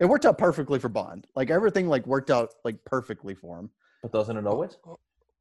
it 0.00 0.04
worked 0.06 0.24
out 0.26 0.38
perfectly 0.38 0.78
for 0.78 0.88
Bond. 0.88 1.26
Like 1.34 1.50
everything 1.50 1.88
like 1.88 2.06
worked 2.06 2.30
out 2.30 2.54
like 2.64 2.84
perfectly 2.84 3.34
for 3.34 3.58
him. 3.58 3.70
But 4.02 4.12
doesn't 4.12 4.36
it 4.36 4.46
always? 4.46 4.76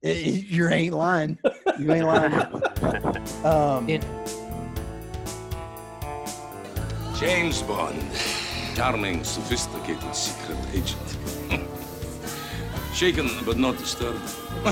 It- 0.02 0.18
it- 0.18 0.46
you 0.46 0.68
ain't 0.70 0.94
lying. 0.94 1.38
You 1.80 1.92
ain't 1.94 2.06
lying. 2.06 2.34
um, 3.46 3.90
In- 3.90 4.02
James 7.20 7.62
Bond, 7.64 8.02
charming, 8.76 9.24
sophisticated 9.24 10.14
secret 10.16 10.58
agent. 10.74 11.18
Shaken 12.94 13.30
but 13.46 13.58
not 13.58 13.78
disturbed. 13.78 14.22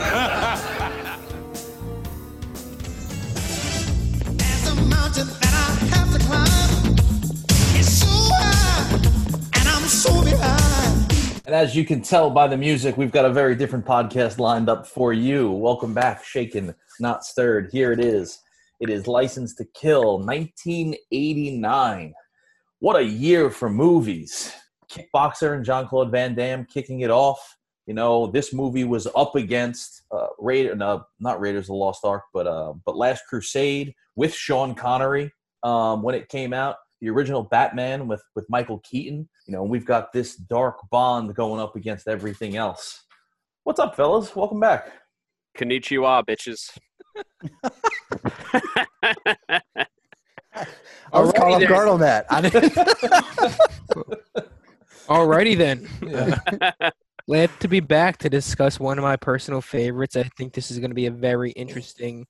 There's 4.38 4.68
a 4.68 4.76
mountain 4.88 5.28
that 5.28 5.54
I 5.54 5.86
have 5.96 6.14
to 6.14 6.20
climb. 6.20 6.96
It's 7.80 7.90
so 8.00 8.08
high, 8.08 8.30
and 8.32 8.46
I'm 8.46 8.53
so. 9.88 10.24
And 11.46 11.54
as 11.54 11.76
you 11.76 11.84
can 11.84 12.02
tell 12.02 12.30
by 12.30 12.48
the 12.48 12.56
music, 12.56 12.96
we've 12.96 13.12
got 13.12 13.26
a 13.26 13.30
very 13.30 13.56
different 13.56 13.86
podcast 13.86 14.40
lined 14.40 14.70
up 14.70 14.88
for 14.88 15.12
you. 15.12 15.52
Welcome 15.52 15.94
back, 15.94 16.24
Shaken, 16.24 16.74
Not 17.02 17.26
Stirred. 17.26 17.70
Here 17.72 17.92
it 17.92 18.00
is. 18.00 18.40
It 18.80 18.90
is 18.90 19.08
License 19.08 19.54
to 19.56 19.66
Kill, 19.74 20.20
1989. 20.20 22.14
What 22.80 22.96
a 22.96 23.04
year 23.04 23.50
for 23.50 23.70
movies. 23.70 24.54
Kickboxer 24.90 25.56
and 25.56 25.66
Jean 25.66 25.88
Claude 25.88 26.12
Van 26.12 26.34
Damme 26.34 26.66
kicking 26.66 27.02
it 27.02 27.10
off. 27.10 27.58
You 27.86 27.94
know, 27.94 28.28
this 28.28 28.54
movie 28.54 28.86
was 28.86 29.08
up 29.16 29.36
against 29.36 30.04
uh, 30.12 30.28
Raider, 30.40 30.76
no, 30.76 31.06
not 31.20 31.42
Raiders 31.42 31.66
of 31.66 31.68
the 31.68 31.74
Lost 31.74 32.06
Ark, 32.06 32.24
but 32.34 32.48
uh, 32.48 32.74
but 32.86 32.96
Last 32.96 33.24
Crusade 33.28 33.94
with 34.16 34.34
Sean 34.34 34.76
Connery 34.76 35.32
um, 35.64 36.02
when 36.04 36.16
it 36.16 36.30
came 36.30 36.54
out. 36.54 36.78
The 37.04 37.10
original 37.10 37.44
Batman 37.44 38.08
with 38.08 38.24
with 38.34 38.50
Michael 38.50 38.80
Keaton. 38.80 39.28
You 39.46 39.52
know, 39.52 39.64
we've 39.64 39.86
got 39.86 40.14
this 40.14 40.38
dark 40.38 40.78
Bond 40.90 41.36
going 41.36 41.60
up 41.60 41.76
against 41.76 42.08
everything 42.08 42.56
else. 42.56 43.04
What's 43.66 43.82
up, 43.82 43.98
fellas? 43.98 44.34
Welcome 44.34 44.62
back. 44.62 44.90
Konnichiwa, 45.58 46.26
bitches. 46.26 46.70
I 51.12 51.20
was 51.20 51.34
caught 51.34 51.52
off 51.52 51.62
Alrighty 51.62 51.68
guard 51.68 51.90
on 51.90 52.00
that. 52.00 52.26
I 52.30 52.40
didn't, 52.40 52.74
Alrighty 55.10 55.58
then. 55.58 55.86
Uh, 56.10 56.38
glad 57.28 57.50
to 57.60 57.68
be 57.68 57.82
back 57.82 58.18
to 58.20 58.30
discuss 58.30 58.80
one 58.80 58.98
of 58.98 59.04
my 59.04 59.18
personal 59.18 59.60
favorites. 59.60 60.16
I 60.16 60.24
think 60.38 60.54
this 60.54 60.72
is 60.72 60.80
going 60.80 60.92
to 60.92 60.96
be 60.96 61.08
a 61.08 61.12
very 61.12 61.52
interesting 61.52 62.28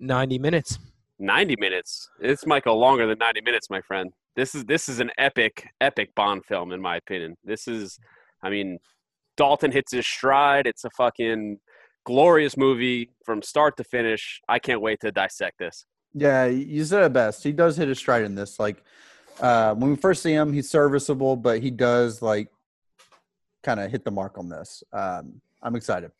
90 0.00 0.38
minutes. 0.38 0.78
90 1.18 1.56
minutes. 1.58 2.08
This 2.20 2.46
might 2.46 2.64
go 2.64 2.76
longer 2.76 3.06
than 3.06 3.18
90 3.18 3.40
minutes, 3.42 3.70
my 3.70 3.80
friend. 3.80 4.12
This 4.36 4.54
is 4.54 4.64
this 4.64 4.88
is 4.88 5.00
an 5.00 5.10
epic, 5.18 5.66
epic 5.80 6.14
Bond 6.14 6.44
film, 6.44 6.72
in 6.72 6.80
my 6.80 6.96
opinion. 6.96 7.36
This 7.44 7.66
is, 7.66 7.98
I 8.42 8.50
mean, 8.50 8.78
Dalton 9.36 9.72
hits 9.72 9.92
his 9.92 10.06
stride. 10.06 10.66
It's 10.66 10.84
a 10.84 10.90
fucking 10.90 11.58
glorious 12.04 12.56
movie 12.56 13.10
from 13.24 13.42
start 13.42 13.76
to 13.78 13.84
finish. 13.84 14.40
I 14.48 14.58
can't 14.58 14.80
wait 14.80 15.00
to 15.00 15.10
dissect 15.10 15.58
this. 15.58 15.84
yeah, 16.14 16.46
you 16.46 16.84
said 16.84 17.04
it 17.04 17.12
best. 17.12 17.42
He 17.42 17.52
does 17.52 17.76
hit 17.76 17.88
his 17.88 17.98
stride 17.98 18.24
in 18.24 18.34
this. 18.34 18.58
Like 18.58 18.82
uh, 19.40 19.74
when 19.74 19.90
we 19.90 19.96
first 19.96 20.22
see 20.22 20.32
him, 20.32 20.52
he's 20.52 20.70
serviceable, 20.70 21.36
but 21.36 21.60
he 21.60 21.70
does 21.70 22.22
like 22.22 22.48
kind 23.62 23.80
of 23.80 23.90
hit 23.90 24.04
the 24.04 24.10
mark 24.10 24.38
on 24.38 24.48
this. 24.48 24.82
Um, 24.92 25.40
I'm 25.62 25.76
excited. 25.76 26.10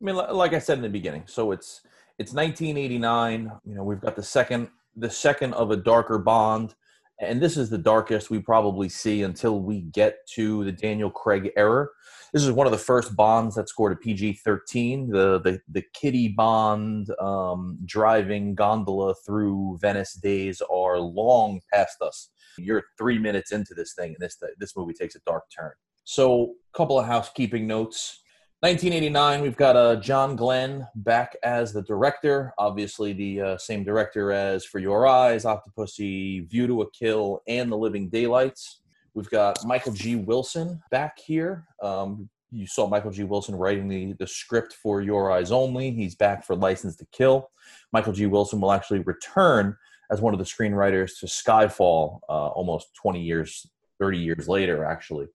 I 0.00 0.04
mean, 0.04 0.16
like 0.16 0.52
I 0.52 0.58
said 0.58 0.78
in 0.78 0.82
the 0.82 0.88
beginning, 0.88 1.24
so 1.26 1.52
it's 1.52 1.82
it's 2.18 2.32
1989. 2.32 3.52
You 3.64 3.74
know, 3.74 3.84
we've 3.84 4.00
got 4.00 4.16
the 4.16 4.22
second 4.22 4.68
the 4.96 5.10
second 5.10 5.54
of 5.54 5.70
a 5.70 5.76
darker 5.76 6.18
Bond, 6.18 6.74
and 7.20 7.40
this 7.40 7.56
is 7.56 7.70
the 7.70 7.78
darkest 7.78 8.30
we 8.30 8.40
probably 8.40 8.88
see 8.88 9.22
until 9.22 9.60
we 9.60 9.82
get 9.82 10.26
to 10.34 10.64
the 10.64 10.72
Daniel 10.72 11.10
Craig 11.10 11.50
era. 11.56 11.86
This 12.32 12.44
is 12.44 12.52
one 12.52 12.66
of 12.66 12.72
the 12.72 12.78
first 12.78 13.14
Bonds 13.14 13.54
that 13.56 13.68
scored 13.68 13.92
a 13.92 13.96
PG-13. 13.96 15.10
The 15.10 15.40
the 15.40 15.60
the 15.68 15.82
Kitty 15.94 16.28
Bond 16.28 17.08
um, 17.20 17.78
driving 17.84 18.54
gondola 18.54 19.14
through 19.26 19.78
Venice 19.80 20.14
days 20.14 20.62
are 20.70 20.98
long 20.98 21.60
past 21.72 22.00
us. 22.00 22.30
You're 22.58 22.84
three 22.98 23.18
minutes 23.18 23.52
into 23.52 23.74
this 23.74 23.94
thing, 23.94 24.14
and 24.14 24.20
this 24.20 24.38
this 24.58 24.76
movie 24.76 24.94
takes 24.94 25.14
a 25.14 25.20
dark 25.26 25.44
turn. 25.54 25.72
So, 26.04 26.54
a 26.74 26.76
couple 26.76 26.98
of 26.98 27.06
housekeeping 27.06 27.66
notes. 27.66 28.20
1989, 28.62 29.42
we've 29.42 29.56
got 29.56 29.74
uh, 29.74 29.96
John 29.96 30.36
Glen 30.36 30.86
back 30.94 31.36
as 31.42 31.72
the 31.72 31.82
director. 31.82 32.54
Obviously, 32.58 33.12
the 33.12 33.40
uh, 33.40 33.58
same 33.58 33.82
director 33.82 34.30
as 34.30 34.64
For 34.64 34.78
Your 34.78 35.04
Eyes, 35.08 35.44
Octopussy, 35.44 36.48
View 36.48 36.68
to 36.68 36.82
a 36.82 36.90
Kill, 36.92 37.42
and 37.48 37.72
The 37.72 37.76
Living 37.76 38.08
Daylights. 38.08 38.82
We've 39.14 39.28
got 39.30 39.66
Michael 39.66 39.92
G. 39.92 40.14
Wilson 40.14 40.80
back 40.92 41.18
here. 41.18 41.66
Um, 41.82 42.30
you 42.52 42.68
saw 42.68 42.86
Michael 42.86 43.10
G. 43.10 43.24
Wilson 43.24 43.56
writing 43.56 43.88
the, 43.88 44.12
the 44.20 44.28
script 44.28 44.74
for 44.74 45.02
Your 45.02 45.32
Eyes 45.32 45.50
Only. 45.50 45.90
He's 45.90 46.14
back 46.14 46.46
for 46.46 46.54
License 46.54 46.94
to 46.98 47.06
Kill. 47.10 47.50
Michael 47.92 48.12
G. 48.12 48.26
Wilson 48.26 48.60
will 48.60 48.70
actually 48.70 49.00
return 49.00 49.76
as 50.12 50.20
one 50.20 50.34
of 50.34 50.38
the 50.38 50.44
screenwriters 50.44 51.18
to 51.18 51.26
Skyfall 51.26 52.20
uh, 52.28 52.50
almost 52.50 52.94
20 52.94 53.20
years, 53.20 53.66
30 53.98 54.18
years 54.18 54.48
later, 54.48 54.84
actually. 54.84 55.26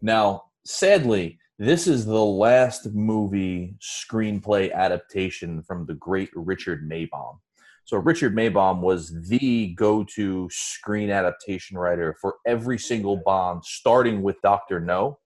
Now, 0.00 0.46
sadly, 0.64 1.38
this 1.58 1.86
is 1.86 2.06
the 2.06 2.24
last 2.24 2.92
movie 2.92 3.74
screenplay 3.80 4.72
adaptation 4.72 5.62
from 5.62 5.86
the 5.86 5.94
great 5.94 6.30
Richard 6.34 6.88
Maibaum. 6.88 7.38
So 7.84 7.98
Richard 7.98 8.34
Maibaum 8.34 8.80
was 8.80 9.12
the 9.28 9.74
go-to 9.74 10.48
screen 10.50 11.10
adaptation 11.10 11.76
writer 11.76 12.16
for 12.20 12.36
every 12.46 12.78
single 12.78 13.20
Bond, 13.24 13.64
starting 13.64 14.22
with 14.22 14.40
Doctor 14.42 14.80
No. 14.80 15.18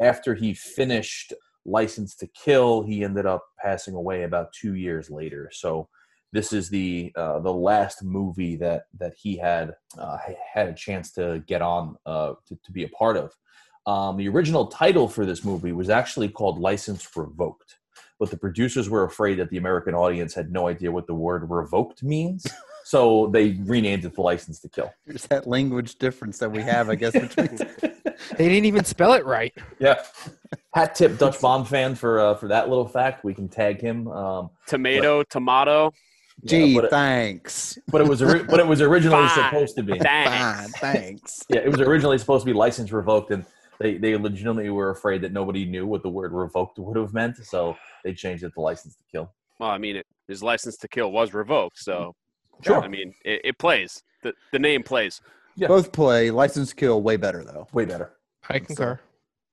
After 0.00 0.34
he 0.34 0.54
finished 0.54 1.32
License 1.64 2.14
to 2.16 2.26
Kill, 2.28 2.82
he 2.82 3.04
ended 3.04 3.26
up 3.26 3.44
passing 3.58 3.94
away 3.94 4.22
about 4.22 4.52
two 4.52 4.74
years 4.74 5.10
later. 5.10 5.50
So 5.52 5.88
this 6.32 6.52
is 6.52 6.68
the 6.68 7.10
uh, 7.16 7.40
the 7.40 7.52
last 7.52 8.04
movie 8.04 8.56
that 8.56 8.84
that 8.98 9.14
he 9.20 9.36
had 9.36 9.74
uh, 9.98 10.18
had 10.52 10.68
a 10.68 10.74
chance 10.74 11.10
to 11.12 11.42
get 11.46 11.62
on 11.62 11.96
uh, 12.04 12.34
to, 12.46 12.58
to 12.64 12.72
be 12.72 12.84
a 12.84 12.88
part 12.90 13.16
of. 13.16 13.34
Um, 13.88 14.16
the 14.18 14.28
original 14.28 14.66
title 14.66 15.08
for 15.08 15.24
this 15.24 15.44
movie 15.44 15.72
was 15.72 15.88
actually 15.88 16.28
called 16.28 16.58
License 16.58 17.08
Revoked, 17.16 17.78
but 18.20 18.30
the 18.30 18.36
producers 18.36 18.90
were 18.90 19.04
afraid 19.04 19.36
that 19.38 19.48
the 19.48 19.56
American 19.56 19.94
audience 19.94 20.34
had 20.34 20.52
no 20.52 20.68
idea 20.68 20.92
what 20.92 21.06
the 21.06 21.14
word 21.14 21.48
revoked 21.48 22.02
means. 22.02 22.46
So 22.84 23.26
they 23.34 23.50
renamed 23.66 24.06
it 24.06 24.14
the 24.14 24.22
License 24.22 24.60
to 24.60 24.68
Kill. 24.70 24.90
There's 25.06 25.26
that 25.26 25.46
language 25.46 25.96
difference 25.98 26.38
that 26.38 26.50
we 26.50 26.62
have, 26.62 26.88
I 26.88 26.94
guess, 26.94 27.12
between. 27.26 27.58
They 28.38 28.48
didn't 28.48 28.64
even 28.64 28.84
spell 28.86 29.12
it 29.12 29.26
right. 29.26 29.52
Yeah. 29.78 30.02
Hat 30.74 30.94
tip 30.94 31.18
Dutch 31.18 31.38
Bomb 31.38 31.66
fan 31.66 31.94
for 31.94 32.18
uh, 32.18 32.34
for 32.36 32.48
that 32.48 32.70
little 32.70 32.88
fact. 32.88 33.24
We 33.24 33.34
can 33.34 33.46
tag 33.46 33.78
him. 33.82 34.08
Um, 34.08 34.48
Tomato, 34.66 35.22
tomato. 35.24 35.92
yeah, 36.44 36.48
Gee, 36.50 36.74
but, 36.76 36.84
it, 36.84 36.90
thanks. 36.90 37.76
but 37.88 38.00
it 38.00 38.08
was 38.08 38.22
ori- 38.22 38.44
but 38.44 38.58
it 38.58 38.66
was 38.66 38.80
originally 38.80 39.28
Fine. 39.28 39.44
supposed 39.50 39.76
to 39.76 39.82
be. 39.82 39.92
Fine, 39.98 40.00
Thanks. 40.70 40.78
thanks. 40.80 41.44
Yeah, 41.50 41.60
it 41.60 41.70
was 41.70 41.82
originally 41.82 42.16
supposed 42.16 42.46
to 42.46 42.50
be 42.50 42.54
license 42.56 42.90
revoked, 42.90 43.32
and 43.32 43.44
they 43.80 43.96
they 43.96 44.16
legitimately 44.16 44.70
were 44.70 44.90
afraid 44.90 45.22
that 45.22 45.32
nobody 45.32 45.64
knew 45.64 45.86
what 45.86 46.02
the 46.02 46.08
word 46.08 46.32
revoked 46.32 46.78
would 46.78 46.96
have 46.96 47.14
meant, 47.14 47.36
so 47.38 47.76
they 48.04 48.14
changed 48.14 48.44
it 48.44 48.52
to 48.54 48.60
license 48.60 48.96
to 48.96 49.02
kill. 49.10 49.32
Well, 49.58 49.70
I 49.70 49.78
mean, 49.78 49.96
it, 49.96 50.06
his 50.26 50.42
license 50.42 50.76
to 50.78 50.88
kill 50.88 51.10
was 51.10 51.34
revoked, 51.34 51.78
so 51.78 52.14
Sure. 52.62 52.82
I 52.82 52.88
mean, 52.88 53.14
it, 53.24 53.40
it 53.44 53.58
plays. 53.58 54.02
The 54.22 54.34
the 54.52 54.58
name 54.58 54.82
plays. 54.82 55.20
Yeah. 55.56 55.68
Both 55.68 55.92
play 55.92 56.30
license 56.30 56.70
to 56.70 56.74
kill 56.74 57.02
way 57.02 57.16
better 57.16 57.44
though. 57.44 57.66
Way 57.72 57.84
better. 57.84 58.12
I 58.48 58.58
concur. 58.58 59.00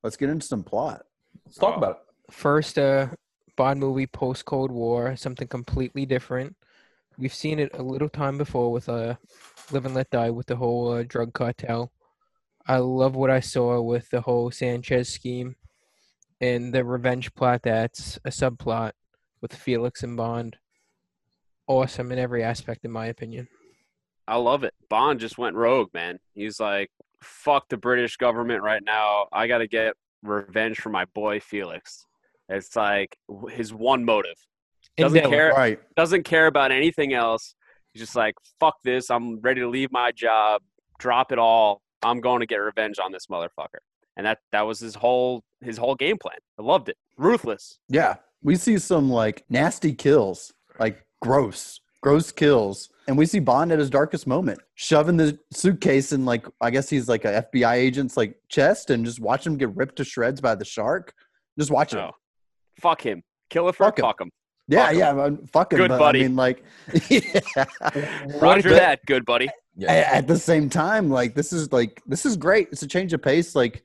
Let's 0.03 0.17
get 0.17 0.29
into 0.29 0.45
some 0.45 0.63
plot. 0.63 1.03
Let's 1.45 1.57
talk 1.57 1.77
about 1.77 1.91
it. 1.91 2.33
First 2.33 2.77
uh, 2.77 3.07
Bond 3.55 3.79
movie 3.79 4.07
post 4.07 4.45
Cold 4.45 4.71
War, 4.71 5.15
something 5.15 5.47
completely 5.47 6.05
different. 6.05 6.55
We've 7.17 7.33
seen 7.33 7.59
it 7.59 7.71
a 7.75 7.81
little 7.81 8.09
time 8.09 8.37
before 8.37 8.71
with 8.71 8.89
uh, 8.89 9.15
Live 9.71 9.85
and 9.85 9.95
Let 9.95 10.09
Die 10.11 10.29
with 10.29 10.47
the 10.47 10.55
whole 10.55 10.91
uh, 10.91 11.03
drug 11.03 11.33
cartel. 11.33 11.91
I 12.67 12.77
love 12.77 13.15
what 13.15 13.29
I 13.29 13.39
saw 13.39 13.79
with 13.81 14.09
the 14.09 14.21
whole 14.21 14.49
Sanchez 14.51 15.09
scheme 15.09 15.55
and 16.41 16.73
the 16.73 16.83
revenge 16.83 17.33
plot 17.35 17.61
that's 17.63 18.17
a 18.25 18.29
subplot 18.29 18.91
with 19.41 19.53
Felix 19.53 20.03
and 20.03 20.17
Bond. 20.17 20.57
Awesome 21.67 22.11
in 22.11 22.19
every 22.19 22.43
aspect, 22.43 22.85
in 22.85 22.91
my 22.91 23.07
opinion. 23.07 23.47
I 24.27 24.37
love 24.37 24.63
it. 24.63 24.73
Bond 24.89 25.19
just 25.19 25.37
went 25.37 25.55
rogue, 25.55 25.89
man. 25.93 26.19
He's 26.33 26.59
like, 26.59 26.89
fuck 27.21 27.69
the 27.69 27.77
British 27.77 28.17
government 28.17 28.63
right 28.63 28.81
now. 28.83 29.27
I 29.31 29.47
got 29.47 29.59
to 29.59 29.67
get 29.67 29.93
revenge 30.23 30.77
for 30.79 30.89
my 30.89 31.05
boy 31.13 31.39
Felix. 31.39 32.05
It's 32.49 32.75
like 32.75 33.15
his 33.51 33.73
one 33.73 34.05
motive. 34.05 34.35
Doesn't 34.97 35.17
Endeavor. 35.17 35.35
care. 35.35 35.49
Right. 35.51 35.79
Doesn't 35.95 36.23
care 36.23 36.47
about 36.47 36.71
anything 36.71 37.13
else. 37.13 37.55
He's 37.93 38.01
just 38.01 38.15
like, 38.15 38.35
fuck 38.59 38.75
this. 38.83 39.09
I'm 39.09 39.39
ready 39.41 39.61
to 39.61 39.69
leave 39.69 39.91
my 39.91 40.11
job, 40.11 40.61
drop 40.99 41.31
it 41.31 41.39
all. 41.39 41.81
I'm 42.03 42.19
going 42.21 42.39
to 42.41 42.45
get 42.45 42.57
revenge 42.57 42.99
on 42.99 43.11
this 43.11 43.27
motherfucker. 43.27 43.79
And 44.17 44.25
that 44.25 44.39
that 44.51 44.61
was 44.61 44.79
his 44.79 44.95
whole 44.95 45.43
his 45.61 45.77
whole 45.77 45.95
game 45.95 46.17
plan. 46.17 46.37
I 46.59 46.61
loved 46.63 46.89
it. 46.89 46.97
Ruthless. 47.17 47.79
Yeah. 47.89 48.15
We 48.43 48.55
see 48.55 48.77
some 48.77 49.09
like 49.09 49.43
nasty 49.49 49.93
kills, 49.93 50.53
like 50.79 51.03
gross, 51.21 51.79
gross 52.01 52.31
kills, 52.31 52.89
and 53.07 53.17
we 53.17 53.25
see 53.25 53.39
Bond 53.39 53.71
at 53.71 53.79
his 53.79 53.89
darkest 53.89 54.27
moment, 54.27 54.59
shoving 54.75 55.17
the 55.17 55.37
suitcase 55.51 56.11
in 56.11 56.25
like 56.25 56.45
I 56.61 56.69
guess 56.69 56.89
he's 56.89 57.09
like 57.09 57.25
a 57.25 57.47
FBI 57.53 57.73
agent's 57.73 58.15
like 58.15 58.37
chest, 58.49 58.89
and 58.91 59.03
just 59.03 59.19
watch 59.19 59.45
him 59.47 59.57
get 59.57 59.75
ripped 59.75 59.95
to 59.97 60.03
shreds 60.05 60.39
by 60.41 60.53
the 60.55 60.63
shark. 60.65 61.13
Just 61.57 61.71
watch 61.71 61.91
it. 61.93 61.97
No. 61.97 62.11
Oh. 62.13 62.17
Fuck 62.79 63.01
him. 63.01 63.23
Kill 63.49 63.67
it 63.69 63.75
for 63.75 63.85
Fuck 63.85 63.99
him. 63.99 64.03
fuck 64.03 64.21
him. 64.21 64.29
yeah, 64.67 64.85
fuck 64.87 64.95
yeah, 64.95 65.13
man, 65.13 65.47
fuck 65.51 65.73
him. 65.73 65.77
Good 65.77 65.89
but, 65.89 65.99
buddy. 65.99 66.19
I 66.19 66.23
mean, 66.27 66.35
like, 66.35 66.63
yeah. 67.09 67.21
Roger 68.39 68.69
But- 68.69 68.75
that, 68.75 68.99
good 69.07 69.25
buddy. 69.25 69.49
Yeah. 69.77 69.91
A- 69.91 70.15
at 70.15 70.27
the 70.27 70.37
same 70.37 70.69
time, 70.69 71.09
like 71.09 71.35
this 71.35 71.51
is 71.51 71.71
like 71.73 72.01
this 72.05 72.25
is 72.25 72.37
great. 72.37 72.69
It's 72.71 72.83
a 72.83 72.87
change 72.87 73.13
of 73.13 73.21
pace. 73.21 73.55
Like 73.55 73.83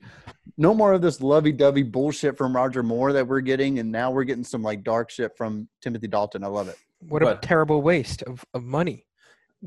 no 0.57 0.73
more 0.73 0.93
of 0.93 1.01
this 1.01 1.21
lovey-dovey 1.21 1.83
bullshit 1.83 2.37
from 2.37 2.55
Roger 2.55 2.83
Moore 2.83 3.13
that 3.13 3.27
we're 3.27 3.41
getting, 3.41 3.79
and 3.79 3.91
now 3.91 4.11
we're 4.11 4.23
getting 4.23 4.43
some 4.43 4.63
like 4.63 4.83
dark 4.83 5.09
shit 5.09 5.35
from 5.37 5.67
Timothy 5.81 6.07
Dalton. 6.07 6.43
I 6.43 6.47
love 6.47 6.67
it. 6.67 6.77
What 7.07 7.23
a 7.27 7.37
terrible 7.41 7.81
waste 7.81 8.21
of, 8.23 8.43
of 8.53 8.63
money. 8.63 9.05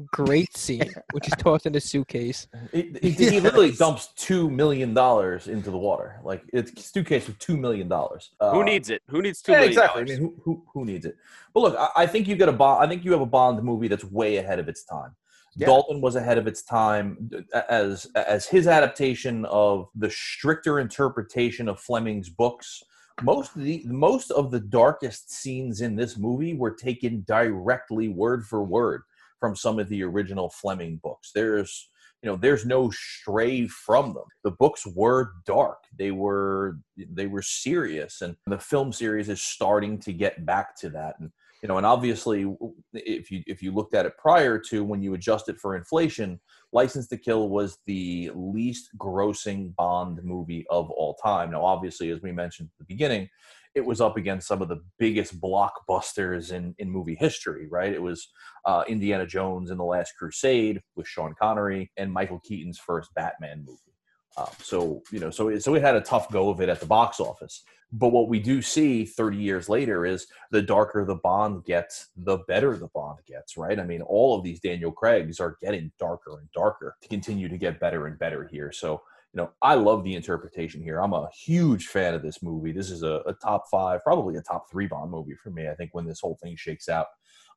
Great 0.06 0.56
scene, 0.56 0.92
which 1.12 1.28
is 1.28 1.34
tossed 1.38 1.66
in 1.66 1.74
a 1.76 1.80
suitcase. 1.80 2.48
He, 2.72 2.96
he, 3.00 3.10
he 3.10 3.40
literally 3.40 3.70
dumps 3.70 4.08
two 4.16 4.50
million 4.50 4.92
dollars 4.92 5.46
into 5.46 5.70
the 5.70 5.78
water. 5.78 6.20
Like 6.24 6.42
it's 6.52 6.72
a 6.72 6.82
suitcase 6.82 7.26
with 7.28 7.38
two 7.38 7.56
million 7.56 7.86
dollars. 7.88 8.30
Who 8.40 8.46
Uh, 8.60 8.64
needs 8.64 8.90
it? 8.90 9.02
Who 9.08 9.22
needs 9.22 9.40
two 9.40 9.52
Yeah, 9.52 9.58
million 9.58 9.72
exactly. 9.72 10.02
I 10.02 10.04
mean, 10.06 10.18
who, 10.18 10.34
who 10.42 10.64
who 10.72 10.84
needs 10.84 11.06
it? 11.06 11.16
But 11.52 11.60
look, 11.60 11.76
I, 11.78 11.88
I 12.02 12.06
think 12.06 12.26
you 12.26 12.34
get 12.34 12.48
a 12.48 12.52
bond. 12.52 12.84
I 12.84 12.88
think 12.88 13.04
you 13.04 13.12
have 13.12 13.20
a 13.20 13.26
Bond 13.26 13.62
movie 13.62 13.86
that's 13.88 14.04
way 14.04 14.38
ahead 14.38 14.58
of 14.58 14.68
its 14.68 14.82
time. 14.84 15.14
Yeah. 15.56 15.66
Dalton 15.66 16.00
was 16.00 16.16
ahead 16.16 16.38
of 16.38 16.46
its 16.46 16.62
time 16.62 17.30
as 17.68 18.06
as 18.14 18.46
his 18.46 18.66
adaptation 18.66 19.44
of 19.46 19.88
the 19.94 20.10
stricter 20.10 20.80
interpretation 20.80 21.68
of 21.68 21.80
Fleming's 21.80 22.28
books. 22.28 22.82
Most 23.22 23.54
of 23.54 23.62
the 23.62 23.84
most 23.86 24.30
of 24.32 24.50
the 24.50 24.60
darkest 24.60 25.32
scenes 25.32 25.80
in 25.80 25.94
this 25.94 26.16
movie 26.18 26.54
were 26.54 26.74
taken 26.74 27.24
directly 27.26 28.08
word 28.08 28.44
for 28.44 28.64
word 28.64 29.02
from 29.38 29.54
some 29.54 29.78
of 29.78 29.88
the 29.88 30.02
original 30.02 30.50
Fleming 30.50 31.00
books. 31.02 31.30
There's 31.32 31.88
you 32.24 32.30
know 32.30 32.36
there's 32.36 32.64
no 32.64 32.90
stray 32.90 33.68
from 33.68 34.14
them 34.14 34.24
the 34.44 34.50
books 34.50 34.86
were 34.86 35.32
dark 35.44 35.84
they 35.98 36.10
were 36.10 36.78
they 36.96 37.26
were 37.26 37.42
serious 37.42 38.22
and 38.22 38.34
the 38.46 38.58
film 38.58 38.92
series 38.92 39.28
is 39.28 39.42
starting 39.42 39.98
to 39.98 40.10
get 40.10 40.46
back 40.46 40.74
to 40.74 40.88
that 40.88 41.16
and 41.20 41.30
you 41.64 41.68
know 41.68 41.78
and 41.78 41.86
obviously 41.86 42.46
if 42.92 43.30
you 43.30 43.42
if 43.46 43.62
you 43.62 43.72
looked 43.72 43.94
at 43.94 44.04
it 44.04 44.12
prior 44.18 44.58
to 44.58 44.84
when 44.84 45.00
you 45.00 45.14
adjust 45.14 45.48
it 45.48 45.58
for 45.58 45.74
inflation 45.74 46.38
license 46.72 47.08
to 47.08 47.16
kill 47.16 47.48
was 47.48 47.78
the 47.86 48.30
least 48.34 48.90
grossing 48.98 49.74
bond 49.74 50.20
movie 50.22 50.66
of 50.68 50.90
all 50.90 51.14
time 51.14 51.50
now 51.50 51.64
obviously 51.64 52.10
as 52.10 52.20
we 52.20 52.30
mentioned 52.30 52.68
at 52.68 52.78
the 52.78 52.94
beginning 52.94 53.26
it 53.74 53.84
was 53.84 54.02
up 54.02 54.18
against 54.18 54.46
some 54.46 54.60
of 54.60 54.68
the 54.68 54.80
biggest 54.98 55.40
blockbusters 55.40 56.52
in 56.52 56.74
in 56.78 56.90
movie 56.90 57.16
history 57.18 57.66
right 57.70 57.94
it 57.94 58.02
was 58.02 58.28
uh, 58.66 58.84
Indiana 58.86 59.26
Jones 59.26 59.70
and 59.70 59.80
the 59.80 59.84
Last 59.84 60.12
Crusade 60.18 60.80
with 60.96 61.08
Sean 61.08 61.34
Connery 61.40 61.90
and 61.96 62.12
Michael 62.12 62.40
Keaton's 62.44 62.78
first 62.78 63.10
Batman 63.14 63.64
movie. 63.66 63.93
Um, 64.36 64.48
so 64.62 65.02
you 65.10 65.20
know, 65.20 65.30
so 65.30 65.48
it, 65.48 65.62
so 65.62 65.74
it 65.74 65.82
had 65.82 65.96
a 65.96 66.00
tough 66.00 66.30
go 66.30 66.50
of 66.50 66.60
it 66.60 66.68
at 66.68 66.80
the 66.80 66.86
box 66.86 67.20
office. 67.20 67.62
But 67.92 68.08
what 68.08 68.28
we 68.28 68.40
do 68.40 68.60
see 68.60 69.04
30 69.04 69.36
years 69.36 69.68
later 69.68 70.04
is 70.04 70.26
the 70.50 70.62
darker 70.62 71.04
the 71.04 71.14
Bond 71.14 71.64
gets, 71.64 72.08
the 72.16 72.38
better 72.48 72.76
the 72.76 72.88
Bond 72.88 73.18
gets, 73.24 73.56
right? 73.56 73.78
I 73.78 73.84
mean, 73.84 74.02
all 74.02 74.36
of 74.36 74.42
these 74.42 74.58
Daniel 74.58 74.90
Craigs 74.90 75.38
are 75.38 75.56
getting 75.62 75.92
darker 76.00 76.38
and 76.40 76.50
darker 76.52 76.96
to 77.02 77.08
continue 77.08 77.48
to 77.48 77.56
get 77.56 77.78
better 77.78 78.08
and 78.08 78.18
better 78.18 78.48
here. 78.50 78.72
So 78.72 79.02
you 79.34 79.42
know, 79.42 79.50
I 79.62 79.74
love 79.74 80.04
the 80.04 80.14
interpretation 80.14 80.80
here. 80.80 81.00
I'm 81.00 81.12
a 81.12 81.28
huge 81.36 81.88
fan 81.88 82.14
of 82.14 82.22
this 82.22 82.40
movie. 82.40 82.70
This 82.70 82.88
is 82.88 83.02
a, 83.02 83.20
a 83.26 83.34
top 83.34 83.64
five, 83.68 84.02
probably 84.04 84.36
a 84.36 84.42
top 84.42 84.70
three 84.70 84.86
Bond 84.86 85.10
movie 85.10 85.34
for 85.34 85.50
me. 85.50 85.68
I 85.68 85.74
think 85.74 85.90
when 85.92 86.06
this 86.06 86.20
whole 86.20 86.38
thing 86.40 86.54
shakes 86.56 86.88
out. 86.88 87.06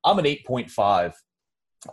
I'm 0.04 0.18
an 0.18 0.26
8.5 0.26 1.14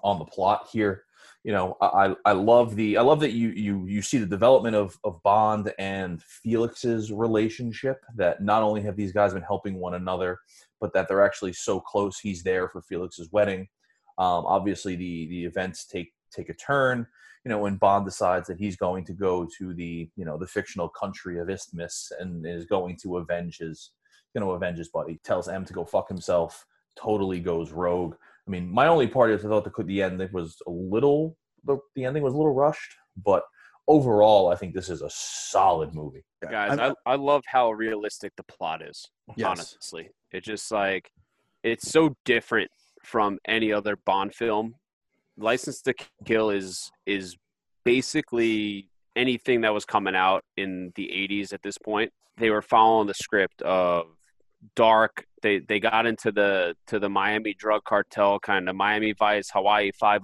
on 0.03 0.19
the 0.19 0.25
plot 0.25 0.69
here. 0.73 1.05
You 1.45 1.53
know, 1.53 1.77
I, 1.81 2.17
I 2.25 2.33
love 2.33 2.75
the 2.75 2.97
I 2.97 3.03
love 3.03 3.21
that 3.21 3.33
you 3.33 3.51
you 3.51 3.87
you 3.87 4.01
see 4.01 4.17
the 4.17 4.27
development 4.27 4.75
of 4.75 4.99
of 5.05 5.23
Bond 5.23 5.73
and 5.79 6.23
Felix's 6.23 7.13
relationship. 7.13 7.99
That 8.17 8.43
not 8.43 8.63
only 8.63 8.81
have 8.83 8.97
these 8.97 9.13
guys 9.13 9.35
been 9.35 9.43
helping 9.43 9.79
one 9.79 9.95
another, 9.95 10.39
but 10.81 10.95
that 10.95 11.07
they're 11.07 11.25
actually 11.25 11.53
so 11.53 11.81
close. 11.81 12.19
He's 12.19 12.43
there 12.43 12.69
for 12.69 12.81
Felix's 12.81 13.31
wedding. 13.31 13.69
Um, 14.17 14.47
obviously, 14.47 14.97
the 14.97 15.27
the 15.29 15.45
events 15.45 15.85
take 15.85 16.13
take 16.33 16.49
a 16.49 16.55
turn. 16.55 17.07
You 17.45 17.51
know, 17.51 17.59
when 17.59 17.77
Bond 17.77 18.07
decides 18.07 18.49
that 18.49 18.59
he's 18.59 18.77
going 18.77 19.05
to 19.05 19.13
go 19.13 19.47
to 19.59 19.75
the 19.75 20.09
you 20.17 20.25
know 20.25 20.39
the 20.39 20.47
fictional 20.47 20.89
country 20.89 21.39
of 21.39 21.51
Isthmus 21.51 22.11
and 22.19 22.47
is 22.47 22.65
going 22.65 22.97
to 23.03 23.19
avenge 23.19 23.59
his 23.59 23.91
going 24.35 24.47
to 24.47 24.53
avenge 24.53 24.79
his 24.79 24.89
buddy. 24.89 25.21
Tells 25.25 25.47
M 25.47 25.67
to 25.67 25.75
go 25.75 25.85
fuck 25.85 26.09
himself 26.09 26.65
totally 26.97 27.41
goes 27.41 27.73
rogue. 27.73 28.15
I 28.47 28.51
mean, 28.51 28.71
my 28.71 28.87
only 28.89 29.07
part 29.07 29.31
is 29.31 29.45
I 29.45 29.49
thought 29.49 29.65
the 29.65 29.85
the 29.85 30.03
ending 30.03 30.29
was 30.33 30.57
a 30.67 30.71
little 30.71 31.37
the, 31.65 31.79
the 31.95 32.05
ending 32.05 32.23
was 32.23 32.35
a 32.35 32.37
little 32.37 32.55
rushed, 32.55 32.95
but 33.23 33.43
overall, 33.89 34.49
I 34.49 34.57
think 34.57 34.75
this 34.75 34.91
is 34.91 35.03
a 35.03 35.11
solid 35.11 35.95
movie. 35.95 36.25
Guys, 36.43 36.79
I'm- 36.79 36.95
I, 37.07 37.13
I 37.13 37.17
love 37.17 37.43
how 37.47 37.71
realistic 37.73 38.33
the 38.37 38.43
plot 38.45 38.83
is. 38.83 39.09
Yes. 39.37 39.47
Honestly, 39.47 40.11
it's 40.31 40.47
just 40.47 40.71
like 40.71 41.11
it's 41.63 41.91
so 41.91 42.15
different 42.25 42.71
from 43.03 43.39
any 43.47 43.73
other 43.73 43.97
Bond 44.05 44.35
film. 44.35 44.75
License 45.37 45.81
to 45.83 45.95
Kill 46.25 46.51
is 46.51 46.91
is 47.07 47.37
basically 47.85 48.89
anything 49.17 49.61
that 49.63 49.73
was 49.73 49.85
coming 49.85 50.15
out 50.17 50.43
in 50.57 50.93
the 50.97 51.07
80s 51.07 51.53
at 51.53 51.63
this 51.63 51.79
point. 51.79 52.13
They 52.37 52.51
were 52.51 52.63
following 52.63 53.07
the 53.07 53.15
script 53.15 53.63
of 53.63 54.07
dark 54.75 55.27
they 55.43 55.59
they 55.59 55.79
got 55.79 56.07
into 56.07 56.33
the 56.33 56.75
to 56.87 56.99
the 56.99 57.09
Miami 57.09 57.55
drug 57.55 57.85
cartel 57.85 58.41
kind 58.41 58.69
of 58.69 58.75
Miami 58.75 59.13
Vice 59.13 59.51
Hawaii 59.53 59.93
50 59.93 60.19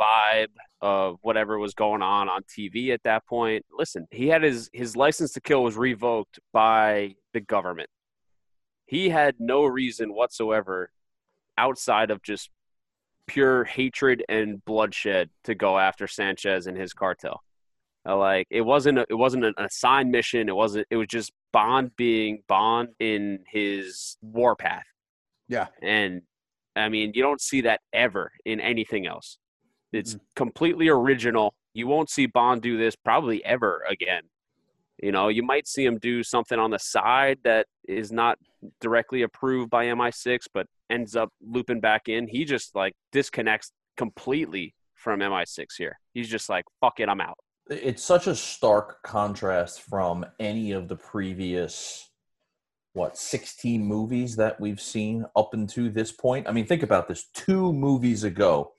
vibe 0.00 0.46
of 0.80 1.18
whatever 1.22 1.58
was 1.58 1.74
going 1.74 2.02
on 2.02 2.28
on 2.28 2.42
TV 2.42 2.90
at 2.90 3.02
that 3.04 3.26
point. 3.26 3.64
Listen, 3.76 4.06
he 4.10 4.28
had 4.28 4.42
his 4.42 4.70
his 4.72 4.96
license 4.96 5.32
to 5.32 5.40
kill 5.40 5.62
was 5.62 5.76
revoked 5.76 6.40
by 6.52 7.14
the 7.32 7.40
government. 7.40 7.90
He 8.86 9.10
had 9.10 9.36
no 9.38 9.64
reason 9.64 10.14
whatsoever 10.14 10.90
outside 11.56 12.10
of 12.10 12.22
just 12.22 12.50
pure 13.26 13.64
hatred 13.64 14.24
and 14.28 14.64
bloodshed 14.64 15.30
to 15.44 15.54
go 15.54 15.78
after 15.78 16.06
Sanchez 16.06 16.66
and 16.66 16.76
his 16.76 16.92
cartel. 16.92 17.42
Uh, 18.06 18.16
Like 18.16 18.46
it 18.50 18.60
wasn't 18.62 18.98
a, 18.98 19.06
it 19.08 19.14
wasn't 19.14 19.44
an 19.44 19.54
assigned 19.58 20.10
mission. 20.10 20.48
It 20.48 20.56
wasn't. 20.56 20.86
It 20.90 20.96
was 20.96 21.08
just 21.08 21.32
Bond 21.52 21.94
being 21.96 22.42
Bond 22.48 22.88
in 22.98 23.40
his 23.46 24.16
warpath. 24.22 24.84
Yeah. 25.48 25.66
And 25.82 26.22
I 26.76 26.88
mean, 26.88 27.12
you 27.14 27.22
don't 27.22 27.40
see 27.40 27.62
that 27.62 27.80
ever 27.92 28.32
in 28.44 28.60
anything 28.60 29.06
else. 29.06 29.38
It's 29.92 30.16
completely 30.34 30.88
original. 30.88 31.54
You 31.72 31.86
won't 31.86 32.10
see 32.10 32.26
Bond 32.26 32.62
do 32.62 32.76
this 32.76 32.96
probably 32.96 33.44
ever 33.44 33.84
again. 33.88 34.22
You 35.02 35.12
know, 35.12 35.28
you 35.28 35.42
might 35.42 35.68
see 35.68 35.84
him 35.84 35.98
do 35.98 36.22
something 36.22 36.58
on 36.58 36.70
the 36.70 36.78
side 36.78 37.38
that 37.44 37.66
is 37.88 38.10
not 38.12 38.38
directly 38.80 39.22
approved 39.22 39.70
by 39.70 39.86
MI6, 39.86 40.46
but 40.52 40.66
ends 40.90 41.14
up 41.16 41.30
looping 41.40 41.80
back 41.80 42.08
in. 42.08 42.26
He 42.26 42.44
just 42.44 42.74
like 42.74 42.94
disconnects 43.12 43.72
completely 43.96 44.74
from 44.94 45.20
MI6 45.20 45.66
here. 45.76 45.98
He's 46.12 46.28
just 46.28 46.48
like, 46.48 46.64
fuck 46.80 47.00
it, 47.00 47.08
I'm 47.08 47.20
out. 47.20 47.38
It's 47.70 48.04
such 48.04 48.26
a 48.26 48.34
stark 48.34 49.02
contrast 49.02 49.80
from 49.80 50.26
any 50.38 50.72
of 50.72 50.88
the 50.88 50.96
previous 50.96 52.10
what 52.92 53.16
16 53.16 53.84
movies 53.84 54.36
that 54.36 54.60
we've 54.60 54.80
seen 54.80 55.24
up 55.34 55.54
until 55.54 55.90
this 55.90 56.12
point. 56.12 56.46
I 56.46 56.52
mean, 56.52 56.66
think 56.66 56.82
about 56.82 57.08
this. 57.08 57.26
2 57.34 57.72
movies 57.72 58.22
ago, 58.22 58.72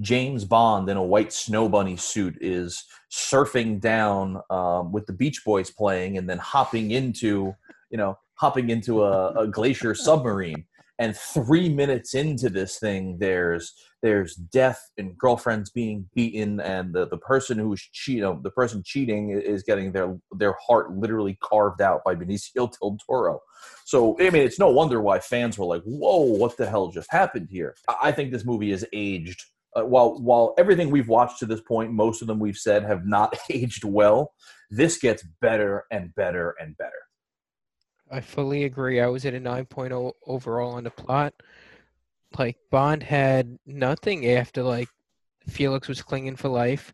James 0.00 0.44
Bond 0.44 0.88
in 0.88 0.96
a 0.96 1.02
white 1.02 1.32
snow 1.32 1.68
bunny 1.68 1.96
suit 1.96 2.36
is 2.40 2.84
surfing 3.10 3.80
down 3.80 4.42
um, 4.50 4.92
with 4.92 5.06
the 5.06 5.12
Beach 5.12 5.44
Boys 5.44 5.70
playing 5.70 6.18
and 6.18 6.28
then 6.28 6.38
hopping 6.38 6.90
into, 6.90 7.54
you 7.90 7.96
know, 7.96 8.18
hopping 8.34 8.70
into 8.70 9.04
a, 9.04 9.28
a 9.42 9.46
glacier 9.46 9.94
submarine. 9.94 10.64
And 11.02 11.16
three 11.16 11.68
minutes 11.68 12.14
into 12.14 12.48
this 12.48 12.78
thing, 12.78 13.18
there's 13.18 13.74
there's 14.02 14.36
death 14.36 14.80
and 14.96 15.18
girlfriends 15.18 15.68
being 15.70 16.08
beaten, 16.14 16.60
and 16.60 16.94
the, 16.94 17.08
the 17.08 17.18
person 17.18 17.58
who's 17.58 17.80
cheat, 17.92 18.18
you 18.18 18.22
know, 18.22 18.38
the 18.40 18.52
person 18.52 18.84
cheating 18.84 19.30
is 19.30 19.64
getting 19.64 19.90
their 19.90 20.16
their 20.38 20.54
heart 20.64 20.92
literally 20.92 21.36
carved 21.42 21.82
out 21.82 22.04
by 22.04 22.14
Benicio 22.14 22.70
del 22.80 22.96
Toro. 23.04 23.40
So 23.84 24.16
I 24.20 24.30
mean, 24.30 24.42
it's 24.42 24.60
no 24.60 24.70
wonder 24.70 25.00
why 25.00 25.18
fans 25.18 25.58
were 25.58 25.66
like, 25.66 25.82
"Whoa, 25.82 26.22
what 26.22 26.56
the 26.56 26.70
hell 26.70 26.92
just 26.92 27.10
happened 27.10 27.48
here?" 27.50 27.74
I 28.00 28.12
think 28.12 28.30
this 28.30 28.44
movie 28.44 28.70
is 28.70 28.86
aged 28.92 29.42
uh, 29.74 29.82
while 29.82 30.20
while 30.20 30.54
everything 30.56 30.90
we've 30.90 31.08
watched 31.08 31.40
to 31.40 31.46
this 31.46 31.62
point, 31.62 31.92
most 31.92 32.22
of 32.22 32.28
them 32.28 32.38
we've 32.38 32.56
said 32.56 32.84
have 32.84 33.06
not 33.06 33.36
aged 33.50 33.82
well. 33.82 34.34
This 34.70 34.98
gets 34.98 35.24
better 35.40 35.84
and 35.90 36.14
better 36.14 36.54
and 36.60 36.76
better. 36.76 36.92
I 38.12 38.20
fully 38.20 38.64
agree. 38.64 39.00
I 39.00 39.06
was 39.06 39.24
at 39.24 39.34
a 39.34 39.40
9.0 39.40 40.12
overall 40.26 40.74
on 40.74 40.84
the 40.84 40.90
plot. 40.90 41.32
Like 42.38 42.58
Bond 42.70 43.02
had 43.02 43.58
nothing 43.64 44.28
after 44.28 44.62
like 44.62 44.88
Felix 45.48 45.88
was 45.88 46.02
clinging 46.02 46.36
for 46.36 46.50
life. 46.50 46.92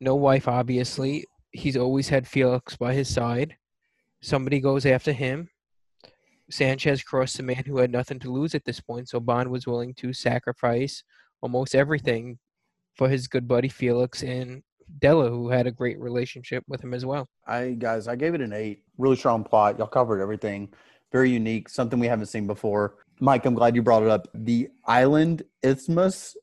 No 0.00 0.14
wife, 0.16 0.46
obviously. 0.46 1.24
He's 1.50 1.78
always 1.78 2.10
had 2.10 2.28
Felix 2.28 2.76
by 2.76 2.92
his 2.92 3.12
side. 3.12 3.56
Somebody 4.20 4.60
goes 4.60 4.84
after 4.84 5.12
him. 5.12 5.48
Sanchez 6.50 7.02
crossed 7.02 7.38
a 7.38 7.42
man 7.42 7.64
who 7.66 7.78
had 7.78 7.90
nothing 7.90 8.18
to 8.18 8.30
lose 8.30 8.54
at 8.54 8.66
this 8.66 8.80
point, 8.80 9.08
so 9.08 9.20
Bond 9.20 9.50
was 9.50 9.66
willing 9.66 9.94
to 9.94 10.12
sacrifice 10.12 11.02
almost 11.40 11.74
everything 11.74 12.38
for 12.94 13.08
his 13.08 13.28
good 13.28 13.48
buddy 13.48 13.68
Felix 13.68 14.22
and 14.22 14.62
Della, 14.98 15.28
who 15.30 15.48
had 15.48 15.66
a 15.66 15.70
great 15.70 15.98
relationship 16.00 16.64
with 16.68 16.82
him 16.82 16.94
as 16.94 17.04
well. 17.04 17.28
I 17.46 17.70
guys, 17.70 18.08
I 18.08 18.16
gave 18.16 18.34
it 18.34 18.40
an 18.40 18.52
eight. 18.52 18.82
Really 18.98 19.16
strong 19.16 19.44
plot. 19.44 19.78
Y'all 19.78 19.86
covered 19.86 20.20
everything. 20.20 20.72
Very 21.12 21.30
unique. 21.30 21.68
Something 21.68 21.98
we 21.98 22.06
haven't 22.06 22.26
seen 22.26 22.46
before. 22.46 22.96
Mike, 23.20 23.46
I'm 23.46 23.54
glad 23.54 23.76
you 23.76 23.82
brought 23.82 24.02
it 24.02 24.08
up. 24.08 24.28
The 24.34 24.68
island 24.84 25.42
isthmus. 25.62 26.36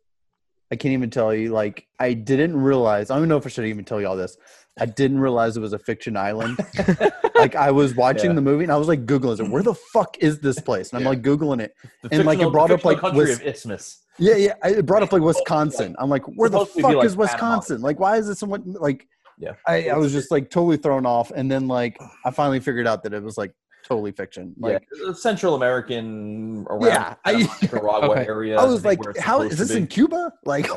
I 0.72 0.78
can't 0.78 0.94
even 0.94 1.10
tell 1.10 1.34
you. 1.34 1.52
Like, 1.52 1.88
I 2.00 2.14
didn't 2.14 2.56
realize. 2.56 3.10
I 3.10 3.20
don't 3.20 3.28
know 3.28 3.38
if 3.38 3.46
I 3.46 3.50
should 3.50 3.66
even 3.66 3.84
tell 3.84 4.00
you 4.00 4.08
all 4.08 4.16
this. 4.16 4.38
I 4.80 4.86
didn't 4.86 5.20
realize 5.20 5.58
it 5.58 5.60
was 5.60 5.74
a 5.74 5.80
fiction 5.80 6.16
island. 6.16 6.58
like, 7.36 7.56
I 7.56 7.72
was 7.72 7.94
watching 7.96 8.32
Yeah. 8.32 8.36
the 8.36 8.42
movie 8.42 8.64
and 8.64 8.72
I 8.72 8.78
was 8.78 8.88
like 8.88 9.06
googling 9.06 9.40
it. 9.40 9.50
Where 9.50 9.64
the 9.64 9.74
fuck 9.76 10.18
is 10.20 10.40
this 10.40 10.60
place? 10.60 10.92
And 10.92 10.98
I'm 10.98 11.04
Yeah. 11.04 11.10
like 11.10 11.22
googling 11.22 11.60
it. 11.62 11.74
The 12.04 12.10
And, 12.14 12.26
like, 12.26 12.40
it 12.40 12.52
brought 12.52 12.72
up, 12.72 12.86
like, 12.86 13.00
country 13.00 13.18
Wis- 13.26 13.40
of 13.40 13.46
Isthmus. 13.46 14.00
Yeah, 14.18 14.36
yeah. 14.36 14.54
It 14.64 14.86
brought 14.86 15.04
up 15.04 15.12
like 15.12 15.22
Wisconsin. 15.22 15.96
I'm 16.00 16.10
like, 16.10 16.24
where 16.36 16.50
the 16.50 16.66
fuck 16.66 16.84
like 16.94 17.06
is 17.06 17.16
Panama. 17.16 17.32
Wisconsin? 17.32 17.82
Like, 17.82 18.00
why 18.00 18.18
is 18.18 18.30
it 18.30 18.38
someone 18.38 18.64
like? 18.80 19.08
Yeah. 19.40 19.54
I, 19.66 19.90
I 19.90 19.98
was 19.98 20.12
just 20.12 20.30
like 20.32 20.50
totally 20.52 20.78
thrown 20.78 21.06
off, 21.06 21.32
and 21.32 21.50
then 21.50 21.68
like 21.68 21.98
I 22.26 22.30
finally 22.32 22.60
figured 22.60 22.86
out 22.88 23.02
that 23.04 23.14
it 23.14 23.24
was 23.24 23.38
like 23.38 23.54
totally 23.88 24.12
fiction. 24.12 24.54
Like, 24.58 24.86
yeah, 25.06 25.14
Central 25.14 25.56
American 25.56 26.66
around 26.70 26.86
Yeah, 26.86 27.16
I- 27.26 27.34
Panama, 27.34 27.54
Nicaragua 27.62 28.10
Okay. 28.12 28.26
area. 28.28 28.60
I 28.60 28.66
was 28.66 28.84
like, 28.86 29.00
where 29.02 29.12
it's 29.12 29.20
how 29.20 29.40
supposed 29.40 29.54
is 29.54 29.58
to 29.60 29.66
this 29.66 29.76
in 29.78 29.88
Cuba? 29.88 30.32
Like, 30.46 30.68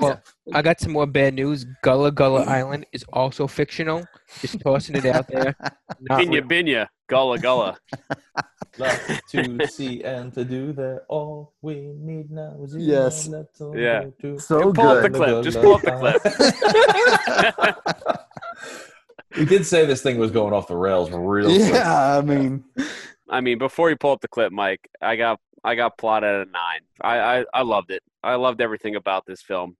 Well. 0.00 0.20
I 0.52 0.62
got 0.62 0.78
some 0.80 0.92
more 0.92 1.06
bad 1.06 1.34
news. 1.34 1.66
Gullah 1.82 2.12
Gullah 2.12 2.44
mm. 2.44 2.48
Island 2.48 2.86
is 2.92 3.04
also 3.12 3.46
fictional. 3.46 4.04
Just 4.40 4.60
tossing 4.60 4.96
it 4.96 5.06
out 5.06 5.26
there. 5.32 5.54
Not 6.00 6.20
Binya 6.20 6.30
real. 6.32 6.42
binya, 6.44 6.88
gullah 7.08 7.38
gullah. 7.38 7.76
Love 8.78 9.20
to 9.30 9.66
see 9.66 10.04
and 10.04 10.32
to 10.34 10.44
do 10.44 10.72
that. 10.74 11.02
All 11.08 11.54
we 11.62 11.92
need 11.98 12.30
now 12.30 12.56
is 12.62 12.74
you 12.74 12.80
Yes. 12.80 13.24
and 13.26 13.34
that's 13.34 13.60
Yeah. 13.74 14.04
we 14.22 14.38
so 14.38 14.70
Pull 14.72 14.88
up 14.88 15.02
the 15.02 15.08
good. 15.08 15.16
clip. 15.16 15.44
Just 15.44 15.60
pull 15.60 15.74
up 15.74 15.82
the 15.82 15.92
clip. 15.96 16.20
We 19.36 19.44
did 19.44 19.66
say 19.66 19.86
this 19.86 20.02
thing 20.02 20.18
was 20.18 20.30
going 20.30 20.52
off 20.52 20.68
the 20.68 20.76
rails 20.76 21.10
real 21.10 21.46
quick. 21.48 21.72
Yeah, 21.72 22.18
I 22.18 22.20
mean, 22.22 22.64
I 23.28 23.40
mean, 23.40 23.58
before 23.58 23.90
you 23.90 23.96
pull 23.96 24.12
up 24.12 24.20
the 24.20 24.28
clip, 24.28 24.52
Mike, 24.52 24.88
I 25.00 25.16
got 25.16 25.40
I 25.64 25.74
got 25.74 25.98
plot 25.98 26.24
at 26.24 26.46
a 26.46 26.50
nine. 26.50 26.80
I, 27.00 27.18
I 27.40 27.44
I 27.54 27.62
loved 27.62 27.90
it. 27.90 28.02
I 28.22 28.34
loved 28.36 28.60
everything 28.60 28.96
about 28.96 29.26
this 29.26 29.42
film. 29.42 29.76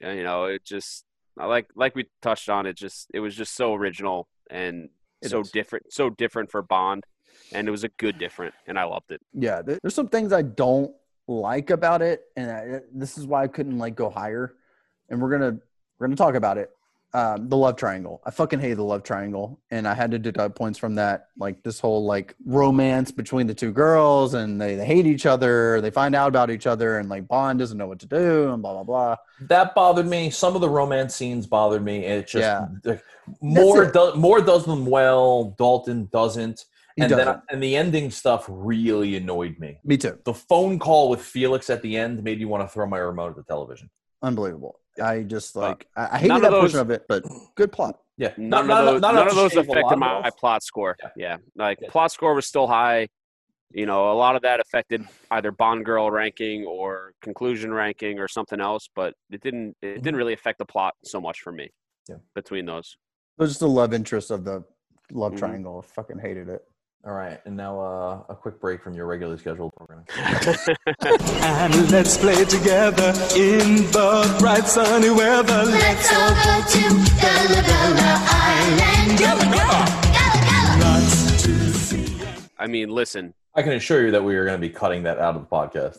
You 0.00 0.22
know, 0.22 0.44
it 0.44 0.64
just 0.64 1.04
I 1.38 1.46
like 1.46 1.68
like 1.74 1.94
we 1.94 2.06
touched 2.22 2.48
on 2.48 2.66
it. 2.66 2.76
Just 2.76 3.08
it 3.14 3.20
was 3.20 3.34
just 3.34 3.54
so 3.54 3.74
original 3.74 4.28
and 4.50 4.88
It 5.22 5.30
so 5.30 5.40
is. 5.40 5.50
different, 5.50 5.92
so 5.92 6.10
different 6.10 6.50
for 6.50 6.62
Bond, 6.62 7.04
and 7.52 7.66
it 7.66 7.70
was 7.70 7.84
a 7.84 7.88
good 7.88 8.18
different, 8.18 8.54
and 8.66 8.78
I 8.78 8.84
loved 8.84 9.10
it. 9.10 9.20
yeah. 9.32 9.62
There's 9.62 9.94
some 9.94 10.08
things 10.08 10.32
I 10.32 10.42
don't 10.42 10.92
like 11.26 11.70
about 11.70 12.02
it, 12.02 12.22
and 12.36 12.50
I, 12.50 12.80
this 12.92 13.16
is 13.16 13.26
why 13.26 13.42
I 13.42 13.48
couldn't 13.48 13.78
like 13.78 13.94
go 13.94 14.10
higher. 14.10 14.54
And 15.08 15.20
we're 15.20 15.30
gonna 15.30 15.58
we're 15.98 16.06
gonna 16.06 16.16
talk 16.16 16.34
about 16.34 16.58
it. 16.58 16.70
Um, 17.14 17.48
the 17.48 17.56
love 17.56 17.76
triangle. 17.76 18.20
I 18.26 18.32
fucking 18.32 18.58
hate 18.58 18.74
the 18.74 18.82
love 18.82 19.04
triangle, 19.04 19.60
and 19.70 19.86
I 19.86 19.94
had 19.94 20.10
to 20.10 20.18
deduct 20.18 20.56
points 20.56 20.80
from 20.80 20.96
that. 20.96 21.28
Like 21.38 21.62
this 21.62 21.78
whole 21.78 22.04
like 22.04 22.34
romance 22.44 23.12
between 23.12 23.46
the 23.46 23.54
two 23.54 23.70
girls, 23.70 24.34
and 24.34 24.60
they, 24.60 24.74
they 24.74 24.84
hate 24.84 25.06
each 25.06 25.24
other. 25.24 25.80
They 25.80 25.92
find 25.92 26.16
out 26.16 26.26
about 26.26 26.50
each 26.50 26.66
other, 26.66 26.98
and 26.98 27.08
like 27.08 27.28
Bond 27.28 27.60
doesn't 27.60 27.78
know 27.78 27.86
what 27.86 28.00
to 28.00 28.06
do, 28.06 28.52
and 28.52 28.60
blah 28.60 28.72
blah 28.72 28.82
blah. 28.82 29.16
That 29.42 29.76
bothered 29.76 30.08
me. 30.08 30.30
Some 30.30 30.56
of 30.56 30.60
the 30.60 30.68
romance 30.68 31.14
scenes 31.14 31.46
bothered 31.46 31.84
me. 31.84 32.04
It 32.04 32.26
just 32.26 32.42
Yeah. 32.42 32.98
more 33.40 33.84
it. 33.84 33.92
do, 33.92 34.14
more 34.16 34.40
does 34.40 34.64
them 34.64 34.84
well. 34.84 35.54
Dalton 35.56 36.08
doesn't. 36.12 36.64
He 36.96 37.02
and 37.02 37.12
then 37.12 37.18
doesn't. 37.26 37.42
and 37.48 37.62
the 37.62 37.76
ending 37.76 38.10
stuff 38.10 38.44
really 38.48 39.14
annoyed 39.16 39.56
me. 39.60 39.78
Me 39.84 39.96
too. 39.96 40.18
The 40.24 40.34
phone 40.34 40.80
call 40.80 41.10
with 41.10 41.20
Felix 41.22 41.70
at 41.70 41.80
the 41.82 41.96
end 41.96 42.24
made 42.24 42.40
me 42.40 42.44
want 42.44 42.62
to 42.64 42.68
throw 42.68 42.86
my 42.86 42.98
remote 42.98 43.30
at 43.30 43.36
the 43.36 43.42
television. 43.44 43.88
Unbelievable. 44.22 44.80
I 45.02 45.22
just 45.22 45.56
Uh, 45.56 45.60
like 45.60 45.86
I, 45.96 46.08
I 46.12 46.18
hated 46.18 46.42
that 46.42 46.52
of 46.52 46.60
portion 46.60 46.78
of 46.78 46.90
it, 46.90 47.04
but 47.08 47.24
good 47.56 47.72
plot. 47.72 47.98
Yeah, 48.16 48.32
None 48.36 48.68
not, 48.68 48.80
of 48.80 48.86
those, 48.86 49.00
not, 49.00 49.14
none 49.16 49.28
of 49.28 49.34
those 49.34 49.52
shave 49.52 49.66
a 49.66 49.72
lot 49.72 49.78
affected 49.78 49.96
my 49.98 50.06
off. 50.06 50.36
plot 50.36 50.62
score. 50.62 50.96
Yeah. 51.02 51.08
Yeah, 51.16 51.36
like 51.56 51.78
Yeah. 51.80 51.88
plot 51.90 52.12
score 52.12 52.34
was 52.34 52.46
still 52.46 52.66
high. 52.68 53.08
You 53.72 53.86
know, 53.86 54.12
a 54.12 54.14
lot 54.14 54.36
of 54.36 54.42
that 54.42 54.60
affected 54.60 55.04
either 55.32 55.50
Bond 55.50 55.84
girl 55.84 56.08
ranking 56.08 56.64
or 56.64 57.12
conclusion 57.22 57.74
ranking 57.74 58.20
or 58.20 58.28
something 58.28 58.60
else, 58.60 58.88
but 58.94 59.14
it 59.30 59.40
didn't. 59.42 59.76
It 59.82 59.96
didn't 60.02 60.14
really 60.16 60.32
affect 60.32 60.58
the 60.58 60.64
plot 60.64 60.94
so 61.04 61.20
much 61.20 61.40
for 61.40 61.50
me. 61.50 61.70
Yeah. 62.08 62.16
Between 62.36 62.66
those, 62.66 62.96
It 63.36 63.42
was 63.42 63.50
just 63.50 63.60
the 63.60 63.68
love 63.68 63.92
interest 63.92 64.30
of 64.30 64.44
the 64.44 64.62
love 65.10 65.32
Mhm. 65.32 65.38
triangle. 65.38 65.84
I 65.84 65.86
fucking 65.92 66.18
hated 66.20 66.48
it. 66.48 66.62
All 67.06 67.12
right, 67.12 67.38
and 67.44 67.54
now 67.54 67.78
uh, 67.78 68.22
a 68.30 68.34
quick 68.34 68.58
break 68.58 68.82
from 68.82 68.94
your 68.94 69.04
regularly 69.04 69.38
scheduled 69.38 69.74
programming. 69.76 70.06
And 71.42 71.90
let's 71.90 72.16
play 72.16 72.46
together 72.46 73.08
in 73.36 73.84
the 73.92 74.34
bright 74.38 74.66
sunny 74.66 75.10
weather. 75.10 75.64
Let's 75.64 76.10
all 76.14 76.30
go 76.30 76.62
to 76.66 76.80
Gullah 77.20 77.62
Gullah 77.62 78.24
Island. 78.32 79.18
Gullah 79.18 79.48
Gullah. 79.52 79.84
Gullah 80.80 82.48
I 82.58 82.66
mean, 82.66 82.88
listen, 82.88 83.34
I 83.54 83.60
can 83.60 83.72
assure 83.72 84.02
you 84.06 84.10
that 84.12 84.24
we 84.24 84.36
are 84.36 84.46
going 84.46 84.58
to 84.58 84.66
be 84.66 84.72
cutting 84.72 85.02
that 85.02 85.18
out 85.18 85.36
of 85.36 85.42
the 85.42 85.46
podcast. 85.46 85.98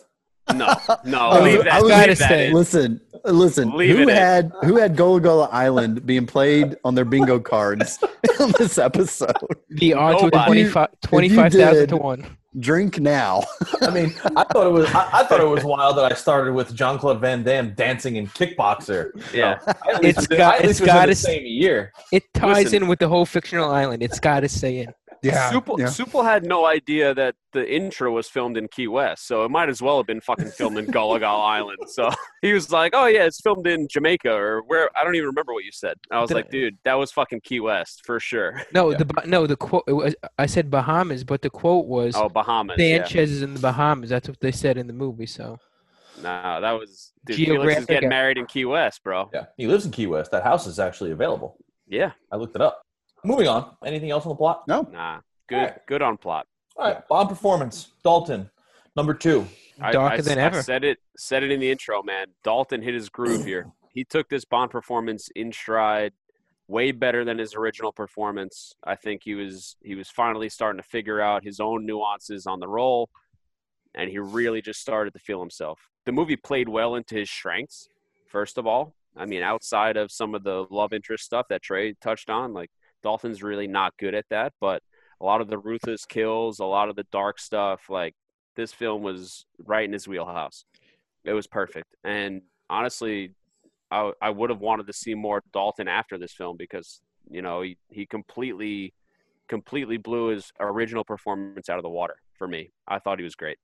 No, 0.54 0.74
no, 1.04 1.18
I 1.30 1.40
was- 1.40 1.66
I 1.66 1.80
was- 1.80 1.82
leave 1.82 1.90
Gotta 1.90 2.14
that 2.14 2.16
stay. 2.18 2.46
in. 2.48 2.52
Listen, 2.54 3.00
listen. 3.24 3.70
Leave 3.76 3.96
who 3.96 4.02
it 4.02 4.08
in. 4.10 4.14
had 4.16 4.52
who 4.62 4.76
had 4.76 4.96
Gullah 4.96 5.20
Gullah 5.20 5.48
Island 5.50 6.06
being 6.06 6.26
played 6.26 6.76
on 6.84 6.94
their 6.94 7.04
bingo 7.04 7.40
cards 7.52 7.98
on 8.40 8.52
this 8.58 8.78
episode? 8.78 9.32
The 9.70 9.94
odds 9.94 10.22
were 10.22 10.30
Nobody. 10.30 10.62
25 10.70 10.88
25,000 11.02 11.88
to 11.88 11.96
1. 11.96 12.36
Drink 12.58 12.98
now. 13.00 13.42
I 13.82 13.90
mean, 13.90 14.14
I 14.34 14.44
thought 14.44 14.66
it 14.66 14.72
was 14.72 14.86
I, 14.94 15.20
I 15.20 15.24
thought 15.24 15.40
it 15.40 15.48
was 15.48 15.62
wild 15.62 15.98
that 15.98 16.10
I 16.10 16.14
started 16.14 16.54
with 16.54 16.74
Jean 16.74 16.96
Claude 16.96 17.20
Van 17.20 17.42
Damme 17.42 17.74
dancing 17.74 18.16
in 18.16 18.28
Kickboxer. 18.28 19.10
Yeah. 19.34 19.58
I 19.66 19.70
at 19.92 20.02
least 20.02 20.18
It's 20.20 20.28
was- 20.28 20.38
got- 20.38 20.54
I 20.54 20.56
at 20.58 20.62
least 20.62 20.70
it's 20.70 20.80
was 20.80 20.88
in 20.88 20.94
gotta 20.94 21.10
the 21.12 21.16
same 21.16 21.44
year. 21.44 21.92
It 22.12 22.22
ties 22.32 22.64
Listen. 22.64 22.82
in 22.84 22.88
with 22.88 22.98
the 23.00 23.08
whole 23.08 23.26
fictional 23.26 23.70
island. 23.70 24.02
It's 24.02 24.18
got 24.20 24.40
to 24.40 24.48
stay 24.48 24.78
in. 24.78 24.94
Supple, 25.34 25.80
yeah. 25.80 25.86
Supple 25.88 26.22
had 26.22 26.44
no 26.44 26.66
idea 26.66 27.14
that 27.14 27.34
the 27.52 27.68
intro 27.74 28.12
was 28.12 28.28
filmed 28.28 28.56
in 28.56 28.68
Key 28.68 28.86
West, 28.88 29.26
so 29.26 29.44
it 29.44 29.50
might 29.50 29.68
as 29.68 29.80
well 29.80 29.96
have 29.98 30.06
been 30.06 30.20
fucking 30.20 30.48
filmed 30.50 30.78
in 30.78 30.86
Gullah 30.86 31.20
Gullah 31.20 31.44
Island. 31.58 31.78
So 31.88 32.10
he 32.42 32.52
was 32.52 32.70
like, 32.70 32.92
"Oh 32.94 33.06
yeah, 33.06 33.24
it's 33.24 33.40
filmed 33.40 33.66
in 33.66 33.88
Jamaica 33.88 34.30
or 34.32 34.62
where." 34.62 34.90
I 34.96 35.04
don't 35.04 35.14
even 35.14 35.28
remember 35.28 35.52
what 35.52 35.64
you 35.64 35.72
said. 35.72 35.96
I 36.10 36.20
was 36.20 36.28
Did 36.28 36.34
like, 36.34 36.50
"Dude, 36.50 36.76
that 36.84 36.94
was 36.94 37.12
fucking 37.12 37.40
Key 37.42 37.60
West 37.60 38.02
for 38.04 38.20
sure." 38.20 38.62
No, 38.72 38.90
Yeah. 38.90 38.98
the 38.98 39.22
no 39.26 39.46
the 39.46 39.56
quote. 39.56 39.84
Was, 39.86 40.14
I 40.38 40.46
said 40.46 40.70
Bahamas, 40.70 41.24
but 41.24 41.42
the 41.42 41.50
quote 41.50 41.86
was 41.86 42.14
Oh, 42.16 42.28
Bahamas. 42.28 42.76
Yeah. 42.78 42.98
Sanchez 42.98 43.30
is 43.30 43.42
in 43.42 43.54
the 43.54 43.60
Bahamas. 43.60 44.10
That's 44.10 44.28
what 44.28 44.40
they 44.40 44.52
said 44.52 44.76
in 44.76 44.86
the 44.86 44.92
movie. 44.92 45.26
So 45.26 45.58
No, 46.22 46.60
that 46.60 46.72
was 46.72 47.12
dude. 47.24 47.36
Felix 47.36 47.80
is 47.80 47.86
getting 47.86 48.08
married 48.08 48.38
in 48.38 48.46
Key 48.46 48.64
West, 48.64 49.02
bro. 49.02 49.30
Yeah, 49.32 49.46
he 49.56 49.66
lives 49.66 49.84
in 49.86 49.92
Key 49.92 50.06
West. 50.06 50.30
That 50.30 50.42
house 50.42 50.66
is 50.66 50.78
actually 50.78 51.12
available. 51.12 51.56
Yeah. 51.88 52.12
I 52.32 52.36
looked 52.36 52.56
it 52.56 52.62
up. 52.62 52.82
Moving 53.26 53.48
on. 53.48 53.76
Anything 53.84 54.10
else 54.10 54.24
on 54.24 54.30
the 54.30 54.36
plot? 54.36 54.62
No. 54.68 54.82
Nah. 54.92 55.20
Good. 55.48 55.56
Alright. 55.56 55.86
Good 55.86 56.02
on 56.02 56.16
plot. 56.16 56.46
All 56.76 56.86
right, 56.86 57.08
Bond 57.08 57.28
performance. 57.28 57.92
Dalton, 58.04 58.50
number 58.96 59.14
two. 59.14 59.46
I- 59.80 59.92
darker 59.92 60.16
I, 60.16 60.20
than 60.20 60.38
I 60.38 60.42
ever. 60.42 60.62
said 60.62 60.84
it. 60.84 60.98
Said 61.16 61.42
it 61.42 61.50
in 61.50 61.58
the 61.60 61.70
intro, 61.70 62.02
man. 62.02 62.26
Dalton 62.44 62.82
hit 62.82 62.94
his 62.94 63.08
groove 63.08 63.44
here. 63.44 63.66
He 63.92 64.04
took 64.04 64.28
this 64.28 64.44
Bond 64.44 64.70
performance 64.70 65.28
in 65.34 65.52
stride, 65.52 66.12
way 66.68 66.92
better 66.92 67.24
than 67.24 67.38
his 67.38 67.54
original 67.54 67.92
performance. 67.92 68.74
I 68.84 68.94
think 68.94 69.22
he 69.24 69.34
was 69.34 69.76
he 69.82 69.94
was 69.94 70.08
finally 70.10 70.48
starting 70.48 70.80
to 70.80 70.86
figure 70.88 71.20
out 71.20 71.42
his 71.44 71.60
own 71.60 71.84
nuances 71.86 72.46
on 72.46 72.60
the 72.60 72.68
role, 72.68 73.08
and 73.94 74.10
he 74.10 74.18
really 74.18 74.60
just 74.62 74.80
started 74.80 75.14
to 75.14 75.18
feel 75.18 75.40
himself. 75.40 75.88
The 76.04 76.12
movie 76.12 76.36
played 76.36 76.68
well 76.68 76.94
into 76.94 77.16
his 77.16 77.30
strengths. 77.30 77.88
First 78.28 78.58
of 78.58 78.66
all, 78.66 78.94
I 79.16 79.24
mean, 79.24 79.42
outside 79.42 79.96
of 79.96 80.12
some 80.12 80.34
of 80.34 80.44
the 80.44 80.66
love 80.70 80.92
interest 80.92 81.24
stuff 81.24 81.46
that 81.48 81.62
Trey 81.62 81.94
touched 82.02 82.28
on, 82.28 82.52
like 82.52 82.70
Dalton's 83.06 83.40
really 83.40 83.68
not 83.68 83.96
good 83.98 84.16
at 84.16 84.24
that, 84.30 84.52
but 84.60 84.82
a 85.20 85.24
lot 85.24 85.40
of 85.40 85.46
the 85.46 85.58
ruthless 85.58 86.04
kills, 86.04 86.58
a 86.58 86.64
lot 86.64 86.88
of 86.88 86.96
the 86.96 87.06
dark 87.12 87.38
stuff, 87.38 87.88
like 87.88 88.14
this 88.56 88.72
film 88.72 89.02
was 89.02 89.46
right 89.64 89.84
in 89.84 89.92
his 89.92 90.08
wheelhouse. 90.08 90.64
It 91.24 91.32
was 91.32 91.46
perfect. 91.46 91.86
And 92.02 92.42
honestly, 92.68 93.30
I, 93.92 94.10
I 94.20 94.30
would 94.30 94.50
have 94.50 94.58
wanted 94.58 94.88
to 94.88 94.92
see 94.92 95.14
more 95.14 95.40
Dalton 95.52 95.86
after 95.86 96.18
this 96.18 96.32
film 96.32 96.56
because, 96.56 97.00
you 97.30 97.42
know, 97.42 97.62
he, 97.62 97.78
he 97.90 98.06
completely, 98.06 98.92
completely 99.46 99.98
blew 99.98 100.30
his 100.30 100.50
original 100.58 101.04
performance 101.04 101.68
out 101.68 101.78
of 101.78 101.84
the 101.84 101.88
water 101.88 102.16
for 102.36 102.48
me. 102.48 102.72
I 102.88 102.98
thought 102.98 103.20
he 103.20 103.24
was 103.24 103.36
great. 103.36 103.58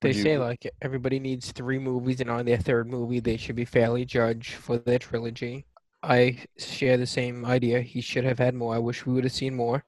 they 0.00 0.08
you- 0.08 0.22
say 0.22 0.38
like 0.38 0.68
everybody 0.82 1.20
needs 1.20 1.52
three 1.52 1.78
movies, 1.78 2.20
and 2.20 2.30
on 2.30 2.46
their 2.46 2.58
third 2.58 2.88
movie, 2.88 3.20
they 3.20 3.36
should 3.36 3.54
be 3.54 3.64
fairly 3.64 4.04
judged 4.04 4.54
for 4.54 4.76
their 4.78 4.98
trilogy. 4.98 5.66
I 6.02 6.38
share 6.58 6.96
the 6.96 7.06
same 7.06 7.44
idea. 7.44 7.80
He 7.80 8.00
should 8.00 8.24
have 8.24 8.38
had 8.38 8.54
more. 8.54 8.74
I 8.74 8.78
wish 8.78 9.06
we 9.06 9.12
would 9.12 9.24
have 9.24 9.32
seen 9.32 9.54
more. 9.54 9.84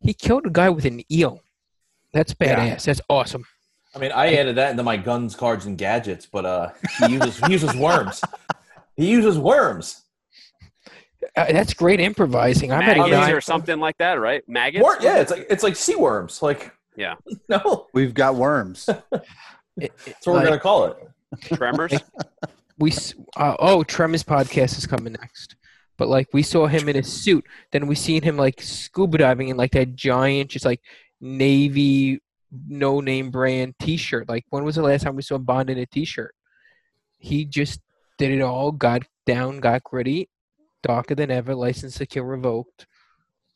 He 0.00 0.14
killed 0.14 0.46
a 0.46 0.50
guy 0.50 0.68
with 0.70 0.84
an 0.84 1.02
eel. 1.12 1.42
That's 2.12 2.34
Yeah. 2.40 2.74
badass. 2.76 2.84
That's 2.84 3.00
awesome. 3.10 3.44
I 3.94 3.98
mean, 3.98 4.12
I 4.12 4.34
added 4.34 4.56
that 4.56 4.70
into 4.70 4.82
my 4.82 4.96
guns, 4.96 5.34
cards, 5.34 5.66
and 5.66 5.76
gadgets, 5.78 6.26
but 6.26 6.44
uh, 6.44 6.70
he 7.00 7.14
uses 7.14 7.38
he 7.38 7.52
uses 7.52 7.74
worms. 7.74 8.20
He 8.96 9.06
uses 9.10 9.38
worms. 9.38 10.02
Uh, 11.36 11.46
that's 11.52 11.74
great 11.74 11.98
improvising. 12.00 12.72
I'm 12.72 12.82
at 12.82 12.96
a 12.96 13.00
Maggots 13.00 13.10
nine. 13.26 13.34
or 13.34 13.40
something 13.40 13.80
like 13.80 13.96
that, 13.98 14.20
right? 14.20 14.46
Maggots? 14.48 14.82
Wor- 14.82 14.98
yeah, 15.00 15.18
it's 15.18 15.30
like 15.30 15.46
it's 15.50 15.62
like 15.62 15.76
sea 15.76 15.96
worms. 15.96 16.42
Like 16.42 16.72
Yeah. 16.94 17.14
no, 17.48 17.86
We've 17.92 18.14
got 18.14 18.34
worms. 18.36 18.88
It- 18.88 19.02
it- 19.78 19.92
that's 20.06 20.26
what 20.26 20.34
we're 20.36 20.44
gonna 20.44 20.60
call 20.60 20.84
it. 20.86 20.96
Tremors. 21.54 21.92
we 22.78 22.92
uh, 23.36 23.56
oh 23.58 23.82
Tremors 23.84 24.22
podcast 24.22 24.78
is 24.78 24.86
coming 24.86 25.14
next. 25.20 25.56
But 25.98 26.08
like 26.08 26.28
we 26.32 26.42
saw 26.42 26.66
him 26.66 26.88
in 26.88 26.96
a 26.96 27.02
suit, 27.02 27.44
then 27.72 27.86
we 27.86 27.94
seen 27.94 28.22
him 28.22 28.36
like 28.36 28.60
scuba 28.60 29.18
diving 29.18 29.48
in 29.48 29.56
like 29.56 29.72
that 29.72 29.96
giant, 29.96 30.50
just 30.50 30.64
like 30.64 30.80
navy 31.20 32.20
no 32.68 33.00
name 33.00 33.30
brand 33.30 33.74
T-shirt. 33.80 34.28
Like 34.28 34.44
when 34.50 34.64
was 34.64 34.76
the 34.76 34.82
last 34.82 35.02
time 35.02 35.16
we 35.16 35.22
saw 35.22 35.38
Bond 35.38 35.70
in 35.70 35.78
a 35.78 35.86
T-shirt? 35.86 36.34
He 37.18 37.44
just 37.44 37.80
did 38.18 38.30
it 38.30 38.42
all, 38.42 38.72
got 38.72 39.02
down, 39.24 39.60
got 39.60 39.82
gritty, 39.82 40.28
darker 40.82 41.14
than 41.14 41.30
ever, 41.30 41.54
license 41.54 41.96
to 41.98 42.06
kill 42.06 42.24
revoked, 42.24 42.86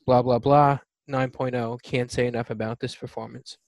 blah 0.06 0.22
blah 0.22 0.38
blah. 0.38 0.78
9.0. 1.10 1.82
Can't 1.82 2.10
say 2.10 2.26
enough 2.26 2.50
about 2.50 2.78
this 2.78 2.94
performance. 2.94 3.58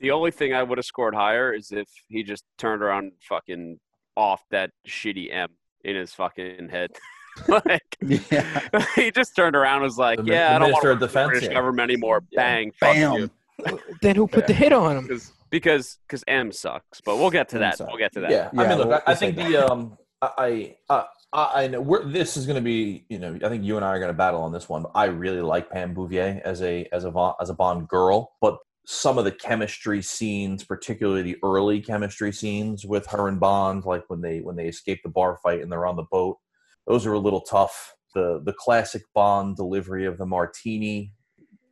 The 0.00 0.10
only 0.10 0.32
thing 0.32 0.52
I 0.52 0.64
would 0.64 0.78
have 0.78 0.84
scored 0.84 1.14
higher 1.14 1.54
is 1.54 1.70
if 1.70 1.88
he 2.08 2.24
just 2.24 2.44
turned 2.58 2.82
around 2.82 3.12
fucking 3.20 3.78
off 4.16 4.42
that 4.50 4.70
shitty 4.86 5.32
M 5.32 5.48
in 5.84 5.96
his 5.96 6.12
fucking 6.14 6.68
head. 6.68 6.90
like 7.48 7.96
Yeah. 8.02 8.60
he 8.94 9.10
just 9.10 9.34
turned 9.34 9.56
around 9.56 9.76
and 9.76 9.84
was 9.84 9.96
like, 9.96 10.18
The 10.18 10.24
"Yeah, 10.24 10.50
the 10.50 10.54
I 10.56 10.58
don't 10.58 10.72
want 10.72 10.82
to 10.82 10.90
of 10.90 11.00
the 11.00 11.06
Defense, 11.06 11.30
British 11.30 11.48
yeah. 11.48 11.54
government 11.54 11.90
anymore." 11.90 12.22
Yeah. 12.30 12.40
Bang, 12.42 12.72
fuck 12.78 12.94
you. 12.96 13.30
Bam. 13.64 13.78
Then 14.02 14.16
who 14.16 14.26
put 14.26 14.46
the 14.46 14.52
hit 14.52 14.72
on 14.72 14.98
him? 14.98 15.02
Because 15.06 15.32
because 15.50 15.98
because 16.06 16.24
M 16.28 16.52
sucks. 16.52 17.00
But 17.00 17.16
we'll 17.16 17.30
get 17.30 17.48
to 17.50 17.56
M 17.56 17.60
that. 17.62 17.78
sucks. 17.78 17.88
We'll 17.88 17.98
get 17.98 18.12
to 18.12 18.20
that. 18.20 18.30
Yeah, 18.30 18.50
I 18.52 18.68
mean, 18.68 18.78
look, 18.78 18.88
we'll- 18.88 18.94
I, 18.96 18.98
I 18.98 19.02
we'll 19.06 19.16
say 19.16 19.32
think 19.32 19.48
the 19.48 19.70
um, 19.72 19.96
I 20.20 20.74
I 20.90 21.04
I, 21.32 21.50
I 21.62 21.66
know 21.68 21.80
we're, 21.80 22.04
this 22.04 22.36
is 22.36 22.44
going 22.44 22.56
to 22.56 22.62
be, 22.62 23.06
you 23.08 23.18
know, 23.18 23.38
I 23.42 23.48
think 23.48 23.64
you 23.64 23.76
and 23.76 23.84
I 23.84 23.88
are 23.88 23.98
going 23.98 24.10
to 24.10 24.16
battle 24.16 24.42
on 24.42 24.52
this 24.52 24.68
one. 24.68 24.84
I 24.94 25.06
really 25.06 25.40
like 25.40 25.70
Pam 25.70 25.94
Bouvier 25.94 26.42
as 26.44 26.60
a 26.62 26.86
as 26.92 27.04
a 27.04 27.10
Von- 27.10 27.34
as 27.40 27.48
a 27.48 27.54
Bond 27.54 27.88
girl, 27.88 28.32
but 28.42 28.58
some 28.84 29.16
of 29.18 29.24
the 29.24 29.30
chemistry 29.32 30.02
scenes, 30.02 30.64
particularly 30.64 31.22
the 31.22 31.36
early 31.44 31.80
chemistry 31.80 32.32
scenes 32.32 32.84
with 32.84 33.06
her 33.06 33.28
and 33.28 33.38
Bond, 33.38 33.84
like 33.84 34.04
when 34.08 34.20
they 34.20 34.40
when 34.40 34.56
they 34.56 34.66
escape 34.66 35.00
the 35.02 35.08
bar 35.08 35.38
fight 35.42 35.60
and 35.62 35.70
they're 35.70 35.86
on 35.86 35.96
the 35.96 36.04
boat, 36.10 36.38
those 36.86 37.06
are 37.06 37.12
a 37.12 37.18
little 37.18 37.40
tough. 37.42 37.94
The 38.14 38.42
the 38.44 38.52
classic 38.52 39.02
Bond 39.14 39.56
delivery 39.56 40.04
of 40.04 40.18
the 40.18 40.26
martini, 40.26 41.12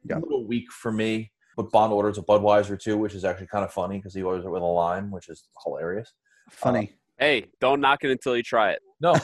Yeah. 0.09 0.19
a 0.19 0.21
little 0.21 0.47
weak 0.47 0.71
for 0.73 0.93
me. 0.93 1.33
But 1.57 1.71
Bond 1.73 1.93
orders 1.93 2.17
a 2.17 2.23
Budweiser 2.23 2.81
too, 2.81 2.97
which 2.97 3.14
is 3.14 3.25
actually 3.25 3.49
kind 3.49 3.64
of 3.64 3.73
funny 3.73 3.99
because 3.99 4.14
he 4.14 4.23
orders 4.23 4.45
it 4.47 4.50
with 4.50 4.62
a 4.62 4.64
lime, 4.64 5.11
which 5.11 5.29
is 5.29 5.43
hilarious. 5.64 6.12
Funny. 6.49 6.79
Um, 6.79 6.88
hey, 7.19 7.47
don't 7.61 7.81
knock 7.81 8.05
it 8.05 8.11
until 8.11 8.37
you 8.37 8.43
try 8.43 8.71
it. 8.71 8.81
No, 9.00 9.14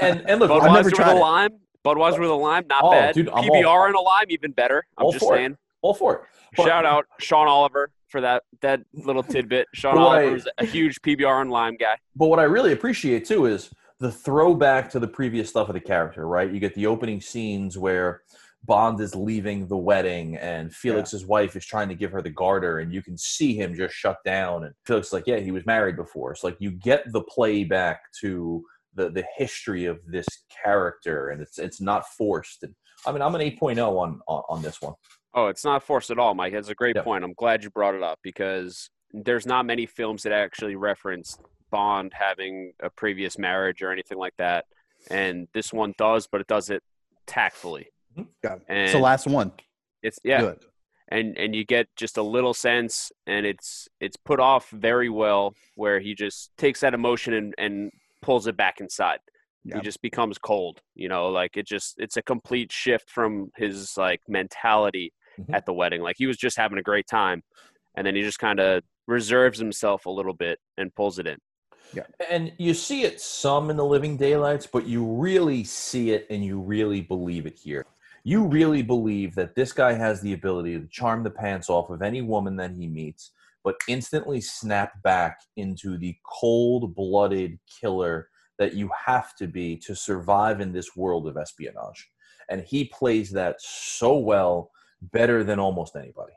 and 0.00 0.28
and 0.28 0.40
look, 0.40 0.50
I've 0.50 0.62
Budweiser 0.62 0.74
never 0.74 0.90
with 0.90 0.98
a 0.98 1.14
lime. 1.14 1.50
Budweiser 1.84 2.18
with 2.20 2.28
a 2.30 2.34
lime, 2.34 2.66
not 2.68 2.82
Oh, 2.84 2.90
bad. 2.90 3.14
dude, 3.14 3.28
I'm 3.30 3.44
PBR 3.44 3.64
all- 3.66 3.86
and 3.86 3.94
a 3.94 4.00
lime, 4.00 4.26
even 4.28 4.50
better. 4.52 4.84
I'm 4.98 5.10
just 5.12 5.26
saying. 5.26 5.52
it. 5.52 5.58
All 5.82 5.94
for 5.94 6.14
it. 6.16 6.20
But- 6.56 6.66
Shout 6.66 6.84
out 6.84 7.06
Sean 7.18 7.48
Oliver 7.48 7.90
for 8.08 8.20
that 8.20 8.42
that 8.60 8.80
little 8.92 9.22
tidbit. 9.22 9.68
Sean 9.74 9.98
Oliver 9.98 10.28
I- 10.28 10.32
was 10.32 10.48
a 10.58 10.66
huge 10.66 11.00
PBR 11.02 11.42
and 11.42 11.50
lime 11.50 11.76
guy. 11.76 11.96
But 12.16 12.26
what 12.26 12.38
I 12.38 12.44
really 12.44 12.72
appreciate 12.72 13.24
too 13.24 13.46
is 13.46 13.70
the 13.98 14.10
throwback 14.10 14.90
to 14.90 14.98
the 14.98 15.08
previous 15.08 15.50
stuff 15.50 15.68
of 15.68 15.74
the 15.74 15.80
character, 15.80 16.26
right? 16.26 16.50
You 16.50 16.58
get 16.58 16.74
the 16.74 16.86
opening 16.86 17.20
scenes 17.20 17.76
where 17.76 18.22
Bond 18.64 19.00
is 19.00 19.14
leaving 19.14 19.66
the 19.68 19.76
wedding 19.76 20.36
and 20.36 20.74
Felix's 20.74 21.24
wife 21.24 21.56
is 21.56 21.64
trying 21.64 21.88
to 21.88 21.94
give 21.94 22.10
her 22.12 22.20
the 22.20 22.30
garter 22.30 22.80
and 22.80 22.92
you 22.92 23.02
can 23.02 23.16
see 23.16 23.54
him 23.54 23.74
just 23.74 23.94
shut 23.94 24.18
down 24.24 24.64
and 24.64 24.74
Felix 24.86 25.08
is 25.08 25.12
like, 25.12 25.26
yeah, 25.26 25.38
he 25.38 25.50
was 25.50 25.64
married 25.66 25.96
before. 25.96 26.34
So 26.34 26.46
like 26.48 26.56
you 26.60 26.70
get 26.70 27.10
the 27.12 27.22
play 27.22 27.64
back 27.64 28.00
to 28.20 28.64
the 28.94 29.08
the 29.10 29.24
history 29.36 29.84
of 29.86 30.00
this 30.06 30.26
character 30.64 31.28
and 31.28 31.40
it's 31.40 31.58
it's 31.58 31.80
not 31.80 32.06
forced. 32.08 32.62
And 32.64 32.74
I 33.06 33.12
mean, 33.12 33.22
I'm 33.22 33.34
an 33.34 33.40
8.0 33.40 33.78
on 33.98 34.20
on, 34.26 34.42
on 34.48 34.62
this 34.62 34.80
one. 34.82 34.94
Oh, 35.34 35.46
it's 35.46 35.64
not 35.64 35.82
forced 35.82 36.10
at 36.10 36.18
all, 36.18 36.34
Mike. 36.34 36.52
That's 36.52 36.68
a 36.70 36.74
great 36.74 36.96
Yep. 36.96 37.04
point. 37.04 37.24
I'm 37.24 37.34
glad 37.34 37.62
you 37.62 37.70
brought 37.70 37.94
it 37.94 38.02
up 38.02 38.18
because 38.22 38.90
there's 39.12 39.46
not 39.46 39.64
many 39.66 39.86
films 39.86 40.22
that 40.24 40.32
actually 40.32 40.76
reference 40.76 41.38
Bond 41.70 42.12
having 42.14 42.72
a 42.80 42.90
previous 42.90 43.38
marriage 43.38 43.80
or 43.82 43.92
anything 43.92 44.18
like 44.18 44.34
that. 44.38 44.64
And 45.08 45.46
this 45.54 45.72
one 45.72 45.94
does, 45.98 46.26
but 46.26 46.40
it 46.40 46.46
does 46.48 46.68
it 46.70 46.82
tactfully. 47.26 47.88
Mm-hmm. 48.16 48.28
Yeah. 48.42 48.56
And 48.68 48.78
It's 48.78 48.92
the 48.92 48.98
last 48.98 49.26
one. 49.28 49.52
it's 50.02 50.18
yeah, 50.24 50.40
Good. 50.40 50.64
and 51.08 51.38
and 51.38 51.54
you 51.54 51.64
get 51.64 51.86
just 51.94 52.16
a 52.16 52.22
little 52.22 52.54
sense 52.54 53.12
and 53.26 53.46
it's 53.46 53.86
it's 54.00 54.16
put 54.16 54.40
off 54.40 54.68
very 54.70 55.08
well 55.08 55.54
where 55.76 56.00
he 56.00 56.14
just 56.14 56.50
takes 56.56 56.80
that 56.80 56.92
emotion 56.94 57.34
and, 57.34 57.54
and 57.58 57.90
pulls 58.22 58.46
it 58.48 58.56
back 58.56 58.80
inside 58.80 59.20
Yeah. 59.64 59.76
he 59.76 59.82
just 59.82 60.00
becomes 60.02 60.38
cold 60.38 60.80
you 60.94 61.08
know 61.08 61.28
like 61.28 61.56
it 61.56 61.66
just 61.66 61.94
it's 61.98 62.16
a 62.16 62.22
complete 62.22 62.72
shift 62.72 63.10
from 63.10 63.50
his 63.56 63.96
like 63.96 64.20
mentality 64.28 65.12
Mhm. 65.38 65.54
at 65.54 65.64
the 65.66 65.72
wedding 65.72 66.02
like 66.02 66.16
he 66.18 66.26
was 66.26 66.36
just 66.36 66.56
having 66.56 66.78
a 66.78 66.82
great 66.82 67.06
time 67.06 67.42
and 67.96 68.06
then 68.06 68.14
he 68.14 68.22
just 68.22 68.38
kind 68.38 68.60
of 68.60 68.82
reserves 69.06 69.58
himself 69.58 70.06
a 70.06 70.10
little 70.10 70.34
bit 70.34 70.58
and 70.76 70.94
pulls 70.94 71.18
it 71.18 71.26
in 71.26 71.38
Yeah. 71.92 72.04
And 72.30 72.52
you 72.58 72.74
see 72.74 73.02
it 73.02 73.20
some 73.20 73.68
in 73.68 73.76
the 73.76 73.84
Living 73.84 74.16
Daylights, 74.16 74.66
but 74.66 74.86
you 74.86 75.04
really 75.04 75.64
see 75.64 76.12
it 76.12 76.24
and 76.30 76.44
you 76.44 76.60
really 76.60 77.00
believe 77.00 77.46
it 77.46 77.58
here. 77.58 77.84
You 78.22 78.46
really 78.46 78.82
believe 78.82 79.34
that 79.34 79.56
this 79.56 79.72
guy 79.72 79.94
has 79.94 80.20
the 80.20 80.32
ability 80.34 80.78
to 80.78 80.86
charm 80.86 81.24
the 81.24 81.30
pants 81.30 81.68
off 81.68 81.90
of 81.90 82.00
any 82.02 82.22
woman 82.22 82.54
that 82.56 82.72
he 82.72 82.86
meets, 82.86 83.32
but 83.64 83.74
instantly 83.88 84.40
snap 84.40 85.02
back 85.02 85.40
into 85.56 85.98
the 85.98 86.16
cold 86.24 86.94
blooded 86.94 87.58
killer 87.80 88.28
that 88.58 88.74
you 88.74 88.88
have 89.06 89.34
to 89.36 89.48
be 89.48 89.76
to 89.78 89.96
survive 89.96 90.60
in 90.60 90.70
this 90.72 90.94
world 90.94 91.26
of 91.26 91.36
espionage. 91.36 92.08
And 92.48 92.60
he 92.62 92.84
plays 92.84 93.30
that 93.32 93.56
so 93.60 94.16
well, 94.16 94.70
better 95.02 95.44
than 95.44 95.58
almost 95.58 95.96
anybody. 95.96 96.32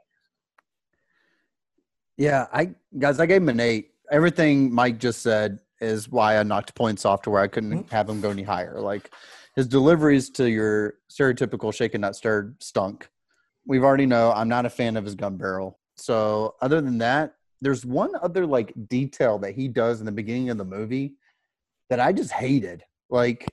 Yeah, 2.18 2.48
I 2.54 2.76
guys, 2.98 3.20
I 3.20 3.26
gave 3.26 3.42
him 3.42 3.50
an 3.50 3.60
eight. 3.60 3.92
Everything 4.12 4.74
Mike 4.74 5.00
just 5.00 5.22
said 5.22 5.60
is 5.82 6.10
why 6.10 6.38
I 6.38 6.44
knocked 6.44 6.76
points 6.76 7.06
off 7.06 7.24
to 7.24 7.30
where 7.30 7.42
I 7.42 7.48
couldn't 7.48 7.72
mm-hmm. 7.72 7.96
have 7.96 8.10
him 8.10 8.22
go 8.22 8.30
any 8.30 8.44
higher. 8.44 8.80
Like 8.80 9.12
his 9.56 9.68
deliveries 9.68 10.30
to 10.32 10.50
your 10.50 10.96
stereotypical 11.10 11.74
shaken 11.74 12.02
not 12.02 12.16
stirred 12.16 12.62
stunk. 12.62 13.10
We've 13.66 13.84
already 13.84 14.06
know 14.06 14.32
I'm 14.32 14.50
not 14.50 14.66
a 14.66 14.70
fan 14.70 14.98
of 14.98 15.06
his 15.06 15.16
gun 15.16 15.38
barrel. 15.38 15.80
So 15.96 16.56
other 16.62 16.82
than 16.82 16.98
that, 17.00 17.36
there's 17.62 17.86
one 17.86 18.12
other 18.22 18.46
like 18.46 18.74
detail 18.88 19.40
that 19.40 19.56
he 19.56 19.68
does 19.68 20.00
in 20.00 20.06
the 20.06 20.12
beginning 20.12 20.50
of 20.50 20.58
the 20.58 20.66
movie 20.66 21.16
that 21.90 22.00
I 22.00 22.12
just 22.12 22.32
hated. 22.32 22.84
Like 23.10 23.48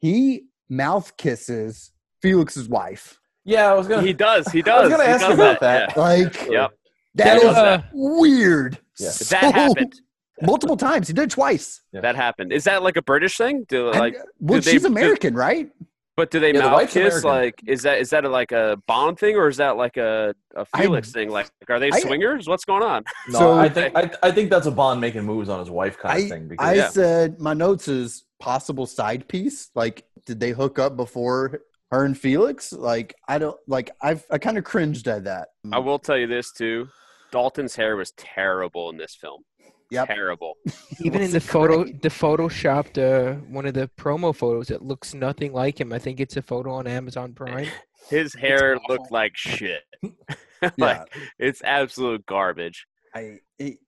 he 0.00 0.48
mouth 0.68 1.16
kisses 1.16 1.92
Felix's 2.20 2.68
wife. 2.68 3.18
Yeah, 3.48 3.70
I 3.70 3.74
was 3.74 3.88
gonna 3.88 4.02
he 4.02 4.12
does 4.12 4.46
he 4.52 4.62
does. 4.70 4.78
I 4.78 4.82
does 4.82 4.90
was 4.90 4.98
gonna 4.98 5.04
He 5.08 5.14
ask 5.14 5.26
does 5.26 5.34
about 5.34 5.60
that. 5.60 5.96
Like 5.96 6.46
yeah. 6.46 6.50
Yep. 6.62 6.70
that 7.16 7.26
He 7.26 7.32
is 7.38 7.42
does 7.42 7.54
that. 7.54 7.84
weird. 7.92 8.78
Yeah. 8.98 9.10
that 9.30 9.54
happened 9.54 9.94
multiple 10.42 10.76
times. 10.76 11.08
He 11.08 11.14
did 11.14 11.24
it 11.24 11.30
twice. 11.30 11.80
that 11.92 12.14
happened 12.16 12.52
is 12.52 12.64
that 12.64 12.82
like 12.82 12.96
a 12.96 13.02
british 13.02 13.36
thing 13.36 13.64
do 13.68 13.88
And- 13.90 13.98
like 14.00 14.16
uh, 14.16 14.22
well, 14.40 14.60
do 14.60 14.64
they- 14.64 14.72
she's 14.72 14.82
do- 14.82 14.88
American, 14.88 15.34
right? 15.34 15.70
But 16.16 16.32
do 16.32 16.40
they 16.40 16.52
Yeah, 16.52 16.62
mouth 16.62 16.72
wife's 16.72 16.94
kiss? 16.94 17.22
American. 17.22 17.30
Like, 17.30 17.54
is 17.68 17.82
that 17.82 17.98
is 17.98 18.10
that 18.10 18.24
a, 18.24 18.28
like 18.28 18.50
a 18.50 18.76
Bond 18.88 19.20
thing, 19.20 19.36
or 19.36 19.46
is 19.46 19.58
that 19.58 19.76
like 19.76 19.96
a 19.96 20.34
Felix 20.76 21.12
thing? 21.12 21.30
Like, 21.30 21.48
are 21.68 21.78
they 21.78 21.92
I- 21.92 22.00
swingers? 22.00 22.48
What's 22.48 22.64
going 22.64 22.82
on? 22.82 23.04
No, 23.28 23.38
So- 23.38 23.54
I 23.56 23.68
think 23.68 23.96
I, 23.96 24.10
I 24.24 24.32
think 24.32 24.50
that's 24.50 24.66
a 24.66 24.72
Bond 24.72 25.00
making 25.00 25.22
moves 25.22 25.48
on 25.48 25.60
his 25.60 25.70
wife 25.70 25.96
kind 25.96 26.20
of 26.24 26.28
thing. 26.28 26.48
Because 26.48 26.66
I 26.66 26.74
Yeah. 26.74 26.88
said 26.88 27.38
my 27.40 27.54
notes 27.54 27.86
is 27.86 28.24
possible 28.40 28.84
side 28.84 29.28
piece. 29.28 29.70
Like, 29.76 30.06
did 30.26 30.40
they 30.40 30.50
hook 30.50 30.80
up 30.80 30.96
before 30.96 31.60
her 31.90 32.04
and 32.04 32.16
Felix? 32.16 32.72
Like, 32.72 33.14
I 33.28 33.38
don't 33.38 33.58
like. 33.66 33.90
I've 34.02 34.24
I 34.30 34.38
kind 34.38 34.58
of 34.58 34.64
cringed 34.64 35.08
at 35.08 35.24
that. 35.24 35.48
I 35.72 35.78
will 35.78 35.98
tell 35.98 36.16
you 36.16 36.26
this 36.26 36.52
too: 36.52 36.88
Dalton's 37.30 37.76
hair 37.76 37.96
was 37.96 38.12
terrible 38.12 38.90
in 38.90 38.96
this 38.96 39.14
film. 39.14 39.42
Yep. 39.90 40.08
Terrible. 40.08 40.54
Even 41.00 41.22
in 41.22 41.30
the 41.30 41.40
photo, 41.40 41.84
the 41.84 42.10
photoshopped 42.10 42.98
uh, 42.98 43.36
one 43.48 43.64
of 43.64 43.74
the 43.74 43.90
promo 43.98 44.34
photos, 44.34 44.70
it 44.70 44.82
looks 44.82 45.14
nothing 45.14 45.52
like 45.52 45.80
him. 45.80 45.92
I 45.92 45.98
think 45.98 46.20
it's 46.20 46.36
a 46.36 46.42
photo 46.42 46.72
on 46.72 46.86
Amazon 46.86 47.32
Prime. 47.32 47.68
His 48.10 48.34
hair 48.34 48.78
looked 48.88 49.10
like 49.10 49.36
shit. 49.36 49.82
like, 50.62 50.74
Yeah, 50.76 51.04
it's 51.38 51.62
absolute 51.62 52.24
garbage. 52.26 52.86
I. 53.14 53.38
It, 53.58 53.78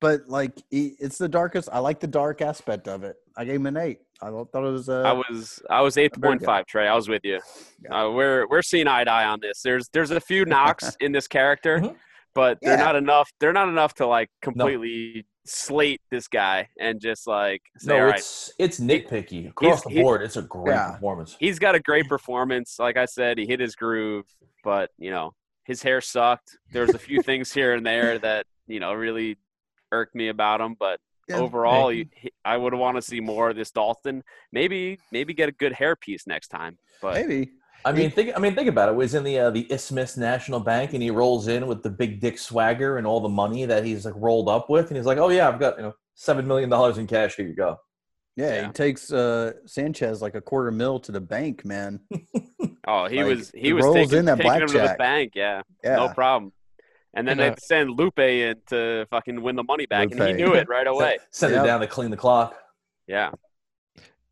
but 0.00 0.22
like, 0.26 0.58
it, 0.72 0.94
it's 0.98 1.18
the 1.18 1.28
darkest. 1.28 1.68
I 1.72 1.78
like 1.78 2.00
the 2.00 2.08
dark 2.08 2.42
aspect 2.42 2.88
of 2.88 3.04
it. 3.04 3.16
I 3.36 3.44
gave 3.44 3.56
him 3.56 3.66
an 3.66 3.76
eight. 3.76 3.98
I 4.22 4.30
thought 4.30 4.48
it 4.54 4.70
was. 4.70 4.88
Uh, 4.88 5.02
I 5.02 5.12
was 5.12 5.60
I 5.68 5.80
was 5.80 5.96
eight 5.98 6.14
very 6.16 6.32
point 6.32 6.44
five. 6.44 6.66
Trey, 6.66 6.86
I 6.86 6.94
was 6.94 7.08
with 7.08 7.22
you. 7.24 7.40
Yeah. 7.84 8.04
Uh, 8.06 8.10
we're 8.10 8.46
we're 8.48 8.62
seeing 8.62 8.86
eye 8.86 9.04
to 9.04 9.10
eye 9.10 9.24
on 9.26 9.40
this. 9.42 9.62
There's 9.62 9.88
there's 9.92 10.10
a 10.12 10.20
few 10.20 10.44
knocks 10.44 10.96
in 11.00 11.12
this 11.12 11.26
character, 11.26 11.78
Mhm. 11.80 11.96
but 12.34 12.58
they're 12.62 12.78
Yeah. 12.78 12.84
not 12.84 12.96
enough. 12.96 13.30
They're 13.40 13.52
not 13.52 13.68
enough 13.68 13.94
to 13.94 14.06
like 14.06 14.28
completely 14.40 15.26
slate 15.44 16.00
this 16.12 16.28
guy 16.28 16.68
and 16.78 17.00
just 17.00 17.26
like 17.26 17.60
say, 17.78 17.88
no, 17.88 17.98
all 17.98 18.04
right, 18.06 18.18
it's 18.18 18.52
it's 18.60 18.78
nitpicky 18.78 19.48
across 19.50 19.82
the 19.82 19.90
he- 19.90 20.00
board. 20.00 20.22
It's 20.22 20.36
a 20.36 20.42
great 20.42 20.72
Yeah. 20.74 20.92
performance. 20.92 21.36
he's 21.40 21.58
got 21.58 21.74
a 21.74 21.80
great 21.80 22.08
performance. 22.08 22.76
Like 22.78 22.96
I 22.96 23.06
said, 23.06 23.38
he 23.38 23.46
hit 23.46 23.58
his 23.58 23.74
groove, 23.74 24.24
but 24.62 24.90
you 24.98 25.10
know 25.10 25.32
his 25.64 25.82
hair 25.82 26.00
sucked. 26.00 26.56
There's 26.72 26.90
a 26.94 26.98
few 26.98 27.22
things 27.28 27.52
here 27.52 27.74
and 27.74 27.84
there 27.84 28.18
that 28.20 28.46
you 28.68 28.78
know 28.78 28.92
really 28.94 29.36
irked 29.90 30.14
me 30.14 30.28
about 30.28 30.60
him, 30.60 30.76
but 30.78 31.00
Yeah, 31.28 31.36
overall, 31.38 31.88
hey. 31.90 31.96
he, 31.98 32.08
he- 32.14 32.32
I 32.44 32.56
would 32.56 32.74
want 32.74 32.96
to 32.96 33.02
see 33.02 33.20
more 33.20 33.50
of 33.50 33.56
this 33.56 33.70
Dalton. 33.70 34.22
Maybe 34.52 34.98
maybe 35.12 35.34
get 35.34 35.48
a 35.48 35.52
good 35.52 35.72
hairpiece 35.72 36.26
next 36.26 36.48
time. 36.48 36.78
But 37.00 37.14
maybe. 37.14 37.52
I 37.84 37.90
mean, 37.92 38.10
think 38.12 38.30
I 38.36 38.38
mean, 38.38 38.54
think 38.54 38.68
about 38.68 38.88
it. 38.88 38.94
Was 38.94 39.14
in 39.14 39.24
the 39.24 39.38
uh, 39.38 39.50
the 39.50 39.66
Isthmus 39.72 40.16
National 40.16 40.60
Bank, 40.60 40.92
and 40.92 41.02
he 41.02 41.10
rolls 41.10 41.48
in 41.48 41.66
with 41.66 41.82
the 41.82 41.90
big 41.90 42.20
dick 42.20 42.38
swagger 42.38 42.98
and 42.98 43.06
all 43.06 43.20
the 43.20 43.28
money 43.28 43.64
that 43.64 43.84
he's 43.84 44.04
like 44.04 44.14
rolled 44.16 44.48
up 44.48 44.70
with, 44.70 44.88
and 44.88 44.96
he's 44.96 45.06
like, 45.06 45.18
"Oh 45.18 45.30
yeah, 45.30 45.48
I've 45.48 45.58
got 45.58 45.76
you 45.78 45.82
know 45.84 45.94
Seven 46.14 46.46
million 46.46 46.68
dollars 46.70 46.98
in 46.98 47.06
cash. 47.08 47.34
Here 47.36 47.46
you 47.46 47.54
go. 47.56 47.78
Yeah, 48.36 48.54
Yeah. 48.54 48.66
he 48.66 48.72
takes 48.72 49.10
uh, 49.12 49.52
Sanchez 49.66 50.22
like 50.22 50.34
a 50.36 50.40
quarter 50.40 50.70
mil 50.70 51.00
to 51.00 51.10
the 51.12 51.20
bank, 51.20 51.64
man. 51.64 52.00
Oh, 52.86 53.06
he 53.06 53.18
Like, 53.24 53.26
was 53.36 53.50
he 53.50 53.60
he 53.60 53.72
was 53.72 53.84
rolls 53.84 53.96
taking, 53.96 54.18
in 54.18 54.24
that 54.26 54.36
taking 54.38 54.52
him 54.52 54.66
to 54.68 54.72
the 54.72 54.78
blackjack. 54.78 54.98
bank. 54.98 55.32
Yeah, 55.34 55.62
Yeah, 55.82 55.96
no 55.96 56.08
problem. 56.10 56.52
And 57.14 57.28
then 57.28 57.38
And, 57.40 57.54
they 57.54 57.58
send 57.60 57.90
Lupe 57.90 58.18
in 58.18 58.56
to 58.68 59.06
fucking 59.10 59.40
win 59.42 59.54
the 59.56 59.62
money 59.64 59.86
back, 59.86 60.10
and 60.10 60.14
he 60.20 60.28
Lupe. 60.28 60.36
knew 60.36 60.54
it 60.54 60.68
right 60.68 60.86
away. 60.94 61.18
Send 61.30 61.52
Yep. 61.54 61.64
it 61.64 61.66
down 61.66 61.80
to 61.80 61.86
clean 61.86 62.10
the 62.10 62.16
clock. 62.16 62.56
Yeah, 63.06 63.30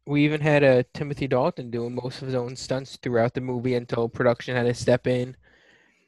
We 0.07 0.25
even 0.25 0.40
had 0.40 0.64
uh, 0.64 0.83
Timothy 0.95 1.27
Dalton 1.27 1.71
doing 1.71 1.95
most 1.95 2.23
of 2.23 2.27
his 2.27 2.35
own 2.35 2.57
stunts 2.57 2.97
throughout 3.03 3.35
the 3.35 3.40
movie 3.43 3.75
until 3.75 4.09
production 4.09 4.57
had 4.57 4.62
to 4.66 4.73
step 4.75 5.07
in. 5.07 5.37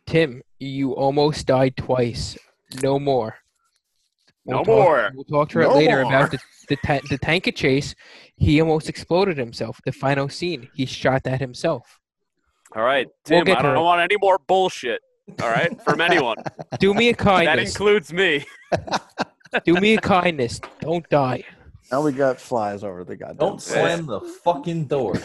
Tim, 0.06 0.42
you 0.58 0.92
almost 0.92 1.46
died 1.46 1.76
twice. 1.76 2.38
No 2.82 2.98
more. 2.98 3.36
No 4.46 4.58
talk- 4.58 4.66
more. 4.66 5.10
We'll 5.14 5.24
talk 5.24 5.50
to 5.50 5.60
it 5.60 5.64
No 5.68 5.74
later 5.74 6.02
more. 6.02 6.12
about 6.12 6.30
the 6.30 6.38
the, 6.68 6.76
ta- 6.76 7.00
the 7.10 7.18
tanker 7.18 7.50
chase. 7.52 7.94
He 8.36 8.60
almost 8.60 8.88
exploded 8.88 9.36
himself. 9.36 9.78
The 9.84 9.92
final 9.92 10.28
scene, 10.28 10.68
he 10.74 10.86
shot 10.86 11.24
that 11.24 11.40
himself. 11.40 11.98
all 12.74 12.82
right, 12.82 13.06
We'll 13.28 13.44
Tim. 13.44 13.56
I 13.56 13.60
don't 13.62 13.84
want 13.84 14.00
any 14.00 14.16
more 14.20 14.38
bullshit. 14.46 15.02
All 15.40 15.48
right, 15.48 15.80
from 15.82 16.00
anyone. 16.00 16.36
Do 16.78 16.94
me 16.94 17.08
a 17.10 17.14
kindness. 17.14 17.54
that 17.54 17.58
includes 17.80 18.12
me. 18.12 18.44
Do 19.64 19.74
me 19.74 19.94
a 19.94 20.00
kindness. 20.00 20.60
Don't 20.80 21.08
die. 21.08 21.44
now 21.90 22.02
we 22.02 22.12
got 22.12 22.40
flies 22.40 22.82
over 22.84 23.04
the 23.04 23.16
goddamn. 23.16 23.36
Don't 23.36 23.62
slam 23.62 24.06
the 24.06 24.20
fucking 24.20 24.86
door. 24.86 25.14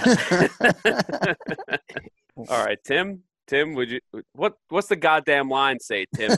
All 2.50 2.64
right, 2.66 2.78
Tim. 2.84 3.24
Tim, 3.48 3.74
would 3.76 3.90
you 3.90 4.00
what? 4.34 4.54
What's 4.70 4.88
the 4.88 4.96
goddamn 4.98 5.50
line 5.50 5.80
say, 5.80 6.06
Tim? 6.14 6.32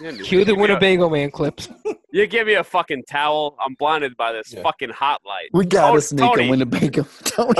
You 0.00 0.12
Cue 0.24 0.38
the 0.44 0.52
give 0.52 0.56
a- 0.58 0.60
Winnebago 0.60 1.08
man 1.10 1.30
clips. 1.30 1.68
You 2.10 2.26
give 2.26 2.46
me 2.46 2.54
a 2.54 2.64
fucking 2.64 3.04
towel. 3.08 3.56
I'm 3.64 3.74
blinded 3.74 4.16
by 4.16 4.32
this 4.32 4.52
Yeah. 4.52 4.62
fucking 4.62 4.90
hot 4.90 5.20
light. 5.26 5.50
we 5.52 5.66
got 5.66 5.88
Tony- 5.88 6.00
to 6.00 6.06
sneak 6.06 6.20
Tony. 6.30 6.46
a 6.46 6.50
Winnebago. 6.50 7.06
Tony. 7.24 7.54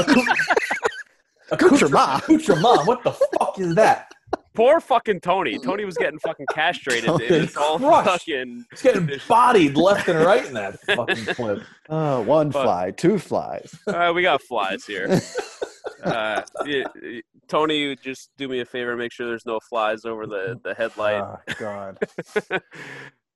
Accoutrement. 1.55 2.19
Accoutrement. 2.23 2.81
What 2.87 3.03
the 3.05 3.13
fuck 3.13 3.59
is 3.59 3.75
that? 3.77 4.13
Poor 4.55 4.79
fucking 4.81 5.21
Tony. 5.21 5.59
Tony 5.59 5.85
was 5.85 5.97
getting 5.97 6.19
fucking 6.21 6.47
castrated. 6.53 7.07
Tony 7.07 7.25
It's 7.25 7.57
all 7.57 7.79
crushed. 7.79 8.09
fucking. 8.09 8.65
He's 8.71 8.83
getting 8.83 9.11
bodied 9.29 9.77
left 9.77 10.09
and 10.09 10.21
right 10.25 10.47
in 10.47 10.55
that 10.55 10.79
fucking 10.87 11.25
clip. 11.35 11.63
Uh, 11.89 12.23
one 12.23 12.51
But- 12.51 12.63
fly, 12.65 12.91
two 12.93 13.19
flies. 13.19 13.75
Uh, 13.87 14.13
we 14.15 14.23
got 14.23 14.43
flies 14.43 14.85
here. 14.85 15.21
Uh, 16.03 16.43
y- 16.61 16.85
y- 17.03 17.23
Tony, 17.49 17.97
just 17.97 18.31
do 18.37 18.47
me 18.47 18.61
a 18.61 18.65
favor. 18.67 18.95
Make 18.95 19.11
sure 19.13 19.27
there's 19.27 19.47
no 19.47 19.59
flies 19.61 20.05
over 20.05 20.27
the 20.27 20.59
the 20.63 20.75
headlight. 20.75 21.23
Oh 21.23 21.39
God. 21.59 21.99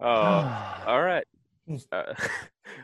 oh, 0.01 0.85
all 0.87 1.03
right. 1.03 1.25
Uh, 1.93 2.15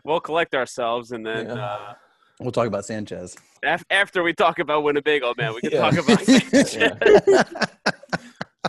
we'll 0.05 0.21
collect 0.21 0.55
ourselves, 0.55 1.13
and 1.13 1.25
then 1.25 1.47
Yeah. 1.49 1.55
uh, 1.65 1.95
We'll 2.41 2.53
talk 2.53 2.67
about 2.67 2.85
Sanchez. 2.85 3.37
after 3.91 4.23
we 4.23 4.33
talk 4.35 4.59
about 4.59 4.83
Winnebago, 4.83 5.35
man, 5.39 5.55
we 5.55 5.61
can 5.61 5.71
Yeah. 5.71 5.91
talk 5.91 5.99
about. 5.99 6.29
Yeah. 7.29 7.43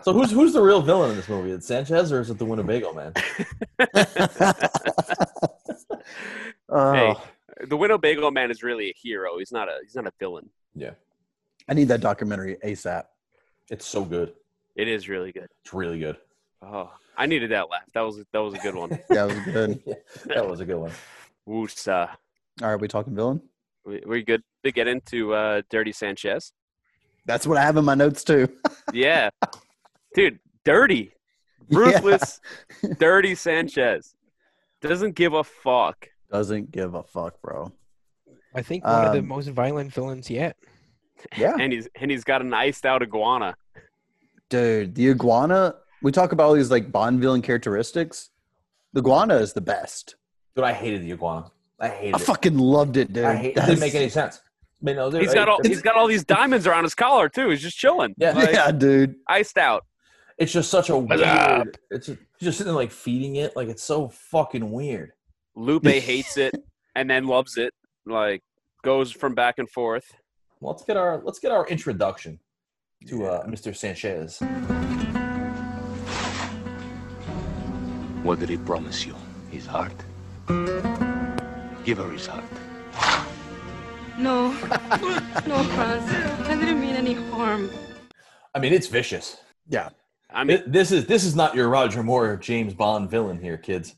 So 0.03 0.13
who's 0.13 0.31
who's 0.31 0.53
the 0.53 0.61
real 0.61 0.81
villain 0.81 1.11
in 1.11 1.15
this 1.17 1.29
movie? 1.29 1.51
Is 1.51 1.59
it 1.59 1.63
Sanchez 1.63 2.11
or 2.11 2.19
is 2.19 2.29
it 2.29 2.37
the 2.37 2.45
Winnebago 2.45 2.93
man? 2.93 3.13
Oh, 6.69 6.93
Hey. 6.93 7.15
the 7.67 7.77
Winnebago 7.77 8.31
man 8.31 8.51
is 8.51 8.63
really 8.63 8.89
a 8.89 8.93
hero. 8.95 9.37
He's 9.37 9.51
not 9.51 9.69
a 9.69 9.77
he's 9.83 9.95
not 9.95 10.07
a 10.07 10.13
villain. 10.19 10.49
Yeah, 10.73 10.91
I 11.69 11.73
need 11.73 11.87
that 11.89 12.01
documentary 12.01 12.57
ASAP. 12.63 13.03
it's 13.69 13.85
so 13.85 14.03
good. 14.03 14.33
It 14.75 14.87
is 14.87 15.07
really 15.07 15.31
good. 15.31 15.47
It's 15.63 15.73
really 15.73 15.99
good. 15.99 16.17
Oh, 16.61 16.91
I 17.17 17.27
needed 17.27 17.51
that 17.51 17.69
laugh. 17.69 17.83
That 17.93 18.01
was 18.01 18.23
that 18.31 18.39
was 18.39 18.53
a 18.55 18.59
good 18.59 18.75
one. 18.75 18.89
That 19.09 19.27
was 19.27 19.39
good. 19.45 19.81
Yeah, 19.85 19.93
that 20.35 20.47
was 20.47 20.59
a 20.59 20.65
good 20.65 20.77
one. 20.77 20.91
Woosa. 21.47 22.09
All 22.61 22.71
right, 22.71 22.79
we 22.81 22.87
talking 22.87 23.15
villain? 23.15 23.41
We, 23.85 24.01
we 24.05 24.23
good 24.23 24.43
to 24.63 24.71
get 24.71 24.87
into 24.87 25.33
uh, 25.33 25.61
Dirty 25.69 25.91
Sanchez? 25.91 26.51
That's 27.25 27.45
what 27.47 27.57
I 27.57 27.61
have 27.63 27.77
in 27.77 27.85
my 27.85 27.95
notes 27.95 28.23
too. 28.23 28.47
Yeah, 28.93 29.29
dude, 30.13 30.39
dirty, 30.63 31.11
Yeah. 31.69 31.79
ruthless, 31.79 32.39
dirty 32.99 33.33
Sanchez 33.35 34.13
doesn't 34.79 35.15
give 35.15 35.33
a 35.33 35.43
fuck. 35.43 36.07
Doesn't 36.31 36.71
give 36.71 36.93
a 36.93 37.01
fuck, 37.03 37.41
bro. 37.41 37.71
I 38.53 38.61
think 38.61 38.83
one 38.85 39.05
of 39.05 39.11
the 39.13 39.19
Um, 39.19 39.27
most 39.27 39.47
violent 39.49 39.91
villains 39.91 40.29
yet. 40.29 40.55
Yeah, 41.35 41.55
and 41.59 41.73
he's 41.73 41.87
and 41.99 42.11
he's 42.11 42.23
got 42.23 42.41
an 42.41 42.53
iced 42.53 42.85
out 42.85 43.01
iguana. 43.01 43.55
dude. 44.49 44.93
The 44.95 45.09
iguana. 45.09 45.75
We 46.03 46.11
talk 46.11 46.31
about 46.31 46.43
all 46.45 46.53
these 46.53 46.69
like 46.71 46.91
Bond 46.91 47.19
villain 47.19 47.41
characteristics. 47.41 48.29
The 48.93 48.99
iguana 49.01 49.35
is 49.37 49.53
the 49.53 49.61
best. 49.61 50.15
Dude, 50.55 50.63
I 50.63 50.73
hated 50.73 51.01
the 51.01 51.11
iguana. 51.11 51.51
I 51.79 51.89
hated 51.89 52.15
I 52.15 52.17
it. 52.17 52.21
fucking 52.21 52.57
loved 52.57 52.97
it, 52.97 53.11
dude. 53.13 53.25
I 53.25 53.35
hate, 53.35 53.47
it 53.51 53.55
That's- 53.55 53.69
didn't 53.69 53.81
make 53.81 53.95
any 53.95 54.09
sense. 54.09 54.39
I 54.81 54.85
mean, 54.85 54.95
no, 54.97 55.09
He's 55.09 55.33
got 55.33 55.47
all 55.49 55.59
he's 55.63 55.81
got 55.81 55.95
all 55.95 56.05
these 56.07 56.23
diamonds 56.25 56.67
around 56.67 56.83
his 56.83 56.93
collar 56.93 57.27
too. 57.29 57.49
He's 57.49 57.61
just 57.61 57.77
chilling, 57.77 58.13
Yeah. 58.17 58.31
like, 58.31 58.51
yeah, 58.51 58.71
dude. 58.71 59.15
iced 59.27 59.57
out. 59.57 59.85
It's 60.37 60.51
just 60.51 60.69
such 60.69 60.89
a 60.89 60.97
What's 60.97 61.21
up? 61.21 61.57
weird. 61.65 61.77
It's 61.91 62.07
just, 62.07 62.19
just 62.41 62.57
sitting 62.59 62.73
like 62.73 62.91
feeding 62.91 63.37
it. 63.37 63.55
Like 63.55 63.69
it's 63.69 63.81
so 63.83 64.09
fucking 64.09 64.69
weird. 64.71 65.13
Lupe 65.55 65.85
hates 65.87 66.37
it 66.37 66.53
and 66.93 67.09
then 67.09 67.25
loves 67.25 67.57
it. 67.57 67.73
Like 68.05 68.43
goes 68.83 69.11
from 69.11 69.33
back 69.33 69.55
and 69.59 69.69
forth. 69.69 70.05
Well, 70.59 70.73
let's 70.73 70.83
get 70.83 70.97
our 70.97 71.21
let's 71.23 71.39
get 71.39 71.51
our 71.51 71.65
introduction 71.67 72.39
to 73.07 73.25
uh, 73.25 73.45
Mr. 73.47 73.75
Sanchez. 73.75 74.39
What 78.23 78.39
did 78.39 78.49
he 78.49 78.57
promise 78.57 79.05
you? 79.05 79.15
His 79.51 79.65
heart? 79.65 79.93
Give 81.85 81.99
her 81.99 82.09
his 82.09 82.25
heart. 82.27 82.43
No. 84.17 84.49
no, 85.47 85.63
Franz. 85.63 86.11
I 86.47 86.55
didn't 86.59 86.81
mean 86.81 86.95
any 86.95 87.13
harm. 87.13 87.69
I 88.53 88.59
mean, 88.59 88.73
it's 88.73 88.87
vicious. 88.87 89.37
Yeah, 89.67 89.89
I 90.31 90.43
mean, 90.43 90.57
Th- 90.57 90.69
This 90.69 90.91
is 90.91 91.05
this 91.05 91.23
is 91.23 91.35
not 91.35 91.53
your 91.55 91.69
Roger 91.69 92.01
Moore 92.03 92.35
James 92.37 92.73
Bond 92.73 93.09
villain 93.09 93.39
here, 93.39 93.57
kids. 93.57 93.95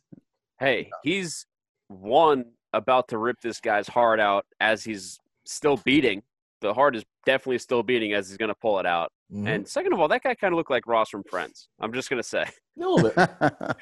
hey, 0.60 0.90
he's 1.04 1.46
one 1.88 2.46
about 2.74 3.08
to 3.10 3.18
rip 3.18 3.40
this 3.42 3.60
guy's 3.62 3.88
heart 3.88 4.20
out 4.20 4.46
as 4.60 4.84
he's 4.84 5.20
still 5.46 5.78
beating. 5.86 6.24
The 6.62 6.74
heart 6.74 6.96
is 6.96 7.04
definitely 7.26 7.60
still 7.60 7.84
beating 7.84 8.14
as 8.14 8.28
he's 8.30 8.38
going 8.38 8.50
to 8.50 8.56
pull 8.56 8.80
it 8.80 8.86
out. 8.86 9.12
Mhm. 9.32 9.48
And 9.48 9.68
second 9.68 9.94
of 9.94 10.00
all, 10.00 10.08
that 10.08 10.24
guy 10.24 10.36
kind 10.36 10.54
of 10.54 10.58
looked 10.58 10.72
like 10.72 10.88
Ross 10.88 11.10
from 11.10 11.24
Friends. 11.30 11.70
I'm 11.80 11.94
just 11.94 12.10
going 12.10 12.22
to 12.22 12.28
say, 12.28 12.44
a 12.44 12.50
little 12.88 13.10
bit. 13.12 13.30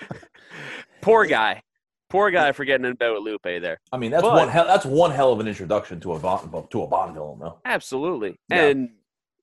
poor 1.01 1.25
guy, 1.25 1.61
poor 2.09 2.31
guy 2.31 2.51
for 2.51 2.65
getting 2.65 2.85
in 2.85 2.93
bed 2.95 3.09
with 3.11 3.23
Lupe 3.23 3.43
there. 3.43 3.79
I 3.91 3.97
mean, 3.97 4.11
that's 4.11 4.23
But- 4.23 4.33
one 4.33 4.49
hell. 4.49 4.65
That's 4.65 4.85
one 4.85 5.11
hell 5.11 5.31
of 5.31 5.39
an 5.39 5.47
introduction 5.47 5.99
to 6.01 6.13
a 6.13 6.19
Bond 6.19 6.51
to 6.71 6.81
a 6.83 6.87
Bond 6.87 7.13
villain, 7.13 7.39
though. 7.39 7.59
Absolutely, 7.65 8.39
Yeah. 8.49 8.65
and 8.65 8.89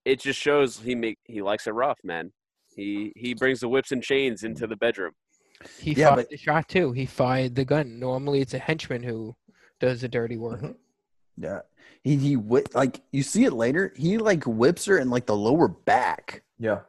it 0.05 0.20
just 0.20 0.38
shows 0.40 0.79
he 0.81 0.94
make 0.94 1.18
he 1.25 1.42
likes 1.42 1.66
it 1.66 1.72
rough, 1.72 1.98
man. 2.05 2.33
He 2.75 3.12
he 3.16 3.35
brings 3.35 3.61
the 3.61 3.68
whips 3.68 3.92
and 3.92 4.03
chains 4.03 4.42
into 4.44 4.66
the 4.66 4.77
bedroom. 4.77 5.12
He 5.79 5.92
Yeah, 5.92 6.07
fired 6.09 6.16
but- 6.16 6.29
the 6.31 6.37
shot 6.37 6.68
too. 6.68 6.92
He 6.92 7.07
fired 7.07 7.55
the 7.55 7.64
gun. 7.64 7.98
Normally, 8.01 8.40
it's 8.40 8.55
a 8.55 8.59
henchman 8.59 9.03
who 9.03 9.37
does 9.81 10.01
the 10.01 10.09
dirty 10.09 10.37
work. 10.37 10.61
Mhm. 10.61 10.77
yeah. 11.37 11.61
He 12.03 12.16
he 12.16 12.35
whi- 12.37 12.64
like 12.75 13.01
you 13.12 13.22
see 13.22 13.44
it 13.44 13.53
later. 13.53 13.92
He 13.96 14.18
like 14.18 14.44
whips 14.44 14.87
her 14.87 14.98
in 14.98 15.09
like 15.11 15.27
the 15.27 15.37
lower 15.37 15.68
back, 15.68 16.42
Yeah. 16.59 16.81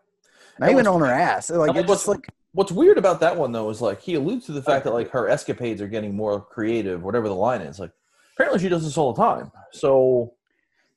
not 0.59 0.69
And 0.69 0.71
even 0.71 0.75
what's- 0.86 0.88
on 0.88 1.01
her 1.01 1.05
ass. 1.13 1.49
Like 1.51 1.69
and 1.69 1.77
it 1.77 1.81
what's- 1.88 2.01
just 2.01 2.07
like 2.07 2.27
What's 2.53 2.71
weird 2.71 2.97
about 2.97 3.19
that 3.19 3.35
one 3.35 3.51
though 3.51 3.69
is 3.69 3.81
like 3.81 4.01
he 4.01 4.15
alludes 4.15 4.45
to 4.45 4.51
the 4.51 4.61
fact 4.61 4.85
oh. 4.85 4.89
that 4.89 4.95
like 4.95 5.09
her 5.11 5.27
escapades 5.27 5.81
are 5.81 5.87
getting 5.87 6.15
more 6.15 6.41
creative, 6.41 7.03
whatever 7.03 7.27
the 7.27 7.35
line 7.35 7.61
is. 7.61 7.79
Like 7.79 7.91
apparently 8.35 8.59
she 8.59 8.69
does 8.69 8.83
this 8.83 8.97
all 8.97 9.13
the 9.13 9.21
time. 9.21 9.51
So 9.71 10.33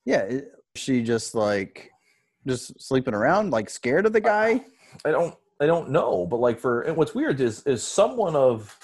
yeah. 0.04 0.20
It, 0.20 0.52
she 0.76 1.02
just 1.02 1.34
like 1.34 1.90
just 2.46 2.80
sleeping 2.80 3.14
around, 3.14 3.50
like 3.50 3.70
scared 3.70 4.06
of 4.06 4.12
the 4.12 4.20
guy. 4.20 4.64
I 5.04 5.10
don't 5.10 5.34
I 5.60 5.66
don't 5.66 5.90
know, 5.90 6.26
but 6.26 6.38
like 6.38 6.60
for 6.60 6.82
and 6.82 6.96
what's 6.96 7.14
weird 7.14 7.40
is 7.40 7.62
is 7.66 7.82
someone 7.82 8.36
of 8.36 8.76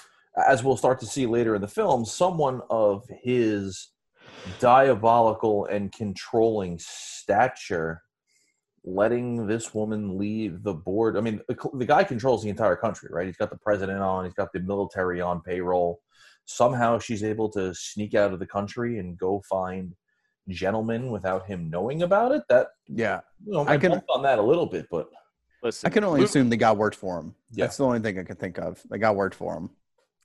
as 0.47 0.63
we'll 0.63 0.77
start 0.77 0.99
to 0.99 1.05
see 1.05 1.25
later 1.25 1.55
in 1.55 1.61
the 1.61 1.67
film, 1.67 2.05
someone 2.05 2.61
of 2.69 3.05
his 3.21 3.89
diabolical 4.59 5.65
and 5.65 5.91
controlling 5.91 6.77
stature 6.79 8.02
letting 8.83 9.47
this 9.47 9.73
woman 9.73 10.17
leave 10.17 10.63
the 10.63 10.73
board. 10.73 11.15
I 11.17 11.21
mean, 11.21 11.39
the, 11.47 11.57
the 11.73 11.85
guy 11.85 12.03
controls 12.03 12.43
the 12.43 12.49
entire 12.49 12.75
country, 12.75 13.09
right? 13.11 13.25
He's 13.25 13.37
got 13.37 13.49
the 13.49 13.57
president 13.57 13.99
on, 14.01 14.25
he's 14.25 14.33
got 14.33 14.51
the 14.53 14.59
military 14.59 15.21
on 15.21 15.41
payroll. 15.41 16.01
Somehow 16.45 16.99
she's 16.99 17.23
able 17.23 17.49
to 17.51 17.73
sneak 17.73 18.13
out 18.15 18.33
of 18.33 18.39
the 18.39 18.45
country 18.45 18.99
and 18.99 19.17
go 19.17 19.41
find 19.49 19.95
gentlemen 20.49 21.09
without 21.09 21.45
him 21.45 21.69
knowing 21.69 22.03
about 22.03 22.33
it. 22.33 22.43
That 22.49 22.67
Yeah, 22.87 23.21
you 23.45 23.53
know, 23.53 23.61
I 23.61 23.73
I 23.73 23.77
can- 23.77 23.91
can 23.91 24.01
on 24.09 24.23
that 24.23 24.39
a 24.39 24.41
little 24.41 24.65
bit, 24.65 24.87
but 24.91 25.09
Listen, 25.61 25.87
I 25.87 25.89
can 25.89 26.03
only 26.03 26.19
Lupe, 26.19 26.29
assume 26.29 26.49
the 26.49 26.57
guy 26.57 26.73
worked 26.73 26.97
for 26.97 27.17
him. 27.17 27.35
Yeah. 27.51 27.65
That's 27.65 27.77
the 27.77 27.85
only 27.85 27.99
thing 27.99 28.19
I 28.19 28.23
can 28.23 28.35
think 28.35 28.57
of. 28.59 28.81
The 28.89 28.97
guy 28.97 29.11
worked 29.11 29.35
for 29.35 29.55
him. 29.55 29.69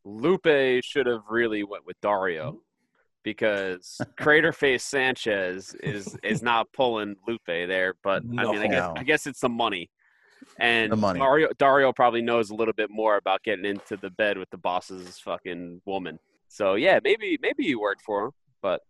Lupe 0.04 0.82
should 0.82 1.06
have 1.06 1.22
really 1.30 1.62
went 1.62 1.86
with 1.86 2.00
Dario 2.00 2.60
because 3.32 4.00
Crater 4.18 4.52
Face 4.52 4.84
Sanchez 4.84 5.74
is 5.82 6.16
is 6.22 6.42
not 6.42 6.72
pulling 6.72 7.14
Lupe 7.26 7.40
there. 7.46 7.94
But 8.02 8.22
I 8.22 8.26
mean, 8.26 8.58
I 8.58 8.66
guess 8.68 8.72
No. 8.72 8.94
I 8.96 9.02
guess 9.02 9.26
it's 9.26 9.40
the 9.40 9.48
money. 9.48 9.90
and 10.58 10.90
The 10.92 10.96
money. 10.96 11.20
Dario, 11.20 11.48
Dario 11.58 11.92
probably 11.92 12.22
knows 12.22 12.50
a 12.50 12.54
little 12.54 12.74
bit 12.74 12.90
more 12.90 13.16
about 13.16 13.42
getting 13.42 13.64
into 13.64 13.96
the 13.96 14.10
bed 14.10 14.38
with 14.38 14.48
the 14.50 14.56
boss's 14.58 15.18
fucking 15.18 15.82
woman. 15.84 16.18
So 16.48 16.74
yeah, 16.74 16.98
maybe 17.04 17.38
maybe 17.42 17.64
he 17.64 17.74
worked 17.74 18.00
for 18.02 18.26
him, 18.26 18.30
but 18.62 18.80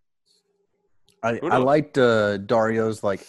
I, 1.23 1.41
I 1.43 1.57
liked 1.57 1.99
uh, 1.99 2.39
Dario's 2.39 3.03
like 3.03 3.27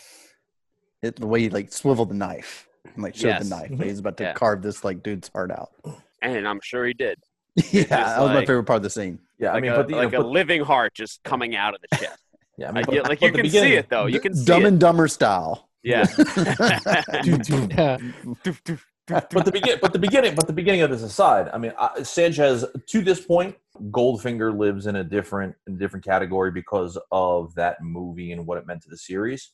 it, 1.02 1.16
the 1.16 1.26
way 1.28 1.42
he 1.42 1.50
like 1.50 1.72
swiveled 1.72 2.10
the 2.10 2.16
knife 2.16 2.68
and 2.94 3.04
like 3.04 3.16
showed 3.16 3.30
Yes. 3.30 3.50
the 3.50 3.56
knife. 3.56 3.72
Mhm. 3.72 3.84
He's 3.84 4.00
about 4.00 4.18
to 4.18 4.24
Yeah. 4.26 4.34
carve 4.34 4.62
this 4.62 4.84
like 4.84 5.02
dude's 5.02 5.30
heart 5.34 5.50
out. 5.52 5.72
and 6.22 6.48
I'm 6.48 6.60
sure 6.62 6.86
he 6.86 6.94
did. 6.94 7.18
yeah, 7.72 7.84
that 7.86 8.22
was 8.22 8.30
my 8.30 8.46
favorite 8.46 8.66
part 8.66 8.78
of 8.78 8.84
the 8.84 8.90
scene. 8.92 9.20
Yeah, 9.40 9.50
I 9.50 9.54
Like 9.54 9.62
mean, 9.64 9.72
a, 9.72 9.76
but 9.78 9.88
the, 9.88 9.96
like 9.96 10.12
know, 10.12 10.20
a 10.20 10.24
but- 10.24 10.30
living 10.30 10.62
heart 10.62 10.94
just 10.94 11.24
coming 11.24 11.56
out 11.56 11.74
of 11.74 11.82
the 11.90 11.98
chest. 11.98 12.18
yeah, 12.58 12.68
I 12.68 12.70
I 12.70 12.72
mean, 12.74 12.84
but- 12.86 12.92
get, 12.94 13.04
like 13.10 13.22
you 13.22 13.32
can 13.32 13.50
see 13.50 13.74
it 13.74 13.90
though. 13.90 14.06
You 14.06 14.20
can 14.20 14.36
see 14.36 14.46
Dumb 14.46 14.64
it. 14.64 14.68
and 14.70 14.80
Dumber 14.80 15.08
style. 15.08 15.70
Yeah. 15.82 16.06
Yeah. 16.18 17.98
but 19.10 19.44
the 19.46 19.52
begin, 19.52 19.80
but 19.82 19.92
the 19.94 19.98
beginning, 20.00 20.36
but 20.36 20.46
the 20.46 20.54
beginning 20.54 20.82
of 20.82 20.92
this 20.92 21.02
aside, 21.02 21.50
I 21.52 21.58
mean, 21.58 21.74
uh, 21.78 22.04
Sanchez 22.04 22.64
to 22.88 23.02
this 23.02 23.22
point, 23.22 23.56
Goldfinger 23.90 24.56
lives 24.56 24.86
in 24.88 24.98
a 24.98 25.04
different, 25.04 25.56
in 25.68 25.74
a 25.74 25.78
different 25.78 26.06
category 26.06 26.52
because 26.52 26.96
of 27.12 27.56
that 27.56 27.78
movie 27.82 28.32
and 28.34 28.46
what 28.46 28.58
it 28.60 28.68
meant 28.68 28.84
to 28.84 28.90
the 28.90 28.98
series. 28.98 29.52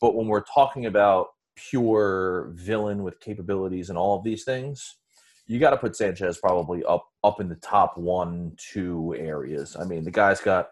But 0.00 0.14
when 0.14 0.26
we're 0.28 0.44
talking 0.54 0.86
about 0.86 1.26
pure 1.56 2.52
villain 2.54 3.02
with 3.02 3.20
capabilities 3.20 3.88
and 3.90 3.98
all 3.98 4.16
of 4.16 4.24
these 4.24 4.44
things, 4.44 4.96
you 5.46 5.58
got 5.58 5.70
to 5.70 5.76
put 5.76 5.96
Sanchez 5.96 6.38
probably 6.38 6.84
up, 6.84 7.06
up 7.22 7.40
in 7.40 7.48
the 7.48 7.56
top 7.56 7.98
one, 7.98 8.52
two 8.56 9.14
areas. 9.18 9.76
I 9.78 9.84
mean, 9.84 10.04
the 10.04 10.10
guy's 10.10 10.40
got, 10.40 10.68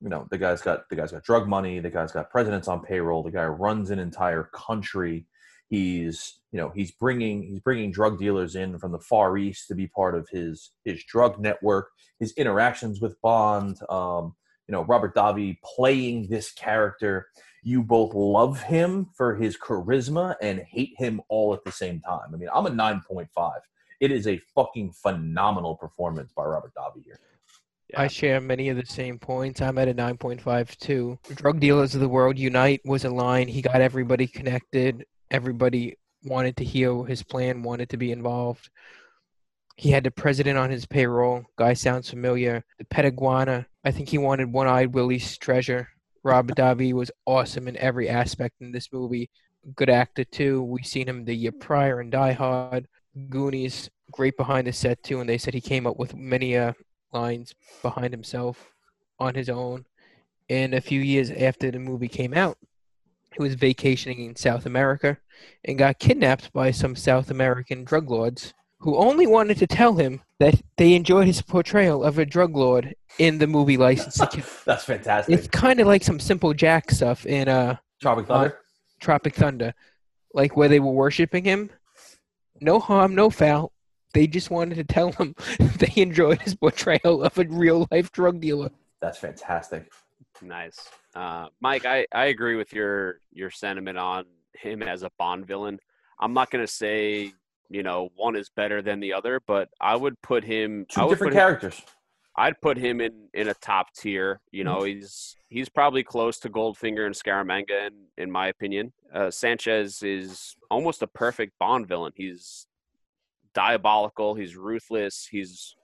you 0.00 0.08
know, 0.08 0.26
the 0.30 0.38
guy's 0.38 0.62
got, 0.62 0.88
the 0.88 0.96
guy's 0.96 1.12
got 1.12 1.24
drug 1.24 1.48
money. 1.48 1.78
The 1.80 1.90
guy's 1.90 2.12
got 2.12 2.30
presidents 2.30 2.68
on 2.68 2.82
payroll. 2.82 3.22
The 3.22 3.30
guy 3.30 3.46
runs 3.46 3.90
an 3.90 3.98
entire 3.98 4.50
country 4.52 5.26
he's 5.72 6.40
you 6.52 6.60
know 6.60 6.70
he's 6.74 6.90
bringing 6.90 7.42
he's 7.42 7.60
bringing 7.60 7.90
drug 7.90 8.18
dealers 8.18 8.56
in 8.56 8.78
from 8.78 8.92
the 8.92 8.98
far 8.98 9.38
east 9.38 9.68
to 9.68 9.74
be 9.74 9.86
part 9.86 10.14
of 10.14 10.28
his 10.30 10.72
his 10.84 11.02
drug 11.04 11.40
network 11.40 11.88
his 12.20 12.32
interactions 12.34 13.00
with 13.00 13.18
bond 13.22 13.78
um 13.88 14.34
you 14.68 14.72
know 14.72 14.82
robert 14.84 15.14
davi 15.14 15.56
playing 15.64 16.28
this 16.28 16.52
character 16.52 17.26
you 17.62 17.82
both 17.82 18.12
love 18.12 18.62
him 18.62 19.06
for 19.16 19.34
his 19.34 19.56
charisma 19.56 20.34
and 20.42 20.60
hate 20.60 20.92
him 20.98 21.22
all 21.30 21.54
at 21.54 21.64
the 21.64 21.72
same 21.72 22.00
time 22.00 22.28
i 22.34 22.36
mean 22.36 22.50
i'm 22.54 22.66
a 22.66 22.70
9.5 22.70 23.28
it 24.02 24.10
is 24.12 24.26
a 24.26 24.38
fucking 24.54 24.92
phenomenal 24.92 25.74
performance 25.76 26.32
by 26.36 26.44
robert 26.44 26.72
davi 26.74 27.02
here 27.04 27.18
I 27.94 28.06
share 28.06 28.40
many 28.40 28.70
of 28.70 28.78
the 28.78 28.86
same 28.86 29.18
points. 29.18 29.60
I'm 29.60 29.76
at 29.76 29.86
a 29.86 29.92
9.5 29.92 30.76
too. 30.78 31.18
Drug 31.34 31.60
dealers 31.60 31.94
of 31.94 32.00
the 32.00 32.08
world 32.08 32.38
unite 32.38 32.80
was 32.86 33.04
a 33.04 33.10
line. 33.10 33.48
He 33.48 33.60
got 33.60 33.82
everybody 33.82 34.26
connected. 34.26 35.04
Everybody 35.30 35.98
wanted 36.24 36.56
to 36.56 36.64
hear 36.64 37.04
his 37.04 37.22
plan, 37.22 37.62
wanted 37.62 37.90
to 37.90 37.96
be 37.96 38.12
involved. 38.12 38.70
He 39.76 39.90
had 39.90 40.04
the 40.04 40.10
president 40.10 40.58
on 40.58 40.70
his 40.70 40.86
payroll. 40.86 41.44
Guy 41.56 41.74
sounds 41.74 42.10
familiar. 42.10 42.64
The 42.78 42.84
pet 42.84 43.04
iguana. 43.04 43.66
I 43.84 43.90
think 43.90 44.08
he 44.08 44.18
wanted 44.18 44.52
one-eyed 44.52 44.94
Willie's 44.94 45.36
treasure. 45.38 45.88
Robert 46.22 46.56
Davi 46.56 46.92
was 46.92 47.10
awesome 47.26 47.68
in 47.68 47.76
every 47.76 48.08
aspect 48.08 48.60
in 48.60 48.72
this 48.72 48.92
movie. 48.92 49.30
Good 49.74 49.90
actor 49.90 50.24
too. 50.24 50.62
We've 50.62 50.86
seen 50.86 51.08
him 51.08 51.24
the 51.24 51.34
year 51.34 51.52
prior 51.52 52.00
in 52.00 52.10
Die 52.10 52.32
Hard. 52.32 52.86
Goonies, 53.28 53.90
great 54.10 54.36
behind 54.36 54.66
the 54.66 54.72
set 54.72 55.02
too. 55.02 55.20
And 55.20 55.28
they 55.28 55.38
said 55.38 55.54
he 55.54 55.60
came 55.60 55.86
up 55.86 55.98
with 55.98 56.14
many 56.14 56.56
uh, 56.56 56.72
lines 57.12 57.54
behind 57.82 58.12
himself 58.12 58.72
on 59.18 59.34
his 59.34 59.48
own. 59.48 59.84
And 60.48 60.74
a 60.74 60.80
few 60.80 61.00
years 61.00 61.30
after 61.30 61.70
the 61.70 61.78
movie 61.78 62.08
came 62.08 62.34
out, 62.34 62.58
he 63.34 63.42
was 63.42 63.54
vacationing 63.54 64.24
in 64.26 64.36
South 64.36 64.66
America 64.66 65.16
and 65.64 65.78
got 65.78 65.98
kidnapped 65.98 66.52
by 66.52 66.70
some 66.70 66.94
South 66.94 67.30
American 67.30 67.84
drug 67.84 68.10
lords 68.10 68.52
who 68.78 68.96
only 68.96 69.26
wanted 69.26 69.56
to 69.58 69.66
tell 69.66 69.94
him 69.94 70.20
that 70.40 70.60
they 70.76 70.94
enjoyed 70.94 71.26
his 71.26 71.40
portrayal 71.40 72.02
of 72.02 72.18
a 72.18 72.26
drug 72.26 72.56
lord 72.56 72.94
in 73.18 73.38
the 73.38 73.46
movie 73.46 73.76
License 73.76 74.18
to 74.18 74.26
Kill. 74.26 74.44
that's 74.66 74.84
fantastic 74.84 75.38
It's 75.38 75.46
kind 75.46 75.78
of 75.78 75.86
like 75.86 76.02
some 76.02 76.18
Simple 76.18 76.52
Jack 76.52 76.90
stuff 76.90 77.24
in 77.24 77.48
uh, 77.48 77.76
tropic 78.00 78.26
thunder 78.26 78.58
Tropic 79.02 79.34
Thunder, 79.34 79.74
like 80.32 80.56
where 80.56 80.68
they 80.68 80.80
were 80.80 80.92
worshiping 80.92 81.44
him. 81.44 81.70
No 82.62 82.78
harm, 82.78 83.14
no 83.14 83.28
foul. 83.28 83.72
They 84.14 84.26
just 84.26 84.50
wanted 84.50 84.76
to 84.76 84.84
tell 84.84 85.12
him 85.12 85.34
they 85.58 85.92
enjoyed 86.00 86.40
his 86.42 86.54
portrayal 86.54 87.22
of 87.24 87.36
a 87.38 87.44
real 87.44 87.88
life 87.90 88.12
drug 88.12 88.40
dealer. 88.40 88.70
that's 89.00 89.18
fantastic 89.18 89.90
Nice, 90.40 90.88
uh, 91.14 91.46
Mike. 91.60 91.84
I, 91.86 92.04
I 92.12 92.24
agree 92.26 92.56
with 92.56 92.72
your 92.72 93.20
your 93.32 93.48
sentiment 93.50 93.96
on 93.96 94.24
him 94.54 94.82
as 94.82 95.04
a 95.04 95.10
Bond 95.16 95.46
villain. 95.46 95.78
I'm 96.18 96.32
not 96.34 96.50
gonna 96.50 96.66
say 96.66 97.32
you 97.70 97.82
know 97.84 98.10
one 98.16 98.34
is 98.34 98.48
better 98.48 98.82
than 98.82 98.98
the 98.98 99.12
other, 99.12 99.40
but 99.46 99.68
I 99.80 99.94
would 99.94 100.20
put 100.20 100.42
him. 100.42 100.84
I 100.90 100.94
two 100.94 101.00
would 101.02 101.10
different 101.10 101.32
put 101.34 101.36
him- 101.36 101.40
characters 101.40 101.82
I'd 102.36 102.60
put 102.60 102.78
him 102.78 103.00
in 103.00 103.28
in 103.34 103.48
a 103.48 103.54
top 103.54 103.88
tier. 103.94 104.40
You 104.50 104.64
know, 104.64 104.84
he's 104.84 105.36
he's 105.48 105.68
probably 105.68 106.02
close 106.02 106.38
to 106.40 106.48
Goldfinger 106.48 107.06
and 107.06 107.14
Scaramanga 107.14 107.88
in 107.88 107.94
in 108.16 108.30
my 108.30 108.48
opinion. 108.48 108.92
Uh, 109.12 109.30
Sanchez 109.30 110.02
is 110.02 110.56
almost 110.70 111.02
a 111.02 111.06
perfect 111.06 111.52
Bond 111.58 111.86
villain. 111.86 112.12
He's 112.16 112.66
diabolical. 113.54 114.34
He's 114.34 114.56
ruthless. 114.56 115.28
He's 115.30 115.76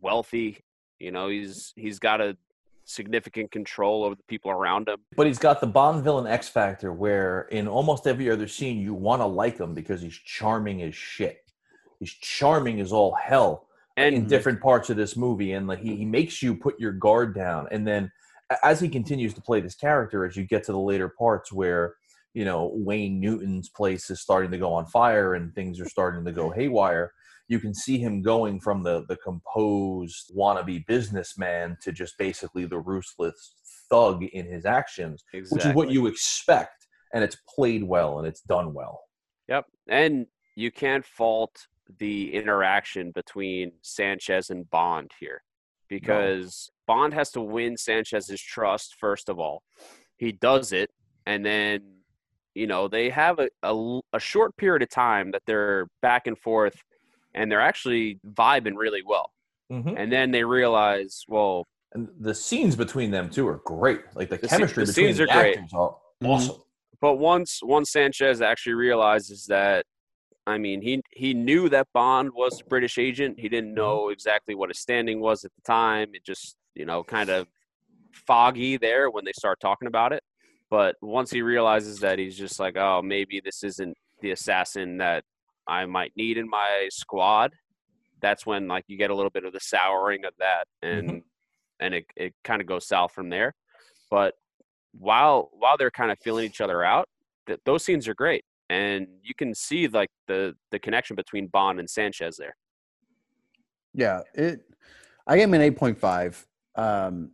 wealthy. 0.00 0.60
You 0.98 1.10
know, 1.10 1.28
he's 1.28 1.72
he's 1.76 1.98
got 1.98 2.20
a 2.20 2.36
significant 2.84 3.50
control 3.50 4.04
over 4.04 4.14
the 4.14 4.22
people 4.28 4.50
around 4.50 4.88
him. 4.88 4.98
But 5.16 5.26
he's 5.26 5.40
got 5.40 5.60
the 5.60 5.66
Bond 5.66 6.04
villain 6.04 6.28
X 6.28 6.48
factor 6.48 6.92
where 6.92 7.42
in 7.50 7.66
almost 7.66 8.06
every 8.06 8.30
other 8.30 8.46
scene 8.46 8.78
you 8.78 8.94
want 8.94 9.22
to 9.22 9.26
like 9.26 9.58
him 9.58 9.74
because 9.74 10.00
he's 10.00 10.16
charming 10.16 10.82
as 10.82 10.94
shit. 10.94 11.42
He's 11.98 12.12
charming 12.12 12.80
as 12.80 12.92
all 12.92 13.14
hell 13.14 13.66
And 13.96 14.14
in 14.14 14.26
different 14.26 14.60
parts 14.60 14.90
of 14.90 14.96
this 14.96 15.16
movie, 15.16 15.52
and 15.52 15.66
like 15.66 15.80
he, 15.80 15.96
he 15.96 16.04
makes 16.04 16.42
you 16.42 16.54
put 16.54 16.78
your 16.78 16.92
guard 16.92 17.34
down. 17.34 17.66
And 17.70 17.86
then 17.86 18.12
as 18.62 18.78
he 18.80 18.88
continues 18.88 19.34
to 19.34 19.40
play 19.40 19.60
this 19.60 19.74
character, 19.74 20.24
as 20.24 20.36
you 20.36 20.44
get 20.44 20.64
to 20.64 20.72
the 20.72 20.78
later 20.78 21.08
parts 21.08 21.52
where 21.52 21.94
you 22.34 22.44
know 22.44 22.72
Wayne 22.74 23.18
Newton's 23.20 23.70
place 23.70 24.10
is 24.10 24.20
starting 24.20 24.50
to 24.50 24.58
go 24.58 24.72
on 24.72 24.86
fire 24.86 25.34
and 25.34 25.54
things 25.54 25.80
are 25.80 25.88
starting 25.88 26.24
to 26.24 26.32
go 26.32 26.50
haywire, 26.50 27.10
you 27.48 27.58
can 27.58 27.74
see 27.74 27.98
him 27.98 28.22
going 28.22 28.60
from 28.60 28.82
the 28.82 29.04
the 29.08 29.16
composed 29.16 30.32
wannabe 30.36 30.86
businessman 30.86 31.78
to 31.82 31.92
just 31.92 32.18
basically 32.18 32.66
the 32.66 32.78
ruthless 32.78 33.54
thug 33.88 34.24
in 34.24 34.46
his 34.46 34.66
actions, 34.66 35.24
which 35.32 35.64
is 35.64 35.74
what 35.74 35.90
you 35.90 36.06
expect, 36.06 36.86
and 37.14 37.24
it's 37.24 37.36
played 37.48 37.84
well 37.84 38.18
and 38.18 38.26
it's 38.26 38.42
done 38.42 38.74
well. 38.74 39.00
Yep. 39.48 39.66
And 39.88 40.26
you 40.56 40.70
can't 40.70 41.04
fault 41.04 41.66
the 41.98 42.34
interaction 42.34 43.10
between 43.12 43.72
Sanchez 43.82 44.50
and 44.50 44.68
Bond 44.70 45.12
here 45.20 45.42
because 45.88 46.70
Bond 46.86 47.14
has 47.14 47.30
to 47.32 47.40
win 47.40 47.76
Sanchez's 47.76 48.40
trust, 48.40 48.96
first 48.98 49.28
of 49.28 49.38
all. 49.38 49.62
He 50.16 50.32
does 50.32 50.72
it. 50.72 50.90
And 51.26 51.44
then, 51.44 51.82
you 52.54 52.66
know, 52.66 52.88
they 52.88 53.10
have 53.10 53.38
a 53.38 53.48
a 54.12 54.20
short 54.20 54.56
period 54.56 54.82
of 54.82 54.88
time 54.90 55.30
that 55.32 55.42
they're 55.46 55.86
back 56.02 56.26
and 56.26 56.38
forth 56.38 56.82
and 57.34 57.50
they're 57.50 57.60
actually 57.60 58.18
vibing 58.26 58.74
really 58.76 59.02
well. 59.04 59.30
Mm-hmm. 59.70 59.96
And 59.96 60.10
then 60.12 60.30
they 60.30 60.44
realize, 60.44 61.24
well, 61.28 61.66
And 61.92 62.08
the 62.20 62.34
scenes 62.34 62.76
between 62.76 63.10
them 63.10 63.30
two 63.30 63.46
are 63.48 63.60
great. 63.64 64.00
Like 64.14 64.28
the, 64.30 64.38
The 64.38 64.48
chemistry 64.48 64.84
the 64.84 64.92
between 64.92 65.16
the 65.16 65.22
are 65.24 65.26
great. 65.26 65.56
actors 65.58 65.72
are 65.74 65.96
Mhm. 66.22 66.28
awesome. 66.28 66.56
but 67.00 67.14
once 67.16 67.60
once 67.62 67.90
Sanchez 67.92 68.40
actually 68.40 68.74
realizes 68.74 69.46
that 69.46 69.84
I 70.46 70.58
mean 70.58 70.80
he 70.80 71.02
he 71.12 71.34
knew 71.34 71.68
that 71.70 71.88
Bond 71.92 72.30
was 72.34 72.60
a 72.60 72.64
British 72.64 72.98
agent. 72.98 73.38
He 73.38 73.48
didn't 73.48 73.70
mm-hmm. 73.70 73.78
know 73.78 74.08
exactly 74.10 74.54
what 74.54 74.70
his 74.70 74.78
standing 74.78 75.20
was 75.20 75.44
at 75.44 75.50
the 75.54 75.62
time. 75.62 76.10
It 76.14 76.24
just, 76.24 76.56
you 76.74 76.86
know, 76.86 77.02
kind 77.02 77.30
of 77.30 77.46
foggy 78.12 78.76
there 78.76 79.10
when 79.10 79.24
they 79.24 79.32
start 79.32 79.60
talking 79.60 79.88
about 79.88 80.12
it. 80.12 80.22
But 80.70 80.96
once 81.00 81.30
he 81.30 81.42
realizes 81.42 82.00
that 82.00 82.18
he's 82.18 82.36
just 82.36 82.58
like, 82.58 82.76
oh, 82.76 83.02
maybe 83.02 83.40
this 83.44 83.62
isn't 83.62 83.96
the 84.20 84.32
assassin 84.32 84.98
that 84.98 85.24
I 85.68 85.86
might 85.86 86.12
need 86.16 86.38
in 86.38 86.48
my 86.48 86.88
squad. 86.90 87.52
That's 88.20 88.46
when 88.46 88.66
like 88.66 88.84
you 88.88 88.96
get 88.96 89.10
a 89.10 89.14
little 89.14 89.30
bit 89.30 89.44
of 89.44 89.52
the 89.52 89.60
souring 89.60 90.24
of 90.24 90.32
that 90.38 90.64
and 90.82 91.08
mm-hmm. 91.08 91.18
and 91.80 91.94
it, 91.94 92.06
it 92.16 92.34
kind 92.44 92.60
of 92.60 92.66
goes 92.66 92.86
south 92.86 93.12
from 93.12 93.28
there. 93.28 93.54
But 94.10 94.34
while 94.92 95.50
while 95.52 95.76
they're 95.76 95.90
kind 95.90 96.10
of 96.10 96.18
feeling 96.20 96.46
each 96.46 96.60
other 96.60 96.84
out, 96.84 97.08
th- 97.46 97.60
those 97.64 97.84
scenes 97.84 98.08
are 98.08 98.14
great, 98.14 98.44
and 98.70 99.06
you 99.22 99.34
can 99.34 99.54
see 99.54 99.88
like 99.88 100.10
the 100.26 100.54
the 100.70 100.78
connection 100.78 101.16
between 101.16 101.46
Bond 101.48 101.78
and 101.78 101.88
Sanchez 101.88 102.36
there. 102.36 102.56
Yeah, 103.94 104.20
it. 104.34 104.60
I 105.26 105.36
gave 105.36 105.44
him 105.44 105.54
an 105.54 105.62
eight 105.62 105.76
point 105.76 105.98
five. 105.98 106.46
Um, 106.74 107.32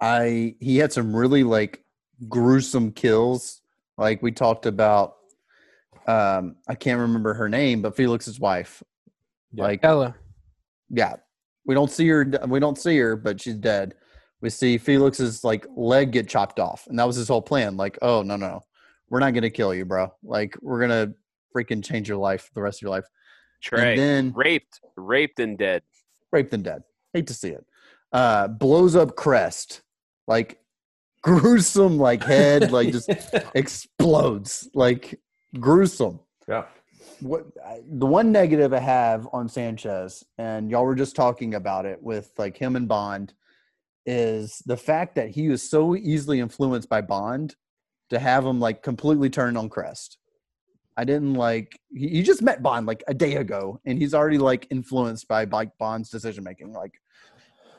I 0.00 0.54
he 0.60 0.78
had 0.78 0.92
some 0.92 1.14
really 1.14 1.42
like 1.42 1.84
gruesome 2.28 2.92
kills, 2.92 3.62
like 3.96 4.22
we 4.22 4.32
talked 4.32 4.66
about. 4.66 5.16
Um, 6.06 6.56
I 6.66 6.74
can't 6.74 7.00
remember 7.00 7.34
her 7.34 7.48
name, 7.48 7.82
but 7.82 7.94
Felix's 7.94 8.40
wife. 8.40 8.82
Like, 9.54 9.80
Ella. 9.82 10.14
yeah, 10.90 11.16
we 11.66 11.74
don't 11.74 11.90
see 11.90 12.08
her. 12.08 12.24
We 12.46 12.60
don't 12.60 12.78
see 12.78 12.96
her, 12.98 13.16
but 13.16 13.40
she's 13.40 13.54
dead. 13.54 13.94
We 14.40 14.50
see 14.50 14.78
Felix's 14.78 15.42
like 15.42 15.66
leg 15.76 16.12
get 16.12 16.28
chopped 16.28 16.60
off, 16.60 16.86
and 16.86 16.98
that 16.98 17.06
was 17.06 17.16
his 17.16 17.28
whole 17.28 17.42
plan. 17.42 17.76
Like, 17.76 17.98
oh 18.02 18.22
no, 18.22 18.36
no, 18.36 18.62
we're 19.10 19.20
not 19.20 19.34
gonna 19.34 19.50
kill 19.50 19.74
you, 19.74 19.84
bro. 19.84 20.12
Like, 20.22 20.56
we're 20.60 20.80
gonna 20.80 21.12
freaking 21.54 21.82
change 21.84 22.08
your 22.08 22.18
life 22.18 22.50
the 22.54 22.62
rest 22.62 22.78
of 22.78 22.82
your 22.82 22.90
life. 22.90 23.06
Trey, 23.62 23.90
And 23.92 23.98
then 24.00 24.32
raped, 24.34 24.80
raped 24.96 25.40
and 25.40 25.58
dead. 25.58 25.82
raped 26.30 26.52
and 26.54 26.62
dead. 26.62 26.82
Hate 27.12 27.26
to 27.26 27.34
see 27.34 27.48
it. 27.50 27.64
Uh, 28.12 28.48
blows 28.48 28.94
up 28.96 29.16
Krest, 29.16 29.82
like 30.26 30.60
gruesome, 31.22 31.98
like 31.98 32.22
head, 32.22 32.70
like 32.70 32.92
just 32.92 33.10
explodes, 33.54 34.68
like 34.74 35.18
gruesome. 35.58 36.20
Yeah. 36.46 36.64
What 37.20 37.46
the 37.90 38.06
one 38.06 38.30
negative 38.30 38.72
I 38.72 38.78
have 38.78 39.28
on 39.32 39.48
Sanchez, 39.48 40.24
and 40.38 40.70
y'all 40.70 40.84
were 40.84 40.94
just 40.94 41.16
talking 41.16 41.54
about 41.54 41.84
it 41.84 42.00
with 42.00 42.30
like 42.38 42.56
him 42.56 42.76
and 42.76 42.86
Bond, 42.86 43.34
is 44.06 44.62
the 44.66 44.76
fact 44.76 45.16
that 45.16 45.30
he 45.30 45.48
was 45.48 45.68
so 45.68 45.96
easily 45.96 46.38
influenced 46.38 46.88
by 46.88 47.00
Bond 47.00 47.56
to 48.10 48.18
have 48.18 48.44
him 48.44 48.60
like 48.60 48.82
completely 48.82 49.30
turn 49.30 49.56
on 49.56 49.68
Krest. 49.68 50.16
I 50.96 51.04
didn't 51.04 51.34
like 51.34 51.78
he, 51.92 52.08
he 52.08 52.22
just 52.22 52.42
met 52.42 52.62
Bond 52.62 52.86
like 52.86 53.04
a 53.06 53.14
day 53.14 53.36
ago, 53.36 53.80
and 53.84 53.98
he's 53.98 54.14
already 54.14 54.38
like 54.38 54.66
influenced 54.70 55.28
by 55.28 55.44
like 55.44 55.70
Bond's 55.78 56.10
decision 56.10 56.42
making. 56.44 56.72
Like, 56.72 56.94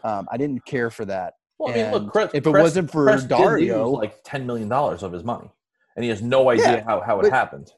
um, 0.03 0.27
I 0.31 0.37
didn't 0.37 0.65
care 0.65 0.89
for 0.89 1.05
that. 1.05 1.33
Well, 1.57 1.73
I 1.73 1.75
mean, 1.75 1.91
look, 1.91 2.13
Krest, 2.13 2.29
if 2.33 2.47
it 2.47 2.49
Krest- 2.53 2.61
wasn't 2.61 2.91
for 2.91 3.05
Krest 3.07 3.27
did 3.27 3.29
Dario, 3.37 3.89
lose, 3.89 3.97
like 3.99 4.15
ten 4.23 4.45
million 4.47 4.69
dollars 4.69 5.03
of 5.03 5.11
his 5.11 5.23
money, 5.25 5.51
and 5.95 6.03
he 6.03 6.09
has 6.09 6.21
no 6.21 6.49
idea 6.49 6.77
Yeah, 6.77 6.83
how, 6.85 7.01
how 7.01 7.19
it 7.19 7.23
but- 7.23 7.31
happened. 7.33 7.71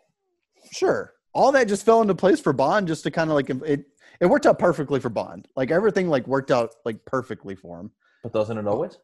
sure, 0.71 1.13
all 1.33 1.51
that 1.53 1.67
just 1.67 1.85
fell 1.85 2.01
into 2.01 2.13
place 2.13 2.39
for 2.39 2.53
Bond, 2.53 2.87
just 2.87 3.03
to 3.03 3.11
kind 3.11 3.29
of 3.31 3.35
like 3.35 3.49
it. 3.49 3.85
It 4.19 4.27
worked 4.27 4.45
out 4.45 4.59
perfectly 4.59 4.99
for 4.99 5.09
Bond. 5.09 5.47
Like 5.55 5.71
everything, 5.71 6.07
like 6.07 6.27
worked 6.27 6.51
out 6.51 6.75
like 6.85 7.03
perfectly 7.05 7.55
for 7.55 7.79
him. 7.79 7.89
But 8.21 8.33
doesn't 8.33 8.55
it 8.59 8.67
always? 8.67 8.99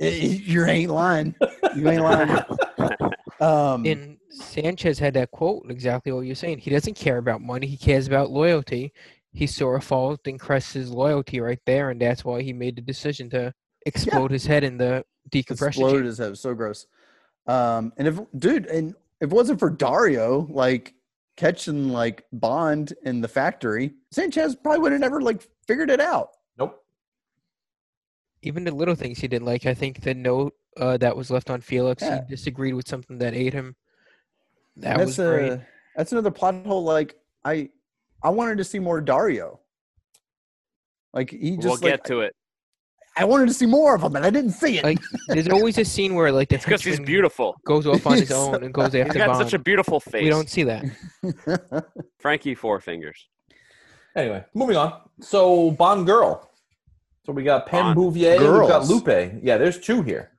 Eh, 0.00 0.38
you 0.42 0.64
ain't 0.64 0.90
lying. 0.90 1.34
You 1.74 1.88
ain't 1.88 2.02
lying. 2.02 2.38
Um, 3.38 3.84
And 3.84 4.16
Sanchez 4.30 4.98
had 4.98 5.12
that 5.12 5.30
quote 5.30 5.70
exactly 5.70 6.10
what 6.10 6.22
you're 6.22 6.34
saying. 6.34 6.56
He 6.58 6.70
doesn't 6.70 6.94
care 6.94 7.18
about 7.18 7.42
money. 7.42 7.66
He 7.66 7.76
cares 7.76 8.06
about 8.06 8.30
loyalty. 8.30 8.94
He 9.34 9.46
saw 9.46 9.76
a 9.76 9.80
fault 9.80 10.26
in 10.26 10.38
Krest's 10.38 10.88
loyalty 10.88 11.40
right 11.40 11.58
there, 11.66 11.90
and 11.90 12.00
that's 12.00 12.24
why 12.24 12.40
he 12.40 12.54
made 12.54 12.76
the 12.76 12.80
decision 12.80 13.28
to 13.30 13.52
explode 13.84 14.30
his 14.30 14.46
head 14.46 14.64
in 14.64 14.78
the 14.78 15.04
decompression 15.30 15.82
exploded 15.82 15.96
chamber. 15.96 16.06
his 16.08 16.18
head. 16.18 16.38
So 16.38 16.54
gross. 16.54 16.86
Um, 17.46 17.92
and 17.98 18.08
if 18.08 18.18
dude, 18.38 18.66
and 18.66 18.94
if 19.20 19.30
it 19.30 19.30
wasn't 19.30 19.60
for 19.60 19.68
Dario, 19.68 20.46
like 20.48 20.94
catching 21.36 21.90
like 21.90 22.24
Bond 22.32 22.94
in 23.04 23.20
the 23.20 23.28
factory, 23.28 23.92
Sanchez 24.12 24.56
probably 24.56 24.80
would 24.80 24.92
have 24.92 25.00
never 25.02 25.20
like 25.20 25.46
figured 25.66 25.90
it 25.90 26.00
out. 26.00 26.30
Nope. 28.42 28.48
Even 28.48 28.64
the 28.64 28.74
little 28.74 28.94
things 28.94 29.18
he 29.18 29.28
didn't 29.28 29.46
like. 29.46 29.66
I 29.66 29.74
think 29.74 30.02
the 30.02 30.14
note 30.14 30.54
uh, 30.78 30.96
that 30.98 31.16
was 31.16 31.30
left 31.30 31.50
on 31.50 31.60
Felix, 31.60 32.02
Yeah. 32.02 32.22
he 32.22 32.28
disagreed 32.34 32.74
with 32.74 32.86
something 32.88 33.18
that 33.18 33.34
ate 33.34 33.52
him. 33.52 33.74
That 34.76 34.98
that's 34.98 35.06
was 35.06 35.16
great. 35.16 35.52
a 35.52 35.66
that's 35.96 36.12
another 36.12 36.30
plot 36.30 36.54
hole. 36.66 36.84
Like 36.84 37.16
I, 37.44 37.70
I 38.22 38.28
wanted 38.30 38.58
to 38.58 38.64
see 38.64 38.78
more 38.78 39.00
Dario. 39.00 39.60
Like 41.14 41.30
he 41.30 41.56
just 41.56 41.64
we'll 41.64 41.72
like, 41.74 41.82
get 41.82 42.04
to 42.06 42.20
it. 42.20 42.34
I 43.18 43.24
wanted 43.24 43.46
to 43.48 43.54
see 43.54 43.64
more 43.64 43.94
of 43.94 44.02
him, 44.02 44.14
and 44.16 44.26
I 44.26 44.28
didn't 44.28 44.50
see 44.50 44.76
it. 44.76 44.84
Like 44.84 44.98
there's 45.28 45.48
always 45.48 45.78
a 45.78 45.84
scene 45.86 46.14
where 46.14 46.30
like 46.30 46.50
the 46.50 46.58
because 46.58 46.82
he's 46.84 47.00
beautiful. 47.00 47.56
goes 47.64 47.86
off 47.86 48.06
on 48.06 48.18
his 48.18 48.30
own 48.42 48.62
and 48.62 48.74
goes 48.74 48.92
He's 48.92 49.00
after 49.06 49.18
got 49.18 49.28
Bond. 49.28 49.44
such 49.46 49.54
a 49.54 49.58
beautiful 49.58 49.98
face. 49.98 50.22
we 50.24 50.28
don't 50.28 50.50
see 50.50 50.64
that. 50.64 50.84
Frankie 52.18 52.54
Four 52.54 52.78
Fingers. 52.80 53.26
Anyway, 54.14 54.44
moving 54.52 54.76
on. 54.76 55.00
So 55.22 55.70
Bond 55.70 56.04
girl. 56.04 56.50
So 57.26 57.32
we 57.32 57.42
got 57.42 57.66
Pam 57.66 57.86
Bond 57.86 57.96
Bouvier. 57.96 58.38
We've 58.38 58.68
got. 58.68 58.86
Lupe. 58.86 59.40
Yeah, 59.42 59.58
there's 59.58 59.80
two 59.80 60.00
here. 60.02 60.30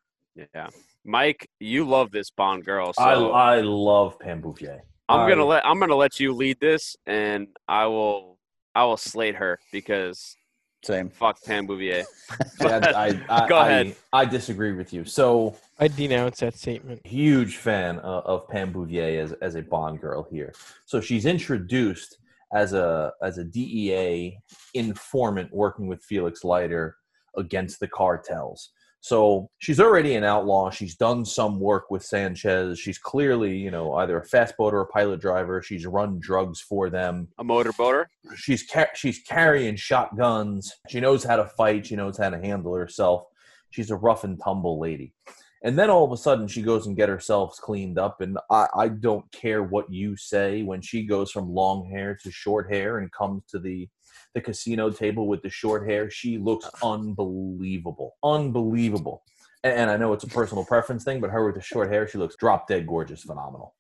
Yeah, 0.56 0.70
Mike, 1.04 1.50
you 1.60 1.84
love 1.84 2.12
this 2.12 2.30
Bond 2.30 2.64
girl, 2.64 2.94
so 2.94 3.02
I 3.04 3.58
I 3.58 3.62
love 3.62 4.18
Pam 4.20 4.40
Bouvier. 4.42 4.82
I'm 5.10 5.28
gonna 5.28 5.44
I- 5.44 5.48
let 5.50 5.66
I'm 5.66 5.80
gonna 5.80 5.96
let 5.96 6.20
you 6.22 6.34
lead 6.34 6.60
this, 6.62 6.96
and 7.06 7.48
I 7.68 7.88
will 7.88 8.38
I 8.74 8.86
will 8.86 8.96
slate 8.98 9.36
her 9.36 9.60
because 9.74 10.38
Same. 10.84 11.10
fuck 11.10 11.44
Pam 11.44 11.68
Bouvier. 11.68 12.06
Yeah, 12.62 12.80
I, 12.96 13.22
I, 13.30 13.48
Go 13.50 13.58
I- 13.58 13.68
ahead. 13.70 13.96
I 14.14 14.24
disagree 14.26 14.72
with 14.74 14.94
you. 14.94 15.04
So 15.04 15.58
I 15.80 15.90
denounce 15.90 16.40
that 16.40 16.56
statement. 16.56 17.06
huge 17.06 17.58
fan 17.58 18.00
uh, 18.00 18.22
of 18.26 18.48
Pam 18.48 18.72
Bouvier 18.72 19.20
as, 19.22 19.34
as 19.34 19.56
a 19.56 19.62
Bond 19.62 20.00
girl 20.00 20.26
here. 20.32 20.54
So 20.86 21.02
she's 21.02 21.26
introduced 21.26 22.18
as 22.54 22.74
a 22.74 23.12
as 23.22 23.38
a 23.38 23.44
DEA 23.44 24.38
informant 24.74 25.54
working 25.54 25.88
with 25.88 26.04
Felix 26.04 26.44
Leiter 26.44 26.96
against 27.36 27.80
the 27.80 27.88
cartels. 27.88 28.72
So 29.00 29.50
she's 29.60 29.80
already 29.80 30.16
an 30.16 30.24
outlaw. 30.24 30.70
She's 30.70 30.96
done 30.96 31.24
some 31.24 31.60
work 31.60 31.92
with 31.92 32.04
Sanchez. 32.04 32.80
She's 32.80 32.98
clearly, 32.98 33.56
you 33.56 33.72
know, 33.72 33.94
either 33.94 34.20
a 34.20 34.26
fast 34.26 34.58
boat 34.58 34.74
or 34.74 34.82
a 34.82 34.88
pilot 34.88 35.22
driver. 35.22 35.62
She's 35.62 35.86
run 35.86 36.20
drugs 36.20 36.60
for 36.60 36.90
them. 36.90 37.28
A 37.38 37.44
motorboater. 37.44 38.06
She's 38.36 38.64
ca- 38.68 38.88
she's 38.96 39.20
carrying 39.20 39.76
shotguns. 39.76 40.74
She 40.90 41.00
knows 41.00 41.24
how 41.24 41.38
to 41.38 41.46
fight. 41.46 41.86
She 41.86 41.96
knows 41.96 42.18
how 42.18 42.32
to 42.32 42.40
handle 42.40 42.74
herself. 42.74 43.24
She's 43.70 43.92
a 43.92 43.96
rough 43.96 44.24
and 44.24 44.42
tumble 44.44 44.80
lady. 44.80 45.14
And 45.64 45.78
then 45.78 45.90
all 45.90 46.06
of 46.06 46.12
a 46.12 46.18
sudden, 46.18 46.48
she 46.48 46.62
goes 46.62 46.88
and 46.88 46.96
get 46.96 47.10
herself 47.10 47.56
cleaned 47.58 47.98
up. 47.98 48.22
And 48.22 48.38
I, 48.52 48.68
I 48.76 48.88
don't 48.90 49.30
care 49.32 49.64
what 49.64 49.92
you 49.92 50.16
say 50.16 50.64
when 50.64 50.82
she 50.82 51.04
goes 51.06 51.32
from 51.32 51.54
long 51.54 51.90
hair 51.90 52.18
to 52.24 52.32
short 52.32 52.72
hair 52.72 53.00
and 53.00 53.12
comes 53.12 53.44
to 53.50 53.60
the 53.60 53.90
the 54.34 54.42
casino 54.42 54.90
table 54.92 55.28
with 55.28 55.42
the 55.42 55.50
short 55.50 55.88
hair. 55.88 56.10
She 56.10 56.38
looks 56.38 56.70
unbelievable, 56.84 58.16
unbelievable. 58.24 59.24
And, 59.64 59.74
and 59.74 59.90
I 59.90 59.98
know 59.98 60.14
it's 60.14 60.24
a 60.24 60.28
personal 60.28 60.64
preference 60.66 61.04
thing, 61.04 61.20
but 61.20 61.32
her 61.32 61.46
with 61.46 61.56
the 61.56 61.62
short 61.62 61.92
hair, 61.92 62.08
she 62.08 62.18
looks 62.18 62.36
drop 62.36 62.68
dead 62.68 62.86
gorgeous, 62.86 63.24
phenomenal. 63.24 63.74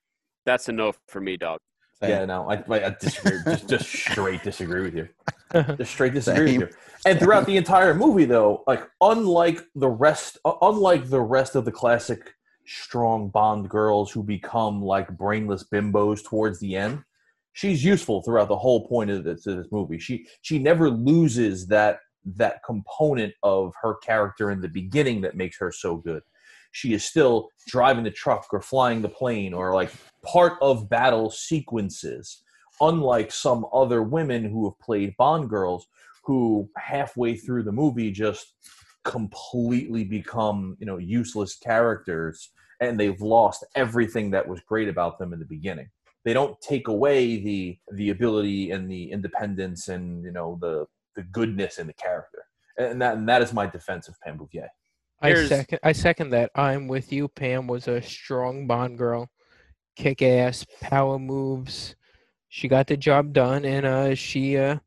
That's 0.45 0.67
a 0.69 0.71
no 0.71 0.93
for 1.07 1.21
me, 1.21 1.37
dog. 1.37 1.59
Same. 2.01 2.09
Yeah, 2.09 2.25
no, 2.25 2.49
I, 2.49 2.63
I 2.69 2.95
disagree. 2.99 3.39
just, 3.45 3.69
just 3.69 3.89
straight 3.89 4.43
disagree 4.43 4.81
with 4.81 4.95
you. 4.95 5.09
Just 5.77 5.91
straight 5.91 6.13
disagree 6.13 6.57
with 6.57 6.71
you. 6.71 6.77
And 7.05 7.19
throughout 7.19 7.45
the 7.45 7.57
entire 7.57 7.93
movie, 7.93 8.25
though, 8.25 8.63
like 8.67 8.88
unlike 9.01 9.63
the 9.75 9.89
rest, 9.89 10.38
uh, 10.43 10.53
unlike 10.62 11.10
the 11.10 11.21
rest 11.21 11.55
of 11.55 11.65
the 11.65 11.71
classic 11.71 12.33
strong 12.65 13.29
Bond 13.29 13.69
girls 13.69 14.12
who 14.12 14.23
become 14.23 14.81
like 14.81 15.07
brainless 15.17 15.63
bimbos 15.63 16.23
towards 16.23 16.60
the 16.60 16.75
end, 16.75 17.03
she's 17.53 17.83
useful 17.83 18.21
throughout 18.21 18.49
the 18.49 18.57
whole 18.57 18.88
point 18.88 19.10
of 19.10 19.23
this, 19.23 19.47
of 19.47 19.57
this 19.57 19.71
movie. 19.71 19.99
She 19.99 20.27
she 20.41 20.60
never 20.60 20.89
loses 20.89 21.67
that 21.67 21.99
that 22.36 22.62
component 22.65 23.33
of 23.41 23.73
her 23.81 23.95
character 23.95 24.51
in 24.51 24.60
the 24.60 24.67
beginning 24.67 25.21
that 25.21 25.38
makes 25.38 25.57
her 25.60 25.71
so 25.71 25.95
good. 25.95 26.23
She 26.71 26.93
is 26.93 27.05
still 27.05 27.49
driving 27.67 28.03
the 28.03 28.12
truck 28.12 28.47
or 28.51 28.62
flying 28.62 29.01
the 29.01 29.10
plane 29.10 29.53
or 29.53 29.73
like 29.73 29.91
part 30.23 30.53
of 30.62 30.89
battle 30.89 31.31
sequences 31.31 32.43
unlike 32.81 33.31
some 33.31 33.65
other 33.73 34.03
women 34.03 34.45
who 34.45 34.65
have 34.65 34.79
played 34.79 35.15
Bond 35.17 35.49
girls 35.49 35.87
who 36.23 36.69
halfway 36.77 37.35
through 37.35 37.63
the 37.63 37.71
movie 37.71 38.11
just 38.11 38.53
completely 39.03 40.03
become, 40.03 40.75
you 40.79 40.85
know, 40.85 40.97
useless 40.97 41.55
characters 41.55 42.51
and 42.81 42.99
they've 42.99 43.21
lost 43.21 43.65
everything 43.75 44.29
that 44.31 44.47
was 44.47 44.59
great 44.61 44.89
about 44.89 45.17
them 45.17 45.33
in 45.33 45.39
the 45.39 45.45
beginning. 45.45 45.89
They 46.25 46.33
don't 46.33 46.59
take 46.61 46.89
away 46.89 47.37
the 47.37 47.77
the 47.93 48.09
ability 48.09 48.71
and 48.71 48.91
the 48.91 49.11
independence 49.11 49.87
and, 49.87 50.23
you 50.23 50.31
know, 50.31 50.57
the 50.61 50.85
the 51.15 51.23
goodness 51.23 51.79
in 51.79 51.87
the 51.87 51.93
character. 51.93 52.43
And 52.77 53.01
that 53.01 53.15
and 53.17 53.27
that 53.29 53.41
is 53.41 53.53
my 53.53 53.65
defense 53.65 54.07
of 54.07 54.19
Pam 54.21 54.37
Bouvier. 54.37 54.69
I 55.21 55.45
second. 55.45 55.79
I 55.83 55.93
second 55.93 56.29
that. 56.31 56.51
I'm 56.53 56.87
with 56.87 57.11
you. 57.11 57.27
Pam 57.27 57.65
was 57.67 57.87
a 57.87 58.01
strong 58.01 58.67
Bond 58.67 58.97
girl, 58.97 59.29
kick 59.95 60.21
ass, 60.21 60.65
power 60.81 61.17
moves. 61.17 61.95
She 62.49 62.67
got 62.67 62.88
the 62.88 62.97
job 62.97 63.33
done, 63.33 63.65
and 63.65 63.86
uh, 63.86 64.15
she 64.15 64.57
uh, 64.57 64.77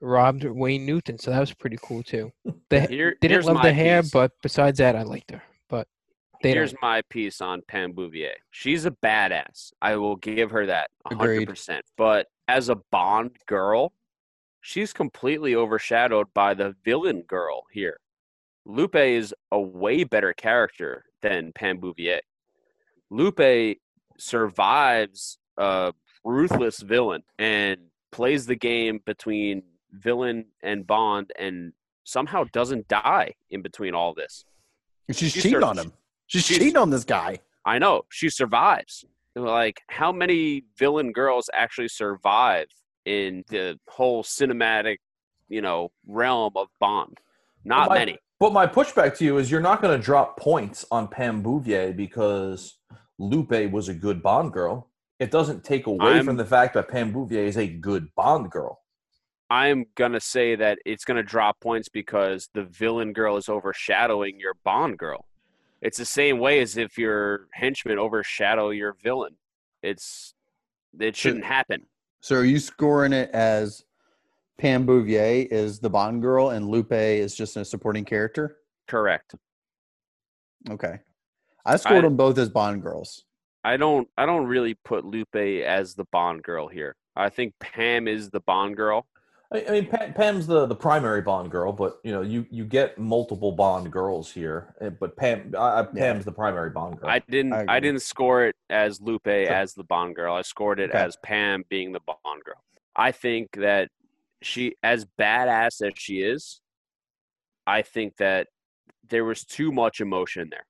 robbed 0.00 0.44
Wayne 0.44 0.84
Newton, 0.86 1.18
so 1.18 1.30
that 1.30 1.40
was 1.40 1.52
pretty 1.52 1.78
cool 1.82 2.02
too. 2.02 2.32
The, 2.68 2.80
Here, 2.80 3.16
didn't 3.20 3.44
love 3.44 3.62
the 3.62 3.72
hair, 3.72 4.02
piece. 4.02 4.10
but 4.10 4.32
besides 4.42 4.78
that, 4.78 4.96
I 4.96 5.04
liked 5.04 5.30
her. 5.30 5.40
But 5.68 5.86
they 6.42 6.50
Here's 6.50 6.72
don't. 6.72 6.82
my 6.82 7.00
piece 7.08 7.40
on 7.40 7.62
Pam 7.68 7.92
Bouvier. 7.92 8.34
She's 8.50 8.86
a 8.86 8.90
badass. 8.90 9.70
I 9.80 9.94
will 9.94 10.16
give 10.16 10.50
her 10.50 10.66
that 10.66 10.90
100%. 11.06 11.80
But 11.96 12.26
as 12.48 12.68
a 12.68 12.74
Bond 12.90 13.36
girl, 13.46 13.92
she's 14.62 14.92
completely 14.92 15.54
overshadowed 15.54 16.26
by 16.34 16.54
the 16.54 16.74
villain 16.84 17.22
girl 17.22 17.62
here. 17.72 18.00
Lupe 18.64 18.96
is 18.96 19.32
a 19.52 19.60
way 19.60 20.02
better 20.02 20.32
character 20.32 21.04
than 21.22 21.52
Pam 21.54 21.78
Bouvier. 21.78 22.20
Lupe 23.10 23.76
survives 24.18 25.38
a 25.56 25.92
ruthless 26.26 26.80
villain 26.80 27.22
and 27.38 27.78
plays 28.10 28.46
the 28.46 28.56
game 28.56 29.00
between 29.06 29.62
villain 29.92 30.46
and 30.62 30.86
Bond 30.86 31.30
and 31.38 31.72
somehow 32.04 32.44
doesn't 32.52 32.88
die 32.88 33.34
in 33.50 33.62
between 33.62 33.94
all 33.94 34.12
this. 34.12 34.44
She's 35.12 35.32
cheating 35.32 35.62
on 35.62 35.78
him. 35.78 35.92
She's, 36.26 36.44
she's- 36.44 36.58
cheating 36.58 36.76
on 36.76 36.90
this 36.90 37.04
guy. 37.04 37.38
I 37.64 37.78
know 37.78 38.02
she 38.10 38.28
survives. 38.28 39.04
Like, 39.34 39.80
how 39.88 40.12
many 40.12 40.64
villain 40.78 41.12
girls 41.12 41.48
actually 41.52 41.88
survive 41.88 42.66
in 43.04 43.44
the 43.48 43.78
whole 43.88 44.22
cinematic, 44.24 44.96
you 45.48 45.60
know, 45.60 45.90
realm 46.06 46.52
of 46.56 46.68
Bond? 46.80 47.18
Not 47.64 47.88
my- 47.90 47.98
many. 47.98 48.18
But 48.38 48.52
my 48.52 48.66
pushback 48.66 49.16
to 49.18 49.24
you 49.24 49.38
is 49.38 49.50
you're 49.50 49.62
not 49.62 49.80
going 49.80 49.98
to 49.98 50.04
drop 50.04 50.38
points 50.38 50.84
on 50.90 51.08
Pam 51.08 51.42
Bouvier 51.42 51.92
because 51.96 52.76
Lupe 53.18 53.70
was 53.70 53.88
a 53.88 53.94
good 53.94 54.22
Bond 54.22 54.52
girl. 54.52 54.90
It 55.18 55.30
doesn't 55.30 55.64
take 55.64 55.86
away 55.86 56.14
I'm- 56.16 56.24
from 56.24 56.36
the 56.36 56.44
fact 56.44 56.74
that 56.74 56.88
Pam 56.88 57.12
Bouvier 57.12 57.44
is 57.44 57.56
a 57.56 57.66
good 57.66 58.14
Bond 58.14 58.50
girl. 58.50 58.82
I'm 59.48 59.86
gonna 59.94 60.20
say 60.20 60.56
that 60.56 60.78
it's 60.84 61.04
gonna 61.04 61.22
drop 61.22 61.60
points 61.60 61.88
because 61.88 62.48
the 62.52 62.64
villain 62.64 63.12
girl 63.12 63.36
is 63.36 63.48
overshadowing 63.48 64.40
your 64.40 64.54
Bond 64.64 64.98
girl. 64.98 65.26
It's 65.80 65.98
the 65.98 66.04
same 66.04 66.38
way 66.40 66.60
as 66.60 66.76
if 66.76 66.98
your 66.98 67.46
henchmen 67.52 67.98
overshadow 67.98 68.70
your 68.70 68.94
villain. 68.94 69.36
It's 69.82 70.34
it 70.98 71.14
shouldn't 71.14 71.44
happen. 71.44 71.86
So 72.20 72.36
are 72.36 72.44
you 72.44 72.58
scoring 72.58 73.12
it 73.12 73.30
as 73.30 73.84
Pam 74.58 74.84
Bouvier 74.86 75.46
is 75.50 75.78
the 75.78 75.90
Bond 75.90 76.22
girl 76.22 76.50
and 76.50 76.68
Lupe 76.68 76.90
is 76.92 77.36
just 77.36 77.56
a 77.56 77.64
supporting 77.64 78.04
character? 78.04 78.56
Correct. 78.88 79.34
Okay. 80.70 80.98
I 81.64 81.76
scored 81.76 81.98
I- 81.98 82.08
them 82.08 82.16
both 82.16 82.36
as 82.38 82.48
Bond 82.48 82.82
girls. 82.82 83.24
I 83.66 83.76
don't 83.76 84.06
I 84.16 84.26
don't 84.26 84.46
really 84.46 84.74
put 84.74 85.04
Lupe 85.04 85.34
as 85.34 85.94
the 85.94 86.04
Bond 86.12 86.44
girl 86.44 86.68
here. 86.68 86.94
I 87.16 87.30
think 87.30 87.54
Pam 87.58 88.06
is 88.06 88.30
the 88.30 88.38
Bond 88.40 88.76
girl. 88.76 89.06
I, 89.52 89.64
I 89.68 89.70
mean, 89.70 89.86
Pam, 89.86 90.12
Pam's 90.12 90.46
the, 90.46 90.66
the 90.66 90.74
primary 90.76 91.22
Bond 91.22 91.50
girl, 91.50 91.72
but 91.72 91.98
you 92.04 92.12
know, 92.12 92.22
you 92.22 92.46
you 92.50 92.64
get 92.64 92.96
multiple 92.96 93.50
Bond 93.52 93.90
girls 93.90 94.30
here. 94.30 94.74
eh, 94.80 94.90
But 94.90 95.16
Pam, 95.16 95.52
I, 95.58 95.58
I- 95.80 95.80
Yeah. 95.94 96.12
Pam's 96.12 96.24
the 96.24 96.32
primary 96.32 96.70
Bond 96.70 97.00
girl. 97.00 97.10
I 97.10 97.18
didn't 97.18 97.54
I 97.54 97.64
I, 97.68 97.80
didn't 97.80 98.02
score 98.02 98.44
it 98.44 98.54
as 98.70 99.00
Lupe 99.00 99.26
as 99.26 99.74
the 99.74 99.84
Bond 99.84 100.14
girl. 100.14 100.34
I 100.36 100.42
scored 100.42 100.78
it 100.78 100.90
Okay. 100.90 100.98
as 101.00 101.16
Pam 101.24 101.64
being 101.68 101.90
the 101.92 102.00
Bond 102.06 102.44
girl. 102.44 102.62
I 102.94 103.10
think 103.10 103.50
that 103.56 103.88
she 104.42 104.76
as 104.84 105.06
badass 105.18 105.82
as 105.84 105.92
she 105.96 106.20
is, 106.22 106.60
I 107.66 107.82
think 107.82 108.16
that 108.18 108.46
there 109.08 109.24
was 109.24 109.44
too 109.44 109.72
much 109.72 110.00
emotion 110.00 110.50
there. 110.50 110.66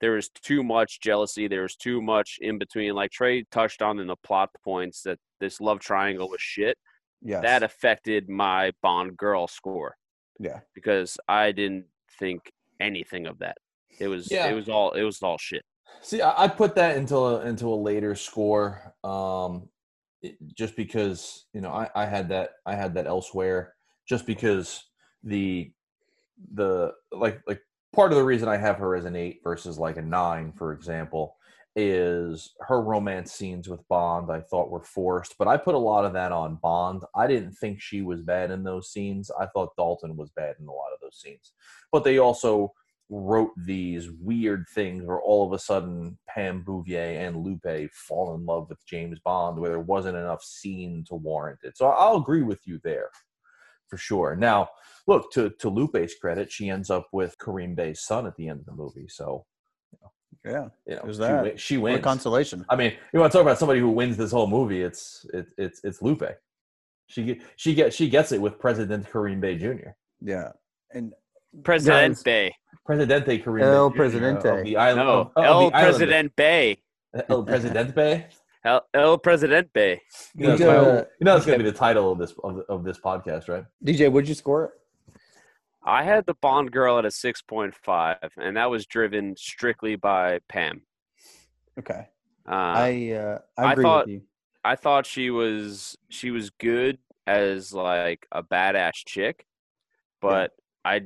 There 0.00 0.12
was 0.12 0.28
too 0.28 0.62
much 0.62 1.00
jealousy. 1.00 1.48
There 1.48 1.62
was 1.62 1.76
too 1.76 2.00
much 2.00 2.38
in 2.40 2.58
between. 2.58 2.94
Like 2.94 3.10
Trey 3.10 3.44
touched 3.50 3.82
on 3.82 3.98
in 3.98 4.06
the 4.06 4.16
plot 4.24 4.50
points 4.64 5.02
that 5.02 5.18
this 5.40 5.60
love 5.60 5.80
triangle 5.80 6.28
was 6.28 6.40
shit. 6.40 6.76
Yeah, 7.20 7.40
That 7.40 7.62
affected 7.64 8.28
my 8.28 8.70
Bond 8.80 9.16
girl 9.16 9.48
score 9.48 9.96
yeah. 10.38 10.60
because 10.74 11.18
I 11.26 11.50
didn't 11.50 11.86
think 12.20 12.52
anything 12.80 13.26
of 13.26 13.40
that. 13.40 13.56
It 13.98 14.06
was 14.06 14.30
Yeah. 14.30 14.46
it 14.46 14.54
was 14.54 14.68
all 14.68 14.92
it 14.92 15.02
was 15.02 15.20
all 15.20 15.36
shit. 15.38 15.64
See, 16.02 16.22
I, 16.22 16.44
I 16.44 16.48
put 16.48 16.76
that 16.76 16.96
into 16.96 17.16
a, 17.16 17.40
into 17.44 17.66
a 17.66 17.74
later 17.74 18.14
score, 18.14 18.94
um, 19.02 19.68
it- 20.22 20.36
just 20.54 20.76
because 20.76 21.46
you 21.52 21.60
know 21.60 21.70
I, 21.72 21.88
I 21.96 22.06
had 22.06 22.28
that 22.28 22.50
I 22.64 22.76
had 22.76 22.94
that 22.94 23.08
elsewhere. 23.08 23.74
Just 24.08 24.24
because 24.26 24.84
the 25.24 25.72
the 26.54 26.92
like 27.10 27.40
like 27.48 27.60
part 27.94 28.12
of 28.12 28.18
the 28.18 28.24
reason 28.24 28.48
I 28.48 28.56
have 28.56 28.76
her 28.78 28.96
as 28.96 29.04
an 29.04 29.16
eight 29.16 29.40
versus 29.42 29.78
like 29.78 29.96
a 29.96 30.02
nine, 30.02 30.52
for 30.52 30.72
example, 30.72 31.36
is 31.76 32.54
her 32.60 32.80
romance 32.82 33.32
scenes 33.32 33.68
with 33.68 33.86
Bond. 33.88 34.30
I 34.32 34.40
thought 34.40 34.70
were 34.70 34.82
forced, 34.82 35.36
but 35.38 35.48
I 35.48 35.56
put 35.56 35.74
a 35.74 35.78
lot 35.78 36.04
of 36.04 36.12
that 36.14 36.32
on 36.32 36.58
Bond. 36.62 37.02
I 37.14 37.26
didn't 37.26 37.52
think 37.52 37.80
she 37.80 38.02
was 38.02 38.22
bad 38.22 38.50
in 38.50 38.64
those 38.64 38.90
scenes. 38.90 39.30
I 39.38 39.46
thought 39.46 39.76
Dalton 39.76 40.16
was 40.16 40.30
bad 40.30 40.56
in 40.60 40.66
a 40.66 40.72
lot 40.72 40.92
of 40.92 41.00
those 41.00 41.20
scenes, 41.20 41.52
but 41.92 42.04
they 42.04 42.18
also 42.18 42.72
wrote 43.10 43.52
these 43.56 44.10
weird 44.20 44.66
things 44.74 45.04
where 45.04 45.20
all 45.20 45.46
of 45.46 45.52
a 45.52 45.58
sudden 45.58 46.18
Pam 46.28 46.62
Bouvier 46.62 47.26
and 47.26 47.42
Lupe 47.42 47.90
fall 47.92 48.34
in 48.34 48.44
love 48.44 48.68
with 48.68 48.84
James 48.86 49.18
Bond 49.20 49.58
where 49.58 49.70
there 49.70 49.80
wasn't 49.80 50.16
enough 50.16 50.42
scene 50.42 51.04
to 51.08 51.14
warrant 51.14 51.60
it. 51.62 51.76
So 51.76 51.86
I'll 51.86 52.16
agree 52.16 52.42
with 52.42 52.60
you 52.66 52.80
there 52.84 53.10
for 53.88 53.96
sure. 53.96 54.36
Now, 54.36 54.68
look, 55.06 55.32
to, 55.32 55.50
to 55.58 55.68
Lupe's 55.68 56.14
credit, 56.14 56.50
she 56.52 56.68
ends 56.70 56.90
up 56.90 57.08
with 57.12 57.36
Kerim 57.38 57.74
Bey's 57.74 58.00
son 58.00 58.26
at 58.26 58.36
the 58.36 58.48
end 58.48 58.60
of 58.60 58.66
the 58.66 58.72
movie. 58.72 59.08
So, 59.08 59.44
Yeah. 60.44 60.68
you 60.86 60.96
know, 60.96 61.00
There's 61.04 61.16
she, 61.16 61.20
that. 61.22 61.28
wi- 61.36 61.56
she 61.56 61.76
What 61.78 61.88
a 61.90 61.92
wins. 61.94 62.04
consolation. 62.04 62.64
I 62.68 62.76
mean, 62.76 62.92
you 63.12 63.20
want 63.20 63.32
to 63.32 63.38
talk 63.38 63.42
about 63.42 63.58
somebody 63.58 63.80
who 63.80 63.90
wins 63.90 64.16
this 64.16 64.30
whole 64.32 64.46
movie? 64.46 64.82
It's 64.82 65.26
it, 65.32 65.46
it's 65.58 65.80
it's 65.84 66.00
Lupe. 66.02 66.22
She 67.08 67.24
get, 67.24 67.38
she 67.56 67.74
gets 67.74 67.96
she 67.96 68.08
gets 68.08 68.32
it 68.32 68.40
with 68.40 68.58
President 68.58 69.10
Kerim 69.10 69.40
Bey 69.40 69.56
Jr. 69.56 69.90
Yeah. 70.20 70.52
And 70.92 71.12
Presidente. 71.64 72.22
Bey, 72.24 72.54
Presidente 72.84 73.38
Kerim 73.38 73.62
El 73.64 73.90
Bey 73.90 73.96
Jr. 73.96 74.02
of 74.04 74.40
Presidente. 74.42 74.62
the 74.64 74.76
island. 74.76 75.06
No, 75.08 75.12
of- 75.20 75.30
of 75.36 75.44
El 75.44 75.70
the 75.70 75.76
island. 75.76 75.96
Presidente. 75.98 76.82
El 77.30 77.42
Presidente. 77.44 78.26
El, 78.68 78.86
El 78.94 79.18
Presidente. 79.18 80.00
You 80.34 80.46
know, 80.46 80.48
that's 80.50 80.60
DJ, 80.60 80.64
gonna- 80.66 80.88
uh, 81.00 81.04
you 81.18 81.24
know 81.24 81.34
that's 81.34 81.46
going 81.46 81.58
to 81.58 81.64
be 81.64 81.70
the 81.70 81.76
title 81.76 82.12
of 82.12 82.18
this 82.18 82.34
of, 82.44 82.60
of 82.68 82.84
this 82.84 82.98
podcast, 83.00 83.48
right? 83.48 83.64
DJ, 83.84 84.10
what'd 84.12 84.28
you 84.28 84.34
score 84.34 84.64
it? 84.66 84.70
I 85.84 86.02
had 86.04 86.26
the 86.26 86.34
Bond 86.34 86.70
girl 86.70 86.98
at 86.98 87.06
a 87.06 87.08
6.5, 87.08 88.16
and 88.36 88.56
that 88.58 88.68
was 88.70 88.84
driven 88.84 89.36
strictly 89.36 89.96
by 89.96 90.40
Pam. 90.48 90.82
Okay. 91.78 92.08
Uh, 92.46 92.52
I 92.52 93.10
uh, 93.12 93.38
I 93.56 93.62
I 93.62 93.72
agree 93.72 93.84
thought- 93.84 94.06
with 94.06 94.12
you. 94.14 94.22
I 94.64 94.74
thought 94.76 95.06
she 95.06 95.30
was 95.30 95.96
she 96.10 96.30
was 96.30 96.50
good 96.50 96.98
as 97.26 97.72
like 97.72 98.26
a 98.32 98.42
badass 98.42 98.92
chick, 99.06 99.46
but 100.20 100.52
I 100.84 101.04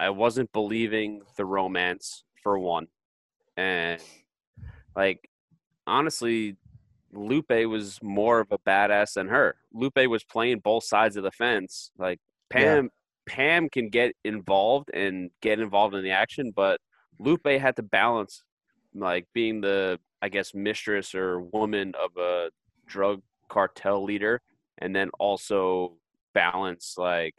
I 0.00 0.10
wasn't 0.10 0.50
believing 0.52 1.22
the 1.36 1.44
romance 1.44 2.24
for 2.42 2.58
one, 2.58 2.88
and 3.56 4.00
like 4.96 5.28
honestly, 5.86 6.56
Lupe 7.16 7.50
was 7.66 7.98
more 8.02 8.40
of 8.40 8.48
a 8.52 8.58
badass 8.58 9.14
than 9.14 9.28
her. 9.28 9.56
Lupe 9.72 9.98
was 10.08 10.24
playing 10.24 10.60
both 10.60 10.84
sides 10.84 11.16
of 11.16 11.24
the 11.24 11.30
fence. 11.30 11.90
Like 11.98 12.20
Pam 12.50 12.90
Pam 13.26 13.68
can 13.68 13.88
get 13.88 14.14
involved 14.24 14.90
and 14.94 15.30
get 15.42 15.58
involved 15.60 15.94
in 15.94 16.04
the 16.04 16.10
action, 16.12 16.52
but 16.54 16.80
Lupe 17.18 17.46
had 17.46 17.76
to 17.76 17.82
balance 17.82 18.44
like 18.94 19.26
being 19.34 19.60
the 19.60 19.98
I 20.22 20.28
guess 20.28 20.54
mistress 20.54 21.14
or 21.14 21.40
woman 21.40 21.94
of 22.02 22.16
a 22.16 22.50
drug 22.86 23.22
cartel 23.48 24.02
leader 24.04 24.40
and 24.78 24.94
then 24.94 25.10
also 25.18 25.98
balance 26.34 26.94
like 26.98 27.34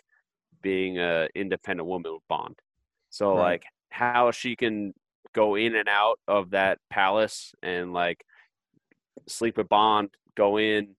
being 0.62 0.98
a 1.00 1.28
independent 1.36 1.88
woman 1.88 2.14
with 2.14 2.28
bond 2.28 2.60
so 3.10 3.36
Right. 3.36 3.54
like 3.54 3.64
how 3.90 4.32
she 4.32 4.56
can 4.56 4.94
go 5.34 5.56
in 5.56 5.76
and 5.76 5.88
out 5.90 6.20
of 6.28 6.52
that 6.52 6.80
palace 6.90 7.54
and 7.64 7.94
like 7.94 8.24
sleep 9.28 9.58
with 9.58 9.70
bond 9.70 10.10
go 10.36 10.58
in 10.58 10.96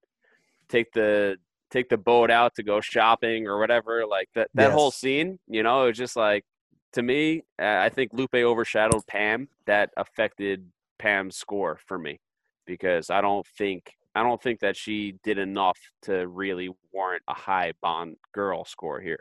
take 0.68 0.92
the 0.92 1.36
take 1.70 1.88
the 1.88 1.96
boat 1.96 2.30
out 2.30 2.54
to 2.54 2.62
go 2.62 2.80
shopping 2.80 3.46
or 3.46 3.58
whatever 3.58 4.06
like 4.06 4.28
that 4.34 4.48
that 4.54 4.72
whole 4.72 4.90
scene 4.90 5.38
you 5.46 5.62
know 5.62 5.84
it 5.84 5.88
was 5.88 5.98
just 5.98 6.16
like 6.16 6.44
to 6.92 7.02
me 7.02 7.42
uh, 7.60 7.78
i 7.80 7.88
think 7.88 8.12
lupe 8.12 8.34
overshadowed 8.34 9.06
pam. 9.06 9.48
That 9.66 9.90
affected 9.96 10.66
pam's 10.98 11.36
score 11.36 11.78
for 11.86 11.98
me 11.98 12.20
because 12.66 13.10
i 13.10 13.20
don't 13.20 13.46
think 13.46 13.94
i 14.14 14.22
don't 14.22 14.42
think 14.42 14.60
that 14.60 14.76
she 14.76 15.14
did 15.22 15.38
enough 15.38 15.78
to 16.02 16.26
really 16.26 16.70
warrant 16.92 17.22
a 17.28 17.34
high 17.34 17.72
bond 17.80 18.16
girl 18.32 18.64
score 18.64 19.00
here. 19.00 19.20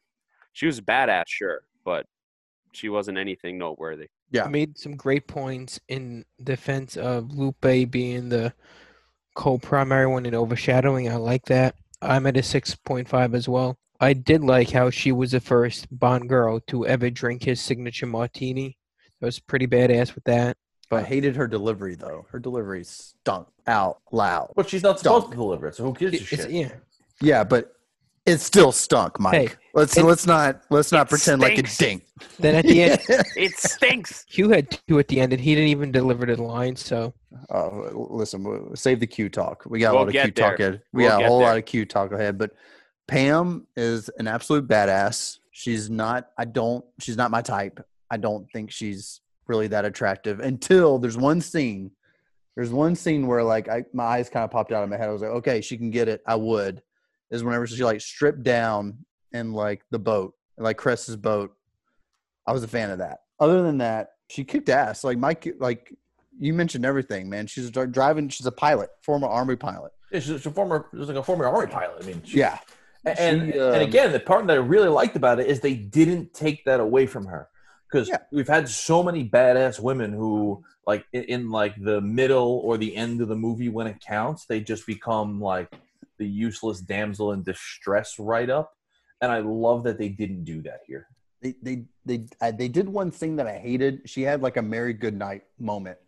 She 0.54 0.66
was 0.66 0.82
badass 0.82 1.26
sure 1.28 1.62
but 1.88 2.06
she 2.74 2.90
wasn't 2.90 3.18
anything 3.18 3.58
noteworthy. 3.58 4.10
Yeah. 4.30 4.44
I 4.44 4.50
made 4.50 4.78
some 4.78 4.98
great 4.98 5.26
points 5.26 5.80
in 5.88 6.26
defense 6.44 6.98
of 6.98 7.32
Lupe 7.32 7.90
being 7.90 8.28
the 8.28 8.54
co-primary 9.38 10.08
one 10.08 10.26
and 10.26 10.36
overshadowing. 10.36 11.08
I 11.10 11.16
like 11.16 11.46
that. 11.46 11.76
I'm 12.02 12.26
at 12.26 12.36
a 12.38 12.42
6.5 12.42 13.36
as 13.36 13.48
well. 13.48 13.78
I 14.00 14.14
did 14.14 14.44
like 14.44 14.72
how 14.72 14.90
she 14.90 15.12
was 15.12 15.32
the 15.32 15.40
first 15.40 15.88
Bond 15.92 16.28
girl 16.28 16.60
to 16.68 16.86
ever 16.88 17.10
drink 17.12 17.44
his 17.44 17.62
signature 17.62 18.08
martini. 18.08 18.78
I 19.22 19.26
was 19.26 19.40
pretty 19.40 19.68
badass 19.68 20.14
with 20.16 20.24
that. 20.26 20.58
But 20.90 20.98
I 20.98 21.04
hated 21.04 21.36
her 21.36 21.48
delivery 21.48 21.96
though. 21.96 22.26
Her 22.32 22.40
delivery 22.40 22.84
stunk 22.84 23.48
out 23.68 24.00
loud. 24.12 24.54
But 24.56 24.70
she's 24.70 24.84
not 24.84 25.00
supposed 25.00 25.26
Dunk. 25.26 25.34
to 25.34 25.38
deliver 25.38 25.68
it, 25.68 25.76
so 25.76 25.84
who 25.86 25.94
gives 25.94 26.14
a 26.14 26.16
It's- 26.18 26.30
shit? 26.46 26.52
yeah, 26.52 26.72
Yeah, 27.22 27.44
but 27.44 27.74
it 28.28 28.40
still 28.40 28.72
stunk, 28.72 29.20
Mike. 29.20 29.34
Hey, 29.34 29.50
let's 29.74 29.98
it- 29.98 30.04
let's 30.04 30.28
not 30.28 30.62
let's 30.70 30.92
not 30.92 31.08
It 31.08 31.10
pretend 31.10 31.42
like 31.42 31.58
it 31.58 31.68
stinks. 31.68 32.12
dink. 32.20 32.30
Then 32.40 32.56
at 32.56 32.66
the 32.66 32.84
end, 32.84 33.02
it 33.36 33.54
stinks 33.58 34.26
Hugh 34.28 34.50
had 34.50 34.70
two 34.88 35.00
at 35.00 35.08
the 35.08 35.20
end, 35.20 35.34
and 35.34 35.42
he 35.42 35.56
didn't 35.56 35.70
even 35.70 35.92
deliver 35.92 36.26
the 36.26 36.42
line. 36.42 36.76
So 36.76 37.14
Oh, 37.50 38.08
listen, 38.12 38.76
save 38.76 39.00
the 39.00 39.08
Q 39.08 39.30
talk. 39.30 39.64
We 39.68 39.80
got 39.80 39.90
a 39.90 39.94
We'll 39.94 40.02
lot 40.02 40.08
of 40.08 40.14
get 40.14 40.24
Q 40.26 40.32
talk 40.44 40.58
there. 40.58 40.68
ahead. 40.70 40.82
We 40.94 41.04
We'll 41.04 41.12
got 41.12 41.24
a 41.24 41.28
whole 41.28 41.40
there. 41.40 41.48
lot 41.50 41.58
of 41.58 41.66
Q 41.66 41.86
talk 41.86 42.12
ahead. 42.12 42.38
But 42.38 42.52
Pam 43.08 43.68
is 43.76 44.10
an 44.18 44.28
absolute 44.28 44.68
badass. 44.68 45.40
She's 45.52 45.90
not. 45.90 46.30
I 46.38 46.46
don't. 46.46 46.84
She's 47.00 47.18
not 47.18 47.32
my 47.32 47.42
type. 47.42 47.80
I 48.12 48.18
don't 48.18 48.50
think 48.52 48.72
she's 48.72 49.22
really 49.48 49.68
that 49.68 49.86
attractive 49.86 50.40
until 50.40 51.00
there's 51.00 51.18
one 51.18 51.40
scene. 51.42 51.92
There's 52.56 52.72
one 52.72 52.96
scene 52.96 53.28
where 53.28 53.44
like 53.44 53.70
I, 53.70 53.86
my 53.94 54.04
eyes 54.04 54.30
kind 54.30 54.44
of 54.44 54.52
popped 54.52 54.72
out 54.72 54.84
of 54.84 54.90
my 54.90 54.98
head. 54.98 55.10
I 55.10 55.12
was 55.14 55.22
like, 55.22 55.32
okay, 55.32 55.62
she 55.62 55.78
can 55.78 55.90
get 55.92 56.08
it. 56.08 56.22
I 56.26 56.36
would. 56.36 56.82
Is 57.30 57.44
whenever 57.44 57.68
she 57.68 57.84
like 57.84 58.02
stripped 58.02 58.44
down 58.44 59.00
in 59.34 59.54
like 59.54 59.82
the 59.92 60.00
boat, 60.00 60.34
like 60.58 60.78
Chris's 60.78 61.16
boat. 61.18 61.54
I 62.46 62.54
was 62.54 62.64
a 62.64 62.68
fan 62.68 62.90
of 62.90 63.00
that. 63.00 63.20
Other 63.40 63.62
than 63.64 63.80
that, 63.80 64.12
she 64.30 64.44
kicked 64.44 64.70
ass. 64.70 65.04
Like 65.04 65.18
Mike, 65.18 65.48
like 65.60 65.94
you 66.40 66.54
mentioned 66.54 66.86
everything, 66.86 67.30
man. 67.30 67.48
She's 67.48 67.70
driving. 67.70 68.30
She's 68.30 68.46
a 68.46 68.52
pilot, 68.52 68.90
former 69.04 69.28
army 69.28 69.56
pilot. 69.58 69.92
Yeah, 70.12 70.22
she's 70.22 70.46
a 70.46 70.52
former, 70.52 70.88
she's 70.96 71.08
like 71.10 71.18
a 71.18 71.24
former 71.24 71.46
army 71.46 71.68
pilot. 71.68 71.98
I 72.02 72.06
mean, 72.06 72.22
she, 72.24 72.38
Yeah, 72.38 72.60
and 73.06 73.18
She, 73.18 73.24
and 73.60 73.60
um, 73.76 73.82
again, 73.82 74.14
the 74.14 74.22
part 74.22 74.48
that 74.48 74.54
I 74.54 74.60
really 74.60 74.88
liked 74.88 75.18
about 75.18 75.40
it 75.42 75.48
is 75.48 75.60
they 75.60 75.76
didn't 75.76 76.34
take 76.34 76.64
that 76.64 76.80
away 76.80 77.08
from 77.08 77.26
her. 77.26 77.50
because 77.92 78.08
Yeah. 78.08 78.20
we've 78.32 78.48
had 78.48 78.70
so 78.70 79.04
many 79.04 79.28
badass 79.28 79.82
women 79.82 80.14
who 80.14 80.64
like 80.86 81.06
in, 81.12 81.24
in 81.24 81.50
like 81.52 81.74
the 81.82 82.00
middle 82.00 82.62
or 82.64 82.78
the 82.78 82.96
end 82.96 83.20
of 83.20 83.28
the 83.28 83.36
movie 83.36 83.68
when 83.68 83.88
it 83.88 84.00
counts 84.00 84.46
they 84.46 84.62
just 84.62 84.86
become 84.88 85.42
like 85.42 85.70
the 86.18 86.28
useless 86.28 86.82
damsel 86.82 87.32
in 87.34 87.44
distress 87.44 88.16
write 88.20 88.50
up 88.50 88.74
and 89.22 89.32
i 89.32 89.40
love 89.40 89.84
that 89.84 89.98
they 89.98 90.10
didn't 90.10 90.44
do 90.44 90.62
that 90.62 90.80
here 90.88 91.08
They 91.42 91.54
they 91.62 91.86
they 92.06 92.26
uh, 92.42 92.52
they 92.52 92.68
did 92.68 92.88
one 92.90 93.12
thing 93.12 93.36
that 93.38 93.46
I 93.48 93.58
hated. 93.60 94.02
She 94.06 94.24
had 94.24 94.42
like 94.42 94.58
a 94.58 94.62
Mary 94.62 94.94
Goodnight 94.94 95.44
moment 95.60 96.00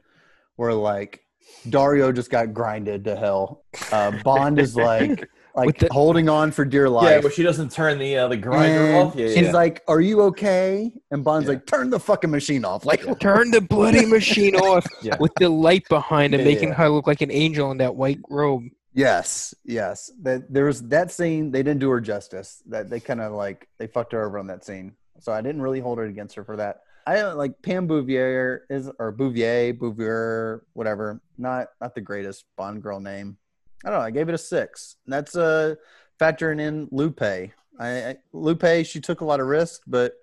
where 0.55 0.73
like 0.73 1.21
Dario 1.69 2.11
just 2.11 2.31
got 2.31 2.51
grinded 2.53 3.03
to 3.05 3.15
hell. 3.15 3.63
Uh, 3.91 4.11
Bond 4.23 4.57
is 4.59 4.75
like 4.75 5.29
like 5.55 5.77
the- 5.77 5.89
holding 5.91 6.29
on 6.29 6.51
for 6.51 6.65
dear 6.65 6.89
life. 6.89 7.09
yeah 7.11 7.21
but 7.21 7.31
she 7.33 7.43
doesn't 7.43 7.71
turn 7.71 7.99
the 7.99 8.17
uh, 8.17 8.27
the 8.27 8.37
grinder 8.37 8.85
And 8.87 8.95
off 9.07 9.15
yeah, 9.15 9.27
she's 9.27 9.51
yeah. 9.53 9.61
like, 9.63 9.83
"Are 9.87 10.01
you 10.01 10.21
okay?" 10.33 10.91
And 11.11 11.23
Bond's 11.23 11.45
Yeah. 11.45 11.53
like, 11.55 11.65
"Turn 11.67 11.91
the 11.91 11.99
fucking 11.99 12.31
machine 12.31 12.65
off!" 12.65 12.83
Like, 12.85 13.01
Turn 13.19 13.51
the 13.51 13.61
bloody 13.61 14.05
machine 14.07 14.55
off 14.69 14.85
Yeah. 15.03 15.17
with 15.19 15.33
the 15.37 15.49
light 15.49 15.85
behind 15.89 16.33
it, 16.33 16.39
Yeah, 16.39 16.45
making 16.53 16.69
yeah. 16.69 16.75
her 16.81 16.89
look 16.89 17.05
like 17.05 17.21
an 17.21 17.31
angel 17.31 17.69
in 17.71 17.77
that 17.77 17.93
white 17.95 18.19
robe. 18.31 18.63
Yes, 18.93 19.53
yes. 19.63 20.11
That 20.21 20.51
there 20.51 20.65
was 20.65 20.81
that 20.89 21.11
scene. 21.11 21.51
They 21.51 21.63
didn't 21.63 21.79
do 21.79 21.89
her 21.89 22.01
justice. 22.01 22.61
That 22.67 22.89
they 22.89 22.99
kind 22.99 23.21
of 23.21 23.33
like 23.33 23.67
they 23.77 23.87
fucked 23.87 24.13
her 24.13 24.25
over 24.25 24.39
on 24.39 24.47
that 24.47 24.65
scene. 24.65 24.95
So 25.19 25.31
I 25.31 25.41
didn't 25.41 25.61
really 25.61 25.79
hold 25.79 25.99
it 25.99 26.09
against 26.09 26.35
her 26.35 26.43
for 26.43 26.57
that. 26.57 26.81
I 27.05 27.23
like 27.23 27.61
Pam 27.61 27.87
Bouvier 27.87 28.61
is 28.69 28.89
or 28.99 29.11
Bouvier 29.11 29.73
Bouvier 29.73 30.63
whatever. 30.73 31.21
Not 31.37 31.67
not 31.81 31.95
the 31.95 32.01
greatest 32.01 32.45
Bond 32.55 32.81
girl 32.81 32.99
name. 32.99 33.37
I 33.83 33.89
don't 33.89 33.99
know. 33.99 34.05
I 34.05 34.11
gave 34.11 34.29
it 34.29 34.35
a 34.35 34.39
six. 34.39 34.95
That's 35.07 35.35
uh 35.35 35.75
factoring 36.19 36.59
in 36.59 36.87
Lupe. 36.91 37.21
I, 37.21 37.51
I 37.79 38.15
Lupe. 38.33 38.85
She 38.85 38.99
took 38.99 39.21
a 39.21 39.25
lot 39.25 39.39
of 39.39 39.47
risk, 39.47 39.81
but 39.87 40.13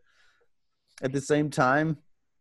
at 1.03 1.13
the 1.13 1.21
same 1.21 1.51
time, 1.51 1.99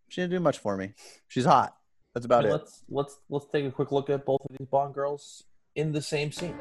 she 0.09 0.21
didn't 0.21 0.31
do 0.31 0.39
much 0.39 0.59
for 0.59 0.77
me. 0.77 0.93
She's 1.27 1.45
hot. 1.45 1.75
That's 2.13 2.25
about 2.25 2.45
it. 2.45 2.51
let's 2.51 2.83
let's 2.87 3.17
let's 3.29 3.45
take 3.51 3.65
a 3.65 3.71
quick 3.71 3.91
look 3.91 4.09
at 4.09 4.25
both 4.25 4.41
of 4.49 4.55
these 4.57 4.67
bond 4.67 4.93
girls 4.93 5.43
in 5.75 5.91
the 5.91 6.01
same 6.01 6.31
scene 6.31 6.55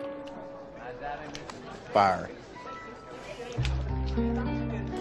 Fire. 1.92 2.28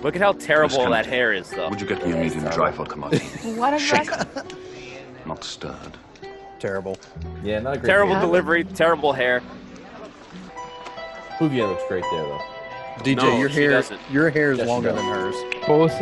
Look 0.04 0.16
at 0.16 0.22
how 0.22 0.34
terrible 0.34 0.88
that 0.92 1.08
hair 1.08 1.34
is, 1.34 1.50
though. 1.50 1.70
Would 1.70 1.82
you 1.82 1.88
get 1.88 2.06
me 2.06 2.12
a 2.14 2.18
medium 2.18 2.44
dry 2.52 2.72
for 2.72 2.86
martini? 2.96 3.24
What 3.58 3.74
a 3.74 3.80
Shaken, 3.80 4.28
not 5.26 5.44
stirred. 5.44 5.98
Terrible. 6.60 6.98
yeah 7.44 7.60
not 7.60 7.76
a 7.76 7.78
great 7.80 7.90
Terrible 7.90 8.14
hair. 8.14 8.22
delivery, 8.22 8.64
terrible 8.64 9.12
hair. 9.12 9.42
Bouvier 11.40 11.68
looks 11.68 11.84
great 11.88 12.04
there 12.12 12.24
though 12.24 12.42
DJ, 13.00 13.16
No, 13.18 13.38
your 13.40 13.50
hair, 13.50 13.72
doesn't. 13.72 14.00
your 14.12 14.30
hair 14.30 14.52
is 14.52 14.60
Yes, 14.60 14.68
longer 14.68 14.94
than 14.94 15.04
hers. 15.04 15.36
Both 15.66 16.00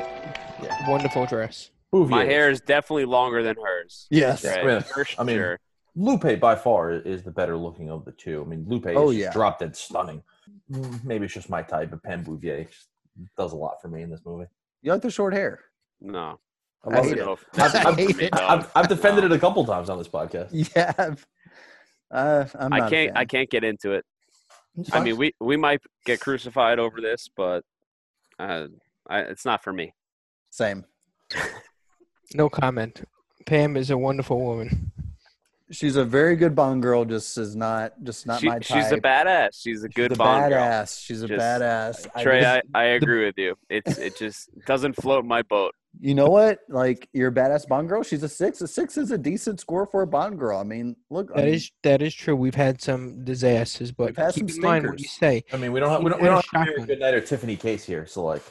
wonderful 0.89 1.26
dress. 1.26 1.72
Bouvier 1.93 2.09
My 2.09 2.18
looks- 2.24 2.30
hair 2.32 2.49
is 2.49 2.59
definitely 2.62 3.05
longer 3.05 3.41
than 3.43 3.55
hers. 3.55 4.07
Yes. 4.09 4.43
Yeah. 4.43 4.55
Right, 4.57 4.66
Yeah. 4.66 4.80
for 4.82 5.05
I 5.18 5.24
mean, 5.24 5.38
sure. 5.38 5.59
Lupe 5.96 6.39
by 6.39 6.56
far 6.56 6.92
is 6.92 7.24
the 7.24 7.32
better 7.32 7.58
looking 7.58 7.89
of 7.89 8.06
the 8.06 8.12
two. 8.14 8.42
I 8.42 8.48
mean, 8.48 8.66
Lupe 8.68 8.88
is 8.88 8.96
Oh, 8.98 9.08
just 9.12 9.20
yeah. 9.20 9.32
drop 9.34 9.60
dead 9.60 9.76
stunning. 9.76 10.24
Maybe 11.04 11.26
it's 11.26 11.34
just 11.34 11.50
my 11.50 11.62
type, 11.62 11.89
but 11.92 12.02
Pam 12.04 12.24
Bouvier 12.24 12.64
just 12.66 12.88
does 13.38 13.52
a 13.52 13.58
lot 13.58 13.82
for 13.82 13.89
me 13.89 14.02
in 14.02 14.10
this 14.10 14.22
movie. 14.26 14.46
You 14.82 14.92
like 14.94 15.02
the 15.02 15.12
short 15.12 15.34
hair. 15.34 15.60
No. 16.00 16.39
I 16.86 16.89
love 16.96 17.06
hate 17.06 17.18
it. 17.18 17.20
it. 17.20 17.26
No, 17.26 17.38
I've, 17.58 17.76
I 17.76 17.89
I've- 17.89 18.04
it. 18.26 18.30
I've- 18.34 18.68
I've 18.76 18.88
defended 18.88 19.24
it 19.26 19.32
a 19.32 19.38
couple 19.39 19.66
times 19.66 19.89
on 19.89 19.98
this 19.98 20.08
podcast. 20.08 20.50
Yeah. 20.76 21.16
Uh, 22.10 22.46
I'm 22.60 22.74
I 22.74 22.80
not 22.80 22.88
a 22.88 22.89
can't. 22.89 23.18
I 23.18 23.24
can't 23.26 23.50
get 23.50 23.64
into 23.64 23.92
it. 23.94 24.06
I 24.92 25.02
mean, 25.02 25.16
we 25.18 25.34
we 25.39 25.56
might 25.58 25.82
get 26.06 26.20
crucified 26.20 26.78
over 26.80 27.00
this, 27.00 27.30
but 27.38 27.64
uh, 28.39 28.68
I, 29.08 29.20
it's 29.22 29.46
not 29.46 29.64
for 29.64 29.72
me. 29.72 29.94
Same. 30.50 30.84
No 32.34 32.50
comment. 32.50 33.04
Pam 33.46 33.78
is 33.78 33.89
a 33.92 33.98
wonderful 33.98 34.42
woman. 34.42 34.92
She's 35.72 35.96
a 35.96 36.04
very 36.04 36.36
good 36.36 36.54
Bond 36.56 36.82
girl. 36.82 37.06
Just 37.06 37.38
is 37.38 37.56
not 37.56 37.94
just 38.04 38.28
not 38.28 38.42
She- 38.42 38.48
my 38.48 38.60
type. 38.60 38.64
she's 38.84 38.92
a 38.92 38.98
badass. 38.98 39.50
She's 39.54 39.84
a 39.84 39.88
She's 39.88 39.94
good 39.96 40.12
a 40.12 40.16
Bond 40.16 40.52
girl. 40.52 40.62
badass. 40.62 41.02
She's 41.04 41.22
a 41.24 41.28
Just- 41.28 41.40
badass. 41.42 42.08
I 42.14 42.24
Trey, 42.24 42.42
just- 42.42 42.64
I, 42.74 42.80
I 42.80 42.84
agree 42.86 43.26
with 43.26 43.36
you. 43.38 43.56
It's 43.70 43.98
it 43.98 44.18
just 44.18 44.50
doesn't 44.66 44.94
float 45.02 45.24
my 45.26 45.42
boat. 45.44 45.74
you 46.00 46.14
know 46.16 46.28
what? 46.28 46.60
Like 46.70 47.08
you're 47.14 47.30
a 47.30 47.34
badass 47.34 47.68
Bond 47.68 47.88
girl. 47.90 48.04
She's 48.04 48.24
a 48.24 48.30
six. 48.30 48.62
A 48.62 48.68
six 48.68 48.98
is 48.98 49.12
a 49.12 49.18
decent 49.18 49.60
score 49.60 49.86
for 49.86 50.02
a 50.02 50.08
Bond 50.08 50.38
girl. 50.40 50.60
I 50.60 50.64
mean, 50.64 50.96
look. 51.10 51.32
I 51.36 51.44
mean, 51.44 51.54
is 51.54 51.72
that 51.84 52.02
is 52.02 52.14
true. 52.14 52.36
We've 52.36 52.56
had 52.56 52.82
some 52.82 53.24
disasters, 53.24 53.92
but 53.92 54.08
We've 54.08 54.18
had 54.18 54.34
keep 54.34 54.50
some 54.50 54.60
in 54.60 54.66
mind 54.70 54.88
what 54.88 55.00
you 55.00 55.08
say. 55.08 55.44
I 55.54 55.58
mean, 55.58 55.72
we 55.72 55.80
don't 55.80 55.90
have 55.90 56.04
we 56.04 56.10
don't, 56.10 56.20
He 56.20 56.24
we 56.24 56.28
a 56.30 56.32
don't 56.34 56.46
have 56.46 56.66
Mary 56.66 56.68
shotgun. 56.74 56.86
Goodnight 56.88 57.14
or 57.14 57.22
Tiffany 57.22 57.56
Case 57.56 57.84
here, 57.86 58.06
so 58.06 58.24
like, 58.26 58.42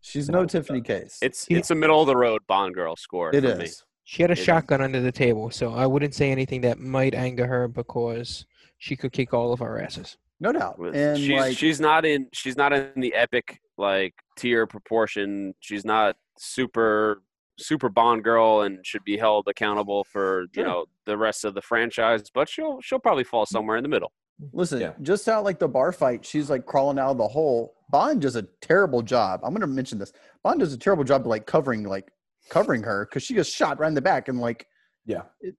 she's 0.00 0.28
No, 0.28 0.40
no 0.40 0.46
Tiffany 0.46 0.80
Case. 0.80 1.18
It's 1.22 1.46
it's 1.50 1.70
a 1.70 1.74
middle 1.74 2.00
of 2.00 2.06
the 2.08 2.16
road 2.16 2.42
Bond 2.48 2.74
girl 2.74 2.96
score. 2.96 3.34
it 3.34 3.42
for 3.42 3.56
me. 3.56 3.68
Is. 4.04 4.10
She 4.10 4.22
had 4.22 4.30
a 4.30 4.36
shotgun 4.36 4.80
under 4.80 5.00
the 5.00 5.12
table, 5.12 5.50
so 5.50 5.72
I 5.72 5.86
wouldn't 5.86 6.14
say 6.14 6.30
anything 6.30 6.60
that 6.62 6.78
might 6.78 7.14
anger 7.14 7.46
her 7.46 7.68
because 7.68 8.46
she 8.78 8.96
could 8.96 9.12
kick 9.12 9.32
all 9.32 9.52
of 9.52 9.62
our 9.62 9.80
asses. 9.80 10.16
No 10.40 10.52
doubt. 10.52 10.78
And 10.78 11.18
she's 11.18 11.40
like 11.40 11.56
she's 11.56 11.80
not 11.80 12.04
in 12.04 12.28
she's 12.32 12.56
not 12.56 12.72
in 12.72 12.90
the 12.96 13.14
epic 13.14 13.60
like 13.78 14.14
tier 14.36 14.66
proportion. 14.66 15.54
She's 15.60 15.84
not 15.84 16.16
super 16.38 17.22
super 17.56 17.88
Bond 17.88 18.24
girl 18.24 18.62
and 18.62 18.84
should 18.84 19.04
be 19.04 19.16
held 19.16 19.46
accountable 19.48 20.04
for 20.04 20.42
you 20.42 20.48
Sure. 20.56 20.64
know 20.64 20.84
the 21.06 21.16
rest 21.16 21.44
of 21.44 21.54
the 21.54 21.62
franchise. 21.62 22.24
But 22.32 22.48
she'll 22.48 22.80
she'll 22.80 22.98
probably 22.98 23.24
fall 23.24 23.44
mm. 23.44 23.48
somewhere 23.48 23.76
in 23.76 23.82
the 23.82 23.88
middle. 23.88 24.12
Listen, 24.52 24.80
Yeah. 24.80 24.92
just 25.00 25.28
out 25.28 25.44
like 25.44 25.60
the 25.60 25.68
bar 25.68 25.92
fight, 25.92 26.26
she's 26.26 26.50
like 26.50 26.66
crawling 26.66 26.98
out 26.98 27.12
of 27.12 27.18
the 27.18 27.28
hole. 27.28 27.74
Bond 27.90 28.20
does 28.20 28.34
a 28.34 28.42
terrible 28.60 29.02
job. 29.02 29.40
I'm 29.44 29.54
gonna 29.54 29.66
mention 29.68 29.98
this. 29.98 30.12
Bond 30.42 30.60
does 30.60 30.72
a 30.72 30.78
terrible 30.78 31.04
job 31.04 31.22
of 31.22 31.28
like 31.28 31.46
covering 31.46 31.84
like 31.84 32.10
covering 32.50 32.82
her 32.82 33.06
because 33.06 33.22
she 33.22 33.34
gets 33.34 33.48
shot 33.50 33.78
right 33.78 33.88
in 33.88 33.94
the 33.94 34.00
back 34.02 34.28
and 34.28 34.40
like 34.40 34.66
yeah, 35.06 35.22
it- 35.40 35.56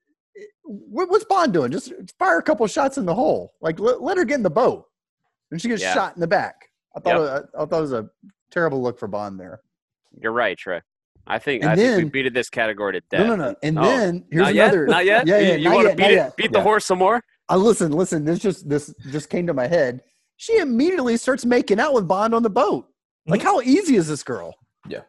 what, 0.64 1.10
what's 1.10 1.24
Bond 1.26 1.54
doing? 1.54 1.72
Just 1.72 1.94
fire 2.20 2.40
a 2.40 2.44
couple 2.44 2.66
shots 2.68 2.98
in 2.98 3.06
the 3.06 3.14
hole. 3.16 3.54
Like 3.62 3.80
let, 3.80 4.02
let 4.02 4.18
her 4.18 4.26
get 4.26 4.36
in 4.36 4.44
the 4.44 4.50
boat, 4.50 4.86
and 5.52 5.62
she 5.62 5.68
gets 5.70 5.82
Yeah. 5.82 5.94
shot 5.94 6.16
in 6.16 6.20
the 6.20 6.28
back. 6.28 6.56
I 6.96 7.00
thought 7.00 7.22
it, 7.22 7.46
I, 7.58 7.64
I 7.64 7.66
thought 7.66 7.78
it 7.78 7.82
was 7.82 7.94
a 7.94 8.10
terrible 8.52 8.82
look 8.82 8.98
for 9.00 9.08
Bond 9.08 9.40
there. 9.40 9.62
You're 10.20 10.32
right, 10.32 10.58
Trey. 10.58 10.82
I 11.28 11.40
think 11.40 11.64
And 11.64 11.72
I 11.72 11.76
think 11.76 11.96
we 11.98 12.02
then- 12.04 12.10
beat 12.10 12.34
this 12.34 12.50
category 12.50 12.94
to 12.94 13.02
death. 13.10 13.26
No, 13.28 13.36
no, 13.36 13.50
no. 13.52 13.56
And 13.64 13.80
Oh, 13.80 13.84
then 13.84 14.26
here's 14.32 14.44
not 14.44 14.56
yet. 14.56 14.66
another. 14.74 14.88
Not 14.88 15.06
yet. 15.06 15.28
Yeah, 15.28 15.40
yeah. 15.40 15.56
You, 15.56 15.64
not 15.70 15.76
want 15.76 15.90
to 15.92 15.96
beat 15.96 16.12
it? 16.12 16.36
Beat 16.36 16.52
the 16.52 16.58
Yeah. 16.60 16.64
horse 16.64 16.86
some 16.86 16.98
more? 17.00 17.24
I 17.48 17.56
listen, 17.56 17.92
listen. 17.92 18.26
This 18.26 18.40
just 18.40 18.68
this 18.68 18.94
just 19.12 19.30
came 19.30 19.48
to 19.48 19.54
my 19.54 19.68
head. 19.68 20.02
She 20.38 20.58
immediately 20.58 21.16
starts 21.18 21.46
making 21.46 21.80
out 21.80 21.94
with 21.94 22.08
Bond 22.08 22.34
on 22.36 22.44
the 22.44 22.50
boat. 22.50 22.88
Like, 23.28 23.42
hmm. 23.42 23.48
how 23.48 23.62
easy 23.62 23.96
is 23.96 24.08
this 24.08 24.24
girl? 24.24 24.56
yeah. 24.88 25.02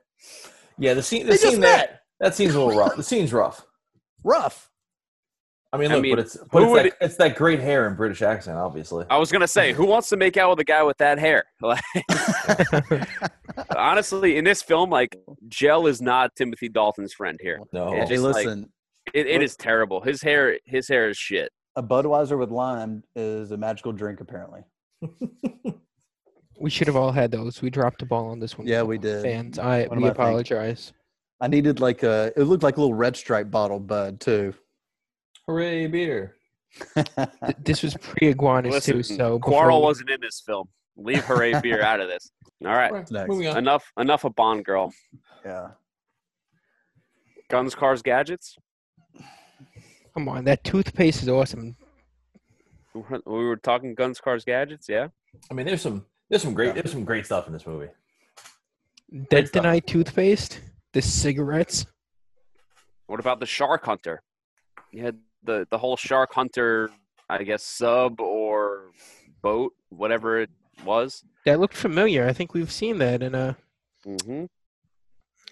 Yeah, 0.78 0.94
the 0.94 1.02
scene, 1.02 1.24
the 1.26 1.32
They 1.32 1.36
scene 1.38 1.60
that 1.60 2.00
that 2.20 2.34
scene's 2.34 2.54
a 2.54 2.60
little 2.62 2.78
rough. 2.78 2.96
The 2.96 3.02
scene's 3.02 3.32
rough. 3.32 3.64
Rough. 4.24 4.70
I 5.72 5.78
mean, 5.78 5.90
I 5.90 5.94
look, 5.94 6.02
mean, 6.04 6.12
but 6.16 6.18
it's 6.20 6.36
but 6.52 6.62
it's, 6.62 6.70
would- 6.70 6.84
that, 6.86 6.92
it's 7.00 7.16
that 7.16 7.36
great 7.36 7.60
hair 7.60 7.86
and 7.86 7.96
British 7.96 8.22
accent, 8.22 8.56
obviously. 8.56 9.04
I 9.10 9.18
was 9.18 9.30
gonna 9.32 9.48
say, 9.48 9.72
who 9.72 9.84
wants 9.84 10.08
to 10.10 10.16
make 10.16 10.36
out 10.36 10.50
with 10.50 10.60
a 10.60 10.64
guy 10.64 10.82
with 10.82 10.96
that 10.98 11.18
hair? 11.18 11.44
Like, 11.62 11.80
honestly, 13.76 14.36
in 14.36 14.44
this 14.44 14.62
film, 14.62 14.90
like 14.90 15.16
gel 15.48 15.86
is 15.86 16.00
not 16.00 16.34
Timothy 16.36 16.68
Dalton's 16.68 17.12
friend 17.12 17.38
here. 17.42 17.60
No, 17.72 17.92
It 17.92 18.00
Hey, 18.00 18.06
just, 18.06 18.22
like- 18.24 18.34
listen. 18.46 18.70
It, 19.14 19.26
it 19.26 19.34
What- 19.34 19.42
is 19.42 19.56
terrible. 19.56 20.00
His 20.00 20.22
hair, 20.22 20.58
his 20.64 20.88
hair 20.88 21.08
is 21.08 21.16
shit. 21.16 21.50
a 21.76 21.82
Budweiser 21.82 22.38
with 22.38 22.50
lime 22.50 23.02
is 23.14 23.50
a 23.52 23.56
magical 23.56 23.92
drink, 23.92 24.20
apparently. 24.20 24.62
We 26.58 26.70
should 26.70 26.86
have 26.86 26.96
all 26.96 27.12
had 27.12 27.30
those. 27.30 27.60
We 27.62 27.70
dropped 27.70 27.98
the 28.00 28.06
ball 28.06 28.30
on 28.30 28.38
this 28.40 28.56
one. 28.56 28.66
Yeah, 28.66 28.82
we 28.82 28.98
did. 28.98 29.22
Fans, 29.22 29.58
I 29.58 29.82
What 29.84 29.92
am 29.96 30.02
we 30.02 30.08
I 30.08 30.08
thinking? 30.08 30.22
apologize. 30.22 30.92
I 31.40 31.48
needed 31.48 31.80
like 31.80 32.02
a. 32.02 32.32
It 32.36 32.44
looked 32.44 32.62
like 32.62 32.76
a 32.76 32.80
little 32.80 32.94
red 32.94 33.16
stripe 33.16 33.50
bottle 33.50 33.78
bud 33.80 34.20
too. 34.20 34.54
hooray, 35.46 35.86
beer! 35.86 36.36
Th- 36.94 37.06
This 37.62 37.82
was 37.82 37.94
pre 37.98 38.28
iguanas 38.28 38.72
Listen, 38.72 38.94
too, 38.96 39.02
so 39.02 39.38
Quarrel 39.38 39.76
before- 39.78 39.82
wasn't 39.82 40.10
in 40.10 40.20
this 40.20 40.42
film. 40.44 40.68
Leave 40.96 41.24
Hooray 41.26 41.60
Beer 41.60 41.82
out 41.82 42.00
of 42.00 42.08
this. 42.08 42.30
All 42.64 42.68
right, 42.72 42.90
Right, 42.90 43.10
Next. 43.10 43.28
moving 43.28 43.48
on. 43.48 43.58
enough, 43.58 43.92
enough 43.98 44.24
of 44.24 44.34
Bond 44.34 44.64
girl. 44.64 44.94
yeah. 45.44 45.68
Guns, 47.50 47.74
cars, 47.74 48.00
gadgets. 48.00 48.56
Come 50.14 50.28
on, 50.28 50.44
that 50.46 50.64
toothpaste 50.64 51.22
is 51.22 51.28
awesome. 51.28 51.76
We 52.94 53.02
were 53.26 53.56
talking 53.56 53.94
guns, 53.94 54.20
cars, 54.20 54.42
gadgets. 54.44 54.88
Yeah. 54.88 55.08
I 55.50 55.54
mean, 55.54 55.66
there's 55.66 55.82
some 55.82 56.06
there's 56.28 56.42
some 56.42 56.54
great 56.54 56.74
there's 56.74 56.92
some 56.92 57.04
great 57.04 57.24
stuff 57.26 57.46
in 57.46 57.52
this 57.52 57.66
movie. 57.66 57.88
Dead 59.30 59.48
stuff. 59.48 59.62
tonight 59.62 59.86
toothpaste, 59.86 60.60
the 60.92 61.02
cigarettes. 61.02 61.86
What 63.06 63.20
about 63.20 63.38
the 63.40 63.46
Shark 63.46 63.84
Hunter? 63.84 64.22
You 64.90 65.02
had 65.02 65.18
the 65.44 65.66
the 65.70 65.78
whole 65.78 65.96
Shark 65.96 66.32
Hunter, 66.32 66.90
I 67.28 67.42
guess, 67.44 67.62
sub 67.62 68.20
or 68.20 68.90
boat, 69.42 69.72
whatever 69.90 70.40
it 70.40 70.50
was. 70.84 71.22
That 71.44 71.60
looked 71.60 71.76
familiar. 71.76 72.26
I 72.26 72.32
think 72.32 72.52
we've 72.54 72.72
seen 72.72 72.98
that 72.98 73.22
in 73.22 73.34
a, 73.34 73.56
hmm 74.04 74.46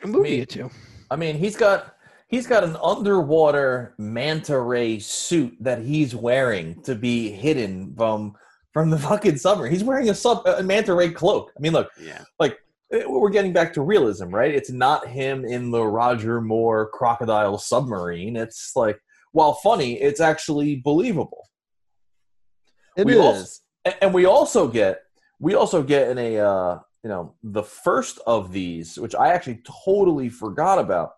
a 0.03 0.07
movie 0.07 0.31
mean- 0.31 0.43
or 0.43 0.47
two. 0.47 0.71
I 1.11 1.17
mean, 1.17 1.37
he's 1.37 1.55
got 1.57 1.95
he's 2.27 2.47
got 2.49 2.65
an 2.65 2.77
underwater 2.83 3.95
manta 3.99 4.59
ray 4.59 4.99
suit 4.99 5.57
that 5.61 5.81
he's 5.83 6.15
wearing 6.17 6.83
to 6.83 6.95
be 6.97 7.31
hidden 7.31 7.95
from 7.97 8.35
from 8.75 8.91
the 8.91 8.99
fucking 9.09 9.39
summer. 9.39 9.67
He's 9.67 9.83
wearing 9.85 10.11
a 10.11 10.15
sub 10.15 10.47
a 10.47 10.63
manta 10.63 10.93
ray 10.95 11.11
cloak. 11.11 11.51
I 11.57 11.61
mean, 11.61 11.73
look, 11.73 11.89
Yeah. 11.99 12.23
like 12.39 12.59
eh, 12.93 13.05
we're 13.07 13.31
getting 13.31 13.55
back 13.55 13.73
to 13.75 13.83
realism, 13.83 14.29
right? 14.29 14.55
It's 14.55 14.71
not 14.71 15.07
him 15.09 15.47
in 15.47 15.71
the 15.71 15.87
Roger 15.87 16.43
Moore 16.43 16.91
crocodile 16.93 17.57
submarine. 17.57 18.37
It's 18.37 18.73
like, 18.77 18.99
while 19.33 19.55
funny, 19.55 19.95
it's 20.03 20.21
actually 20.21 20.77
believable. 20.77 21.49
It 22.97 23.07
We 23.07 23.15
is. 23.15 23.19
also- 23.21 23.61
and 24.01 24.15
we 24.15 24.25
also 24.25 24.67
get 24.69 25.01
we 25.41 25.55
also 25.55 25.83
get 25.83 26.09
in 26.09 26.17
a 26.17 26.39
uh, 26.39 26.79
you 27.03 27.11
know 27.11 27.35
the 27.43 27.63
first 27.63 28.19
of 28.27 28.51
these 28.51 28.99
which 28.99 29.15
i 29.15 29.29
actually 29.29 29.61
totally 29.85 30.31
forgot 30.31 30.79
about 30.79 31.11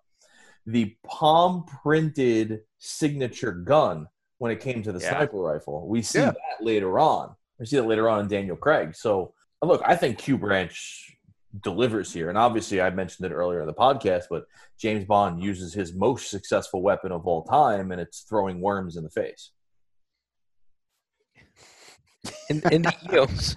the 0.67 0.97
palm 1.07 1.65
printed 1.85 2.63
signature 2.79 3.53
gun 3.53 4.09
when 4.39 4.51
it 4.51 4.59
came 4.59 4.83
to 4.83 4.91
the 4.91 4.99
Yeah. 4.99 5.11
sniper 5.11 5.37
rifle 5.39 5.87
we 5.87 6.03
see 6.03 6.19
Yeah. 6.19 6.33
that 6.33 6.65
later 6.65 6.99
on 6.99 7.36
we 7.59 7.67
see 7.67 7.77
that 7.77 7.87
later 7.87 8.09
on 8.09 8.21
in 8.21 8.29
daniel 8.29 8.57
craig 8.57 8.95
so 8.95 9.33
look 9.63 9.83
i 9.85 9.97
think 9.97 10.19
q 10.19 10.37
branch 10.39 11.17
delivers 11.63 12.13
here 12.13 12.29
and 12.29 12.37
obviously 12.37 12.81
i 12.81 12.91
mentioned 12.91 13.31
it 13.31 13.35
earlier 13.35 13.61
in 13.61 13.67
the 13.67 13.73
podcast 13.75 14.25
but 14.29 14.45
james 14.79 15.05
bond 15.05 15.43
uses 15.43 15.73
his 15.73 15.95
most 15.95 16.31
successful 16.31 16.83
weapon 16.83 17.11
of 17.13 17.27
all 17.27 17.43
time 17.45 17.93
and 17.93 18.01
it's 18.01 18.21
throwing 18.29 18.61
worms 18.61 18.97
in 18.97 19.03
the 19.03 19.11
face 19.11 19.53
in, 22.49 22.63
in 22.71 22.83
the 22.83 22.95
eels. 23.13 23.57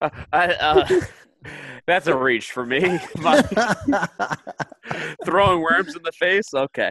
I, 0.32 0.52
uh, 0.54 1.00
that's 1.86 2.06
a 2.06 2.16
reach 2.16 2.52
for 2.52 2.64
me. 2.66 2.80
Throwing 5.24 5.60
worms 5.60 5.96
in 5.96 6.02
the 6.02 6.12
face. 6.12 6.52
Okay. 6.54 6.90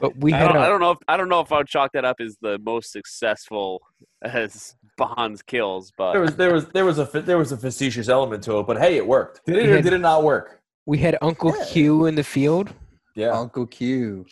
But 0.00 0.16
we 0.18 0.32
I 0.32 0.40
don't, 0.46 0.56
I 0.56 0.66
a, 0.66 0.68
don't 0.68 0.80
know 0.80 0.90
if 0.90 0.98
I 1.08 1.16
don't 1.16 1.28
know 1.28 1.40
if 1.40 1.52
I 1.52 1.58
would 1.58 1.68
chalk 1.68 1.92
that 1.94 2.04
up 2.04 2.16
as 2.20 2.36
the 2.42 2.58
most 2.62 2.92
successful 2.92 3.80
as 4.22 4.74
Bond's 4.96 5.42
kills, 5.42 5.92
but 5.96 6.12
there 6.12 6.20
was 6.22 6.36
there 6.36 6.52
was 6.52 6.66
there 6.68 6.84
was 6.84 6.98
a 6.98 7.04
there 7.04 7.38
was 7.38 7.52
a 7.52 7.56
facetious 7.56 8.08
element 8.08 8.42
to 8.44 8.58
it, 8.58 8.66
but 8.66 8.78
hey, 8.78 8.96
it 8.96 9.06
worked. 9.06 9.44
Did 9.46 9.56
it 9.56 9.62
We 9.64 9.70
or 9.70 9.74
had- 9.76 9.84
did 9.84 9.92
it 9.92 9.98
not 10.00 10.22
work? 10.24 10.60
we 10.86 10.98
had 10.98 11.16
Uncle 11.20 11.54
Yeah. 11.56 11.64
Q 11.66 12.06
in 12.06 12.14
the 12.14 12.22
field. 12.24 12.72
Yeah, 13.14 13.30
Uncle 13.30 13.66
Q. 13.66 14.24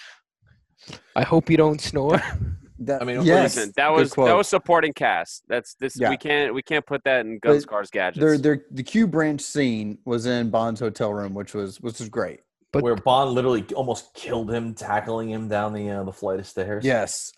I 1.16 1.22
hope 1.24 1.50
you 1.50 1.56
don't 1.56 1.80
snore. 1.80 2.20
That, 2.80 3.00
I 3.00 3.04
mean, 3.04 3.22
yes, 3.22 3.56
listen, 3.56 3.72
that 3.76 3.88
was 3.92 4.10
that 4.10 4.36
was 4.36 4.48
supporting 4.48 4.92
cast. 4.92 5.44
That's 5.48 5.74
this 5.76 5.96
Yeah. 5.98 6.10
we 6.10 6.16
can't 6.16 6.52
we 6.52 6.60
can't 6.60 6.84
put 6.84 7.04
that 7.04 7.24
in 7.24 7.38
Guns 7.38 7.64
Cars 7.64 7.88
Gadgets. 7.88 8.18
Their, 8.22 8.36
their, 8.36 8.64
the 8.72 8.82
Q 8.82 9.06
branch 9.06 9.40
scene 9.42 9.96
was 10.04 10.26
in 10.26 10.50
Bond's 10.50 10.80
hotel 10.80 11.14
room, 11.14 11.34
which 11.34 11.54
was 11.54 11.80
which 11.80 12.00
was 12.00 12.08
great. 12.08 12.40
But 12.72 12.82
where 12.82 12.96
Bond 12.96 13.30
literally 13.30 13.64
almost 13.76 14.12
killed 14.12 14.50
him, 14.52 14.74
tackling 14.74 15.30
him 15.30 15.46
down 15.48 15.72
the 15.72 15.88
uh, 15.88 16.02
the 16.02 16.12
flight 16.12 16.40
of 16.40 16.48
stairs. 16.48 16.84
Yes, 16.84 17.32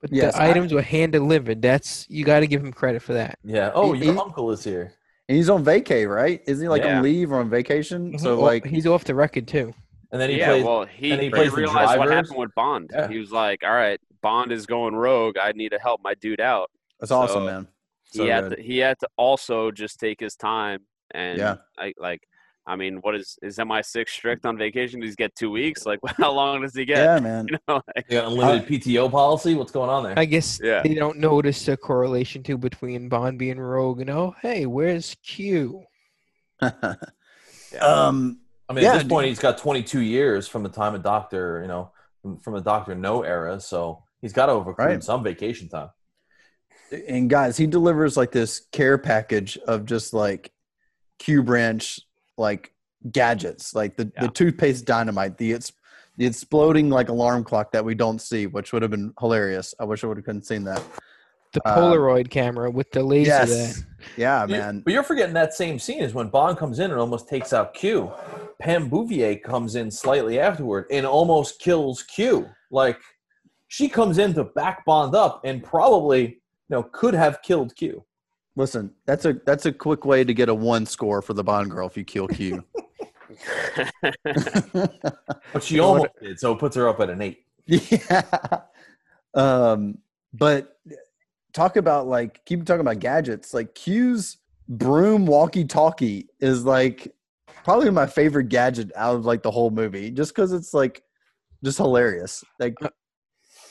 but 0.00 0.12
Yes, 0.12 0.34
the 0.34 0.42
I- 0.42 0.50
items 0.50 0.72
were 0.72 0.82
hand 0.82 1.12
delivered. 1.12 1.60
That's 1.62 2.06
you 2.08 2.24
got 2.24 2.40
to 2.40 2.46
give 2.46 2.62
him 2.64 2.72
credit 2.72 3.02
for 3.02 3.12
that. 3.14 3.38
yeah. 3.44 3.70
Oh, 3.74 3.92
He- 3.92 4.04
your 4.04 4.14
he- 4.14 4.20
uncle 4.20 4.50
is 4.50 4.64
here. 4.64 4.92
and 5.28 5.36
he's 5.36 5.48
on 5.50 5.64
vacay, 5.64 6.08
right? 6.08 6.42
Isn't 6.46 6.64
he 6.64 6.68
like 6.68 6.82
Yeah. 6.82 6.96
on 6.98 7.02
leave 7.02 7.30
or 7.32 7.40
on 7.40 7.48
vacation? 7.50 8.08
Mm-hmm. 8.08 8.18
So 8.18 8.36
Well, 8.36 8.46
like, 8.46 8.64
he's 8.66 8.86
off 8.86 9.04
the 9.04 9.14
record 9.14 9.46
too. 9.46 9.72
And 10.12 10.20
then 10.20 10.28
he 10.30 10.38
yeah, 10.38 10.48
plays. 10.48 10.64
well, 10.64 10.84
he, 10.86 11.12
and 11.12 11.20
he 11.20 11.28
he 11.28 11.48
realized 11.50 11.96
what 11.98 12.10
happened 12.10 12.36
with 12.36 12.52
Bond. 12.56 12.90
Yeah. 12.92 13.06
He 13.06 13.18
was 13.18 13.30
like, 13.30 13.62
"All 13.64 13.70
right, 13.72 14.00
Bond 14.22 14.50
is 14.50 14.66
going 14.66 14.96
rogue. 14.96 15.36
I 15.40 15.52
need 15.52 15.68
to 15.70 15.78
help 15.78 16.00
my 16.02 16.14
dude 16.14 16.40
out." 16.40 16.68
that's 16.98 17.12
awesome, 17.12 17.46
man. 17.46 17.68
So 18.06 18.24
he 18.24 18.28
had 18.28 18.48
good. 18.48 18.56
to, 18.56 18.62
he 18.62 18.78
had 18.78 18.98
to 19.00 19.08
also 19.16 19.70
just 19.70 20.00
take 20.00 20.18
his 20.18 20.34
time 20.34 20.80
and 21.12 21.38
Yeah. 21.38 21.56
I 21.78 21.92
like. 21.96 22.22
I 22.70 22.76
mean, 22.76 22.98
what 22.98 23.16
is 23.16 23.36
is 23.42 23.58
MI6 23.58 24.08
strict 24.08 24.46
on 24.46 24.56
vacation? 24.56 25.00
Does 25.00 25.10
he 25.10 25.16
get 25.16 25.34
two 25.34 25.50
weeks? 25.50 25.84
Like, 25.86 25.98
how 26.18 26.30
long 26.32 26.62
does 26.62 26.74
he 26.74 26.84
get? 26.84 26.98
yeah, 26.98 27.18
man. 27.18 27.48
You 27.50 27.58
know, 27.66 27.82
like, 27.96 28.06
You 28.08 28.18
got 28.20 28.28
unlimited 28.30 28.68
PTO 28.68 29.10
policy. 29.10 29.54
What's 29.54 29.72
going 29.72 29.90
on 29.90 30.04
there? 30.04 30.14
I 30.16 30.24
guess 30.24 30.60
Yeah. 30.62 30.82
they 30.82 30.94
don't 30.94 31.18
notice 31.18 31.66
a 31.68 31.76
correlation 31.76 32.42
too 32.44 32.56
between 32.58 33.08
Bond 33.08 33.38
being 33.38 33.58
rogue 33.58 34.00
and 34.00 34.10
oh 34.10 34.34
hey, 34.40 34.66
where's 34.66 35.16
Q? 35.26 35.82
um, 36.62 36.70
I 37.80 38.72
mean, 38.72 38.84
Yeah, 38.84 38.90
at 38.90 38.92
this 38.94 39.02
dude. 39.02 39.10
point, 39.10 39.26
he's 39.28 39.38
got 39.40 39.58
22 39.58 40.00
years 40.00 40.46
from 40.46 40.62
the 40.62 40.68
time 40.68 40.94
of 40.94 41.02
Doctor, 41.02 41.60
you 41.62 41.68
know, 41.68 41.90
from, 42.22 42.38
from 42.38 42.54
the 42.54 42.60
Doctor 42.60 42.94
No 42.94 43.22
era. 43.22 43.60
So 43.60 44.04
he's 44.20 44.32
got 44.32 44.46
to 44.46 44.52
overcome 44.52 44.86
Right. 44.86 45.02
some 45.02 45.24
vacation 45.24 45.68
time. 45.68 45.90
and 47.08 47.28
guys, 47.30 47.56
he 47.56 47.66
delivers 47.66 48.16
like 48.16 48.32
this 48.32 48.60
care 48.72 48.98
package 48.98 49.56
of 49.66 49.86
just 49.86 50.12
like 50.14 50.52
Q 51.18 51.42
branch 51.42 52.00
like 52.38 52.72
gadgets, 53.12 53.74
like 53.74 53.96
the, 53.96 54.10
Yeah. 54.14 54.22
the 54.22 54.28
toothpaste 54.28 54.84
dynamite, 54.84 55.36
the 55.38 55.52
it's 55.52 55.72
the 56.16 56.26
exploding 56.26 56.90
like 56.90 57.08
alarm 57.08 57.44
clock 57.44 57.72
that 57.72 57.84
we 57.84 57.94
don't 57.94 58.20
see, 58.20 58.46
which 58.46 58.72
would 58.72 58.82
have 58.82 58.90
been 58.90 59.12
hilarious. 59.20 59.74
I 59.80 59.84
wish 59.84 60.04
I 60.04 60.06
would 60.06 60.18
have 60.18 60.26
couldn't 60.26 60.44
seen 60.46 60.64
that. 60.64 60.82
The 61.52 61.60
Um, 61.68 61.78
Polaroid 61.78 62.30
camera 62.30 62.70
with 62.70 62.90
the 62.92 63.02
laser. 63.02 63.30
Yes, 63.30 63.82
yeah, 64.16 64.42
You- 64.44 64.52
man. 64.52 64.82
But 64.84 64.92
you're 64.92 65.02
forgetting 65.02 65.34
that 65.34 65.54
same 65.54 65.78
scene 65.78 66.00
is 66.00 66.14
when 66.14 66.28
Bond 66.28 66.58
comes 66.58 66.78
in 66.78 66.90
and 66.90 67.00
almost 67.00 67.28
takes 67.28 67.52
out 67.52 67.74
Q. 67.74 68.12
Pam 68.60 68.88
Bouvier 68.88 69.36
comes 69.36 69.74
in 69.76 69.90
slightly 69.90 70.38
afterward 70.38 70.86
and 70.90 71.06
almost 71.06 71.58
kills 71.58 72.02
Q. 72.02 72.46
Like 72.70 73.00
she 73.68 73.88
comes 73.88 74.18
in 74.18 74.34
to 74.34 74.44
back 74.44 74.84
Bond 74.84 75.14
up 75.14 75.40
and 75.44 75.64
probably 75.64 76.22
you 76.22 76.36
know 76.68 76.82
could 76.82 77.14
have 77.14 77.40
killed 77.42 77.74
Q. 77.74 78.04
Listen, 78.60 78.92
that's 79.06 79.24
a 79.24 79.32
that's 79.46 79.64
a 79.64 79.72
quick 79.72 80.04
way 80.04 80.22
to 80.22 80.34
get 80.34 80.50
a 80.50 80.54
one 80.54 80.84
score 80.84 81.22
for 81.22 81.32
the 81.32 81.42
Bond 81.42 81.70
girl 81.70 81.86
if 81.86 81.96
you 81.96 82.04
kill 82.04 82.28
Q. 82.28 82.62
But 85.52 85.62
she 85.62 85.76
You 85.76 85.80
know 85.80 85.92
what- 85.92 85.98
almost 85.98 86.10
did, 86.20 86.38
so 86.40 86.52
it 86.52 86.58
puts 86.58 86.76
her 86.76 86.86
up 86.88 87.00
at 87.00 87.08
an 87.10 87.22
eight. 87.22 87.44
yeah. 87.66 88.22
Um, 89.32 89.98
but 90.34 90.76
talk 91.54 91.76
about 91.76 92.08
like 92.08 92.44
keep 92.44 92.64
talking 92.66 92.80
about 92.80 92.98
gadgets. 92.98 93.54
Like 93.54 93.76
Q's 93.76 94.38
broom 94.68 95.24
walkie-talkie 95.24 96.26
is 96.40 96.64
like 96.64 97.14
probably 97.64 97.90
my 97.90 98.06
favorite 98.08 98.48
gadget 98.48 98.90
out 98.96 99.14
of 99.14 99.24
like 99.24 99.42
the 99.44 99.50
whole 99.52 99.70
movie, 99.70 100.10
just 100.10 100.34
because 100.34 100.52
it's 100.52 100.74
like 100.74 101.02
just 101.62 101.78
hilarious. 101.78 102.42
Like 102.58 102.74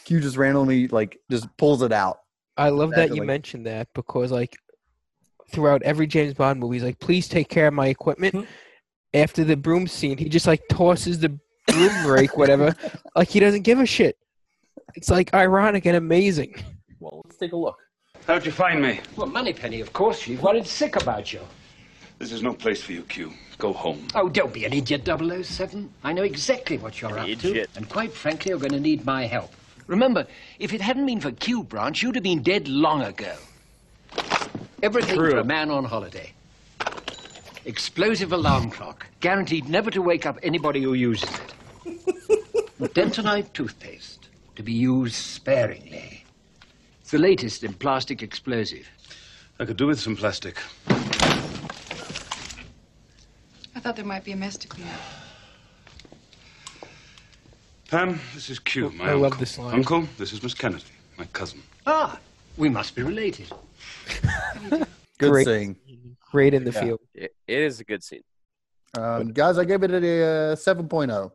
Q 0.05 0.21
just 0.21 0.37
randomly 0.37 0.87
like 0.87 1.19
just 1.29 1.45
pulls 1.57 1.81
it 1.83 1.91
out. 1.91 2.19
I 2.55 2.69
love 2.69 2.91
that 2.91 3.09
you 3.09 3.17
like- 3.17 3.27
mentioned 3.27 3.65
that 3.65 3.89
because 3.93 4.31
like 4.31 4.55
throughout 5.49 5.81
every 5.83 6.07
James 6.07 6.33
Bond 6.33 6.59
movie, 6.59 6.77
he's 6.77 6.83
like, 6.83 6.99
please 6.99 7.27
take 7.27 7.49
care 7.49 7.67
of 7.67 7.73
my 7.73 7.87
equipment. 7.87 8.35
Mm-hmm. 8.35 8.45
After 9.15 9.43
the 9.43 9.57
broom 9.57 9.87
scene, 9.87 10.17
he 10.17 10.29
just 10.29 10.45
like 10.47 10.61
tosses 10.69 11.19
the 11.19 11.37
broom 11.67 12.05
rake, 12.07 12.37
whatever. 12.37 12.75
Like 13.15 13.29
he 13.29 13.39
doesn't 13.39 13.63
give 13.63 13.79
a 13.79 13.85
shit. 13.85 14.17
It's 14.95 15.09
like 15.09 15.33
ironic 15.33 15.85
and 15.85 15.95
amazing. 15.97 16.55
Well, 16.99 17.21
let's 17.25 17.37
take 17.37 17.53
a 17.53 17.55
look. 17.57 17.77
How'd 18.27 18.45
you 18.45 18.51
find 18.51 18.81
me? 18.81 18.99
Well, 19.15 19.27
Moneypenny, 19.27 19.81
of 19.81 19.91
course. 19.93 20.19
She 20.19 20.35
worried 20.37 20.67
sick 20.67 20.95
about 20.95 21.33
you. 21.33 21.41
This 22.19 22.31
is 22.31 22.43
no 22.43 22.53
place 22.53 22.81
for 22.81 22.91
you, 22.91 23.01
Q. 23.03 23.31
Go 23.57 23.73
home. 23.73 24.07
Oh, 24.13 24.29
don't 24.29 24.53
be 24.53 24.65
an 24.65 24.73
idiot, 24.73 25.07
007. 25.07 25.89
I 26.03 26.13
know 26.13 26.23
exactly 26.23 26.77
what 26.77 27.01
you're 27.01 27.11
An 27.11 27.19
up 27.19 27.27
idiot. 27.27 27.69
to. 27.73 27.77
And 27.77 27.89
quite 27.89 28.13
frankly, 28.13 28.49
you're 28.49 28.59
going 28.59 28.71
to 28.73 28.79
need 28.79 29.05
my 29.05 29.25
help. 29.25 29.51
Remember, 29.87 30.27
if 30.59 30.73
it 30.73 30.81
hadn't 30.81 31.05
been 31.07 31.19
for 31.19 31.31
Q 31.31 31.63
Branch, 31.63 31.99
you'd 32.01 32.15
have 32.15 32.23
been 32.23 32.43
dead 32.43 32.67
long 32.67 33.01
ago. 33.01 33.33
Everything 34.81 35.15
True. 35.15 35.31
for 35.31 35.37
a 35.39 35.43
man 35.43 35.69
on 35.71 35.83
holiday. 35.83 36.31
Explosive 37.65 38.31
alarm 38.31 38.71
clock, 38.71 39.05
guaranteed 39.19 39.67
never 39.67 39.91
to 39.91 40.01
wake 40.01 40.25
up 40.25 40.39
anybody 40.41 40.81
who 40.81 40.93
uses 40.93 41.29
it. 41.29 41.53
Dentonite 42.93 43.51
toothpaste, 43.51 44.29
to 44.55 44.63
be 44.63 44.71
used 44.71 45.15
sparingly. 45.15 46.23
It's 47.01 47.11
the 47.11 47.17
latest 47.17 47.63
in 47.63 47.73
plastic 47.73 48.23
explosive. 48.23 48.87
I 49.59 49.65
could 49.65 49.75
do 49.75 49.87
with 49.87 49.99
some 49.99 50.15
plastic. 50.15 50.57
I 53.75 53.81
thought 53.81 53.97
there 53.97 54.05
might 54.05 54.23
be 54.23 54.31
a 54.31 54.37
mess 54.37 54.55
to 54.57 54.67
clean 54.67 54.87
up. 54.87 55.01
Pam, 57.89 58.19
this 58.33 58.49
is 58.49 58.59
Q, 58.59 58.91
my 58.91 59.05
I 59.05 59.07
uncle. 59.09 59.21
love 59.21 59.39
this 59.39 59.57
line. 59.57 59.73
Uncle, 59.73 60.07
this 60.17 60.31
is 60.31 60.41
Miss 60.41 60.53
Kennedy, 60.53 60.83
my 61.17 61.25
cousin. 61.33 61.61
Ah, 61.85 62.17
we 62.55 62.69
must 62.69 62.95
be 62.95 63.03
related. 63.03 63.51
Good 65.17 65.31
Great. 65.31 65.45
saying. 65.45 65.75
Great 66.31 66.53
in 66.53 66.63
the 66.63 66.71
Yeah. 66.71 66.79
field. 66.81 66.99
it, 67.13 67.35
it 67.47 67.59
is 67.59 67.79
a 67.79 67.83
good 67.83 68.03
scene. 68.03 68.21
Um, 68.97 69.33
guys, 69.33 69.57
I 69.57 69.65
gave 69.65 69.83
it 69.83 69.91
a 69.91 69.95
uh, 69.97 70.55
7.0 70.55 71.31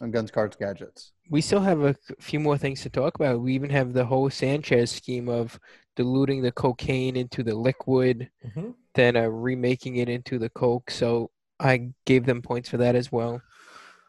on 0.00 0.10
Guns, 0.10 0.30
Cards, 0.30 0.56
Gadgets. 0.56 1.12
We 1.30 1.40
still 1.40 1.60
have 1.60 1.82
a 1.82 1.94
few 2.20 2.40
more 2.40 2.58
things 2.58 2.80
to 2.82 2.90
talk 2.90 3.14
about. 3.14 3.40
We 3.40 3.54
even 3.54 3.70
have 3.70 3.92
the 3.92 4.04
whole 4.04 4.28
Sanchez 4.30 4.90
scheme 4.90 5.28
of 5.28 5.58
diluting 5.96 6.42
the 6.42 6.52
cocaine 6.52 7.16
into 7.16 7.42
the 7.42 7.54
liquid, 7.54 8.30
Mhm. 8.44 8.74
then 8.94 9.16
uh, 9.16 9.26
remaking 9.28 9.96
it 9.96 10.08
into 10.08 10.38
the 10.38 10.48
coke. 10.50 10.90
So 10.90 11.30
I 11.60 11.90
gave 12.06 12.26
them 12.26 12.42
points 12.42 12.68
for 12.68 12.78
that 12.78 12.94
as 12.96 13.12
well. 13.12 13.40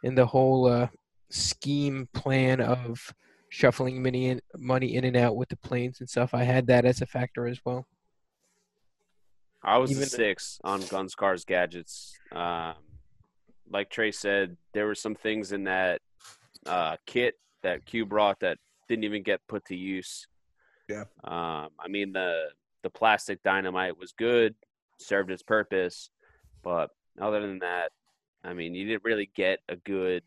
And 0.03 0.17
the 0.17 0.25
whole 0.25 0.65
uh, 0.67 0.87
scheme 1.29 2.07
plan 2.13 2.59
of 2.61 3.13
shuffling 3.53 4.01
money 4.01 4.29
in, 4.29 4.41
money 4.57 4.95
in 4.95 5.03
and 5.03 5.15
out 5.15 5.35
with 5.35 5.47
the 5.47 5.55
planes 5.55 5.99
and 5.99 6.09
stuff, 6.09 6.33
I 6.33 6.41
had 6.43 6.65
that 6.67 6.85
as 6.85 7.03
a 7.03 7.05
factor 7.05 7.45
as 7.45 7.63
well. 7.63 7.85
I 9.61 9.77
was 9.77 9.91
Even 9.91 10.01
a 10.01 10.05
the- 10.05 10.09
six 10.09 10.59
on 10.63 10.81
Guns, 10.87 11.13
Cars, 11.13 11.45
Gadgets. 11.45 12.17
Um, 12.31 12.73
like 13.69 13.91
Trey 13.91 14.11
said, 14.11 14.57
there 14.73 14.87
were 14.87 14.95
some 14.95 15.13
things 15.13 15.51
in 15.51 15.65
that 15.65 16.01
uh, 16.65 16.97
kit 17.05 17.35
that 17.61 17.85
Q 17.85 18.07
brought 18.07 18.39
that 18.39 18.57
didn't 18.89 19.03
even 19.03 19.21
get 19.21 19.39
put 19.47 19.63
to 19.65 19.75
use. 19.75 20.27
Yeah. 20.89 21.03
Um, 21.23 21.69
I 21.79 21.87
mean 21.87 22.11
the 22.11 22.49
the 22.81 22.89
plastic 22.89 23.41
dynamite 23.43 23.97
was 23.97 24.13
good, 24.13 24.55
served 24.97 25.29
its 25.31 25.43
purpose, 25.43 26.09
but 26.63 26.89
other 27.21 27.39
than 27.39 27.59
that, 27.59 27.91
I 28.43 28.53
mean, 28.53 28.73
you 28.75 28.85
didn't 28.87 29.03
really 29.05 29.29
get 29.35 29.59
a 29.69 29.75
good 29.77 30.23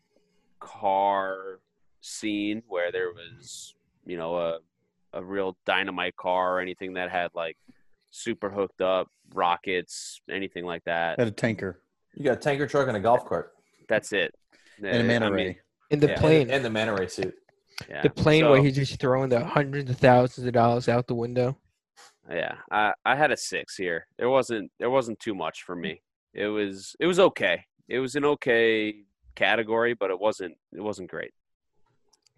car 0.59 1.59
scene 2.01 2.63
where 2.67 2.91
there 2.91 3.11
was, 3.11 3.73
you 4.05 4.17
know, 4.17 4.37
a 4.37 4.59
a 5.13 5.23
real 5.23 5.57
dynamite 5.65 6.15
car 6.15 6.55
or 6.57 6.59
anything 6.59 6.93
that 6.93 7.09
had 7.09 7.31
like 7.33 7.57
super 8.11 8.49
hooked 8.49 8.81
up 8.81 9.07
rockets, 9.33 10.21
anything 10.29 10.65
like 10.65 10.83
that. 10.85 11.17
Had 11.17 11.27
a 11.27 11.31
tanker 11.31 11.81
You 12.13 12.23
got 12.25 12.33
a 12.33 12.39
tanker 12.39 12.67
truck 12.67 12.87
and 12.87 12.97
a 12.97 12.99
golf 12.99 13.25
cart. 13.25 13.53
That's 13.87 14.11
it. 14.13 14.33
and 14.77 14.85
a 14.87 14.99
Uh, 14.99 15.03
manta 15.03 15.25
I 15.27 15.29
mean, 15.29 15.35
ray. 15.47 15.59
In 15.89 15.99
the 15.99 16.07
Yeah. 16.09 16.19
plane, 16.19 16.49
And 16.51 16.63
the 16.63 16.69
manta 16.69 16.93
ray 16.93 17.07
suit. 17.07 17.33
yeah. 17.89 18.01
the 18.01 18.09
plane 18.09 18.47
where 18.49 18.61
he's 18.61 18.75
just 18.75 18.99
throwing 18.99 19.29
the 19.29 19.43
hundreds 19.43 19.89
of 19.89 19.97
thousands 19.97 20.45
of 20.45 20.53
dollars 20.53 20.89
out 20.89 21.07
the 21.07 21.15
window. 21.15 21.57
Yeah, 22.29 22.55
I, 22.69 22.93
I 23.05 23.15
had 23.15 23.31
a 23.31 23.37
six 23.37 23.77
here. 23.77 24.07
There 24.17 24.29
wasn't 24.29 24.71
there 24.79 24.89
wasn't 24.89 25.19
too 25.19 25.33
much 25.33 25.63
for 25.63 25.75
me. 25.75 26.01
It 26.33 26.47
was 26.47 26.95
it 26.99 27.07
was 27.07 27.19
okay. 27.19 27.63
It 27.87 27.99
was 27.99 28.15
an 28.15 28.25
okay 28.25 29.03
category, 29.35 29.93
but 29.93 30.09
it 30.11 30.19
wasn't 30.19 30.57
it 30.73 30.81
wasn't 30.81 31.09
great. 31.09 31.31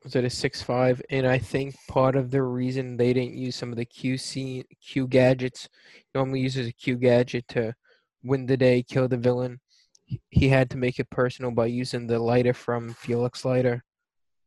Was 0.04 0.16
at 0.16 0.24
a 0.24 0.30
six 0.30 0.62
five, 0.62 1.02
and 1.10 1.28
I 1.28 1.38
think 1.38 1.76
part 1.89 2.16
of 2.16 2.32
the 2.32 2.41
reason 2.41 2.95
they 2.95 3.12
didn't 3.12 3.34
use 3.36 3.56
some 3.58 3.72
of 3.72 3.78
the 3.78 3.86
QC 3.86 4.64
Q 4.82 5.08
gadgets 5.08 5.68
normally 6.16 6.39
uses 6.39 6.68
a 6.68 6.72
Q 6.72 6.95
gadget 6.95 7.47
to 7.50 7.76
win 8.24 8.45
the 8.45 8.56
day, 8.56 8.82
kill 8.84 9.08
the 9.10 9.18
villain. 9.18 9.60
he- 10.06 10.22
He 10.30 10.47
had 10.50 10.70
to 10.72 10.78
make 10.78 11.00
it 11.00 11.10
personal 11.10 11.52
by 11.52 11.66
using 11.66 12.08
the 12.08 12.18
lighter 12.20 12.54
from 12.54 12.93
Felix 12.93 13.43
Leiter. 13.43 13.84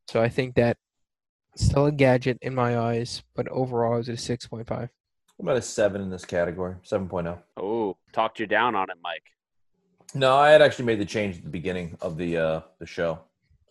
So 0.09 0.22
I 0.22 0.28
think 0.30 0.55
that 0.55 0.78
still 1.57 1.86
a 1.86 1.92
gadget 1.92 2.38
in 2.40 2.55
my 2.55 2.78
eyes, 2.78 3.22
but 3.34 3.46
overall 3.48 3.98
is 3.98 4.09
a 4.09 4.16
six 4.16 4.46
point 4.46 4.66
five. 4.66 4.88
What 5.36 5.44
about 5.44 5.57
a 5.59 5.62
seven 5.62 6.00
in 6.00 6.09
this 6.11 6.24
category? 6.24 6.76
7.0. 6.82 7.42
Oh, 7.59 7.96
talked 8.12 8.38
you 8.40 8.46
down 8.46 8.74
on 8.74 8.88
it, 8.90 8.96
Mike. 9.03 9.24
No, 10.14 10.36
I 10.36 10.50
had 10.50 10.62
actually 10.62 10.84
made 10.86 10.98
the 11.00 11.05
change 11.07 11.36
at 11.38 11.42
the 11.44 11.50
beginning 11.50 11.96
of 12.00 12.16
the 12.16 12.36
uh, 12.38 12.61
the 12.78 12.86
show. 12.86 13.20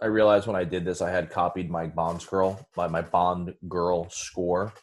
I 0.01 0.07
realized 0.07 0.47
when 0.47 0.55
I 0.55 0.63
did 0.63 0.83
this, 0.83 1.01
I 1.01 1.11
had 1.11 1.29
copied 1.29 1.69
my 1.69 1.87
Bond 1.87 2.25
girl, 2.27 2.67
my, 2.75 2.87
my 2.87 3.01
Bond 3.01 3.53
girl 3.67 4.09
score 4.09 4.73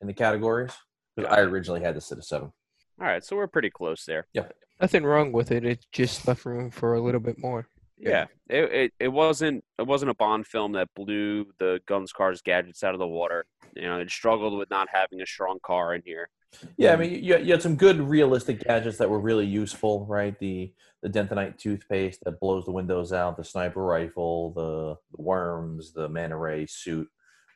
in 0.00 0.06
the 0.06 0.14
categories. 0.14 0.72
Because 1.14 1.30
I 1.30 1.40
originally 1.40 1.82
had 1.82 1.96
this 1.96 2.10
at 2.10 2.18
a 2.18 2.22
seven. 2.22 2.52
All 3.00 3.06
right, 3.06 3.22
so 3.24 3.36
we're 3.36 3.46
pretty 3.46 3.70
close 3.70 4.06
there. 4.06 4.26
Yeah, 4.32 4.46
nothing 4.80 5.04
wrong 5.04 5.32
with 5.32 5.50
it. 5.50 5.64
It 5.64 5.84
just 5.92 6.26
left 6.26 6.46
room 6.46 6.70
for 6.70 6.94
a 6.94 7.00
little 7.00 7.20
bit 7.20 7.38
more. 7.38 7.66
Yeah, 7.98 8.26
it, 8.48 8.72
it 8.72 8.92
it 8.98 9.08
wasn't 9.08 9.62
it 9.78 9.86
wasn't 9.86 10.10
a 10.10 10.14
Bond 10.14 10.46
film 10.46 10.72
that 10.72 10.88
blew 10.96 11.46
the 11.58 11.80
guns, 11.86 12.12
cars, 12.12 12.40
gadgets 12.40 12.82
out 12.82 12.94
of 12.94 12.98
the 12.98 13.06
water. 13.06 13.44
You 13.76 13.82
know, 13.82 13.98
it 13.98 14.10
struggled 14.10 14.58
with 14.58 14.70
not 14.70 14.88
having 14.92 15.20
a 15.20 15.26
strong 15.26 15.58
car 15.62 15.94
in 15.94 16.02
here. 16.04 16.28
Yeah, 16.76 16.92
I 16.92 16.96
mean, 16.96 17.22
you, 17.22 17.38
you 17.38 17.52
had 17.52 17.62
some 17.62 17.76
good 17.76 18.00
realistic 18.00 18.64
gadgets 18.64 18.98
that 18.98 19.08
were 19.08 19.20
really 19.20 19.46
useful, 19.46 20.06
right? 20.06 20.38
The 20.38 20.72
the 21.02 21.08
Dentonite 21.10 21.58
toothpaste 21.58 22.22
that 22.24 22.38
blows 22.40 22.64
the 22.64 22.70
windows 22.70 23.12
out, 23.12 23.36
the 23.36 23.44
sniper 23.44 23.82
rifle, 23.84 24.52
the, 24.52 24.96
the 25.16 25.22
worms, 25.22 25.92
the 25.92 26.08
manta 26.08 26.36
ray 26.36 26.64
suit. 26.66 27.08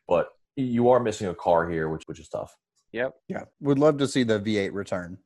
But 0.08 0.28
you 0.56 0.90
are 0.90 1.00
missing 1.00 1.28
a 1.28 1.34
car 1.34 1.68
here, 1.68 1.88
which 1.88 2.02
which 2.06 2.18
is 2.20 2.28
tough. 2.28 2.56
Yep. 2.92 3.14
Yeah, 3.28 3.44
would 3.60 3.78
love 3.78 3.98
to 3.98 4.08
see 4.08 4.22
the 4.24 4.40
V8 4.40 4.72
return. 4.72 5.18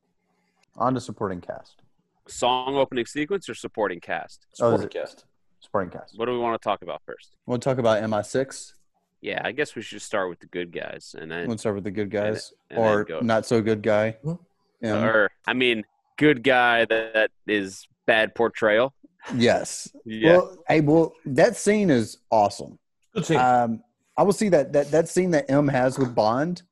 On 0.76 0.94
to 0.94 1.00
supporting 1.00 1.40
cast. 1.40 1.82
Song 2.28 2.76
opening 2.76 3.06
sequence 3.06 3.48
or 3.48 3.54
supporting 3.54 4.00
cast? 4.00 4.46
Oh, 4.60 4.76
Supporting 4.76 4.86
it- 4.86 4.92
cast. 4.92 5.24
Supporting 5.60 5.90
cast. 5.90 6.18
What 6.18 6.24
do 6.26 6.32
we 6.32 6.38
want 6.38 6.60
to 6.60 6.64
talk 6.66 6.80
about 6.82 7.02
first? 7.04 7.36
We'll 7.46 7.58
talk 7.58 7.76
about 7.78 8.02
MI6. 8.02 8.72
Yeah, 9.20 9.42
I 9.44 9.52
guess 9.52 9.74
we 9.76 9.82
should 9.82 10.00
start 10.00 10.30
with 10.30 10.40
the 10.40 10.46
good 10.46 10.72
guys, 10.72 11.14
and 11.18 11.30
then 11.30 11.46
We'll 11.48 11.58
start 11.58 11.74
with 11.74 11.84
the 11.84 11.90
good 11.90 12.10
guys, 12.10 12.52
and 12.70 12.78
then 12.82 12.92
or 12.92 13.04
go- 13.04 13.20
not 13.20 13.44
so 13.44 13.60
good 13.60 13.82
guy. 13.82 14.16
Mhm. 14.24 14.38
M. 14.82 15.04
or 15.04 15.30
I 15.46 15.52
mean, 15.52 15.84
good 16.16 16.42
guy 16.42 16.86
that, 16.86 17.12
that 17.12 17.30
is 17.46 17.86
bad 18.10 18.34
portrayal. 18.34 18.92
yes. 19.36 19.88
Yeah, 20.04 20.38
Well, 20.38 20.56
hey, 20.68 20.80
well, 20.80 21.12
that 21.26 21.56
scene 21.56 21.90
is 21.90 22.18
awesome. 22.30 22.78
Good 23.14 23.26
scene. 23.26 23.38
Um, 23.38 23.82
I 24.16 24.22
will 24.24 24.32
see 24.32 24.48
that 24.48 24.72
that 24.72 24.90
that 24.90 25.08
scene 25.08 25.30
that 25.30 25.48
M 25.50 25.68
has 25.68 25.96
with 25.98 26.12
Bond 26.14 26.62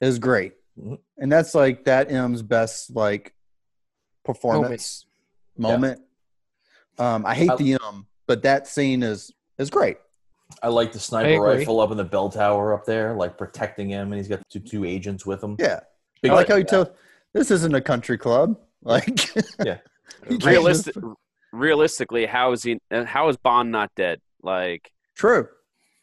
is 0.00 0.18
great, 0.20 0.52
Mhm. 0.78 0.98
and 1.18 1.30
that's 1.32 1.54
like 1.54 1.84
that 1.84 2.10
M's 2.12 2.42
best 2.42 2.94
like 2.94 3.34
performance 4.24 5.06
moment. 5.58 6.00
Um, 6.98 7.26
I 7.26 7.34
hate 7.34 7.50
I- 7.50 7.56
the 7.56 7.72
M, 7.74 8.06
but 8.26 8.42
that 8.42 8.66
scene 8.68 9.02
is 9.02 9.32
is 9.58 9.68
great. 9.70 9.96
I 10.62 10.68
like 10.68 10.92
the 10.92 11.00
sniper 11.00 11.40
rifle 11.42 11.80
up 11.80 11.90
in 11.90 11.96
the 11.96 12.04
bell 12.04 12.28
tower 12.30 12.74
up 12.74 12.84
there, 12.84 13.14
like 13.16 13.36
protecting 13.38 13.88
him, 13.88 14.12
and 14.12 14.14
he's 14.14 14.28
got 14.28 14.40
two, 14.50 14.60
two 14.60 14.84
agents 14.84 15.24
with 15.26 15.42
him. 15.42 15.56
Yeah, 15.58 15.80
Big 16.20 16.30
I 16.30 16.34
like 16.34 16.48
how 16.48 16.56
you 16.56 16.62
of 16.62 16.66
that. 16.68 16.84
tell 16.86 16.96
this 17.32 17.50
isn't 17.50 17.74
a 17.74 17.80
country 17.80 18.16
club. 18.18 18.58
Like, 18.84 19.20
Yeah. 19.64 19.78
You 20.28 20.38
can't 20.38 20.44
realistic, 20.44 20.94
realistically, 21.52 22.26
how 22.26 22.52
is 22.52 22.62
he? 22.62 22.78
uh, 22.90 23.04
How 23.04 23.28
is 23.28 23.36
Bond 23.36 23.70
not 23.70 23.90
dead? 23.96 24.20
Like, 24.42 24.90
True. 25.16 25.48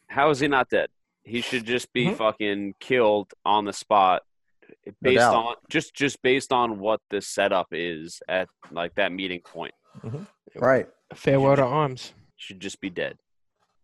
how 0.07 0.29
is 0.29 0.39
he 0.39 0.47
not 0.47 0.69
dead? 0.69 0.89
He 1.23 1.41
should 1.41 1.65
just 1.65 1.91
be 1.93 2.07
Mhm. 2.07 2.15
fucking 2.17 2.75
killed 2.79 3.33
on 3.45 3.65
the 3.65 3.73
spot, 3.73 4.23
based 5.01 5.19
doubt. 5.19 5.35
on 5.35 5.55
just 5.69 5.93
just 5.93 6.21
based 6.21 6.51
on 6.51 6.79
what 6.79 7.01
the 7.09 7.21
setup 7.21 7.67
is 7.71 8.21
at 8.27 8.49
like 8.71 8.95
that 8.95 9.11
meeting 9.11 9.41
point. 9.41 9.73
Right. 10.55 10.87
Farewell 11.13 11.55
to 11.57 11.63
arms. 11.63 12.13
Should 12.37 12.59
just 12.59 12.79
be 12.81 12.89
dead. 12.89 13.17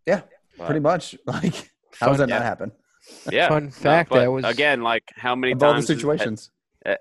Yeah, 0.05 0.21
But- 0.57 0.65
Pretty 0.67 0.79
much. 0.79 1.15
Like, 1.25 1.71
how 1.99 2.07
does 2.09 2.17
that 2.19 2.29
Yeah. 2.29 2.37
not 2.39 2.43
happen? 2.45 2.71
Yeah. 3.31 3.49
Fun 3.49 3.65
no, 3.65 3.71
fact 3.71 4.09
but 4.09 4.19
that 4.21 4.31
was 4.31 4.45
again 4.45 4.81
like 4.81 5.03
how 5.15 5.35
many 5.35 5.53
Of 5.53 5.61
all 5.61 5.69
the 5.69 5.73
times 5.75 5.87
has- 5.87 5.97
situations. 5.97 6.51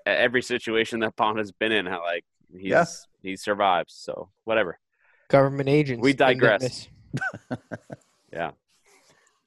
every 0.05 0.41
situation 0.41 0.99
that 1.01 1.15
Bond 1.15 1.37
has 1.37 1.51
been 1.51 1.71
in, 1.71 1.85
how 1.85 2.01
like 2.01 2.25
he's 2.51 2.63
Yeah. 2.71 2.85
He 3.25 3.35
survives. 3.35 3.93
So 3.93 4.29
whatever. 4.43 4.79
government 5.29 5.69
agents. 5.69 6.03
We 6.03 6.13
digress. 6.13 6.87
yeah, 8.33 8.51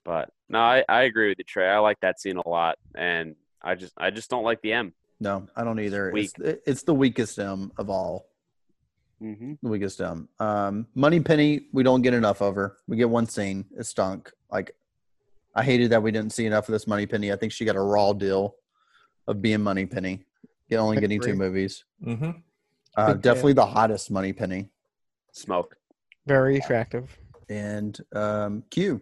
But 0.05 0.31
no, 0.49 0.59
I, 0.59 0.85
I 0.89 1.03
agree 1.03 1.29
with 1.29 1.39
you, 1.39 1.45
Trey. 1.45 1.69
I 1.69 1.79
like 1.79 2.01
that 2.01 2.21
scene 2.21 2.39
a 2.39 2.49
lot, 2.49 2.79
and 2.95 3.37
I 3.63 3.75
just 3.75 3.93
I 3.97 4.11
just 4.11 4.31
don't 4.31 4.45
like 4.45 4.61
the 4.63 4.73
M. 4.73 4.95
No, 5.21 5.47
I 5.57 5.65
don't 5.65 5.81
either. 5.81 6.11
Weak. 6.13 6.31
It's, 6.39 6.63
it's 6.67 6.83
the 6.83 6.95
weakest 6.95 7.39
M 7.39 7.73
of 7.77 7.91
all. 7.91 8.27
Mm-hmm. 9.23 9.55
The 9.63 9.69
weakest 9.69 10.01
M. 10.01 10.29
Um, 10.39 10.87
Moneypenny, 10.95 11.67
we 11.73 11.83
don't 11.83 12.03
get 12.03 12.15
enough 12.15 12.41
of 12.41 12.55
her. 12.55 12.77
We 12.87 12.97
get 12.97 13.11
one 13.11 13.27
scene. 13.27 13.65
It 13.77 13.85
stunk. 13.85 14.31
Like, 14.51 14.73
I 15.55 15.65
hated 15.65 15.91
that 15.91 16.03
we 16.03 16.13
didn't 16.13 16.33
see 16.33 16.47
enough 16.47 16.69
of 16.69 16.73
this 16.73 16.87
Moneypenny. 16.87 17.33
I 17.33 17.37
think 17.37 17.53
she 17.53 17.65
got 17.65 17.75
a 17.77 17.81
raw 17.81 18.13
deal 18.13 18.55
of 19.27 19.43
being 19.43 19.61
Moneypenny. 19.61 20.25
Get 20.71 20.79
only 20.79 21.01
getting 21.01 21.21
two 21.21 21.35
movies. 21.35 21.85
Mm-hmm. 22.05 22.31
Uh, 22.99 23.15
definitely 23.15 23.53
the 23.53 23.67
hottest 23.67 24.11
Moneypenny. 24.11 24.69
Smoke. 25.33 25.77
Very 26.27 26.59
attractive. 26.59 27.17
And 27.49 27.99
um, 28.15 28.65
Q. 28.71 29.01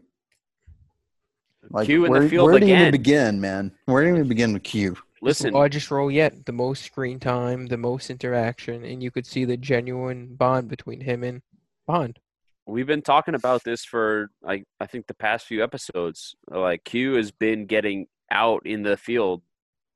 Like, 1.70 1.86
Q 1.86 2.05
in 2.05 2.11
where, 2.11 2.20
the 2.20 2.28
field 2.28 2.51
where 2.51 2.61
do 2.61 2.66
you 2.66 2.72
again. 2.74 2.80
even 2.88 2.92
begin, 2.92 3.40
man? 3.40 3.72
Where 3.86 4.03
do 4.03 4.09
you 4.09 4.14
even 4.16 4.28
begin 4.28 4.53
with 4.53 4.62
Q? 4.62 4.97
Listen, 5.22 5.55
largest 5.55 5.90
role 5.90 6.11
yet, 6.11 6.44
the 6.47 6.53
most 6.53 6.84
screen 6.84 7.18
time, 7.18 7.66
the 7.66 7.78
most 7.78 8.11
interaction, 8.11 8.84
and 8.84 9.03
you 9.03 9.11
could 9.11 9.26
see 9.26 9.44
the 9.44 9.57
genuine 9.57 10.34
bond 10.36 10.68
between 10.68 11.01
him 11.01 11.24
and 11.24 11.42
Bond. 11.86 12.18
we've 12.66 12.86
been 12.86 13.03
talking 13.03 13.34
about 13.34 13.62
this 13.64 13.84
for 13.84 14.30
like 14.42 14.64
I 14.80 14.86
think 14.86 15.07
the 15.07 15.14
past 15.14 15.47
few 15.47 15.62
episodes. 15.64 16.36
Like 16.51 16.84
Q 16.84 17.14
has 17.14 17.30
been 17.30 17.66
getting 17.66 18.07
out 18.30 18.66
in 18.66 18.82
the 18.82 18.97
field 18.97 19.42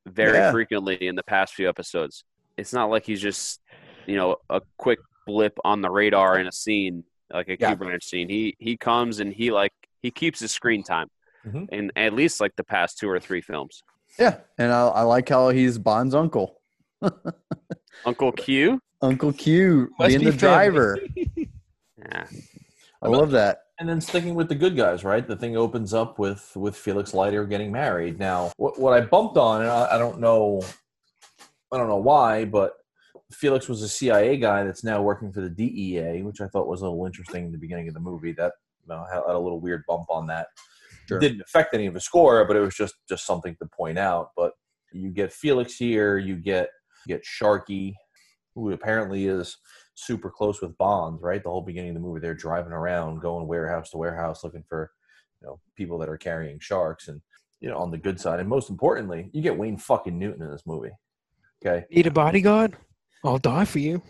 very 0.07 0.38
Yeah. 0.38 0.53
frequently 0.53 1.07
in 1.07 1.16
the 1.16 1.22
past 1.22 1.55
few 1.55 1.68
episodes. 1.68 2.24
It's 2.61 2.72
not 2.72 2.90
like 2.90 3.04
he's 3.06 3.20
just 3.20 3.61
you 4.06 4.16
know 4.16 4.36
a 4.48 4.61
quick 4.76 4.98
blip 5.26 5.58
on 5.64 5.80
the 5.80 5.90
radar 5.90 6.38
in 6.38 6.46
a 6.46 6.52
scene 6.52 7.04
like 7.32 7.48
a 7.48 7.56
Yeah. 7.58 7.74
Q 7.74 7.98
scene. 8.00 8.28
He 8.28 8.54
he 8.58 8.76
comes 8.76 9.20
and 9.20 9.32
he 9.32 9.50
like 9.50 9.72
he 10.02 10.11
keeps 10.11 10.40
his 10.40 10.52
screen 10.52 10.82
time 10.82 11.08
Mhm. 11.46 11.68
in 11.70 11.90
at 11.96 12.12
least 12.12 12.40
like 12.40 12.54
the 12.56 12.64
past 12.64 12.98
two 12.98 13.08
or 13.08 13.18
three 13.20 13.40
films. 13.40 13.82
Yeah, 14.18 14.38
and 14.58 14.72
I, 14.72 14.88
I 14.88 15.02
like 15.02 15.28
how 15.28 15.48
he's 15.50 15.78
Bond's 15.78 16.14
uncle, 16.14 16.61
Uncle 18.04 18.32
Q. 18.32 18.80
Uncle 19.02 19.32
Q, 19.32 19.88
Must 19.98 20.08
being 20.08 20.24
the 20.24 20.32
driver. 20.32 20.98
Yeah. 21.98 22.26
I 23.02 23.08
love 23.08 23.30
that. 23.32 23.58
And 23.78 23.86
then 23.88 24.00
sticking 24.00 24.34
with 24.34 24.48
the 24.48 24.54
good 24.54 24.74
guys, 24.74 25.04
right? 25.04 25.26
The 25.26 25.36
thing 25.36 25.54
opens 25.56 25.92
up 25.94 26.18
with 26.18 26.50
with 26.56 26.74
Felix 26.76 27.12
Leiter 27.14 27.44
getting 27.44 27.70
married. 27.70 28.18
Now, 28.18 28.52
what, 28.56 28.80
what 28.80 28.94
I 28.94 29.02
bumped 29.02 29.36
on, 29.36 29.61
and 29.61 29.70
I, 29.70 29.94
I 29.96 29.98
don't 29.98 30.18
know, 30.18 30.62
I 31.73 31.77
don't 31.77 31.89
know 31.89 31.97
why, 31.97 32.45
but 32.45 32.75
Felix 33.33 33.68
was 33.68 33.83
a 33.83 33.89
CIA 33.89 34.37
guy 34.37 34.64
that's 34.64 34.85
now 34.85 35.03
working 35.03 35.33
for 35.33 35.41
the 35.41 35.51
DEA, 35.51 36.23
which 36.23 36.41
I 36.41 36.49
thought 36.49 36.66
was 36.66 36.83
a 36.83 36.89
little 36.89 37.07
interesting 37.07 37.47
in 37.47 37.53
the 37.53 37.59
beginning 37.59 37.89
of 37.89 37.95
the 37.95 38.01
movie. 38.01 38.33
That 38.33 38.53
you 38.83 38.95
know, 38.95 39.05
had, 39.11 39.23
a 39.27 39.39
little 39.39 39.61
weird 39.61 39.85
bump 39.87 40.07
on 40.11 40.27
that. 40.29 40.49
Sure. 41.09 41.18
It 41.18 41.21
didn't 41.21 41.43
affect 41.43 41.75
any 41.75 41.87
of 41.87 41.95
the 41.95 42.01
score, 42.01 42.45
but 42.45 42.57
it 42.57 42.61
was 42.61 42.75
just 42.75 42.95
just 43.09 43.27
something 43.27 43.57
to 43.61 43.66
point 43.66 43.99
out. 43.99 44.31
But 44.37 44.53
you 44.93 45.11
get 45.11 45.33
Felix 45.33 45.77
here, 45.77 46.18
you 46.18 46.37
get 46.37 46.71
you 47.07 47.16
get 47.16 47.25
Sharky, 47.25 47.95
who 48.55 48.73
apparently 48.73 49.27
is 49.27 49.57
super 49.95 50.31
close 50.31 50.61
with 50.61 50.77
Bond, 50.79 51.21
right? 51.23 51.43
The 51.43 51.51
whole 51.51 51.62
beginning 51.62 51.91
of 51.91 51.95
the 51.95 52.01
movie, 52.01 52.21
they're 52.21 52.35
driving 52.35 52.73
around, 52.73 53.21
going 53.21 53.47
warehouse 53.47 53.91
to 53.91 53.99
warehouse, 53.99 54.43
looking 54.43 54.64
for 54.68 54.91
you 55.41 55.47
know 55.47 55.61
people 55.77 55.99
that 55.99 56.09
are 56.09 56.18
carrying 56.18 56.59
sharks, 56.59 57.09
and 57.09 57.21
you 57.61 57.68
know 57.68 57.79
on 57.79 57.91
the 57.91 57.99
good 57.99 58.21
side, 58.21 58.41
and 58.41 58.49
most 58.49 58.71
importantly, 58.71 59.31
you 59.33 59.41
get 59.41 59.57
Wayne 59.57 59.77
fucking 59.77 60.18
Newton 60.18 60.43
in 60.43 60.51
this 60.51 60.66
movie. 60.66 60.91
Okay, 61.64 61.84
Need 61.90 62.06
a 62.06 62.11
bodyguard? 62.11 62.76
I'll 63.24 63.38
die 63.38 63.64
for 63.66 63.78
you. 63.80 64.02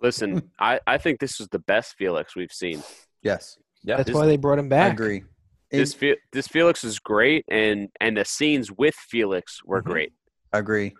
Listen, 0.00 0.50
I, 0.58 0.80
I 0.86 0.98
think 0.98 1.20
this 1.20 1.40
is 1.40 1.48
the 1.48 1.58
best 1.60 1.94
Felix 1.96 2.36
we've 2.36 2.52
seen. 2.52 2.82
Yes, 3.22 3.56
Yeah, 3.82 3.96
That's 3.96 4.08
this- 4.08 4.14
why 4.16 4.26
they 4.26 4.36
brought 4.36 4.58
him 4.58 4.68
back. 4.68 4.86
I 4.86 4.88
back. 4.90 4.92
agree. 4.98 5.22
This 5.70 5.92
It- 5.94 5.98
Fe- 5.98 6.16
this 6.32 6.46
Felix 6.48 6.84
is 6.84 6.98
great, 6.98 7.44
and 7.48 7.88
and 8.00 8.16
the 8.16 8.24
scenes 8.24 8.70
with 8.70 8.94
Felix 8.94 9.64
were 9.64 9.82
Mhm. 9.82 9.86
great. 9.86 10.12
I 10.52 10.58
agree. 10.58 10.94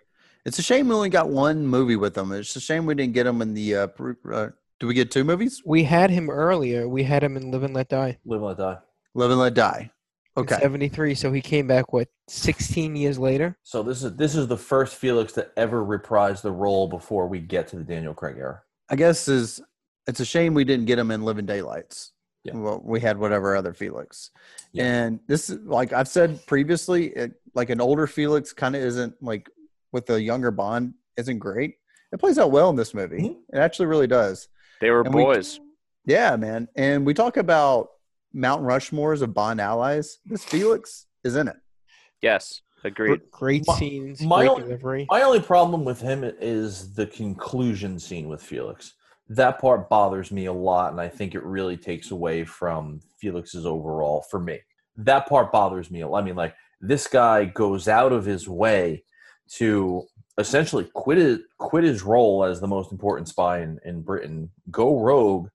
It's 0.45 0.59
a 0.59 0.63
shame 0.63 0.89
we 0.89 0.95
only 0.95 1.09
got 1.09 1.29
one 1.29 1.65
movie 1.65 1.95
with 1.95 2.17
him. 2.17 2.31
It's 2.33 2.55
a 2.55 2.59
shame 2.59 2.85
we 2.85 2.93
didn't 2.95 3.13
get 3.13 3.25
him 3.25 3.41
in 3.41 3.53
the. 3.53 3.75
Uh, 3.75 3.87
pr- 3.87 4.33
uh, 4.33 4.49
do 4.79 4.87
we 4.87 4.93
get 4.93 5.09
two 5.11 5.23
movies? 5.23 5.61
We 5.65 5.83
had 5.83 6.09
him 6.09 6.29
earlier. 6.29 6.87
We 6.89 7.03
had 7.03 7.23
him 7.23 7.37
in 7.37 7.51
Live 7.51 7.63
and 7.63 7.73
Let 7.73 7.87
Die. 7.89 8.17
live 8.25 8.41
and 8.41 8.47
let 8.47 8.57
die. 8.57 8.77
Live 9.13 9.31
and 9.31 9.39
Let 9.39 9.53
Die. 9.53 9.89
In 10.37 10.41
Okay. 10.43 10.57
73. 10.59 11.15
So 11.15 11.31
he 11.31 11.41
came 11.41 11.67
back, 11.67 11.93
what, 11.93 12.07
16 12.27 12.95
years 12.95 13.17
later? 13.17 13.57
So 13.63 13.83
this 13.83 14.03
is 14.03 14.15
this 14.15 14.35
is 14.35 14.47
the 14.47 14.57
first 14.57 14.95
Felix 14.95 15.33
to 15.33 15.47
ever 15.57 15.83
reprise 15.83 16.41
the 16.41 16.51
role 16.51 16.87
before 16.87 17.27
we 17.27 17.39
get 17.39 17.67
to 17.69 17.77
the 17.77 17.83
Daniel 17.83 18.13
Craig 18.13 18.35
era. 18.37 18.61
I 18.89 18.95
guess 18.95 19.27
is 19.27 19.61
it's 20.07 20.19
a 20.19 20.25
shame 20.25 20.53
we 20.53 20.63
didn't 20.65 20.85
get 20.85 20.99
him 20.99 21.11
in 21.11 21.23
Living 21.23 21.45
Daylights. 21.45 22.11
Yeah. 22.43 22.53
Well, 22.55 22.81
we 22.85 22.99
had 22.99 23.17
whatever 23.17 23.55
other 23.55 23.73
Felix, 23.73 24.29
Yeah. 24.71 24.83
and 24.85 25.19
this 25.27 25.49
is 25.49 25.59
like 25.65 25.93
I've 25.93 26.07
said 26.07 26.45
previously, 26.45 27.07
it, 27.07 27.31
like 27.55 27.69
an 27.71 27.81
older 27.81 28.05
Felix 28.05 28.53
kind 28.53 28.75
of 28.75 28.83
isn't 28.83 29.15
like 29.21 29.49
with 29.91 30.07
a 30.11 30.21
younger 30.21 30.51
Bond 30.51 30.93
isn't 31.17 31.39
great. 31.39 31.75
It 32.11 32.19
plays 32.19 32.37
out 32.37 32.51
well 32.51 32.69
in 32.69 32.75
this 32.75 32.93
movie. 32.93 33.21
Mhm. 33.21 33.35
It 33.53 33.57
actually 33.57 33.87
really 33.87 34.05
does. 34.07 34.47
They 34.79 34.91
were 34.91 35.01
And 35.01 35.13
we- 35.15 35.23
boys. 35.23 35.59
Yeah, 36.05 36.35
man. 36.35 36.67
And 36.75 37.03
we 37.03 37.15
talk 37.15 37.37
about 37.37 37.89
Mount 38.35 38.61
Rushmores 38.63 39.21
of 39.21 39.33
Bond 39.33 39.61
allies. 39.61 40.19
This 40.25 40.43
Felix 40.43 41.07
is 41.23 41.35
in 41.37 41.47
it. 41.47 41.55
yes, 42.21 42.61
agreed. 42.83 43.21
Great 43.31 43.65
My- 43.65 43.75
scenes, 43.75 44.21
my 44.21 44.41
great 44.41 44.49
only- 44.49 44.63
delivery. 44.63 45.07
My 45.09 45.21
only 45.23 45.39
problem 45.41 45.85
with 45.85 46.01
him 46.01 46.23
is 46.23 46.93
the 46.93 47.07
conclusion 47.07 47.97
scene 47.97 48.27
with 48.27 48.43
Felix. 48.43 48.93
That 49.29 49.59
part 49.59 49.89
bothers 49.89 50.31
me 50.31 50.45
a 50.45 50.53
lot, 50.53 50.91
and 50.91 51.01
I 51.01 51.07
think 51.07 51.33
it 51.33 51.43
really 51.43 51.77
takes 51.77 52.11
away 52.11 52.43
from 52.43 52.99
Felix's 53.19 53.65
overall 53.65 54.21
for 54.29 54.39
me. 54.39 54.59
That 54.97 55.27
part 55.27 55.51
bothers 55.51 55.89
me. 55.89 56.01
a 56.01 56.07
lot. 56.07 56.21
I 56.21 56.25
mean, 56.25 56.35
like 56.35 56.53
this 56.81 57.07
guy 57.07 57.45
goes 57.45 57.87
out 57.87 58.11
of 58.11 58.25
his 58.25 58.47
way 58.47 59.03
to 59.53 60.03
essentially 60.37 60.83
quit 60.93 61.17
his, 61.17 61.39
quit 61.57 61.85
his 61.85 62.03
role 62.03 62.43
as 62.43 62.59
the 62.59 62.67
most 62.67 62.91
important 62.91 63.29
spy 63.29 63.59
in, 63.61 63.79
in 63.85 64.01
Britain, 64.01 64.51
go 64.69 64.99
rogue, 64.99 65.47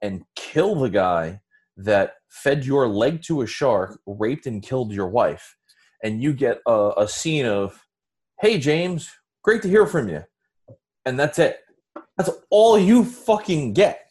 and 0.00 0.24
kill 0.34 0.74
the 0.74 0.88
guy 0.90 1.40
that 1.76 2.14
fed 2.28 2.64
your 2.64 2.88
leg 2.88 3.22
to 3.22 3.42
a 3.42 3.46
shark, 3.46 3.98
raped 4.06 4.46
and 4.46 4.62
killed 4.62 4.92
your 4.92 5.08
wife, 5.08 5.56
and 6.02 6.22
you 6.22 6.32
get 6.32 6.60
a, 6.66 6.92
a 6.98 7.08
scene 7.08 7.46
of, 7.46 7.86
"Hey 8.40 8.58
James, 8.58 9.10
great 9.42 9.62
to 9.62 9.68
hear 9.68 9.86
from 9.86 10.08
you," 10.08 10.22
and 11.04 11.18
that's 11.18 11.38
it. 11.38 11.58
That's 12.16 12.30
all 12.50 12.78
you 12.78 13.04
fucking 13.04 13.72
get. 13.72 14.06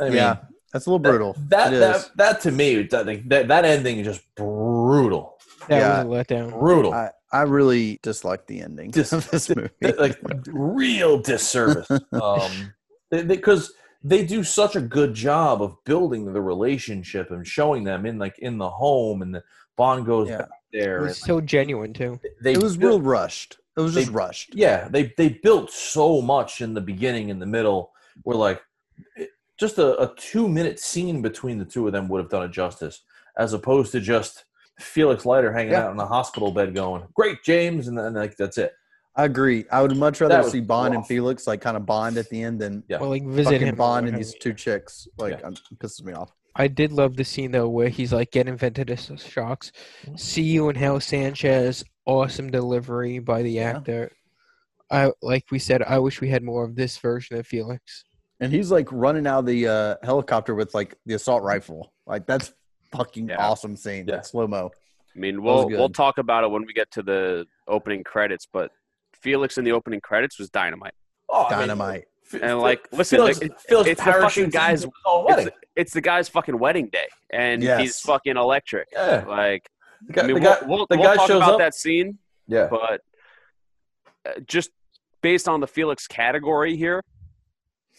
I 0.00 0.04
mean, 0.04 0.14
yeah, 0.14 0.36
that's 0.72 0.86
a 0.86 0.90
little 0.90 0.98
brutal. 0.98 1.36
That 1.48 1.72
It 1.74 1.80
that, 1.80 1.96
is. 1.96 2.10
that 2.16 2.40
to 2.42 2.50
me, 2.50 2.82
that, 2.84 3.06
that 3.28 3.48
that 3.48 3.64
ending 3.64 3.98
is 3.98 4.06
just 4.06 4.34
brutal. 4.34 5.38
That 5.68 5.78
yeah. 5.78 6.02
was 6.04 6.20
a 6.20 6.34
letdown. 6.34 6.58
Brutal. 6.58 6.92
I, 6.94 7.10
I 7.32 7.42
really 7.42 8.00
dislike 8.02 8.46
the 8.46 8.60
ending 8.60 8.90
Dis- 8.90 9.12
of 9.12 9.30
this 9.30 9.48
movie. 9.54 9.70
like 9.98 10.18
real 10.46 11.18
disservice. 11.18 11.88
Um, 12.12 12.72
because 13.10 13.72
they, 14.02 14.24
do 14.24 14.42
such 14.42 14.76
a 14.76 14.80
good 14.80 15.14
job 15.14 15.60
of 15.62 15.76
building 15.84 16.24
the 16.32 16.40
relationship 16.40 17.30
and 17.30 17.46
showing 17.46 17.84
them 17.84 18.06
in 18.06 18.18
like 18.18 18.38
in 18.38 18.58
the 18.58 18.68
home, 18.70 19.22
and 19.22 19.34
the 19.34 19.42
Bond 19.76 20.06
goes 20.06 20.28
Yeah. 20.28 20.38
back 20.38 20.48
It 20.72 20.80
there. 20.84 21.02
was 21.02 21.18
so 21.18 21.40
genuine, 21.40 21.92
too. 21.92 22.18
they 22.42 22.52
it 22.52 22.62
was 22.62 22.76
built- 22.76 23.02
real 23.02 23.10
rushed. 23.10 23.58
It 23.76 23.80
was 23.80 23.94
they- 23.94 24.02
just 24.02 24.12
rushed. 24.12 24.54
yeah 24.54 24.88
they 24.88 25.14
they 25.16 25.28
built 25.30 25.70
so 25.70 26.20
much 26.20 26.60
in 26.60 26.74
the 26.74 26.80
beginning 26.80 27.28
in 27.30 27.38
the 27.38 27.46
middle 27.46 27.92
where 28.24 28.36
like 28.36 28.60
just 29.58 29.78
a, 29.78 29.98
a 30.00 30.14
two 30.16 30.48
minute 30.48 30.78
scene 30.80 31.22
between 31.22 31.58
the 31.58 31.64
two 31.64 31.86
of 31.86 31.92
them 31.92 32.08
would 32.08 32.20
have 32.20 32.28
done 32.30 32.42
it 32.42 32.50
justice 32.50 33.02
as 33.38 33.52
opposed 33.54 33.92
to 33.92 34.00
just 34.00 34.44
felix 34.78 35.24
leiter 35.24 35.52
hanging 35.52 35.72
Yeah. 35.72 35.84
out 35.84 35.92
in 35.92 35.96
the 35.96 36.04
hospital 36.06 36.50
bed 36.50 36.74
going 36.74 37.04
great 37.14 37.42
james 37.44 37.86
and 37.88 37.96
then 37.96 38.14
like 38.14 38.36
that's 38.36 38.58
it 38.58 38.72
I 39.16 39.24
agree. 39.24 39.64
I 39.70 39.82
would 39.82 39.96
much 39.96 40.20
rather 40.20 40.48
see 40.48 40.60
Bond 40.60 40.94
and. 40.94 41.06
Felix 41.06 41.46
like 41.46 41.60
kind 41.60 41.76
of 41.76 41.84
bond 41.84 42.16
at 42.16 42.28
the 42.30 42.42
end 42.42 42.60
than 42.60 42.84
Yeah. 42.88 43.00
Well, 43.00 43.10
like, 43.10 43.24
visit 43.24 43.60
him. 43.60 43.74
Bond 43.74 44.08
and 44.08 44.16
these 44.16 44.34
two 44.34 44.54
chicks. 44.54 45.08
Like, 45.18 45.40
Yeah. 45.40 45.46
um, 45.48 45.54
it 45.54 45.78
pisses 45.78 46.02
me 46.04 46.12
off. 46.12 46.30
I 46.56 46.68
did 46.68 46.92
love 46.92 47.16
the 47.16 47.24
scene, 47.24 47.52
though, 47.52 47.68
where 47.68 47.88
he's 47.88 48.12
like 48.12 48.30
getting 48.30 48.56
ventilus 48.56 49.10
shocks. 49.22 49.72
Mm-hmm. 50.04 50.16
See 50.16 50.42
you 50.42 50.68
in 50.68 50.76
Hell 50.76 51.00
Sanchez. 51.00 51.84
Awesome 52.06 52.50
delivery 52.50 53.18
by 53.18 53.42
the 53.42 53.50
Yeah. 53.52 53.76
actor. 53.78 54.12
I 54.90 55.12
Like 55.22 55.44
we 55.50 55.58
said, 55.58 55.82
I 55.82 55.98
wish 55.98 56.20
we 56.20 56.28
had 56.28 56.42
more 56.42 56.64
of 56.64 56.74
this 56.74 56.98
version 56.98 57.36
of 57.36 57.46
Felix. 57.46 58.04
And 58.40 58.52
he's 58.52 58.70
like 58.70 58.88
running 58.90 59.26
out 59.26 59.40
of 59.40 59.46
the 59.46 59.68
uh, 59.68 59.94
helicopter 60.02 60.54
with 60.54 60.74
like 60.74 60.96
the 61.06 61.14
assault 61.14 61.42
rifle. 61.42 61.92
Like 62.06 62.26
that's 62.26 62.52
fucking 62.92 63.28
Yeah. 63.28 63.36
awesome 63.38 63.76
scene. 63.76 64.06
Yeah. 64.08 64.16
Like 64.16 64.24
slow 64.24 64.46
mo. 64.46 64.70
I 65.14 65.18
mean, 65.18 65.42
we'll 65.42 65.68
we'll 65.68 65.88
talk 65.90 66.18
about 66.18 66.44
it 66.44 66.50
when 66.50 66.64
we 66.64 66.72
get 66.72 66.90
to 66.92 67.02
the 67.02 67.46
opening 67.68 68.02
credits. 68.04 68.46
But 68.50 68.70
Felix 69.22 69.58
in 69.58 69.64
the 69.64 69.72
opening 69.72 70.00
credits 70.00 70.38
was 70.38 70.50
dynamite. 70.50 70.94
oh, 71.28 71.44
I 71.46 71.50
mean, 71.50 71.58
Dynamite. 71.60 72.04
And 72.32 72.42
F- 72.44 72.56
like, 72.58 72.88
listen, 72.92 73.18
Felix, 73.18 73.40
like, 73.40 73.50
it- 73.50 73.60
Felix 73.60 73.90
it's 73.90 74.04
the 74.04 74.12
fucking 74.12 74.50
guy's- 74.50 74.84
into 74.84 74.92
his 75.04 75.04
It's, 75.14 75.36
wedding. 75.36 75.50
it's 75.76 75.92
the 75.92 76.00
guy's 76.00 76.28
fucking 76.28 76.58
wedding 76.58 76.88
day, 76.92 77.08
and 77.30 77.62
he's 77.62 77.98
fucking 78.00 78.36
electric. 78.36 78.88
yeah 78.92 79.24
Like, 79.26 79.68
the 80.06 80.12
guy, 80.12 80.22
I 80.22 80.26
mean, 80.26 80.36
the 80.36 80.58
we'll, 80.66 80.68
we'll, 80.68 80.86
the 80.88 80.96
we'll 80.96 81.14
talk 81.16 81.26
shows 81.28 81.36
about 81.38 81.54
up 81.54 81.58
that 81.58 81.74
scene, 81.74 82.18
yeah 82.46 82.68
but 82.70 83.00
uh, 84.26 84.40
just 84.46 84.70
based 85.22 85.48
on 85.48 85.60
the 85.60 85.66
Felix 85.66 86.06
category 86.06 86.76
here, 86.76 87.02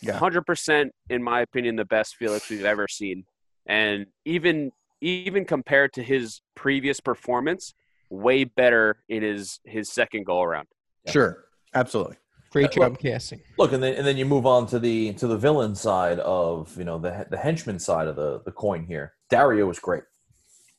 Yeah. 0.01 0.13
hundred 0.13 0.45
percent, 0.45 0.93
in 1.09 1.21
my 1.21 1.41
opinion, 1.41 1.75
the 1.75 1.85
best 1.85 2.15
Felix 2.15 2.49
we've 2.49 2.65
ever 2.65 2.87
seen, 2.87 3.25
and 3.65 4.05
even 4.25 4.71
even 5.01 5.45
compared 5.45 5.91
to 5.93 6.03
his 6.03 6.41
previous 6.55 6.99
performance, 6.99 7.73
way 8.09 8.43
better 8.45 9.03
in 9.09 9.23
his 9.23 9.59
his 9.65 9.91
second 9.91 10.25
go 10.25 10.41
around. 10.41 10.67
Yeah. 11.05 11.11
Sure. 11.11 11.43
Absolutely. 11.73 12.17
Great 12.51 12.65
Uh, 12.65 12.69
job 12.69 12.91
look- 12.93 12.99
casting. 13.01 13.41
look 13.57 13.71
and 13.71 13.81
then 13.81 13.93
and 13.95 14.05
then 14.05 14.17
you 14.17 14.25
move 14.25 14.45
on 14.45 14.67
to 14.67 14.77
the 14.79 15.13
to 15.13 15.25
the 15.27 15.37
villain 15.37 15.73
side 15.73 16.19
of 16.19 16.75
you 16.77 16.83
know 16.83 16.97
the 16.99 17.25
the 17.29 17.37
henchman 17.37 17.79
side 17.79 18.07
of 18.09 18.15
the 18.17 18.41
the 18.43 18.51
coin 18.51 18.83
here 18.85 19.13
dario 19.29 19.65
was 19.65 19.79
great 19.79 20.03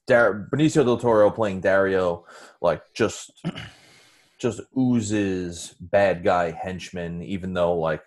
Dar- 0.06 0.48
benicio 0.52 0.84
del 0.84 0.98
toro 0.98 1.30
playing 1.30 1.60
dario 1.60 2.26
like 2.60 2.82
just 2.94 3.30
just 4.38 4.60
oozes 4.76 5.74
bad 5.80 6.22
guy 6.22 6.50
henchman 6.50 7.22
even 7.22 7.54
though 7.54 7.74
like 7.78 8.02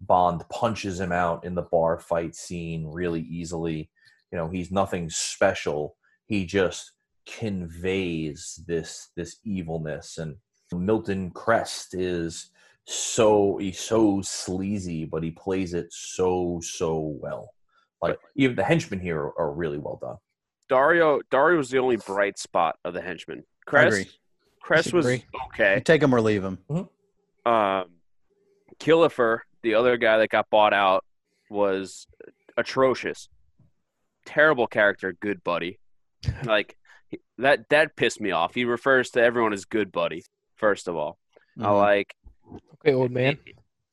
bond 0.00 0.42
punches 0.50 0.98
him 0.98 1.12
out 1.12 1.44
in 1.44 1.54
the 1.54 1.62
bar 1.62 2.00
fight 2.00 2.34
scene 2.34 2.84
really 2.88 3.20
easily 3.20 3.88
you 4.32 4.36
know 4.38 4.48
he's 4.48 4.72
nothing 4.72 5.08
special 5.08 5.96
he 6.26 6.44
just 6.44 6.92
conveys 7.26 8.60
this 8.66 9.10
this 9.16 9.36
evilness 9.44 10.18
and 10.18 10.34
milton 10.74 11.30
krest 11.30 11.94
is 11.94 12.50
so 12.86 13.56
he's 13.56 13.80
so 13.80 14.20
sleazy, 14.22 15.04
but 15.04 15.22
he 15.22 15.30
plays 15.30 15.74
it 15.74 15.92
so 15.92 16.60
so 16.62 17.16
well. 17.20 17.54
Like 18.02 18.18
even 18.36 18.56
the 18.56 18.64
henchmen 18.64 19.00
here 19.00 19.18
are, 19.18 19.38
are 19.38 19.52
really 19.52 19.78
well 19.78 19.98
done. 20.00 20.16
Dario 20.68 21.20
Dario 21.30 21.58
was 21.58 21.70
the 21.70 21.78
only 21.78 21.96
bright 21.96 22.38
spot 22.38 22.76
of 22.84 22.94
the 22.94 23.00
henchmen. 23.00 23.44
I 23.66 23.70
Krest. 23.70 24.06
Krest 24.62 24.92
was 24.92 25.06
okay. 25.06 25.76
You 25.76 25.80
take 25.80 26.02
him 26.02 26.14
or 26.14 26.20
leave 26.20 26.42
him. 26.42 26.58
um, 27.46 27.84
Killifer, 28.78 29.40
the 29.62 29.74
other 29.74 29.96
guy 29.96 30.18
that 30.18 30.28
got 30.30 30.48
bought 30.50 30.72
out, 30.72 31.04
was 31.50 32.06
atrocious. 32.56 33.28
Terrible 34.26 34.66
character, 34.66 35.14
good 35.18 35.42
buddy. 35.42 35.78
Like 36.44 36.76
that 37.38 37.68
that 37.68 37.96
pissed 37.96 38.20
me 38.20 38.30
off. 38.30 38.54
He 38.54 38.64
refers 38.64 39.10
to 39.10 39.22
everyone 39.22 39.52
as 39.52 39.66
good 39.66 39.92
buddy. 39.92 40.24
First 40.64 40.88
of 40.88 40.96
all, 40.96 41.18
I 41.58 41.62
Mhm. 41.64 41.78
like 41.78 42.14
Okay, 42.80 42.94
old 42.94 43.10
man. 43.10 43.38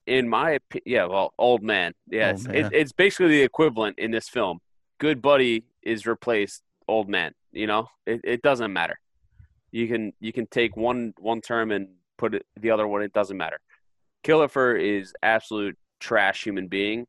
in 0.08 0.30
my 0.30 0.52
opinion, 0.52 0.84
yeah, 0.86 1.06
well, 1.06 1.34
old 1.38 1.62
man. 1.62 1.94
Yes, 2.08 2.46
Old 2.46 2.56
it's, 2.56 2.64
man. 2.64 2.74
It, 2.74 2.82
it's 2.82 2.92
basically 2.94 3.28
the 3.28 3.42
equivalent 3.42 4.00
in 4.00 4.10
this 4.12 4.30
film. 4.30 4.60
Good 4.98 5.22
buddy 5.22 5.66
is 5.82 6.06
replaced 6.08 6.64
old 6.88 7.10
man. 7.10 7.34
You 7.52 7.68
know, 7.68 7.90
it, 8.06 8.22
it 8.24 8.42
doesn't 8.42 8.72
matter. 8.72 8.98
You 9.72 9.86
can 9.90 10.14
you 10.22 10.32
can 10.32 10.48
take 10.48 10.78
one 10.78 11.14
one 11.20 11.42
term 11.42 11.72
and 11.72 11.90
put 12.18 12.36
it 12.36 12.46
the 12.56 12.72
other 12.72 12.88
one. 12.88 13.02
It 13.02 13.12
doesn't 13.12 13.36
matter. 13.38 13.60
Killifer 14.24 14.80
is 14.80 15.14
absolute 15.22 15.78
trash 16.00 16.42
human 16.46 16.68
being. 16.70 17.06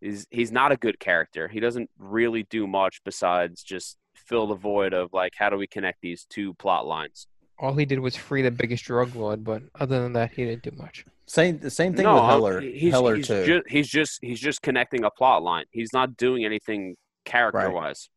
He's 0.00 0.26
he's 0.30 0.50
not 0.50 0.72
a 0.72 0.78
good 0.78 0.98
character. 0.98 1.46
He 1.46 1.60
doesn't 1.60 1.90
really 1.98 2.44
do 2.44 2.66
much 2.66 3.02
besides 3.04 3.62
just 3.62 3.98
fill 4.14 4.46
the 4.46 4.54
void 4.54 4.94
of 4.94 5.12
like 5.12 5.34
how 5.36 5.50
do 5.50 5.58
we 5.58 5.66
connect 5.66 6.00
these 6.00 6.24
two 6.24 6.54
plot 6.54 6.86
lines. 6.86 7.26
All 7.62 7.74
he 7.74 7.84
did 7.84 8.00
was 8.00 8.16
free 8.16 8.42
the 8.42 8.50
biggest 8.50 8.84
drug 8.84 9.14
lord, 9.14 9.44
but 9.44 9.62
other 9.78 10.02
than 10.02 10.12
that, 10.14 10.32
he 10.32 10.44
didn't 10.44 10.64
do 10.64 10.72
much. 10.76 11.06
Same 11.26 11.60
the 11.60 11.70
same 11.70 11.94
thing 11.94 12.04
no, 12.04 12.16
with 12.16 12.24
Heller. 12.24 12.60
He's, 12.60 12.92
Heller 12.92 13.16
he's 13.16 13.28
too. 13.28 13.46
Just, 13.46 13.68
he's 13.68 13.88
just 13.88 14.18
he's 14.20 14.40
just 14.40 14.62
connecting 14.62 15.04
a 15.04 15.10
plot 15.10 15.44
line. 15.44 15.64
He's 15.70 15.92
not 15.92 16.16
doing 16.16 16.44
anything 16.44 16.96
character 17.24 17.70
wise. 17.70 18.08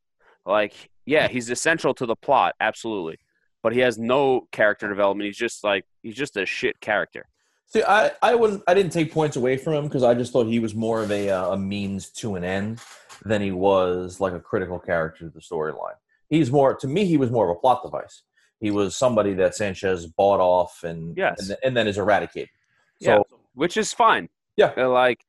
Like, 0.48 0.74
yeah, 1.06 1.28
he's 1.28 1.50
essential 1.52 1.94
to 1.94 2.08
the 2.08 2.16
plot, 2.16 2.56
absolutely, 2.60 3.20
but 3.62 3.72
he 3.72 3.82
has 3.82 4.00
no 4.00 4.48
character 4.52 4.90
development. 4.90 5.28
He's 5.28 5.38
just 5.38 5.64
like 5.64 5.86
he's 6.02 6.16
just 6.16 6.38
a 6.38 6.46
shit 6.48 6.80
character. 6.82 7.28
See, 7.68 7.84
I, 7.84 8.12
I 8.24 8.34
wouldn't 8.34 8.64
I 8.68 8.74
didn't 8.74 8.92
take 8.92 9.12
points 9.12 9.36
away 9.36 9.58
from 9.58 9.74
him 9.74 9.84
because 9.84 10.04
I 10.04 10.16
just 10.16 10.34
thought 10.34 10.48
he 10.48 10.60
was 10.60 10.74
more 10.74 11.04
of 11.04 11.12
a 11.12 11.30
uh, 11.30 11.52
a 11.52 11.58
means 11.58 12.10
to 12.14 12.36
an 12.36 12.44
end 12.44 12.80
than 13.24 13.42
he 13.44 13.52
was 13.52 14.20
like 14.20 14.34
a 14.34 14.40
critical 14.40 14.80
character 14.80 15.26
to 15.26 15.30
the 15.30 15.40
storyline. 15.40 15.96
He's 16.30 16.52
more 16.52 16.74
to 16.74 16.88
me 16.88 17.06
he 17.06 17.18
was 17.18 17.30
more 17.30 17.50
of 17.50 17.56
a 17.56 17.60
plot 17.60 17.84
device. 17.84 18.24
He 18.60 18.72
was 18.72 18.96
somebody 18.96 19.34
that 19.36 19.56
Sanchez 19.56 20.06
bought 20.08 20.40
off 20.40 20.84
and 20.84 21.16
Yes. 21.18 21.50
and, 21.50 21.58
and 21.64 21.78
then 21.78 21.88
is 21.88 21.98
eradicated. 21.98 22.50
Yeah, 23.00 23.20
which 23.54 23.78
is 23.78 23.94
fine. 23.94 24.30
Yeah. 24.58 24.72
Uh, 24.78 24.90
like 24.90 25.20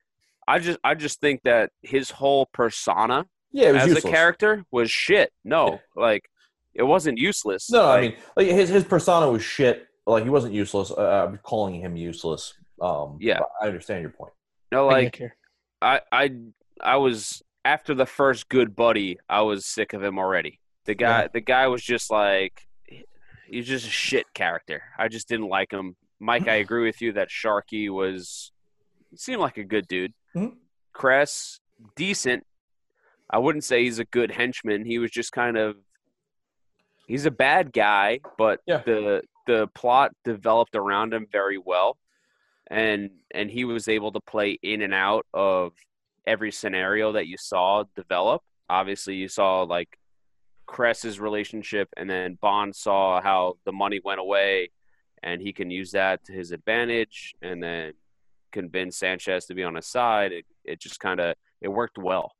I 0.47 0.59
just 0.61 0.79
I 0.85 0.95
just 0.95 1.20
think 1.20 1.43
that 1.45 1.70
his 1.83 2.11
whole 2.11 2.47
persona 2.53 3.27
yeah, 3.53 3.70
it 3.70 3.77
as 3.77 3.87
useless. 3.89 4.05
a 4.05 4.09
character 4.11 4.64
was 4.70 4.91
shit. 4.91 5.33
No, 5.45 5.81
like 5.97 6.29
it 6.74 6.85
wasn't 6.85 7.18
useless. 7.18 7.70
No, 7.70 7.83
no, 7.83 7.91
I 7.91 8.01
mean 8.03 8.16
like 8.37 8.47
his 8.47 8.68
his 8.68 8.85
persona 8.85 9.31
was 9.31 9.43
shit. 9.43 9.87
Like 10.07 10.22
he 10.24 10.31
wasn't 10.31 10.55
useless. 10.55 10.93
Uh, 10.93 11.27
I'm 11.29 11.39
calling 11.39 11.74
him 11.81 11.97
useless. 11.97 12.55
Um, 12.81 13.18
Yeah. 13.20 13.41
I 13.61 13.66
understand 13.66 14.03
your 14.03 14.11
point. 14.11 14.33
no, 14.70 14.87
like. 14.87 15.20
I 15.83 16.01
I 16.12 16.31
I 16.81 16.97
was 16.97 17.43
after 17.64 17.93
the 17.95 18.07
first 18.07 18.49
good 18.49 18.77
buddy, 18.77 19.18
I 19.29 19.43
was 19.43 19.66
sick 19.66 19.93
of 19.93 20.03
him 20.03 20.18
already. 20.18 20.61
The 20.85 20.95
guy 20.95 21.22
Yeah. 21.22 21.29
the 21.33 21.41
guy 21.41 21.66
was 21.66 21.83
just 21.83 22.11
like 22.11 22.65
he's 23.49 23.66
just 23.66 23.86
a 23.86 23.90
shit 23.90 24.26
character. 24.34 24.82
I 24.99 25.09
just 25.09 25.28
didn't 25.28 25.49
like 25.49 25.72
him. 25.72 25.97
Mike, 26.20 26.49
I 26.49 26.55
agree 26.64 26.84
with 26.84 27.01
you 27.01 27.12
that 27.12 27.30
Sharkey 27.30 27.88
was 27.88 28.53
seemed 29.14 29.40
like 29.40 29.57
a 29.59 29.64
good 29.64 29.86
dude. 29.88 30.12
Mhm. 30.34 30.57
Krest, 30.94 31.61
decent. 31.94 32.44
I 33.30 33.38
wouldn't 33.38 33.64
say 33.64 33.84
he's 33.84 33.99
a 33.99 34.05
good 34.05 34.30
henchman. 34.30 34.84
He 34.84 34.99
was 34.99 35.11
just 35.11 35.32
kind 35.32 35.57
of 35.57 35.76
he's 37.07 37.26
a 37.26 37.30
bad 37.30 37.72
guy, 37.72 38.20
but 38.38 38.61
Yeah. 38.66 38.78
the 38.84 39.22
the 39.47 39.68
plot 39.68 40.12
developed 40.24 40.74
around 40.74 41.14
him 41.14 41.26
very 41.30 41.59
well. 41.59 41.97
And 42.68 43.11
and 43.32 43.51
he 43.51 43.64
was 43.64 43.88
able 43.88 44.11
to 44.12 44.20
play 44.20 44.59
in 44.62 44.82
and 44.82 44.92
out 44.94 45.24
of 45.32 45.72
every 46.26 46.51
scenario 46.51 47.12
that 47.12 47.26
you 47.28 47.36
saw 47.38 47.84
develop. 47.94 48.42
Obviously, 48.68 49.14
you 49.14 49.28
saw 49.28 49.62
like 49.62 49.97
Krest's 50.66 51.18
relationship, 51.18 51.88
and 51.96 52.08
then 52.08 52.38
Bond 52.40 52.74
saw 52.74 53.20
how 53.20 53.54
the 53.64 53.72
money 53.72 54.00
went 54.04 54.20
away, 54.20 54.70
and 55.22 55.40
he 55.40 55.52
can 55.52 55.70
use 55.70 55.92
that 55.92 56.24
to 56.24 56.32
his 56.32 56.52
advantage, 56.52 57.34
and 57.42 57.62
then 57.62 57.92
convince 58.52 58.96
Sanchez 58.98 59.46
to 59.46 59.54
be 59.54 59.62
on 59.62 59.74
his 59.74 59.86
side. 59.86 60.32
It, 60.32 60.44
it 60.64 60.80
just 60.80 61.00
kind 61.00 61.20
of 61.20 61.34
it 61.60 61.68
worked 61.68 61.98
well. 61.98 62.32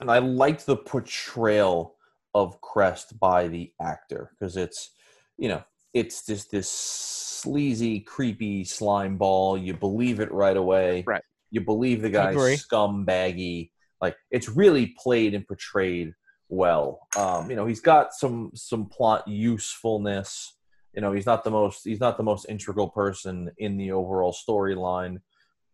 and 0.00 0.10
I 0.10 0.18
liked 0.18 0.66
the 0.66 0.76
portrayal 0.76 1.96
of 2.34 2.60
Krest 2.60 3.18
by 3.18 3.48
the 3.48 3.72
actor 3.80 4.30
because 4.38 4.56
it's, 4.56 4.90
you 5.38 5.48
know, 5.48 5.62
it's 5.94 6.26
just 6.26 6.50
this 6.50 6.70
sleazy, 6.70 8.00
creepy 8.00 8.64
slime 8.64 9.16
ball. 9.16 9.56
You 9.56 9.74
believe 9.74 10.20
it 10.20 10.30
right 10.32 10.56
away. 10.56 11.04
Right. 11.06 11.22
You 11.50 11.62
believe 11.62 12.02
the 12.02 12.10
guy's 12.10 12.36
scumbaggy. 12.36 13.70
Like 14.00 14.16
it's 14.30 14.48
really 14.50 14.94
played 15.02 15.34
and 15.34 15.46
portrayed 15.46 16.12
well. 16.48 17.06
Um, 17.16 17.50
you 17.50 17.56
know, 17.56 17.66
he's 17.66 17.80
got 17.80 18.12
some 18.12 18.50
some 18.54 18.86
plot 18.86 19.26
usefulness. 19.26 20.54
You 20.94 21.02
know, 21.02 21.12
he's 21.12 21.26
not 21.26 21.44
the 21.44 21.50
most 21.50 21.84
he's 21.84 22.00
not 22.00 22.16
the 22.16 22.22
most 22.22 22.46
integral 22.48 22.88
person 22.88 23.50
in 23.58 23.76
the 23.76 23.92
overall 23.92 24.32
storyline, 24.34 25.18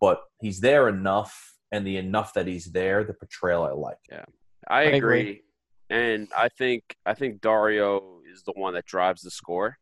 but 0.01 0.23
he's 0.41 0.61
there 0.61 0.89
enough, 0.89 1.55
and 1.71 1.87
the 1.87 1.97
enough 1.97 2.35
that 2.35 2.47
he's 2.47 2.67
there, 2.67 3.05
the 3.05 3.15
portrayal 3.15 3.63
I 3.65 3.73
like. 3.73 3.99
Yeah, 4.11 4.25
I 4.69 4.83
agree. 4.83 5.21
agree. 5.21 5.43
And 5.91 6.29
I 6.37 6.49
think 6.49 6.97
I 7.07 7.15
think 7.15 7.41
Dario 7.41 8.21
is 8.33 8.43
the 8.43 8.53
one 8.53 8.75
that 8.75 8.87
drives 8.87 9.23
the 9.23 9.31
score. 9.31 9.79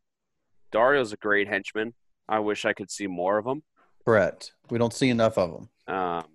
Dario's 0.71 1.13
a 1.13 1.17
great 1.17 1.47
henchman. 1.47 1.93
I 2.29 2.39
wish 2.39 2.65
I 2.65 2.73
could 2.73 2.91
see 2.91 3.07
more 3.07 3.37
of 3.37 3.45
him. 3.45 3.63
Brett, 4.05 4.51
We 4.69 4.77
don't 4.77 4.93
see 4.93 5.09
enough 5.09 5.37
of 5.37 5.51
them. 5.51 5.95
Um, 5.95 6.25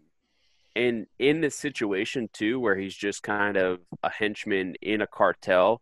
and 0.77 1.07
in 1.19 1.41
this 1.41 1.57
situation 1.57 2.29
too, 2.33 2.61
where 2.61 2.77
he's 2.77 2.95
just 2.95 3.23
kind 3.23 3.57
of 3.57 3.81
a 4.03 4.11
henchman 4.11 4.75
in 4.83 5.01
a 5.01 5.07
cartel, 5.07 5.81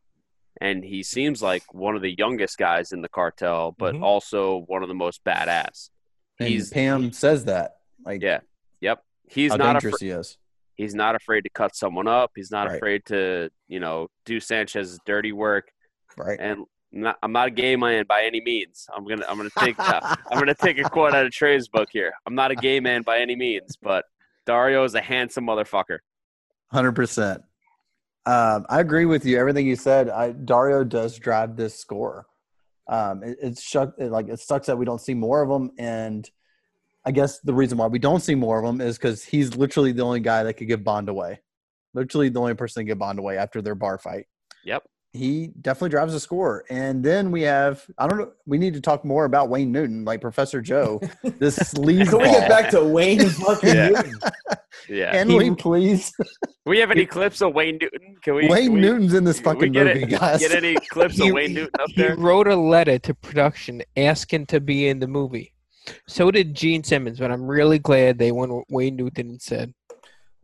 and 0.60 0.84
he 0.84 1.02
seems 1.02 1.42
like 1.42 1.62
one 1.74 1.96
of 1.96 2.02
the 2.02 2.14
youngest 2.16 2.56
guys 2.58 2.92
in 2.92 3.02
the 3.02 3.08
cartel, 3.08 3.74
but 3.78 3.94
Mhm. 3.94 4.02
also 4.02 4.58
one 4.66 4.82
of 4.82 4.88
the 4.88 4.94
most 4.94 5.22
badass. 5.24 5.90
And 6.38 6.48
He's- 6.48 6.70
Pam 6.70 7.12
says 7.12 7.44
that. 7.46 7.72
Like 8.04 8.22
Yeah. 8.22 8.40
Yep. 8.80 9.02
He's 9.28 9.50
how 9.52 9.56
not 9.56 9.72
dangerous 9.74 9.96
afraid. 9.96 10.06
he 10.08 10.12
is. 10.12 10.38
He's 10.76 10.94
not 10.94 11.14
afraid 11.14 11.42
to 11.42 11.50
cut 11.50 11.74
someone 11.76 12.08
up. 12.08 12.32
He's 12.36 12.50
not 12.50 12.66
Right. 12.68 12.76
afraid 12.76 13.04
to, 13.06 13.50
you 13.68 13.80
know, 13.80 14.08
do 14.24 14.40
Sanchez's 14.40 14.98
dirty 15.04 15.32
work. 15.32 15.70
Right. 16.16 16.38
And 16.40 16.64
not, 16.92 17.18
I'm 17.22 17.32
not 17.32 17.48
a 17.48 17.50
gay 17.50 17.74
man 17.76 18.04
by 18.08 18.22
any 18.22 18.40
means. 18.40 18.86
I'm 18.94 19.04
gonna 19.04 19.24
I'm 19.28 19.36
gonna 19.36 19.50
take 19.58 19.78
uh, 19.78 20.00
I'm 20.30 20.38
gonna 20.38 20.54
take 20.54 20.78
a 20.78 20.88
quote 20.88 21.14
out 21.14 21.26
of 21.26 21.32
Trey's 21.32 21.66
book 21.68 21.88
here. 21.92 22.12
I'm 22.26 22.34
not 22.36 22.50
a 22.52 22.54
gay 22.54 22.78
man 22.80 23.02
by 23.02 23.18
any 23.18 23.34
means, 23.34 23.76
but 23.76 24.04
Dario 24.46 24.84
is 24.84 24.94
a 24.94 25.00
handsome 25.00 25.46
motherfucker. 25.46 25.98
Hundred 26.70 26.92
percent. 26.92 27.42
Um, 28.26 28.66
I 28.68 28.80
agree 28.80 29.04
with 29.04 29.26
you. 29.26 29.38
Everything 29.38 29.66
you 29.66 29.76
said. 29.76 30.08
I, 30.08 30.32
Dario 30.32 30.82
does 30.84 31.18
drive 31.18 31.56
this 31.56 31.78
score. 31.78 32.26
Um, 32.88 33.22
it, 33.22 33.38
it's 33.42 33.62
shuck, 33.62 33.94
it, 33.98 34.10
like 34.10 34.28
it 34.28 34.40
sucks 34.40 34.66
that 34.66 34.76
we 34.76 34.84
don't 34.84 35.00
see 35.00 35.14
more 35.14 35.42
of 35.42 35.50
him, 35.50 35.70
and 35.78 36.28
I 37.04 37.12
guess 37.12 37.40
the 37.40 37.54
reason 37.54 37.78
why 37.78 37.86
we 37.86 37.98
don't 37.98 38.20
see 38.20 38.34
more 38.34 38.62
of 38.62 38.64
him 38.64 38.80
is 38.80 38.96
because 38.96 39.24
he's 39.24 39.56
literally 39.56 39.92
the 39.92 40.02
only 40.02 40.20
guy 40.20 40.42
that 40.42 40.54
could 40.54 40.68
give 40.68 40.84
Bond 40.84 41.08
away. 41.08 41.40
Literally 41.92 42.28
the 42.28 42.40
only 42.40 42.54
person 42.54 42.80
to 42.80 42.84
give 42.84 42.98
Bond 42.98 43.18
away 43.18 43.36
after 43.36 43.60
their 43.60 43.74
bar 43.74 43.98
fight. 43.98 44.26
Yep. 44.64 44.84
He 45.14 45.52
definitely 45.60 45.90
drives 45.90 46.12
the 46.12 46.18
score, 46.18 46.64
and 46.70 47.02
then 47.04 47.30
we 47.30 47.42
have 47.42 47.86
I 47.98 48.08
don't 48.08 48.18
know. 48.18 48.32
We 48.46 48.58
need 48.58 48.74
to 48.74 48.80
talk 48.80 49.04
more 49.04 49.24
about 49.26 49.48
Wayne 49.48 49.70
Newton, 49.70 50.04
like 50.04 50.20
Professor 50.20 50.60
Joe. 50.60 51.00
This 51.38 51.56
sleazeball. 51.56 52.10
Can 52.10 52.18
we 52.18 52.24
get 52.30 52.48
back 52.48 52.68
to 52.70 52.82
Wayne 52.82 53.28
fucking 53.28 53.74
Yeah. 53.74 53.88
Newton? 53.90 54.18
Yeah. 54.88 55.12
Can 55.12 55.28
He- 55.30 55.36
we 55.38 55.54
please? 55.54 56.12
we 56.66 56.80
have 56.80 56.90
any 56.90 57.06
clips 57.06 57.40
of 57.42 57.54
Wayne 57.54 57.78
Newton? 57.80 58.16
Can 58.22 58.34
we? 58.34 58.48
Wayne 58.48 58.64
can 58.64 58.72
we, 58.74 58.80
Newton's 58.80 59.14
in 59.14 59.22
this 59.22 59.38
fucking 59.38 59.70
get 59.72 59.86
movie, 59.86 60.02
it- 60.02 60.18
guys. 60.18 60.40
Get 60.40 60.52
any 60.52 60.74
clips 60.74 61.16
He- 61.16 61.28
of 61.28 61.34
Wayne 61.34 61.54
Newton 61.54 61.70
up 61.80 61.90
there? 61.96 62.16
He 62.16 62.20
wrote 62.20 62.48
a 62.48 62.56
letter 62.56 62.98
to 62.98 63.14
production 63.14 63.82
asking 63.96 64.46
to 64.46 64.60
be 64.60 64.88
in 64.88 64.98
the 64.98 65.06
movie. 65.06 65.52
So 66.08 66.32
did 66.32 66.54
Gene 66.56 66.82
Simmons, 66.82 67.20
but 67.20 67.30
I'm 67.30 67.46
really 67.46 67.78
glad 67.78 68.18
they 68.18 68.32
went 68.32 68.52
with 68.52 68.64
Wayne 68.68 68.96
Newton 68.96 69.30
instead. 69.30 69.72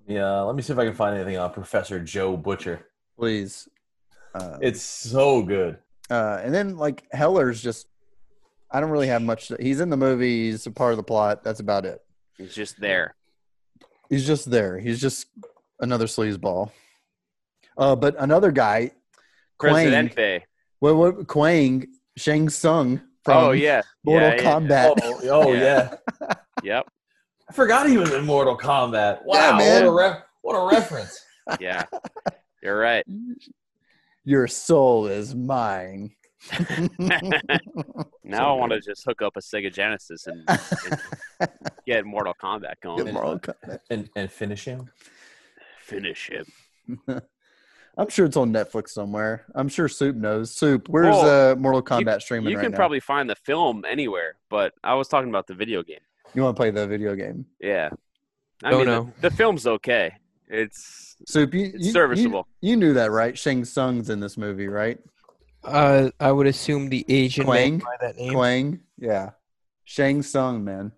Yeah, 0.07 0.41
let 0.43 0.55
me 0.55 0.63
see 0.63 0.73
if 0.73 0.79
I 0.79 0.85
can 0.85 0.95
find 0.95 1.17
anything 1.17 1.39
on 1.39 1.51
Professor 1.53 1.99
Joe 1.99 2.37
Butcher. 2.37 2.87
please. 3.19 3.69
Uh, 4.35 4.59
It's 4.61 4.81
so 4.83 5.43
good. 5.43 5.79
uh, 6.11 6.41
and 6.43 6.55
then 6.55 6.77
like 6.77 7.05
Heller's 7.13 7.63
just. 7.63 7.87
I 8.73 8.79
don't 8.81 8.91
really 8.91 9.09
have 9.09 9.23
much. 9.23 9.49
To, 9.49 9.57
he's 9.59 9.81
in 9.81 9.91
the 9.91 9.97
movie. 9.97 10.51
He's 10.51 10.65
a 10.67 10.71
part 10.71 10.93
of 10.93 10.97
the 10.97 11.03
plot. 11.03 11.43
That's 11.43 11.59
about 11.59 11.85
it. 11.85 12.01
He's 12.39 12.55
just 12.55 12.81
there. 12.81 13.15
He's 14.09 14.25
just 14.27 14.49
there. 14.51 14.79
He's 14.79 15.01
just 15.01 15.27
another 15.81 16.07
sleazeball. 16.07 16.71
Uh, 17.77 17.97
but 17.97 18.15
another 18.19 18.53
guy, 18.53 18.93
Kwang. 19.59 19.73
Presidente. 19.75 20.45
What? 20.79 20.95
What? 20.97 21.27
Kwang 21.27 21.87
Shang 22.17 22.49
Tsung 22.49 23.01
from 23.25 23.37
Oh 23.37 23.51
yeah. 23.51 23.83
Mortal 24.05 24.29
Yeah, 24.37 24.61
yeah. 24.61 24.95
Oh, 25.03 25.21
oh 25.25 25.53
Yeah. 25.55 25.97
yeah. 26.21 26.35
Yep. 26.63 26.87
I 27.49 27.53
forgot 27.53 27.89
he 27.89 27.99
was 27.99 28.13
in 28.13 28.25
Mortal 28.25 28.57
Kombat. 28.57 29.25
Wow, 29.25 29.35
Yeah, 29.35 29.59
man. 29.59 29.87
what 29.87 30.05
a 30.07 30.11
re- 30.13 30.21
what 30.43 30.55
a 30.55 30.77
reference. 30.77 31.19
Yeah. 31.61 31.85
You're 32.63 32.79
right. 32.79 33.05
Your 34.25 34.47
soul 34.47 35.07
is 35.07 35.35
mine. 35.35 36.13
Now 38.23 38.55
I 38.55 38.59
want 38.59 38.71
to 38.73 38.81
just 38.81 39.05
hook 39.05 39.23
up 39.23 39.37
a 39.37 39.41
Sega 39.41 39.73
Genesis 39.75 40.27
and, 40.29 40.45
and 40.49 41.51
get 41.87 42.05
Mortal 42.05 42.33
Kombat 42.41 42.75
going. 42.81 43.05
Get 43.05 43.13
Mortal 43.13 43.41
Kombat. 43.41 43.81
And 43.91 44.09
and 44.15 44.31
finish 44.31 44.65
him. 44.65 44.89
Finish 45.81 46.31
him. 46.31 47.01
I'm 47.99 48.09
sure 48.09 48.27
it's 48.27 48.37
on 48.37 48.53
Netflix 48.53 48.91
somewhere. 48.91 49.47
I'm 49.55 49.69
sure 49.69 49.89
Soup 49.89 50.15
knows. 50.15 50.55
Soup, 50.55 50.89
where's 50.89 51.07
Well, 51.17 51.53
uh, 51.53 51.57
Mortal 51.57 51.83
Kombat 51.83 52.23
streaming 52.23 52.51
You 52.51 52.57
right 52.57 52.63
can 52.63 52.71
now? 52.73 52.77
probably 52.77 53.01
find 53.01 53.29
the 53.29 53.35
film 53.35 53.85
anywhere, 53.85 54.37
but 54.49 54.73
I 54.85 54.95
was 54.95 55.09
talking 55.09 55.29
about 55.29 55.49
the 55.49 55.55
video 55.55 55.83
game. 55.83 55.99
You 56.33 56.43
want 56.43 56.57
to 56.57 56.61
play 56.61 56.71
the 56.71 56.87
video 56.87 57.17
game? 57.17 57.47
Yeah. 57.61 57.91
I 58.63 58.73
Oh, 58.73 58.79
mean, 58.79 58.87
no. 58.87 59.13
the, 59.21 59.29
the 59.31 59.37
film's 59.37 59.67
okay. 59.67 60.13
It's 60.51 61.17
Soup, 61.27 61.53
you, 61.55 61.73
It's 61.75 61.87
you- 61.87 61.93
serviceable. 61.93 62.47
You, 62.61 62.71
you 62.71 62.77
knew 62.77 62.95
that, 62.95 63.11
right? 63.11 63.37
Shang 63.39 63.65
Tsung's 63.65 64.11
in 64.11 64.21
this 64.21 64.37
movie, 64.37 64.69
right? 64.69 64.99
Uh, 65.63 66.11
I 66.19 66.33
would 66.33 66.47
assume 66.47 66.89
the 66.89 67.05
Asian 67.09 67.45
Kwang? 67.45 67.79
by 67.79 67.97
that 68.01 68.17
name. 68.17 68.33
Kwang, 68.33 68.81
yeah. 68.99 69.31
Shang 69.85 70.23
Tsung, 70.23 70.65
man. 70.65 70.93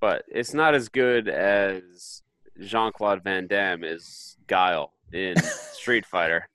but 0.00 0.24
it's 0.28 0.52
not 0.52 0.74
as 0.74 0.88
good 0.88 1.28
as 1.28 2.22
Jean 2.60 2.92
Claude 2.92 3.22
Van 3.24 3.46
Damme 3.46 3.82
is 3.84 4.36
Guile 4.46 4.92
in 5.12 5.36
Street 5.72 6.04
Fighter. 6.06 6.48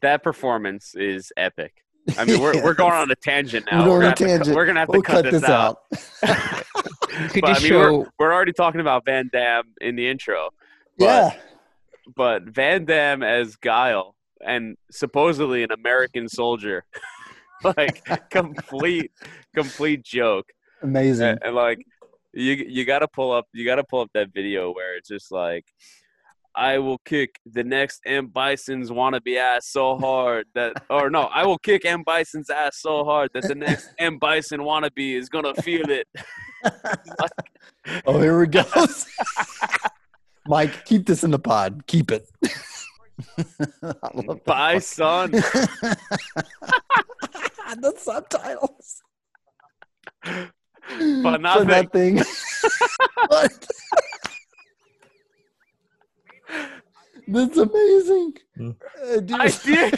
That 0.00 0.22
performance 0.22 0.94
is 0.94 1.32
epic. 1.36 1.84
I 2.16 2.24
mean, 2.24 2.40
we're, 2.40 2.62
we're 2.64 2.74
going 2.74 2.92
on 2.94 3.10
a 3.10 3.16
tangent 3.16 3.66
now. 3.70 3.86
We're 3.88 4.00
going 4.00 4.14
gonna 4.14 4.24
on 4.24 4.28
a 4.28 4.32
have 4.32 4.38
to 4.40 4.44
cut- 4.46 4.56
we're 4.56 4.66
gonna 4.66 4.80
have 4.80 4.88
We'll 4.88 5.02
to 5.02 5.06
cut, 5.06 5.24
this, 5.24 5.44
out. 5.44 5.78
You 5.92 7.28
could 7.28 7.40
But, 7.42 7.50
I 7.50 7.52
just 7.54 7.64
mean, 7.64 7.74
we're, 7.74 8.06
we're 8.18 8.32
already 8.32 8.52
talking 8.52 8.80
about 8.80 9.04
Van 9.04 9.28
Damme 9.32 9.64
in 9.80 9.96
the 9.96 10.08
intro, 10.08 10.48
yeah. 10.98 11.34
but 12.16 12.42
Van 12.44 12.84
Damme 12.84 13.22
as 13.22 13.56
Guile 13.56 14.14
and 14.44 14.76
supposedly 14.90 15.62
an 15.62 15.72
American 15.72 16.28
soldier, 16.28 16.84
like 17.64 18.04
complete, 18.30 19.12
complete 19.54 20.02
joke. 20.02 20.46
Amazing. 20.82 21.28
And, 21.28 21.40
and, 21.42 21.54
like 21.54 21.84
You 22.32 22.52
you 22.54 22.84
gotta 22.84 23.08
pull 23.08 23.32
up 23.32 23.46
you 23.52 23.64
gotta 23.64 23.84
pull 23.84 24.00
up 24.00 24.10
that 24.14 24.32
video 24.32 24.72
where 24.72 24.96
it's 24.96 25.08
just 25.08 25.32
like 25.32 25.64
I 26.54 26.78
will 26.78 26.98
kick 27.04 27.38
the 27.46 27.62
next 27.62 28.00
M 28.04 28.26
Bison's 28.26 28.90
wannabe 28.90 29.36
ass 29.36 29.68
so 29.68 29.96
hard 29.96 30.46
that 30.54 30.72
or 30.90 31.08
no, 31.08 31.22
I 31.22 31.46
will 31.46 31.58
kick 31.58 31.84
M 31.84 32.02
Bison's 32.04 32.50
ass 32.50 32.78
so 32.80 33.04
hard 33.04 33.30
that 33.34 33.44
the 33.44 33.54
next 33.54 33.90
M 33.98 34.18
Bison 34.18 34.60
wannabe 34.60 35.14
is 35.14 35.28
gonna 35.28 35.54
feel 35.54 35.88
it. 35.90 36.06
Oh, 38.06 38.20
here 38.20 38.38
we 38.38 38.46
go. 38.46 38.64
Mike, 40.48 40.84
keep 40.86 41.06
this 41.06 41.22
in 41.24 41.30
the 41.30 41.38
pod. 41.38 41.86
Keep 41.86 42.10
it. 42.10 42.26
I 43.38 44.10
love 44.14 44.26
that 44.26 44.44
Bye, 44.46 44.74
fuck- 44.80 44.82
son. 44.82 45.30
the 47.80 47.92
subtitles. 47.98 49.02
For 50.24 51.38
nothing. 51.38 51.66
nothing. 51.68 52.16
what? 53.28 53.68
That's 57.28 57.56
amazing. 57.58 58.32
Hmm. 58.56 58.70
Uh. 59.04 59.20
I 59.34 59.48
did. 59.64 59.94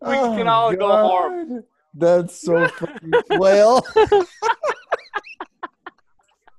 We 0.00 0.14
can 0.14 0.48
all 0.48 0.74
go 0.76 0.88
home. 0.88 1.64
That's 1.94 2.40
so 2.40 2.66
funny. 2.68 3.12
well, 3.30 3.86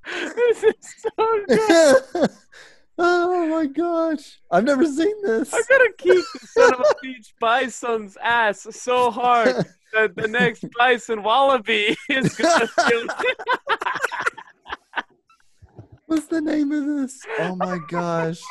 this 0.05 0.63
is 0.63 0.95
so 0.97 1.45
good. 1.47 2.29
oh 2.97 3.47
my 3.47 3.65
gosh. 3.65 4.39
I've 4.51 4.63
never 4.63 4.85
seen 4.85 5.15
this. 5.23 5.53
I'm 5.53 5.63
gonna 5.67 5.93
kick 5.97 6.23
the 6.33 6.47
son 6.47 6.73
of 6.73 6.79
a 6.81 6.95
beach 7.01 7.33
bison's 7.39 8.17
ass 8.21 8.67
so 8.71 9.09
hard 9.09 9.65
that 9.93 10.15
the 10.15 10.27
next 10.27 10.65
bison 10.77 11.23
wallaby 11.23 11.97
is 12.09 12.35
gonna 12.35 12.67
feel 12.67 13.07
it. 13.09 13.37
What's 16.05 16.27
the 16.27 16.41
name 16.41 16.71
of 16.71 16.85
this? 16.85 17.19
Oh 17.39 17.55
my 17.55 17.79
gosh. 17.89 18.41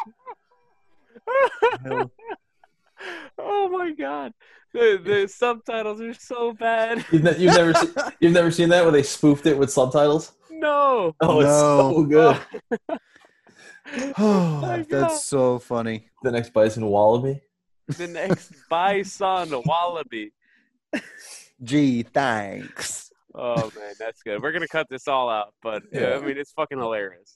Oh 3.39 3.69
my 3.69 3.93
god. 3.93 4.33
The, 4.73 5.01
the 5.05 5.29
subtitles 5.29 6.01
are 6.01 6.15
so 6.15 6.53
bad. 6.53 7.05
You've, 7.13 7.23
ne- 7.25 7.37
you've 7.39 7.55
never 7.55 7.75
seen, 7.75 7.91
you've 8.21 8.33
never 8.33 8.51
seen 8.51 8.69
that 8.71 8.83
where 8.85 8.93
they 8.93 9.03
spoofed 9.03 9.47
it 9.47 9.59
with 9.59 9.71
subtitles. 9.71 10.33
No. 10.51 11.15
Oh, 11.21 11.41
it's 11.41 11.49
No. 11.49 11.93
so 11.93 12.05
good. 12.05 12.99
Oh, 14.19 14.85
that's 14.89 15.25
so 15.25 15.59
funny. 15.59 16.09
The 16.23 16.31
next 16.31 16.53
Bison 16.55 16.87
Wallaby. 16.87 17.43
The 17.89 18.07
next 18.07 18.53
bison 18.71 19.51
wallaby. 19.67 20.33
Gee, 21.63 22.03
thanks. 22.05 23.11
Oh 23.35 23.71
man, 23.77 23.95
that's 23.99 24.23
good. 24.23 24.41
We're 24.43 24.53
gonna 24.53 24.69
cut 24.69 24.87
this 24.89 25.09
all 25.09 25.29
out, 25.29 25.53
but 25.63 25.83
yeah, 25.93 26.11
Yeah. 26.11 26.17
I 26.17 26.21
mean 26.21 26.39
it's 26.39 26.53
fucking 26.53 26.79
hilarious. 26.79 27.35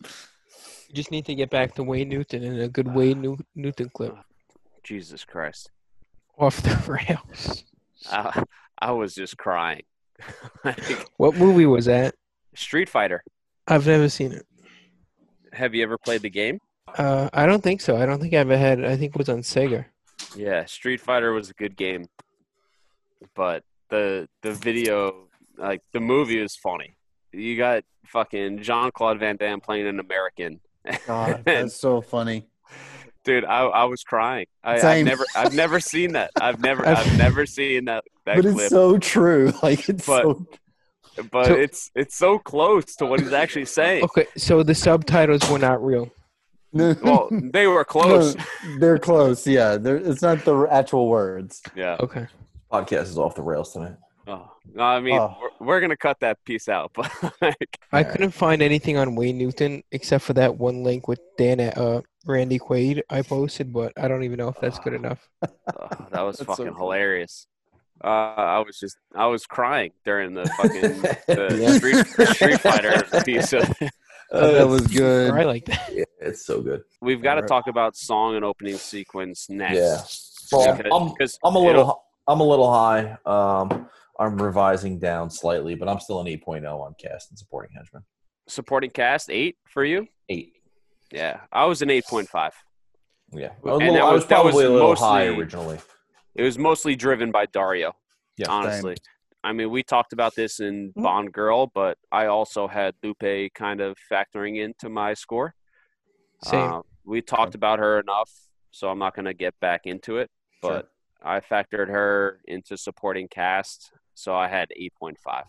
You 0.89 0.95
just 0.95 1.11
need 1.11 1.26
to 1.26 1.34
get 1.34 1.51
back 1.51 1.74
to 1.74 1.82
Wayne 1.82 2.09
Newton 2.09 2.45
and 2.45 2.61
a 2.61 2.68
good 2.68 2.95
Wayne 2.95 3.20
New- 3.20 3.39
Newton 3.55 3.91
clip 3.93 4.14
oh, 4.16 4.22
Jesus 4.84 5.24
Christ. 5.24 5.70
Off 6.39 6.62
the 6.62 6.76
rails. 7.09 7.64
I, 8.11 8.43
I 8.78 8.93
was 8.93 9.14
just 9.14 9.37
crying. 9.37 9.82
like, 10.64 10.80
What 11.16 11.37
movie 11.37 11.66
was 11.66 11.87
that? 11.87 12.14
Street 12.55 12.89
Fighter. 12.89 13.22
I've 13.66 13.87
never 13.87 14.09
seen 14.09 14.32
it. 14.32 14.47
Have 15.53 15.74
you 15.74 15.82
ever 15.82 15.99
played 15.99 16.22
the 16.22 16.30
game? 16.30 16.61
Uh, 16.97 17.28
I 17.32 17.47
don't 17.47 17.62
think 17.62 17.80
so. 17.80 17.97
I 17.97 18.07
don't 18.07 18.20
think 18.20 18.32
I 18.34 18.39
ever 18.39 18.57
had. 18.57 18.84
I 18.84 18.97
think 18.97 19.14
it 19.14 19.18
was 19.18 19.28
on 19.28 19.39
Sega. 19.41 19.87
Yeah, 20.37 20.64
Street 20.66 21.01
Fighter 21.01 21.32
was 21.32 21.51
a 21.51 21.55
good 21.55 21.76
game, 21.76 22.07
but 23.34 23.64
the 23.91 24.28
the 24.43 24.53
video, 24.53 25.28
like 25.59 25.82
the 25.93 26.01
movie, 26.01 26.39
is 26.39 26.57
funny. 26.57 26.97
You 27.32 27.57
got 27.57 27.84
fucking 28.07 28.62
Jean 28.62 28.91
Claude 28.93 29.18
Van 29.18 29.37
Damme 29.37 29.61
playing 29.61 29.87
an 29.87 29.99
American. 30.01 30.61
God, 31.07 31.43
that's 31.45 31.74
so 31.80 32.01
funny. 32.01 32.47
Dude, 33.27 33.45
I, 33.45 33.64
I 33.66 33.85
was 33.85 34.03
crying. 34.03 34.47
I, 34.64 34.81
I've 34.81 35.05
never 35.05 35.24
I've 35.37 35.55
never 35.55 35.81
seen 35.81 36.12
that. 36.12 36.31
I've 36.41 36.61
never 36.61 36.87
I've- 36.89 37.11
I've 37.11 37.18
never 37.18 37.45
seen 37.45 37.85
that 37.85 38.05
that 38.24 38.37
But 38.37 38.43
clip. 38.45 38.57
it's 38.57 38.68
so 38.70 38.97
true. 38.99 39.53
Like 39.62 39.89
it's 39.91 40.07
But- 40.07 40.22
so 40.22 40.47
but 41.31 41.47
So- 41.47 41.55
it's 41.55 41.91
it's 41.95 42.16
so 42.16 42.39
close 42.39 42.97
to 42.97 43.07
what 43.07 43.20
he's 43.20 43.33
actually 43.35 43.64
saying. 43.66 44.05
Okay, 44.05 44.27
so 44.37 44.62
the 44.62 44.74
subtitles 44.74 45.49
were 45.51 45.59
not 45.59 45.85
real. 45.85 46.11
Well, 46.72 47.29
they 47.31 47.66
were 47.66 47.85
close. 47.85 48.37
No, 48.37 48.45
they're 48.79 48.99
close. 48.99 49.47
Yeah, 49.47 49.77
they're, 49.79 49.97
it's 49.97 50.20
not 50.20 50.45
the 50.45 50.66
actual 50.70 51.09
words. 51.09 51.62
Yeah. 51.74 51.97
Okay. 52.01 52.27
Podcast 52.70 53.05
is 53.05 53.16
off 53.18 53.35
the 53.35 53.43
rails 53.43 53.72
tonight. 53.72 53.97
Oh, 54.27 54.51
no, 54.74 54.83
I 54.83 55.01
mean, 55.01 55.18
Oh. 55.18 55.37
we're, 55.41 55.66
we're 55.66 55.81
gonna 55.81 55.97
cut 55.97 56.20
that 56.20 56.43
piece 56.45 56.68
out, 56.68 56.91
but 56.95 57.11
like, 57.41 57.79
I 57.93 58.03
couldn't 58.03 58.33
find 58.33 58.61
anything 58.61 58.99
on 58.99 59.14
Wayne 59.14 59.39
Newton 59.39 59.85
except 59.91 60.24
for 60.24 60.35
that 60.35 60.59
one 60.59 60.83
link 60.83 61.09
with 61.09 61.20
Dan 61.39 61.61
uh 61.61 62.03
Randy 62.27 62.59
Quaid 62.59 63.03
I 63.09 63.22
posted, 63.22 63.72
but 63.72 63.93
I 63.97 64.09
don't 64.09 64.22
even 64.24 64.39
know 64.39 64.49
if 64.49 64.61
that's 64.61 64.79
good 64.81 64.95
enough. 64.95 65.29
oh, 65.43 65.49
that 66.11 66.22
was 66.22 66.37
That's 66.39 66.39
so 66.39 66.45
fucking 66.45 66.64
funny. 66.66 66.77
hilarious. 66.77 67.47
Uh, 68.05 68.09
I 68.09 68.59
was 68.59 68.79
just, 68.79 68.97
I 69.14 69.27
was 69.27 69.47
crying 69.47 69.93
during 70.05 70.35
the 70.35 70.45
fucking 70.57 70.81
the 70.81 71.59
Yeah. 71.59 71.79
Street, 71.79 72.29
Street 72.35 72.61
Fighter 72.61 73.03
piece. 73.24 73.53
Of, 73.53 73.72
Oh, 74.33 74.53
that 74.55 74.66
was 74.66 74.87
good. 74.89 75.31
I 75.31 75.45
like 75.45 75.66
that. 75.66 75.89
Yeah, 75.95 76.03
it's 76.20 76.45
so 76.45 76.61
good. 76.61 76.83
we've 77.01 77.22
got 77.22 77.35
to 77.37 77.43
Alright. 77.43 77.49
talk 77.49 77.68
about 77.68 77.97
song 77.97 78.35
and 78.35 78.45
opening 78.45 78.77
sequence 78.77 79.49
next. 79.49 79.77
Yeah. 79.77 80.59
Well, 80.59 80.77
Because- 80.77 80.93
I'm, 80.93 81.09
because 81.12 81.39
I'm 81.45 81.55
a 81.55 81.59
it'll- 81.61 81.66
little 81.70 82.03
I'm 82.29 82.41
a 82.41 82.45
little 82.45 82.72
high. 82.72 83.16
Um, 83.24 83.89
I'm 84.18 84.37
revising 84.43 84.99
down 84.99 85.31
slightly, 85.31 85.77
but 85.77 85.89
I'm 85.89 86.01
still 86.01 86.20
an 86.20 86.27
8.0 86.27 86.64
on 86.68 86.95
cast 86.99 87.31
and 87.31 87.39
supporting 87.39 87.70
henchman. 87.77 88.03
supporting 88.49 88.91
cast 88.91 89.31
eight 89.31 89.57
for 89.68 89.85
you. 89.85 90.09
Eight. 90.29 90.55
Yeah, 91.13 91.41
I 91.53 91.65
was 91.67 91.83
an 91.83 91.91
eight 91.91 92.05
point 92.07 92.29
five. 92.29 92.53
Yeah, 93.33 93.51
And 93.65 93.71
I 93.71 93.73
was, 93.73 93.81
that 93.81 93.93
little- 93.93 94.07
I 94.07 94.13
was- 94.13 94.21
was 94.23 94.27
that 94.29 94.45
was 94.45 94.53
probably 94.53 94.65
a 94.67 94.71
little 94.71 94.95
high 94.97 95.27
originally. 95.27 95.79
It 96.35 96.43
was 96.43 96.59
mostly 96.59 96.95
driven 96.97 97.31
by 97.33 97.47
Dario. 97.47 97.95
Yeah, 98.37 98.47
honestly. 98.51 98.97
I 99.43 99.53
mean, 99.53 99.71
we 99.71 99.83
talked 99.83 100.13
about 100.13 100.35
this 100.35 100.61
in 100.61 100.93
Bond 100.97 101.33
Girl, 101.33 101.67
but 101.69 101.99
I 102.13 102.27
also 102.27 102.67
had 102.69 102.95
Lupe 103.03 103.53
kind 103.55 103.81
of 103.81 103.97
factoring 104.11 104.63
into 104.63 104.89
my 104.89 105.15
score. 105.15 105.55
Same. 106.43 106.61
Uh, 106.73 106.81
we 107.05 107.23
talked 107.23 107.55
about 107.55 107.79
her 107.79 107.99
enough, 108.01 108.31
so 108.73 108.89
I'm 108.89 108.99
not 108.99 109.15
going 109.15 109.25
to 109.27 109.35
get 109.35 109.55
back 109.61 109.83
into 109.87 110.19
it. 110.19 110.31
But 110.61 110.89
I 111.23 111.41
factored 111.41 111.89
her 111.89 112.41
into 112.47 112.77
supporting 112.77 113.29
cast, 113.29 113.93
so 114.15 114.35
I 114.35 114.49
had 114.49 114.69
8.5. 114.77 115.45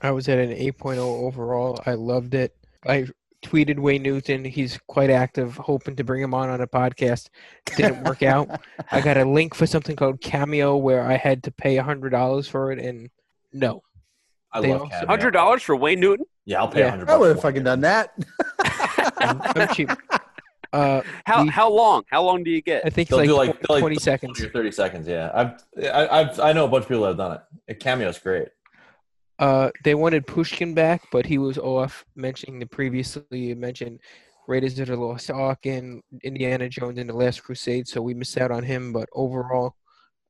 I 0.00 0.10
was 0.10 0.28
at 0.28 0.38
an 0.38 0.50
8.0 0.50 0.98
overall. 0.98 1.78
I 1.86 1.94
loved 1.94 2.34
it. 2.34 2.54
I 2.86 3.06
tweeted 3.42 3.78
Wayne 3.78 4.02
Newton. 4.02 4.44
He's 4.44 4.78
quite 4.86 5.10
active, 5.10 5.56
hoping 5.56 5.96
to 5.96 6.04
bring 6.04 6.22
him 6.22 6.34
on 6.34 6.48
on 6.50 6.60
a 6.60 6.66
podcast. 6.66 7.28
Didn't 7.76 8.04
work 8.04 8.22
out. 8.22 8.48
I 8.90 9.00
got 9.00 9.16
a 9.16 9.24
link 9.24 9.54
for 9.54 9.66
something 9.66 9.96
called 9.96 10.20
Cameo 10.20 10.76
where 10.76 11.02
I 11.04 11.16
had 11.16 11.42
to 11.44 11.50
pay 11.50 11.76
$100 11.76 12.48
for 12.48 12.72
it, 12.72 12.78
and 12.78 13.08
no. 13.52 13.82
I 14.52 14.60
They 14.60 14.72
love 14.72 14.82
also- 14.82 15.06
$100 15.06 15.62
for 15.62 15.76
Wayne 15.76 16.00
Newton? 16.00 16.26
Yeah, 16.44 16.60
I'll 16.60 16.68
pay 16.68 16.80
Yeah. 16.80 16.86
100 16.90 17.08
I 17.10 17.16
would 17.16 17.28
have 17.30 17.40
fucking 17.42 17.62
done 17.64 17.80
that. 17.82 18.12
I'm, 19.18 19.40
I'm 19.42 19.68
cheap. 19.74 19.90
Uh, 20.72 21.02
How, 21.24 21.42
We- 21.42 21.48
how 21.48 21.68
long? 21.70 22.04
How 22.10 22.22
long 22.22 22.42
do 22.44 22.50
you 22.50 22.62
get? 22.62 22.84
I 22.84 22.90
think 22.90 23.08
it's 23.08 23.10
They'll 23.10 23.18
like, 23.18 23.28
do 23.28 23.36
like, 23.36 23.60
tw- 23.60 23.68
they'll 23.68 23.76
like 23.76 23.80
20 23.82 23.96
seconds. 23.96 24.40
or 24.40 24.48
30 24.50 24.70
seconds. 24.72 25.08
Yeah, 25.08 25.30
I've 25.34 25.64
I, 25.92 26.20
I've 26.20 26.40
I 26.40 26.52
know 26.52 26.64
a 26.64 26.68
bunch 26.68 26.82
of 26.84 26.88
people 26.88 27.02
that 27.02 27.08
have 27.08 27.16
done 27.16 27.38
it. 27.68 27.80
Cameo's 27.80 28.18
great. 28.18 28.48
Uh, 29.40 29.70
they 29.84 29.94
wanted 29.94 30.26
Pushkin 30.26 30.74
back, 30.74 31.02
but 31.10 31.24
he 31.24 31.38
was 31.38 31.56
off 31.56 32.04
mentioning 32.14 32.60
the 32.60 32.66
previously 32.66 33.54
mentioned 33.54 33.98
Raiders 34.46 34.78
of 34.78 34.88
the 34.88 34.96
Lost 34.96 35.30
Ark 35.30 35.64
and 35.64 36.02
Indiana 36.22 36.68
Jones 36.68 36.98
and 36.98 37.08
the 37.08 37.14
Last 37.14 37.42
Crusade, 37.42 37.88
so 37.88 38.02
we 38.02 38.12
missed 38.12 38.36
out 38.36 38.50
on 38.50 38.62
him. 38.62 38.92
But 38.92 39.08
overall, 39.14 39.74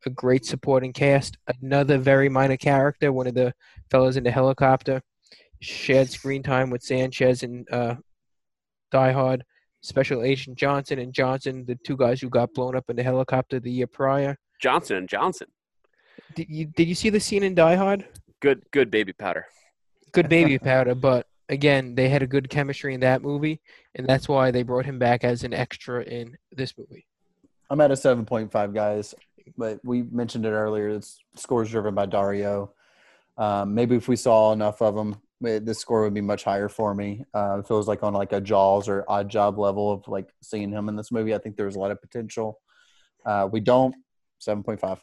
a 0.06 0.10
great 0.10 0.46
supporting 0.46 0.92
cast. 0.92 1.36
Another 1.60 1.98
very 1.98 2.28
minor 2.28 2.56
character, 2.56 3.12
one 3.12 3.26
of 3.26 3.34
the 3.34 3.52
fellas 3.90 4.16
in 4.16 4.22
the 4.22 4.30
helicopter, 4.30 5.02
shared 5.60 6.08
screen 6.08 6.44
time 6.44 6.70
with 6.70 6.82
Sanchez 6.82 7.42
and 7.42 7.66
uh, 7.72 7.96
Die 8.92 9.12
Hard. 9.12 9.44
Special 9.82 10.22
Agent 10.22 10.58
Johnson 10.58 10.98
and 10.98 11.12
Johnson, 11.12 11.64
the 11.66 11.78
two 11.86 11.96
guys 11.96 12.20
who 12.20 12.28
got 12.28 12.52
blown 12.52 12.76
up 12.76 12.84
in 12.90 12.96
the 12.96 13.02
helicopter 13.02 13.58
the 13.58 13.72
year 13.72 13.86
prior. 13.86 14.36
Johnson 14.60 14.98
and 14.98 15.08
Johnson. 15.08 15.48
Did 16.34 16.48
you 16.48 16.66
did 16.66 16.86
you 16.86 16.94
see 16.94 17.08
the 17.08 17.18
scene 17.18 17.42
in 17.42 17.54
Die 17.54 17.74
Hard? 17.74 18.06
Good, 18.40 18.64
good 18.70 18.90
baby 18.90 19.12
powder. 19.12 19.46
good 20.12 20.28
baby 20.28 20.58
powder, 20.58 20.94
but 20.94 21.26
again, 21.48 21.94
they 21.94 22.08
had 22.08 22.22
a 22.22 22.26
good 22.26 22.48
chemistry 22.48 22.94
in 22.94 23.00
that 23.00 23.22
movie, 23.22 23.60
and 23.94 24.06
that's 24.06 24.28
why 24.28 24.50
they 24.50 24.62
brought 24.62 24.86
him 24.86 24.98
back 24.98 25.24
as 25.24 25.44
an 25.44 25.52
extra 25.52 26.02
in 26.02 26.36
this 26.52 26.76
movie. 26.78 27.06
I'm 27.68 27.80
at 27.80 27.90
a 27.90 27.94
7.5, 27.94 28.74
guys. 28.74 29.14
But 29.56 29.80
we 29.84 30.02
mentioned 30.02 30.44
it 30.46 30.50
earlier. 30.50 30.88
It's 30.88 31.18
scores 31.36 31.70
driven 31.70 31.94
by 31.94 32.06
Dario. 32.06 32.72
Um, 33.36 33.74
maybe 33.74 33.96
if 33.96 34.06
we 34.06 34.16
saw 34.16 34.52
enough 34.52 34.82
of 34.82 34.94
them, 34.94 35.16
this 35.40 35.78
score 35.78 36.02
would 36.02 36.14
be 36.14 36.20
much 36.20 36.44
higher 36.44 36.68
for 36.68 36.94
me. 36.94 37.24
Uh, 37.34 37.58
it 37.60 37.66
feels 37.66 37.88
like 37.88 38.02
on 38.02 38.12
like 38.12 38.32
a 38.32 38.40
Jaws 38.40 38.88
or 38.88 39.04
Odd 39.08 39.28
Job 39.28 39.58
level 39.58 39.90
of 39.90 40.06
like 40.08 40.28
seeing 40.42 40.70
him 40.70 40.88
in 40.88 40.96
this 40.96 41.10
movie. 41.10 41.34
I 41.34 41.38
think 41.38 41.56
there's 41.56 41.76
a 41.76 41.78
lot 41.78 41.90
of 41.90 42.00
potential. 42.00 42.60
Uh, 43.24 43.48
we 43.50 43.60
don't. 43.60 43.94
7.5. 44.46 45.00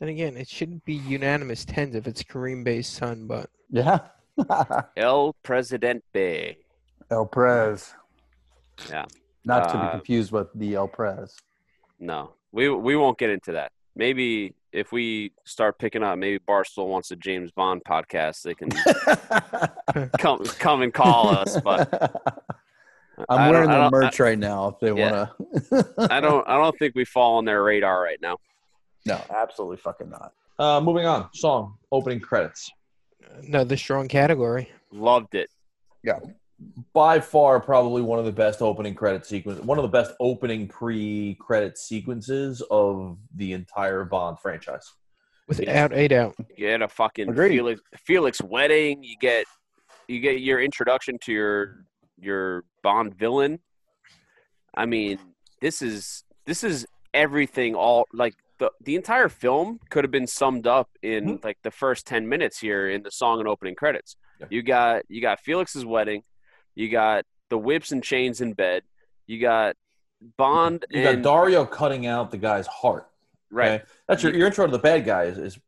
Then 0.00 0.08
again, 0.08 0.36
it 0.36 0.48
shouldn't 0.48 0.84
be 0.84 0.94
unanimous 0.94 1.64
tens 1.64 1.94
if 1.94 2.06
it's 2.06 2.22
Kerim 2.22 2.64
Bey's 2.64 2.88
son, 2.88 3.26
but 3.26 3.48
Yeah. 3.70 3.98
El 4.96 5.34
Presidente. 5.42 6.02
Bey. 6.12 6.56
El 7.10 7.26
Prez. 7.26 7.92
Yeah. 8.88 9.04
Not 9.44 9.68
to 9.70 9.74
be 9.78 9.84
Uh, 9.84 9.90
confused 9.90 10.32
with 10.32 10.48
the 10.54 10.74
El 10.74 10.88
Prez. 10.88 11.36
No, 11.98 12.32
we 12.52 12.68
we 12.70 12.96
won't 12.96 13.18
get 13.18 13.28
into 13.30 13.52
that. 13.52 13.72
Maybe 13.94 14.54
if 14.72 14.90
we 14.92 15.32
start 15.44 15.78
picking 15.78 16.02
up, 16.02 16.16
maybe 16.18 16.38
Barstool 16.48 16.86
wants 16.86 17.10
a 17.10 17.16
James 17.16 17.50
Bond 17.50 17.82
podcast. 17.84 18.42
They 18.42 18.54
can 18.54 18.70
come 20.18 20.38
come 20.58 20.80
and 20.82 20.94
call 20.94 21.28
us. 21.28 21.60
But 21.60 22.22
I'm 23.28 23.50
wearing 23.50 23.68
the 23.68 23.76
don't- 23.76 23.92
merch 23.92 24.18
right 24.20 24.38
now 24.38 24.68
if 24.68 24.78
they 24.80 24.92
Yeah. 24.98 25.26
want 25.42 25.66
to. 25.70 26.06
I 26.10 26.20
don't 26.20 26.46
I 26.48 26.56
don't 26.56 26.78
think 26.78 26.94
we 26.94 27.04
fall 27.04 27.36
on 27.36 27.44
their 27.44 27.62
radar 27.62 28.00
right 28.02 28.18
now. 28.22 28.38
No, 29.06 29.20
absolutely 29.34 29.78
fucking 29.78 30.10
not. 30.10 30.32
Uh, 30.58 30.80
moving 30.80 31.06
on. 31.06 31.28
Song 31.34 31.76
opening 31.90 32.20
credits. 32.20 32.70
another 33.42 33.76
strong 33.76 34.08
category. 34.08 34.70
Loved 34.92 35.34
it. 35.34 35.48
Yeah. 36.02 36.18
By 36.92 37.20
far, 37.20 37.58
probably 37.60 38.02
one 38.02 38.18
of 38.18 38.26
the 38.26 38.32
best 38.32 38.60
opening 38.60 38.94
credit 38.94 39.24
sequence. 39.24 39.60
One 39.60 39.78
of 39.78 39.82
the 39.82 39.88
best 39.88 40.12
opening 40.20 40.68
pre-credit 40.68 41.78
sequences 41.78 42.62
of 42.70 43.16
the 43.34 43.54
entire 43.54 44.04
Bond 44.04 44.38
franchise. 44.38 44.92
Without 45.48 45.92
a 45.92 46.06
doubt. 46.06 46.36
You 46.56 46.68
get 46.68 46.82
a 46.82 46.88
fucking 46.88 47.30
Agreed. 47.30 47.56
Felix 47.56 47.80
Felix 47.96 48.42
wedding. 48.42 49.02
You 49.02 49.16
get 49.20 49.46
you 50.06 50.20
get 50.20 50.40
your 50.40 50.60
introduction 50.60 51.18
to 51.22 51.32
your 51.32 51.86
your 52.18 52.64
Bond 52.82 53.14
villain. 53.18 53.58
I 54.74 54.86
mean, 54.86 55.18
this 55.60 55.82
is 55.82 56.24
this 56.46 56.62
is 56.62 56.86
everything. 57.14 57.74
All 57.74 58.06
like 58.12 58.34
the 58.60 58.70
the 58.80 58.94
entire 58.94 59.28
film 59.28 59.80
could 59.90 60.04
have 60.04 60.12
been 60.12 60.28
summed 60.28 60.68
up 60.68 60.88
in 61.02 61.24
mm-hmm. 61.24 61.44
like 61.44 61.58
the 61.64 61.70
first 61.72 62.06
ten 62.06 62.28
minutes 62.28 62.60
here 62.60 62.88
in 62.88 63.02
the 63.02 63.10
song 63.10 63.40
and 63.40 63.48
opening 63.48 63.74
credits. 63.74 64.16
Yeah. 64.38 64.46
You 64.50 64.62
got 64.62 65.02
you 65.08 65.20
got 65.20 65.40
Felix's 65.40 65.84
wedding. 65.84 66.22
You 66.76 66.88
got 66.88 67.24
the 67.48 67.58
whips 67.58 67.90
and 67.90 68.04
chains 68.04 68.40
in 68.40 68.52
bed. 68.52 68.82
You 69.26 69.40
got 69.40 69.74
Bond 70.36 70.84
You 70.90 71.02
got 71.02 71.22
Dario 71.22 71.64
cutting 71.64 72.06
out 72.06 72.30
the 72.30 72.38
guy's 72.38 72.66
heart. 72.68 73.08
right. 73.50 73.80
okay? 73.80 73.84
That's 74.06 74.22
your, 74.22 74.34
your 74.34 74.46
intro 74.46 74.66
to 74.66 74.72
the 74.72 74.78
bad 74.78 75.04
guy 75.04 75.24
is, 75.24 75.38
is 75.38 75.58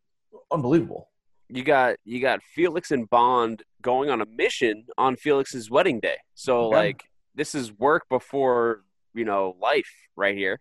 unbelievable. 0.52 1.08
you 1.48 1.64
got 1.64 1.96
you 2.04 2.20
got 2.20 2.40
Felix 2.42 2.90
and 2.90 3.08
Bond 3.10 3.62
going 3.80 4.10
on 4.10 4.20
a 4.20 4.26
mission 4.26 4.86
on 4.96 5.16
Felix's 5.16 5.70
wedding 5.70 5.98
day. 5.98 6.16
So 6.34 6.66
Okay. 6.66 6.76
like 6.76 7.04
this 7.34 7.54
is 7.54 7.72
work 7.72 8.04
before, 8.10 8.84
you 9.14 9.24
know, 9.24 9.56
life 9.60 9.90
right 10.16 10.36
here. 10.36 10.60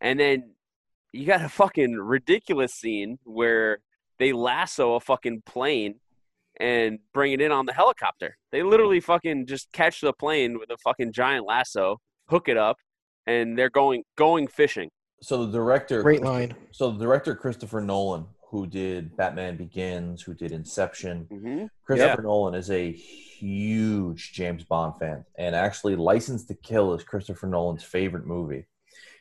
And 0.00 0.18
then 0.18 0.54
you 1.12 1.26
got 1.26 1.42
a 1.42 1.48
fucking 1.48 1.94
ridiculous 1.94 2.74
scene 2.74 3.18
where 3.24 3.78
they 4.18 4.32
lasso 4.32 4.94
a 4.94 5.00
fucking 5.00 5.42
plane 5.46 5.96
and 6.60 6.98
bring 7.14 7.32
it 7.32 7.40
in 7.40 7.52
on 7.52 7.66
the 7.66 7.72
helicopter. 7.72 8.36
They 8.52 8.62
literally 8.62 9.00
fucking 9.00 9.46
just 9.46 9.72
catch 9.72 10.00
the 10.00 10.12
plane 10.12 10.58
with 10.58 10.70
a 10.70 10.76
fucking 10.78 11.12
giant 11.12 11.46
lasso, 11.46 11.98
hook 12.28 12.48
it 12.48 12.56
up, 12.56 12.76
and 13.26 13.58
they're 13.58 13.70
going 13.70 14.04
going 14.16 14.46
fishing. 14.46 14.90
So 15.22 15.46
the 15.46 15.52
director, 15.52 16.02
Great 16.02 16.22
line. 16.22 16.54
So 16.70 16.90
the 16.90 16.98
director 16.98 17.34
Christopher 17.34 17.80
Nolan, 17.80 18.26
who 18.48 18.66
did 18.66 19.16
Batman 19.16 19.56
Begins, 19.56 20.22
who 20.22 20.34
did 20.34 20.52
Inception, 20.52 21.26
Mm-hmm. 21.30 21.66
Christopher 21.84 22.22
Nolan 22.22 22.54
is 22.54 22.70
a 22.70 22.92
huge 22.92 24.32
James 24.32 24.64
Bond 24.64 24.94
fan, 24.98 25.24
and 25.38 25.54
actually, 25.54 25.96
License 25.96 26.44
to 26.46 26.54
Kill 26.54 26.94
is 26.94 27.02
Christopher 27.02 27.46
Nolan's 27.46 27.82
favorite 27.82 28.26
movie. 28.26 28.66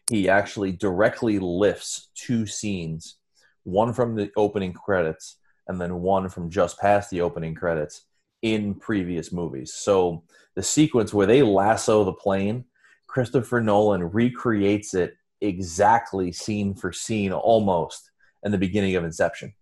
He 0.10 0.28
actually 0.28 0.72
directly 0.72 1.40
lifts 1.40 2.10
two 2.16 2.46
scenes, 2.46 3.18
one 3.64 3.94
from 3.94 4.16
the 4.16 4.32
opening 4.36 4.74
credits 4.74 5.38
and 5.68 5.80
then 5.80 6.02
one 6.02 6.30
from 6.30 6.50
just 6.50 6.80
past 6.80 7.10
the 7.10 7.22
opening 7.22 7.54
credits 7.54 8.06
in 8.42 8.74
previous 8.74 9.32
movies. 9.32 9.74
So 9.74 10.24
the 10.56 10.64
sequence 10.64 11.14
where 11.14 11.28
they 11.28 11.44
lasso 11.44 12.04
the 12.04 12.14
plane, 12.14 12.66
Christopher 13.08 13.62
Nolan 13.62 14.04
recreates 14.04 14.94
it 14.94 15.16
exactly 15.42 16.32
scene 16.32 16.74
for 16.74 16.92
scene 16.92 17.32
almost 17.32 18.12
in 18.44 18.52
the 18.52 18.58
beginning 18.58 18.96
of 18.96 19.04
Inception 19.04 19.54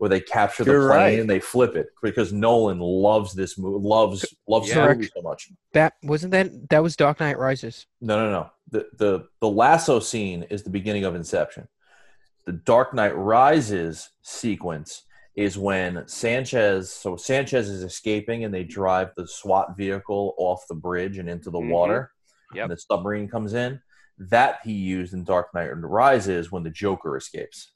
where 0.00 0.08
they 0.08 0.18
capture 0.20 0.64
the 0.64 0.70
You're 0.72 0.88
plane 0.88 0.98
right. 0.98 1.18
and 1.20 1.28
they 1.28 1.40
flip 1.40 1.76
it 1.76 1.88
because 2.02 2.32
Nolan 2.32 2.78
loves 2.78 3.34
this 3.34 3.58
movie, 3.58 3.86
loves 3.86 4.24
loves 4.48 4.70
Yeah. 4.70 4.86
the 4.88 4.94
movie 4.94 5.10
so 5.14 5.20
much. 5.20 5.48
That 5.74 5.92
wasn't 6.02 6.30
that 6.32 6.70
that 6.70 6.82
was 6.82 6.96
Dark 6.96 7.20
Knight 7.20 7.38
Rises. 7.38 7.86
No, 8.00 8.16
no, 8.16 8.30
no. 8.30 8.50
The 8.70 8.88
the 8.96 9.28
the 9.42 9.48
lasso 9.48 10.00
scene 10.00 10.44
is 10.44 10.62
the 10.62 10.70
beginning 10.70 11.04
of 11.04 11.14
Inception. 11.14 11.68
The 12.46 12.52
Dark 12.52 12.94
Knight 12.94 13.14
Rises 13.14 14.08
sequence 14.22 15.02
is 15.36 15.58
when 15.58 16.08
Sanchez 16.08 16.90
so 16.90 17.16
Sanchez 17.16 17.68
is 17.68 17.82
escaping 17.82 18.44
and 18.44 18.54
they 18.54 18.64
drive 18.64 19.10
the 19.18 19.28
SWAT 19.28 19.76
vehicle 19.76 20.34
off 20.38 20.64
the 20.70 20.74
bridge 20.74 21.18
and 21.18 21.28
into 21.28 21.50
the 21.50 21.58
Mhm. 21.60 21.68
water. 21.70 22.10
Yep. 22.54 22.62
And 22.62 22.72
the 22.72 22.78
submarine 22.78 23.28
comes 23.28 23.52
in. 23.52 23.82
That 24.16 24.60
he 24.64 24.72
used 24.72 25.12
in 25.12 25.24
Dark 25.24 25.52
Knight 25.54 25.68
Rises 25.76 26.50
when 26.50 26.62
the 26.62 26.70
Joker 26.70 27.18
escapes. 27.18 27.72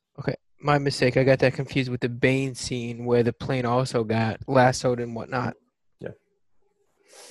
My 0.65 0.78
mistake. 0.78 1.19
I 1.19 1.24
got 1.24 1.41
that 1.41 1.53
confused 1.53 1.91
with 1.91 2.01
the 2.01 2.09
Bane 2.09 2.55
scene 2.55 3.05
where 3.05 3.23
the 3.23 3.35
plane 3.35 3.66
also 3.66 4.03
got 4.03 4.41
lassoed 4.49 4.99
and 4.99 5.15
whatnot. 5.15 5.57
Yeah. 6.01 6.12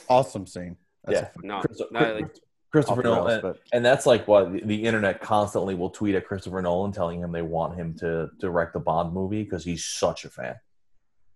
Awesome 0.08 0.46
scene. 0.46 0.78
That's 1.04 1.20
Yeah. 1.20 1.30
No, 1.42 1.60
Christo- 1.62 1.88
no, 1.90 2.14
like, 2.14 2.36
Christopher 2.72 3.00
off 3.00 3.04
the 3.04 3.10
rails, 3.10 3.28
Nolan, 3.28 3.42
but- 3.42 3.60
and 3.74 3.84
that's 3.84 4.06
like 4.06 4.28
why 4.28 4.44
the, 4.46 4.62
the 4.64 4.84
internet 4.84 5.20
constantly 5.20 5.74
will 5.74 5.90
tweet 5.90 6.14
at 6.14 6.28
Christopher 6.28 6.62
Nolan 6.62 6.92
telling 6.92 7.22
him 7.22 7.32
they 7.32 7.42
want 7.42 7.76
him 7.76 7.96
to 8.02 8.30
direct 8.40 8.74
the 8.74 8.80
Bond 8.80 9.12
movie 9.14 9.44
because 9.44 9.66
he's 9.66 9.84
such 9.84 10.26
a 10.26 10.30
fan. 10.30 10.56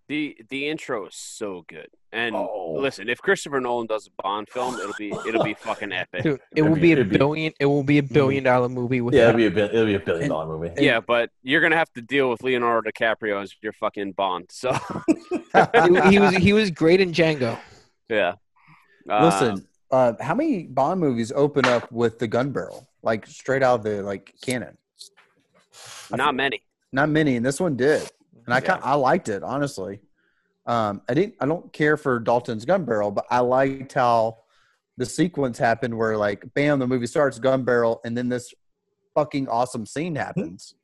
The 0.08 0.36
the 0.48 0.68
intro 0.68 1.06
is 1.06 1.14
so 1.14 1.64
good. 1.68 1.88
And 2.12 2.34
Oh. 2.34 2.76
listen, 2.78 3.10
if 3.10 3.18
Christopher 3.20 3.60
Nolan 3.60 3.86
does 3.86 4.06
a 4.06 4.22
Bond 4.22 4.48
film, 4.48 4.74
it'll 4.80 4.94
be 4.98 5.12
it'll 5.26 5.44
be 5.44 5.52
fucking 5.52 5.92
epic. 5.92 6.22
Dude, 6.22 6.40
it 6.56 6.62
will 6.62 6.70
mean, 6.72 6.80
be 6.80 6.88
a 6.90 6.92
it'd 6.94 7.10
be- 7.10 7.18
billion. 7.18 7.52
It 7.60 7.66
will 7.66 7.82
be 7.82 7.98
a 7.98 8.02
billion 8.02 8.44
dollar 8.44 8.70
movie 8.70 9.02
with 9.02 9.14
Yeah, 9.14 9.28
it'll 9.28 9.36
be 9.36 9.46
a 9.46 9.50
bi- 9.50 9.60
it'll 9.64 9.84
be 9.84 9.94
a 9.96 10.00
billion 10.00 10.30
dollar 10.30 10.46
movie. 10.58 10.72
Yeah, 10.82 11.00
but 11.00 11.28
you're 11.42 11.60
gonna 11.60 11.76
have 11.76 11.92
to 11.92 12.00
deal 12.00 12.30
with 12.30 12.42
Leonardo 12.42 12.90
DiCaprio 12.90 13.42
as 13.42 13.54
your 13.60 13.74
fucking 13.74 14.12
Bond. 14.12 14.46
So 14.50 14.72
he, 15.52 16.10
he 16.10 16.18
was 16.18 16.34
he 16.36 16.52
was 16.54 16.70
great 16.70 17.00
in 17.02 17.12
Django. 17.12 17.58
yeah. 18.08 18.34
Uh, 19.10 19.24
Listen, 19.24 19.66
uh, 19.90 20.12
how 20.20 20.34
many 20.34 20.62
Bond 20.64 21.00
movies 21.00 21.32
open 21.32 21.66
up 21.66 21.90
with 21.92 22.18
the 22.18 22.26
gun 22.26 22.50
barrel, 22.50 22.88
like 23.02 23.26
straight 23.26 23.62
out 23.62 23.80
of 23.80 23.82
the 23.84 24.02
like 24.02 24.34
cannon? 24.42 24.78
not 26.10 26.34
many. 26.34 26.62
Not 26.92 27.10
many, 27.10 27.36
and 27.36 27.44
this 27.44 27.60
one 27.60 27.76
did, 27.76 28.08
and 28.48 28.54
I 28.54 28.60
kind 28.60 28.80
I 28.82 28.94
liked 28.94 29.28
it 29.28 29.42
honestly. 29.42 30.00
Um, 30.66 31.02
I 31.08 31.14
didn't. 31.14 31.34
I 31.40 31.46
don't 31.46 31.72
care 31.72 31.96
for 31.96 32.18
Dalton's 32.18 32.64
gun 32.64 32.84
barrel, 32.84 33.10
but 33.10 33.26
I 33.30 33.40
liked 33.40 33.94
how 33.94 34.38
the 34.98 35.06
sequence 35.06 35.56
happened 35.58 35.96
where 35.96 36.16
like, 36.16 36.44
bam, 36.54 36.78
the 36.78 36.86
movie 36.86 37.06
starts, 37.06 37.38
gun 37.38 37.64
barrel, 37.64 38.00
and 38.04 38.16
then 38.16 38.28
this 38.28 38.52
fucking 39.14 39.48
awesome 39.48 39.86
scene 39.86 40.14
happens. 40.14 40.74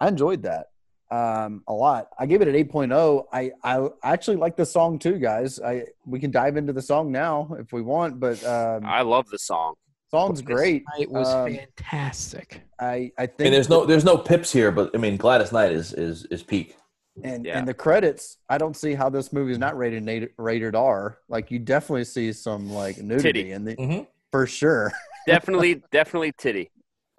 I 0.00 0.08
enjoyed 0.08 0.42
that 0.42 0.66
um, 1.10 1.62
a 1.66 1.72
lot. 1.72 2.08
I 2.18 2.26
gave 2.26 2.42
it 2.42 2.48
an 2.48 2.54
8.0. 2.54 3.24
I 3.32 3.52
I 3.62 3.88
actually 4.02 4.36
like 4.36 4.56
the 4.56 4.66
song 4.66 4.98
too, 4.98 5.18
guys. 5.18 5.60
I 5.60 5.84
we 6.04 6.20
can 6.20 6.30
dive 6.30 6.56
into 6.56 6.72
the 6.72 6.82
song 6.82 7.12
now 7.12 7.56
if 7.58 7.72
we 7.72 7.82
want, 7.82 8.20
but 8.20 8.42
um, 8.44 8.84
I 8.84 9.02
love 9.02 9.28
the 9.28 9.38
song. 9.38 9.74
Song's 10.16 10.42
great. 10.42 10.84
It 10.98 11.10
was 11.10 11.28
Um, 11.28 11.54
fantastic. 11.54 12.62
I 12.80 13.12
I 13.18 13.26
think 13.26 13.40
And 13.46 13.54
there's 13.54 13.68
no 13.68 13.84
there's 13.84 14.04
no 14.04 14.16
pips 14.16 14.52
here, 14.52 14.70
but 14.72 14.90
I 14.94 14.98
mean 14.98 15.16
Gladys 15.16 15.52
Knight 15.52 15.72
is 15.72 15.92
is 15.92 16.24
is 16.26 16.42
peak. 16.42 16.76
And 17.24 17.44
Yeah. 17.46 17.58
and 17.58 17.66
the 17.66 17.74
credits, 17.74 18.38
I 18.48 18.58
don't 18.58 18.76
see 18.76 18.94
how 18.94 19.08
this 19.08 19.32
movie 19.32 19.52
is 19.52 19.58
not 19.58 19.76
rated 19.76 20.02
na- 20.04 20.26
rated 20.38 20.74
R. 20.74 21.18
Like 21.28 21.50
you 21.50 21.58
definitely 21.58 22.04
see 22.04 22.32
some 22.32 22.70
like 22.70 22.98
nudity 22.98 23.32
Titty. 23.32 23.52
in 23.52 23.64
the 23.64 23.76
Mhm. 23.76 24.06
for 24.32 24.46
sure, 24.46 24.92
Definitely, 25.26 25.82
definitely 25.92 26.32
titty. 26.32 26.70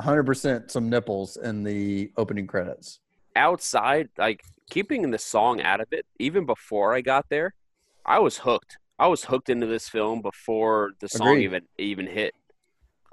hundred 0.02 0.24
percent 0.26 0.72
some 0.72 0.90
nipples 0.90 1.38
in 1.38 1.64
the 1.64 2.12
opening 2.18 2.46
credits. 2.48 3.00
Outside, 3.36 4.10
like 4.18 4.42
keeping 4.70 5.10
the 5.12 5.18
song 5.20 5.62
out 5.62 5.82
of 5.82 5.88
it, 5.92 6.06
even 6.20 6.46
before 6.46 6.94
I 6.96 7.02
got 7.02 7.26
there, 7.30 7.54
I 8.06 8.20
was 8.20 8.38
hooked. 8.40 8.78
I 9.00 9.08
was 9.08 9.26
hooked 9.26 9.50
into 9.50 9.68
this 9.68 9.88
film 9.90 10.22
before 10.24 10.92
the 11.00 11.08
song 11.10 11.28
Agreed. 11.30 11.44
even 11.44 11.62
even 11.78 12.08
hit. 12.08 12.34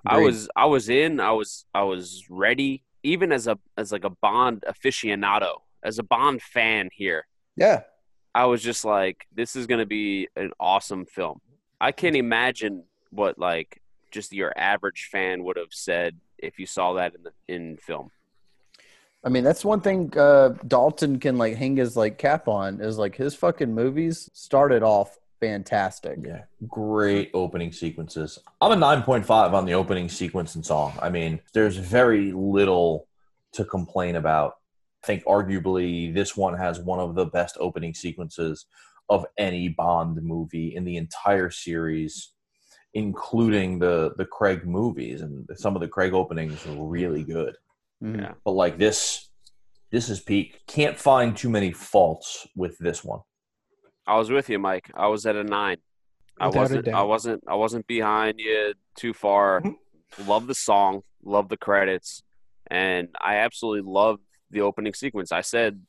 I 0.06 0.18
was 0.18 0.48
I 0.54 0.66
was 0.66 0.88
in. 0.88 1.20
I 1.20 1.32
was 1.32 1.64
I 1.74 1.82
was 1.82 2.24
ready. 2.28 2.84
Even 3.02 3.32
as 3.32 3.46
a 3.46 3.58
as 3.76 3.92
like 3.92 4.04
a 4.04 4.10
Bond 4.10 4.64
aficionado, 4.68 5.56
as 5.82 5.98
a 5.98 6.02
Bond 6.02 6.42
fan 6.42 6.90
here, 6.92 7.26
Yeah, 7.56 7.82
I 8.34 8.46
was 8.46 8.62
just 8.62 8.84
like, 8.84 9.26
this 9.34 9.56
is 9.56 9.66
gonna 9.66 9.86
be 9.86 10.28
an 10.36 10.52
awesome 10.58 11.06
film. 11.06 11.40
I 11.80 11.92
can't 11.92 12.16
imagine 12.16 12.84
what 13.10 13.38
like 13.38 13.80
just 14.10 14.32
your 14.32 14.52
average 14.56 15.08
fan 15.10 15.44
would 15.44 15.56
have 15.56 15.72
said 15.72 16.16
if 16.38 16.58
you 16.58 16.66
saw 16.66 16.94
that 16.94 17.14
in 17.14 17.22
the 17.22 17.32
in 17.48 17.76
film. 17.76 18.10
I 19.24 19.30
mean 19.30 19.44
that's 19.44 19.64
one 19.64 19.80
thing 19.80 20.12
uh, 20.16 20.50
Dalton 20.66 21.18
can 21.18 21.38
like 21.38 21.56
hang 21.56 21.76
his 21.76 21.96
like 21.96 22.18
cap 22.18 22.46
on 22.46 22.80
is 22.80 22.98
like 22.98 23.16
his 23.16 23.34
fucking 23.34 23.74
movies 23.74 24.30
started 24.34 24.82
off 24.82 25.18
fantastic. 25.44 26.18
Yeah, 26.22 26.42
great 26.68 27.30
opening 27.34 27.72
sequences. 27.72 28.38
I'm 28.60 28.72
a 28.72 28.86
9.5 28.86 29.52
on 29.52 29.66
the 29.66 29.74
opening 29.74 30.08
sequence 30.08 30.54
and 30.54 30.64
song. 30.64 30.94
I 31.00 31.10
mean, 31.10 31.40
there's 31.52 31.76
very 31.76 32.32
little 32.32 33.06
to 33.52 33.64
complain 33.64 34.16
about 34.16 34.54
I 35.02 35.06
think 35.06 35.24
arguably 35.24 36.14
this 36.14 36.34
one 36.34 36.56
has 36.56 36.80
one 36.80 36.98
of 36.98 37.14
the 37.14 37.26
best 37.26 37.58
opening 37.60 37.92
sequences 37.92 38.64
of 39.10 39.26
any 39.36 39.68
Bond 39.68 40.22
movie 40.22 40.74
in 40.74 40.84
the 40.84 40.96
entire 40.96 41.50
series, 41.50 42.32
including 42.94 43.78
the 43.78 44.14
the 44.16 44.24
Craig 44.24 44.66
movies. 44.66 45.20
And 45.20 45.46
some 45.56 45.76
of 45.76 45.82
the 45.82 45.88
Craig 45.88 46.14
openings 46.14 46.66
are 46.66 46.82
really 46.82 47.22
good. 47.22 47.54
Yeah. 48.00 48.32
But 48.46 48.52
like 48.52 48.78
this, 48.78 49.28
this 49.92 50.08
is 50.08 50.20
peak. 50.20 50.62
Can't 50.66 50.98
find 50.98 51.36
too 51.36 51.50
many 51.50 51.70
faults 51.70 52.48
with 52.56 52.78
this 52.78 53.04
one. 53.04 53.20
I 54.06 54.16
was 54.16 54.30
with 54.30 54.48
you, 54.48 54.58
Mike. 54.58 54.90
I 54.94 55.08
was 55.08 55.26
at 55.26 55.36
a 55.36 55.44
nine. 55.44 55.78
I 56.38 56.48
Without 56.48 56.58
a 56.58 56.60
wasn't. 56.60 56.88
I 56.88 57.02
wasn't. 57.02 57.44
I 57.46 57.54
wasn't 57.54 57.86
behind 57.86 58.38
you 58.38 58.74
too 58.96 59.14
far. 59.14 59.62
love 60.26 60.46
the 60.46 60.54
song. 60.54 61.02
Love 61.24 61.48
the 61.48 61.56
credits, 61.56 62.22
and 62.70 63.08
I 63.20 63.36
absolutely 63.36 63.90
love 63.90 64.20
the 64.50 64.60
opening 64.60 64.94
sequence. 64.94 65.32
I 65.32 65.40
said 65.40 65.80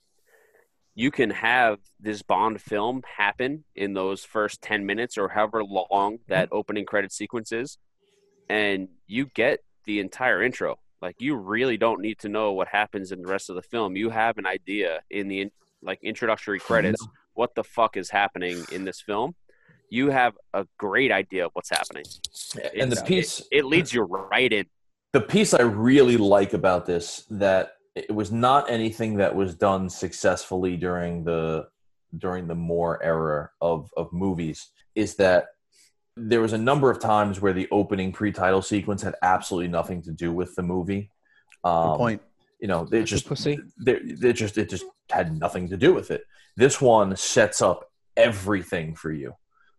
you 0.94 1.12
can 1.12 1.30
have 1.30 1.80
this 2.00 2.22
Bond 2.22 2.62
film 2.62 3.04
happen 3.18 3.66
in 3.76 3.94
those 3.94 4.24
first 4.24 4.62
ten 4.62 4.86
minutes 4.86 5.18
or 5.18 5.28
however 5.28 5.64
long 5.64 6.20
that 6.28 6.48
mm-hmm. 6.48 6.58
opening 6.58 6.86
credit 6.86 7.12
sequence 7.12 7.52
is, 7.52 7.78
and 8.50 8.88
you 9.08 9.26
get 9.26 9.60
the 9.86 10.00
entire 10.00 10.42
intro. 10.42 10.80
Like 11.02 11.18
you 11.20 11.36
really 11.36 11.78
don't 11.78 12.02
need 12.02 12.20
to 12.20 12.30
know 12.30 12.54
what 12.54 12.70
happens 12.70 13.12
in 13.12 13.22
the 13.22 13.28
rest 13.28 13.50
of 13.50 13.56
the 13.56 13.62
film. 13.62 13.98
You 13.98 14.10
have 14.10 14.38
an 14.38 14.46
idea 14.46 15.02
in 15.10 15.28
the 15.28 15.42
in, 15.42 15.52
like 15.82 16.00
introductory 16.02 16.60
credits 16.60 17.06
what 17.36 17.56
the 17.56 17.64
fuck 17.64 17.96
is 17.98 18.10
happening 18.10 18.66
in 18.72 18.84
this 18.86 19.02
film. 19.02 19.36
You 19.90 20.10
have 20.10 20.34
a 20.54 20.66
great 20.78 21.12
idea 21.12 21.46
of 21.46 21.52
what's 21.54 21.70
happening. 21.70 22.06
And 22.78 22.92
the 22.92 23.02
piece 23.04 23.40
it, 23.40 23.60
it 23.60 23.66
leads 23.66 23.94
you 23.94 24.02
right 24.02 24.52
in. 24.52 24.66
the 25.14 25.22
piece 25.22 25.54
I 25.54 25.62
really 25.62 26.18
like 26.18 26.54
about 26.54 26.86
this 26.86 27.26
that 27.30 27.74
it 27.96 28.14
was 28.14 28.32
not 28.32 28.70
anything 28.70 29.18
that 29.18 29.34
was 29.34 29.56
done 29.56 29.90
successfully 29.90 30.76
during 30.76 31.24
the 31.24 31.68
during 32.18 32.48
the 32.48 32.56
Moore 32.56 33.02
era 33.04 33.50
of 33.62 33.90
of 33.96 34.12
movies 34.12 34.70
is 34.96 35.16
that 35.16 35.48
there 36.18 36.42
was 36.42 36.54
a 36.54 36.58
number 36.58 36.90
of 36.90 37.00
times 37.00 37.42
where 37.42 37.54
the 37.54 37.68
opening 37.72 38.12
pre-title 38.12 38.62
sequence 38.62 39.02
had 39.02 39.16
absolutely 39.22 39.68
nothing 39.68 40.02
to 40.02 40.12
do 40.12 40.32
with 40.32 40.56
the 40.56 40.64
movie. 40.64 41.12
Um, 41.64 41.90
Good 41.90 41.98
point. 41.98 42.22
You 42.60 42.68
know, 42.70 42.86
they 42.86 43.04
just 43.04 43.28
pussy. 43.28 43.60
they, 43.86 44.00
they 44.00 44.34
just 44.34 44.58
it 44.58 44.70
just 44.70 44.86
had 45.10 45.38
nothing 45.40 45.70
to 45.70 45.78
do 45.78 45.94
with 45.94 46.12
it. 46.12 46.24
This 46.56 46.82
one 46.82 47.16
sets 47.16 47.62
up 47.62 47.92
everything 48.18 48.96
for 48.96 49.12
you. 49.12 49.34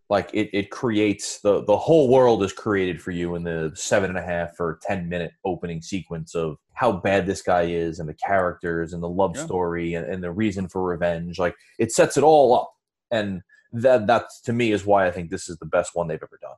Like 0.09 0.29
it, 0.33 0.49
it 0.53 0.69
creates 0.71 1.41
the 1.41 1.63
the 1.65 1.75
whole 1.75 2.07
world 2.07 2.41
is 2.41 2.53
created 2.53 3.01
for 3.01 3.11
you 3.11 3.35
in 3.35 3.43
the 3.43 3.73
seven 3.75 4.09
and 4.09 4.17
a 4.17 4.21
half 4.21 4.57
or 4.59 4.79
ten 4.81 5.09
minute 5.09 5.33
opening 5.43 5.81
sequence 5.81 6.33
of 6.33 6.57
how 6.73 6.93
bad 6.93 7.25
this 7.25 7.41
guy 7.41 7.63
is 7.63 7.99
and 7.99 8.07
the 8.07 8.13
characters 8.13 8.93
and 8.93 9.03
the 9.03 9.09
love 9.09 9.35
Yeah. 9.35 9.43
story 9.45 9.95
and, 9.95 10.05
and 10.09 10.23
the 10.23 10.31
reason 10.31 10.69
for 10.69 10.81
revenge. 10.83 11.37
Like 11.39 11.55
it 11.77 11.91
sets 11.91 12.15
it 12.15 12.23
all 12.23 12.53
up, 12.55 12.71
and 13.11 13.41
that 13.73 14.07
that 14.07 14.27
to 14.45 14.53
me 14.53 14.71
is 14.71 14.85
why 14.85 15.07
I 15.07 15.11
think 15.11 15.29
this 15.29 15.49
is 15.49 15.57
the 15.57 15.65
best 15.65 15.91
one 15.93 16.07
they've 16.07 16.23
ever 16.23 16.39
done. 16.41 16.55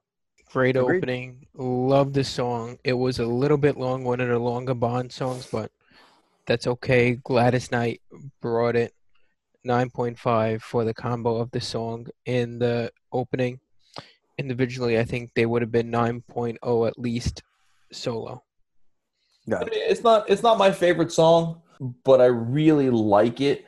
Great 0.51 0.75
Agreed. 0.75 0.97
opening. 0.97 1.47
Love 1.55 2.13
the 2.13 2.23
song. 2.23 2.77
It 2.83 2.93
was 2.93 3.17
a 3.17 3.25
little 3.25 3.57
bit 3.57 3.77
long, 3.77 4.03
one 4.03 4.19
of 4.19 4.29
the 4.29 4.37
longer 4.37 4.75
Bond 4.75 5.11
songs, 5.11 5.47
but 5.51 5.71
that's 6.49 6.65
okay. 6.65 7.13
Gladys 7.23 7.71
Knight 7.71 8.01
brought 8.41 8.75
it. 8.75 8.93
9.5 9.67 10.61
for 10.61 10.83
the 10.83 10.93
combo 10.93 11.35
of 11.35 11.51
the 11.51 11.61
song 11.61 12.07
in 12.25 12.59
the 12.59 12.91
opening. 13.11 13.59
Individually, 14.37 14.97
I 14.97 15.03
think 15.03 15.31
they 15.35 15.45
would 15.45 15.61
have 15.61 15.71
been 15.71 15.91
9.0 15.91 16.87
at 16.87 16.97
least 16.97 17.43
solo. 17.91 18.41
I 19.53 19.59
mean, 19.59 19.69
it's 19.73 20.03
not 20.03 20.29
it's 20.29 20.43
not 20.43 20.57
my 20.57 20.71
favorite 20.71 21.11
song, 21.11 21.61
but 22.03 22.21
I 22.21 22.25
really 22.25 22.89
like 22.89 23.41
it 23.41 23.65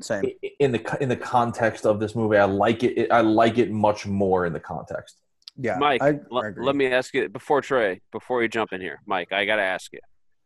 Same. 0.00 0.24
in 0.60 0.72
the 0.72 0.96
in 1.00 1.08
the 1.08 1.16
context 1.16 1.84
of 1.84 1.98
this 2.00 2.14
movie. 2.14 2.36
I 2.36 2.44
like 2.44 2.84
it. 2.84 3.10
I 3.10 3.20
like 3.20 3.58
it 3.58 3.70
much 3.70 4.06
more 4.06 4.46
in 4.46 4.52
the 4.52 4.60
context. 4.60 5.16
Yeah. 5.56 5.78
Mike, 5.78 6.00
I, 6.00 6.20
l- 6.30 6.44
I 6.44 6.50
let 6.56 6.76
me 6.76 6.86
ask 6.86 7.12
you 7.12 7.28
before 7.28 7.60
Trey, 7.60 8.00
before 8.12 8.40
you 8.42 8.48
jump 8.48 8.72
in 8.72 8.80
here, 8.80 9.00
Mike, 9.04 9.32
I 9.32 9.44
got 9.44 9.56
to 9.56 9.62
ask 9.62 9.92
you. 9.92 10.00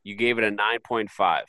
You 0.04 0.14
gave 0.16 0.38
it 0.38 0.44
a 0.44 0.50
9.5. 0.50 1.42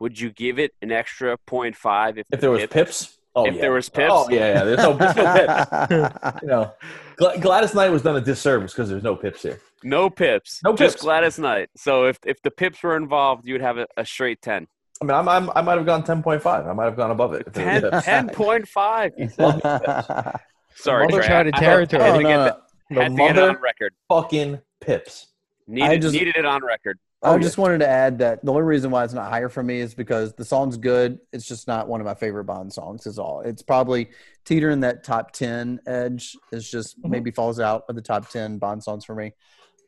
Would 0.00 0.18
you 0.20 0.30
give 0.30 0.58
it 0.58 0.72
an 0.82 0.92
extra 0.92 1.36
0.5 1.48 2.18
if, 2.18 2.26
If 2.30 2.40
there 2.40 2.50
was 2.50 2.60
Pips- 2.62 2.72
pips, 2.72 3.18
oh 3.34 3.46
if 3.46 3.54
yeah. 3.54 3.60
there 3.60 3.72
was 3.72 3.88
pips? 3.88 4.12
oh 4.12 4.28
yeah, 4.30 4.54
yeah. 4.54 4.64
There's 4.64 4.78
no, 4.78 4.92
there's 4.94 5.16
no 5.88 6.08
pips. 6.10 6.36
You 6.42 6.48
know, 6.48 6.72
Gla- 7.16 7.38
Gladys 7.38 7.74
Knight 7.74 7.90
was 7.90 8.02
done 8.02 8.16
a 8.16 8.20
disservice 8.20 8.72
because 8.72 8.88
there's 8.88 9.02
no 9.02 9.14
pips 9.16 9.42
here. 9.42 9.60
No 9.84 10.08
pips. 10.10 10.60
No 10.64 10.74
Just 10.74 10.96
pips. 10.96 11.02
Gladys 11.02 11.38
Knight. 11.38 11.68
So 11.76 12.06
if 12.06 12.18
if 12.26 12.40
the 12.42 12.50
pips 12.50 12.82
were 12.82 12.96
involved, 12.96 13.46
you 13.46 13.54
would 13.54 13.62
have 13.62 13.78
a, 13.78 13.86
a 13.96 14.04
straight 14.04 14.40
10. 14.42 14.66
I 15.02 15.04
mean, 15.06 15.14
I'm, 15.16 15.28
I'm, 15.28 15.50
I 15.54 15.62
might 15.62 15.76
have 15.78 15.86
gone 15.86 16.02
10.5. 16.02 16.44
I 16.68 16.72
might 16.74 16.84
have 16.84 16.96
gone 16.96 17.10
above 17.10 17.32
it. 17.32 17.44
if 17.46 17.52
there 17.54 17.80
10, 17.80 17.90
was 17.90 18.04
pips. 18.04 18.36
10.5. 18.76 20.40
Sorry, 20.74 21.06
Mother 21.06 21.18
Trey. 21.20 21.26
tried 21.26 21.42
to 21.44 21.56
I- 21.56 21.60
territory. 21.60 22.02
I 22.02 22.06
had 22.08 22.16
to 22.18 22.22
no, 22.22 22.28
get 22.28 22.36
that- 22.44 22.58
The 22.90 23.02
had 23.02 23.08
to 23.12 23.16
get 23.16 23.36
it 23.38 23.42
on 23.42 23.56
record. 23.62 23.94
fucking 24.08 24.60
pips. 24.80 25.28
Needed, 25.66 26.02
just- 26.02 26.14
needed 26.14 26.36
it 26.36 26.44
on 26.44 26.62
record. 26.64 26.98
I 27.22 27.34
Oh, 27.34 27.38
just 27.38 27.58
wanted 27.58 27.78
to 27.80 27.88
add 27.88 28.18
that 28.20 28.42
the 28.42 28.50
only 28.50 28.62
reason 28.62 28.90
why 28.90 29.04
it's 29.04 29.12
not 29.12 29.30
higher 29.30 29.50
for 29.50 29.62
me 29.62 29.80
is 29.80 29.94
because 29.94 30.32
the 30.32 30.44
song's 30.44 30.78
good. 30.78 31.18
It's 31.34 31.46
just 31.46 31.68
not 31.68 31.86
one 31.86 32.00
of 32.00 32.06
my 32.06 32.14
favorite 32.14 32.44
Bond 32.44 32.72
songs. 32.72 33.06
Is 33.06 33.18
all. 33.18 33.42
It's 33.42 33.60
probably 33.62 34.08
teetering 34.46 34.80
that 34.80 35.04
top 35.04 35.32
ten 35.32 35.80
edge. 35.86 36.34
Is 36.50 36.70
just 36.70 37.00
Mhm. 37.02 37.10
maybe 37.10 37.30
falls 37.30 37.60
out 37.60 37.84
of 37.90 37.94
the 37.94 38.00
top 38.00 38.30
ten 38.30 38.56
Bond 38.58 38.82
songs 38.82 39.04
for 39.04 39.14
me. 39.14 39.34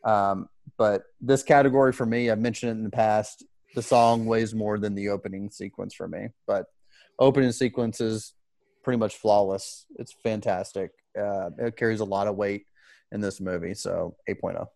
Um, 0.04 0.48
but 0.76 1.04
this 1.22 1.42
category 1.42 1.92
for 1.92 2.04
me, 2.04 2.28
I've 2.28 2.38
mentioned 2.38 2.68
it 2.70 2.72
in 2.72 2.84
the 2.84 2.90
past. 2.90 3.44
The 3.74 3.82
song 3.82 4.26
weighs 4.26 4.54
more 4.54 4.78
than 4.78 4.94
the 4.94 5.08
opening 5.08 5.48
sequence 5.50 5.94
for 5.94 6.06
me. 6.08 6.28
But 6.46 6.66
opening 7.18 7.52
sequence 7.52 8.02
is 8.02 8.34
pretty 8.82 8.98
much 8.98 9.16
flawless. 9.16 9.86
It's 9.98 10.12
fantastic. 10.12 10.90
Uh, 11.18 11.48
it 11.56 11.76
carries 11.76 12.00
a 12.00 12.04
lot 12.04 12.26
of 12.26 12.36
weight 12.36 12.66
in 13.10 13.22
this 13.22 13.40
movie. 13.40 13.72
So 13.72 14.16
oh. 14.18 14.32
8.0. 14.32 14.66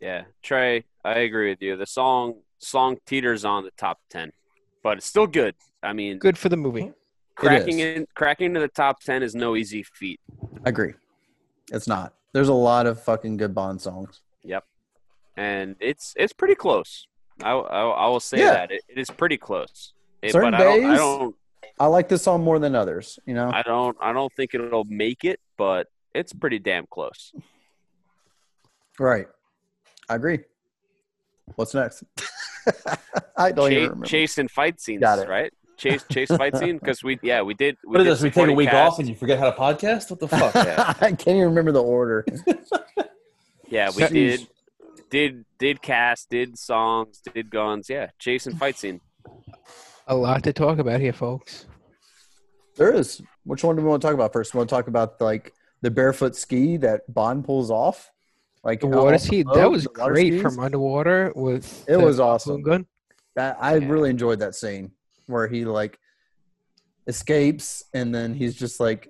Yeah, 0.00 0.24
Trey, 0.42 0.84
I 1.04 1.18
agree 1.20 1.50
with 1.50 1.62
you. 1.62 1.76
The 1.76 1.86
song 1.86 2.40
song 2.58 2.96
teeters 3.06 3.44
on 3.44 3.64
the 3.64 3.70
top 3.76 3.98
ten, 4.10 4.32
but 4.82 4.98
it's 4.98 5.06
still 5.06 5.26
good. 5.26 5.54
I 5.82 5.92
mean, 5.92 6.18
Good 6.18 6.36
for 6.38 6.48
the 6.48 6.56
movie. 6.56 6.92
cracking 7.34 7.78
in 7.80 8.06
cracking 8.14 8.46
into 8.46 8.60
the 8.60 8.68
top 8.68 9.00
ten 9.00 9.22
is 9.22 9.34
no 9.34 9.56
easy 9.56 9.82
feat. 9.82 10.20
I 10.64 10.68
agree. 10.70 10.94
It's 11.72 11.86
not. 11.86 12.14
There's 12.32 12.48
a 12.48 12.54
lot 12.54 12.86
of 12.86 13.02
fucking 13.02 13.36
good 13.38 13.54
Bond 13.54 13.80
songs. 13.80 14.20
Yep, 14.44 14.64
and 15.36 15.76
it's 15.80 16.14
it's 16.16 16.32
pretty 16.32 16.54
close. 16.54 17.06
I 17.42 17.50
I, 17.52 17.82
I 17.88 18.06
will 18.08 18.20
say 18.20 18.38
Yeah. 18.38 18.52
that 18.52 18.70
it, 18.72 18.82
it 18.88 18.98
is 18.98 19.10
pretty 19.10 19.36
close. 19.38 19.92
It- 20.22 20.32
Certain 20.32 20.50
but 20.52 20.60
I 20.60 20.64
don't, 20.64 20.84
I 20.84 20.88
days- 20.90 20.98
don't 20.98 21.36
I 21.78 21.86
like 21.86 22.08
this 22.08 22.22
song 22.22 22.42
more 22.42 22.58
than 22.58 22.74
others. 22.74 23.18
You 23.26 23.34
know. 23.34 23.50
I 23.52 23.62
don't 23.62 23.96
I 24.00 24.12
don't 24.12 24.32
think 24.32 24.54
it'll 24.54 24.84
make 24.84 25.24
it, 25.24 25.40
but 25.56 25.86
it's 26.14 26.32
pretty 26.32 26.58
damn 26.58 26.86
close. 26.86 27.32
right. 28.98 29.26
I 30.08 30.14
agree. 30.16 30.40
What's 31.54 31.74
next? 31.74 32.04
I 33.36 33.52
don't 33.52 33.70
even 33.72 33.82
Chase, 33.82 33.82
remember. 33.88 34.06
chase 34.06 34.38
and 34.38 34.50
fight 34.50 34.80
scenes, 34.80 35.00
Got 35.00 35.18
it. 35.20 35.28
right? 35.28 35.52
Chase 35.76 36.04
chase 36.10 36.28
fight 36.34 36.56
scene 36.58 36.78
because 36.78 37.04
we 37.04 37.18
yeah 37.22 37.42
we 37.42 37.54
did. 37.54 37.76
We 37.86 37.92
What 37.92 38.00
is 38.00 38.04
did 38.06 38.12
this? 38.14 38.22
We 38.22 38.30
take 38.30 38.48
a 38.48 38.52
week 38.52 38.70
cast. 38.70 38.92
off 38.94 38.98
and 38.98 39.08
you 39.08 39.14
forget 39.14 39.38
how 39.38 39.50
to 39.50 39.56
podcast? 39.56 40.10
What 40.10 40.20
the 40.20 40.28
fuck? 40.28 40.54
Yeah. 40.54 40.94
I 41.00 41.08
can't 41.12 41.28
even 41.28 41.42
remember 41.44 41.72
the 41.72 41.82
order. 41.82 42.24
Yeah, 43.68 43.90
we 43.96 44.02
Jeez. 44.04 44.08
did 44.10 44.48
did 45.10 45.44
did 45.58 45.82
cast, 45.82 46.30
did 46.30 46.58
songs, 46.58 47.20
did 47.34 47.50
guns. 47.50 47.88
Yeah, 47.90 48.10
chase 48.18 48.46
and 48.46 48.58
fight 48.58 48.76
scene. 48.76 49.00
A 50.06 50.14
lot 50.16 50.42
to 50.44 50.52
talk 50.52 50.78
about 50.78 51.00
here, 51.00 51.12
folks. 51.12 51.66
There 52.76 52.92
is. 52.92 53.22
Which 53.44 53.62
one 53.64 53.76
do 53.76 53.82
we 53.82 53.88
want 53.88 54.02
to 54.02 54.06
talk 54.08 54.14
about 54.14 54.32
first? 54.32 54.54
We 54.54 54.58
want 54.58 54.68
to 54.70 54.74
talk 54.74 54.88
about 54.88 55.20
like 55.20 55.52
the 55.82 55.90
barefoot 55.90 56.36
ski 56.36 56.76
that 56.78 57.12
Bond 57.12 57.44
pulls 57.44 57.70
off. 57.70 58.10
Like 58.66 58.80
The 58.80 58.88
how 58.88 59.04
water 59.04 59.14
off 59.14 59.20
ski, 59.20 59.44
that 59.44 59.70
was 59.70 59.86
great 59.86 60.32
skis. 60.32 60.42
from 60.42 60.58
underwater 60.58 61.32
with 61.36 61.84
It 61.88 61.96
was 61.98 62.18
awesome. 62.18 62.62
gun. 62.62 62.84
That 63.36 63.56
I 63.60 63.76
Yeah. 63.76 63.88
really 63.88 64.10
enjoyed 64.10 64.40
that 64.40 64.56
scene 64.56 64.90
where 65.26 65.46
he 65.46 65.64
like 65.64 65.98
escapes 67.06 67.84
and 67.94 68.12
then 68.12 68.34
he's 68.34 68.56
just 68.56 68.80
like 68.80 69.08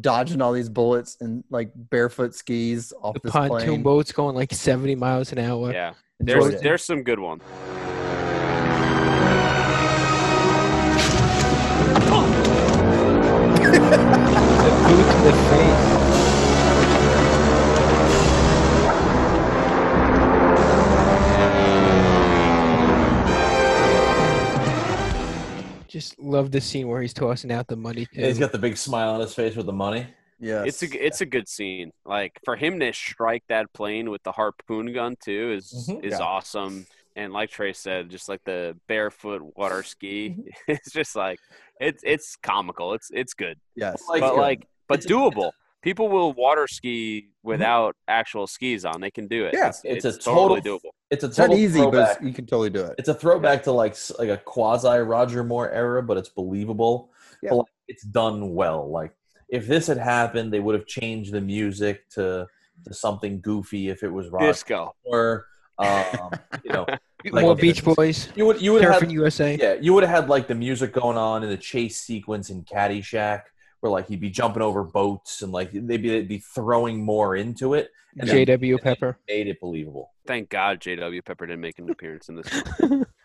dodging 0.00 0.40
all 0.40 0.52
these 0.52 0.68
bullets 0.68 1.16
and 1.20 1.42
like 1.50 1.70
barefoot 1.74 2.34
skis 2.36 2.92
off 3.02 3.14
The 3.14 3.20
this 3.24 3.32
pontoon 3.32 3.58
plane. 3.66 3.82
boat's 3.82 4.12
going 4.12 4.36
like 4.36 4.52
70 4.54 4.94
miles 4.94 5.32
an 5.32 5.38
hour. 5.40 5.72
Yeah, 5.72 5.94
Enjoyed 6.20 6.42
there's 6.42 6.54
it. 6.54 6.62
there's 6.62 6.84
some 6.84 7.02
good 7.02 7.18
ones. 7.18 7.42
Boot 13.64 15.06
to 15.10 15.18
the 15.24 15.32
face. 15.50 15.93
Just 25.94 26.18
love 26.18 26.50
the 26.50 26.60
scene 26.60 26.88
where 26.88 27.00
he's 27.00 27.14
tossing 27.14 27.52
out 27.52 27.68
the 27.68 27.76
money. 27.76 28.06
Too. 28.06 28.20
Yeah, 28.20 28.26
he's 28.26 28.38
got 28.40 28.50
the 28.50 28.58
big 28.58 28.76
smile 28.76 29.10
on 29.14 29.20
his 29.20 29.32
face 29.32 29.54
with 29.54 29.66
the 29.66 29.72
money. 29.72 30.08
Yeah, 30.40 30.64
It's 30.64 30.82
a 30.82 30.88
it's 31.06 31.20
a 31.20 31.26
good 31.26 31.48
scene. 31.48 31.92
Like 32.04 32.32
for 32.44 32.56
him 32.56 32.80
to 32.80 32.92
strike 32.92 33.44
that 33.48 33.72
plane 33.72 34.10
with 34.10 34.20
the 34.24 34.32
harpoon 34.32 34.92
gun 34.92 35.14
too 35.24 35.52
is 35.56 35.72
Mhm. 35.88 36.04
is 36.04 36.12
Yeah. 36.18 36.18
awesome. 36.18 36.86
and 37.16 37.32
like 37.32 37.48
Trey 37.48 37.72
said, 37.72 38.10
just 38.10 38.28
like 38.28 38.42
the 38.44 38.76
barefoot 38.88 39.40
water 39.56 39.84
ski, 39.92 40.36
it's 40.66 40.90
just 40.90 41.14
like 41.14 41.38
it's 41.78 42.02
it's 42.04 42.34
comical. 42.34 42.92
It's 42.94 43.08
it's 43.14 43.34
good, 43.34 43.56
Yes. 43.76 44.02
Like- 44.08 44.20
but 44.22 44.36
like 44.36 44.66
but 44.88 45.00
doable. 45.02 45.52
People 45.84 46.08
will 46.08 46.32
water 46.32 46.66
ski 46.66 47.28
without 47.42 47.94
actual 48.08 48.46
skis 48.46 48.84
on. 48.84 49.00
They 49.02 49.10
can 49.10 49.26
do 49.28 49.44
it. 49.44 49.54
Yeah. 49.54 49.68
it's, 49.68 49.82
It's 49.84 50.04
it's, 50.06 50.16
a 50.16 50.20
totally 50.20 50.60
total- 50.62 50.78
doable. 50.80 50.90
It's 51.10 51.22
a 51.22 51.26
It's 51.28 51.38
not 51.38 51.52
easy, 51.52 51.78
throwback. 51.80 52.18
but 52.18 52.26
you 52.26 52.32
can 52.32 52.46
totally 52.46 52.70
do 52.70 52.80
it. 52.86 52.94
It's 52.98 53.08
a 53.10 53.14
throwback 53.14 53.62
to 53.64 53.72
like 53.72 53.94
like 54.18 54.30
a 54.30 54.38
quasi 54.38 54.98
Roger 54.98 55.44
Moore 55.44 55.70
era, 55.70 56.02
but 56.02 56.16
it's 56.16 56.30
believable. 56.30 57.10
Yeah. 57.42 57.50
But 57.50 57.56
like, 57.58 57.66
it's 57.86 58.02
done 58.02 58.54
well. 58.54 58.90
Like 58.90 59.12
if 59.50 59.66
this 59.68 59.86
had 59.86 59.98
happened, 59.98 60.52
they 60.52 60.58
would 60.60 60.74
have 60.74 60.86
changed 60.86 61.32
the 61.32 61.40
music 61.42 62.08
to 62.16 62.46
to 62.86 62.94
something 62.94 63.40
goofy. 63.42 63.90
If 63.90 64.02
it 64.02 64.08
was 64.12 64.28
Roger 64.30 64.46
Disco. 64.46 64.94
Moore, 65.06 65.46
um, 65.78 66.30
you 66.64 66.72
know, 66.72 66.86
like- 67.30 67.42
More 67.44 67.54
Beach 67.54 67.84
Boys. 67.84 68.28
you 68.34 68.46
would 68.46 68.60
you 68.62 68.72
would 68.72 68.82
have 68.82 69.02
Surfing 69.02 69.12
USA. 69.12 69.56
yeah, 69.60 69.74
you 69.74 69.92
would 69.92 70.02
have 70.04 70.14
had 70.22 70.28
like 70.30 70.48
the 70.48 70.54
music 70.54 70.92
going 70.94 71.18
on 71.18 71.42
in 71.44 71.50
the 71.50 71.56
chase 71.58 72.00
sequence 72.00 72.48
in 72.50 72.64
Caddyshack, 72.64 73.42
where 73.84 73.90
like 73.90 74.08
he'd 74.08 74.20
be 74.20 74.30
jumping 74.30 74.62
over 74.62 74.82
boats 74.82 75.42
and 75.42 75.52
like 75.52 75.70
they'd 75.70 76.00
be 76.00 76.08
they'd 76.08 76.26
be 76.28 76.38
throwing 76.38 77.04
more 77.04 77.36
into 77.36 77.74
it, 77.74 77.90
and 78.18 78.28
J.W. 78.28 78.78
Pepper. 78.78 79.18
made 79.28 79.46
it 79.46 79.60
believable. 79.60 80.10
Thank 80.26 80.48
God 80.48 80.80
J.W. 80.80 81.20
Pepper 81.20 81.46
didn't 81.46 81.60
make 81.60 81.78
an 81.78 81.90
appearance 81.90 82.28
in 82.30 82.36
this. 82.36 82.62
One. 82.80 83.06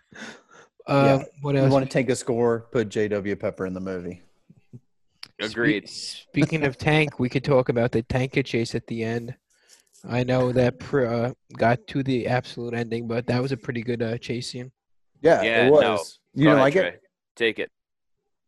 Uh, 0.88 1.20
What 1.44 1.54
You 1.54 1.62
else? 1.62 1.72
want 1.72 1.86
to 1.86 1.92
take 1.92 2.10
a 2.10 2.16
score? 2.16 2.62
Put 2.72 2.90
J.W. 2.90 3.36
Pepper 3.36 3.68
in 3.68 3.76
the 3.76 3.80
movie. 3.80 4.24
Agreed. 5.40 5.88
Spe- 5.88 6.24
speaking 6.30 6.64
of 6.66 6.78
tank, 6.80 7.20
we 7.20 7.30
could 7.30 7.44
talk 7.44 7.70
about 7.70 7.92
the 7.92 8.02
tanker 8.02 8.42
chase 8.42 8.74
at 8.74 8.88
the 8.88 9.04
end. 9.04 9.36
I 10.08 10.24
know 10.24 10.52
that 10.52 10.80
pr- 10.80 11.06
uh, 11.06 11.32
got 11.56 11.86
to 11.90 12.02
the 12.02 12.26
absolute 12.28 12.74
ending, 12.74 13.08
but 13.08 13.28
that 13.28 13.40
was 13.40 13.52
a 13.52 13.58
pretty 13.58 13.84
good 13.84 14.02
uh, 14.02 14.18
chase 14.18 14.50
scene. 14.50 14.72
Yeah, 15.22 15.44
Yeah, 15.44 15.68
it 15.68 15.72
was. 15.72 15.82
no. 15.84 15.92
You 16.34 16.46
Go 16.46 16.50
didn't 16.52 16.54
ahead, 16.54 16.60
like 16.62 16.74
Trey. 16.74 16.88
it? 16.88 17.02
Take 17.36 17.60
it. 17.60 17.72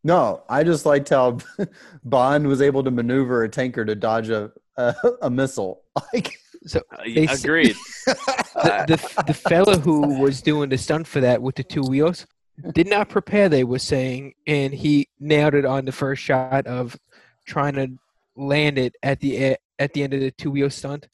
No, 0.03 0.43
I 0.49 0.63
just 0.63 0.85
liked 0.85 1.09
how 1.09 1.37
Bond 2.03 2.47
was 2.47 2.61
able 2.61 2.83
to 2.83 2.91
maneuver 2.91 3.43
a 3.43 3.49
tanker 3.49 3.85
to 3.85 3.95
dodge 3.95 4.29
a 4.29 4.51
a, 4.77 4.95
a 5.23 5.29
missile. 5.29 5.81
Like, 6.13 6.37
So 6.65 6.81
Uh, 6.91 7.03
They 7.03 7.25
agreed. 7.27 7.75
the, 8.05 8.85
the 8.87 9.23
the 9.27 9.33
fella 9.33 9.77
who 9.77 10.19
was 10.19 10.41
doing 10.41 10.69
the 10.69 10.77
stunt 10.77 11.05
for 11.07 11.19
that 11.21 11.41
with 11.41 11.55
the 11.55 11.63
two 11.63 11.81
wheels 11.83 12.25
did 12.73 12.87
not 12.87 13.09
prepare. 13.09 13.49
They 13.49 13.63
were 13.63 13.79
saying, 13.79 14.33
and 14.47 14.73
he 14.73 15.07
nailed 15.19 15.53
it 15.55 15.65
on 15.65 15.85
the 15.85 15.91
first 15.91 16.21
shot 16.23 16.65
of 16.67 16.97
trying 17.45 17.75
to 17.75 17.87
land 18.35 18.77
it 18.77 18.95
at 19.03 19.19
the 19.19 19.57
at 19.79 19.93
the 19.93 20.03
end 20.03 20.13
of 20.13 20.19
the 20.21 20.31
two 20.31 20.51
wheel 20.51 20.69
stunt, 20.69 21.07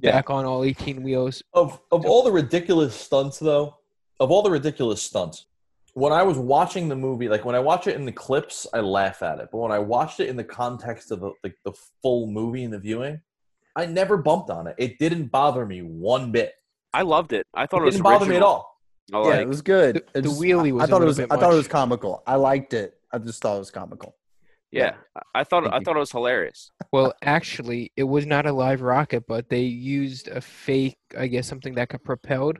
Yeah. 0.00 0.12
back 0.12 0.30
on 0.30 0.44
all 0.44 0.64
eighteen 0.64 1.02
wheels. 1.02 1.42
Of 1.54 1.80
of 1.90 2.04
all 2.06 2.22
the 2.24 2.32
ridiculous 2.32 2.94
stunts, 2.94 3.38
though, 3.38 3.76
of 4.20 4.30
all 4.30 4.42
the 4.42 4.50
ridiculous 4.50 5.02
stunts, 5.02 5.46
when 5.94 6.12
I 6.12 6.22
was 6.22 6.38
watching 6.38 6.88
the 6.88 6.96
movie, 6.96 7.28
like 7.28 7.44
when 7.44 7.54
I 7.54 7.60
watch 7.60 7.86
it 7.86 7.96
in 7.96 8.04
the 8.04 8.12
clips, 8.12 8.66
I 8.72 8.80
laugh 8.80 9.22
at 9.22 9.38
it. 9.40 9.48
But 9.52 9.58
when 9.58 9.72
I 9.72 9.78
watched 9.78 10.20
it 10.20 10.28
in 10.28 10.36
the 10.36 10.44
context 10.44 11.10
of 11.10 11.20
the 11.20 11.32
like 11.44 11.56
the 11.64 11.72
full 12.02 12.26
movie 12.26 12.64
and 12.64 12.72
the 12.72 12.78
viewing, 12.78 13.20
I 13.76 13.86
never 13.86 14.16
bumped 14.16 14.50
on 14.50 14.66
it. 14.66 14.74
It 14.78 14.98
didn't 14.98 15.26
bother 15.26 15.66
me 15.66 15.82
one 15.82 16.32
bit. 16.32 16.54
I 16.94 17.02
loved 17.02 17.32
it. 17.32 17.46
I 17.54 17.66
thought 17.66 17.82
it, 17.82 17.86
was 17.86 17.94
didn't 17.96 18.04
bother 18.04 18.26
me 18.26 18.36
at 18.36 18.42
all. 18.42 18.78
I 19.12 19.18
yeah, 19.18 19.24
like, 19.28 19.40
it 19.40 19.48
was 19.48 19.62
good. 19.62 19.96
the- 19.96 20.00
It 20.00 20.12
the 20.14 20.22
just- 20.22 20.40
wheelie 20.40 20.68
I- 20.68 20.72
was 20.72 20.82
I 20.82 20.84
a 20.84 20.88
thought 20.88 21.02
it 21.02 21.06
was. 21.06 21.16
bit 21.18 21.32
I 21.32 21.36
thought 21.36 21.52
it 21.52 21.56
was 21.56 21.68
comical. 21.68 22.22
I 22.26 22.36
liked 22.36 22.72
it. 22.74 22.98
I 23.12 23.18
just 23.18 23.42
thought 23.42 23.56
it 23.56 23.60
was 23.60 23.70
comical. 23.70 24.16
yeah, 24.70 24.94
I- 25.16 25.40
I 25.40 25.44
thought 25.44 25.64
Thank 25.64 25.74
I 25.74 25.78
you. 25.78 25.84
thought 25.84 25.96
it 25.96 26.00
was 26.00 26.12
hilarious. 26.12 26.70
Well, 26.92 27.12
actually, 27.22 27.92
it 27.96 28.04
was 28.04 28.24
not 28.26 28.46
a 28.46 28.52
live 28.52 28.80
rocket, 28.80 29.26
but 29.26 29.50
they 29.50 29.60
used 29.62 30.28
a 30.28 30.40
fake, 30.40 30.96
I 31.18 31.26
guess, 31.26 31.46
something 31.46 31.74
that 31.74 31.88
got 31.88 32.02
propelled. 32.04 32.58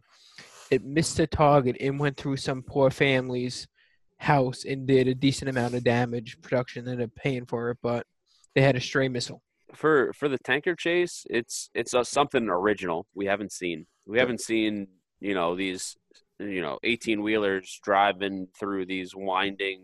It 0.72 0.82
missed 0.82 1.18
the 1.18 1.26
target 1.26 1.76
and 1.80 2.00
went 2.00 2.16
through 2.16 2.38
some 2.38 2.62
poor 2.62 2.88
family's 2.90 3.68
house 4.16 4.64
and 4.64 4.86
did 4.86 5.06
a 5.06 5.14
decent 5.14 5.50
amount 5.50 5.74
of 5.74 5.84
damage. 5.84 6.40
Production 6.40 6.88
ended 6.88 7.04
up 7.04 7.14
paying 7.14 7.44
for 7.44 7.68
it, 7.70 7.78
but 7.82 8.06
they 8.54 8.62
had 8.62 8.74
a 8.74 8.80
stray 8.80 9.08
missile. 9.08 9.42
For 9.74 10.14
for 10.14 10.30
the 10.30 10.38
tanker 10.38 10.74
chase, 10.74 11.26
it's 11.28 11.68
it's 11.74 11.92
uh, 11.92 12.04
something 12.04 12.48
original 12.48 13.06
we 13.14 13.26
haven't 13.26 13.52
seen. 13.52 13.86
We 14.06 14.18
haven't 14.18 14.40
seen 14.40 14.86
you 15.20 15.34
know 15.34 15.54
these 15.54 15.94
you 16.38 16.62
know 16.62 16.78
eighteen 16.82 17.22
wheelers 17.22 17.78
driving 17.82 18.48
through 18.58 18.86
these 18.86 19.14
winding 19.14 19.80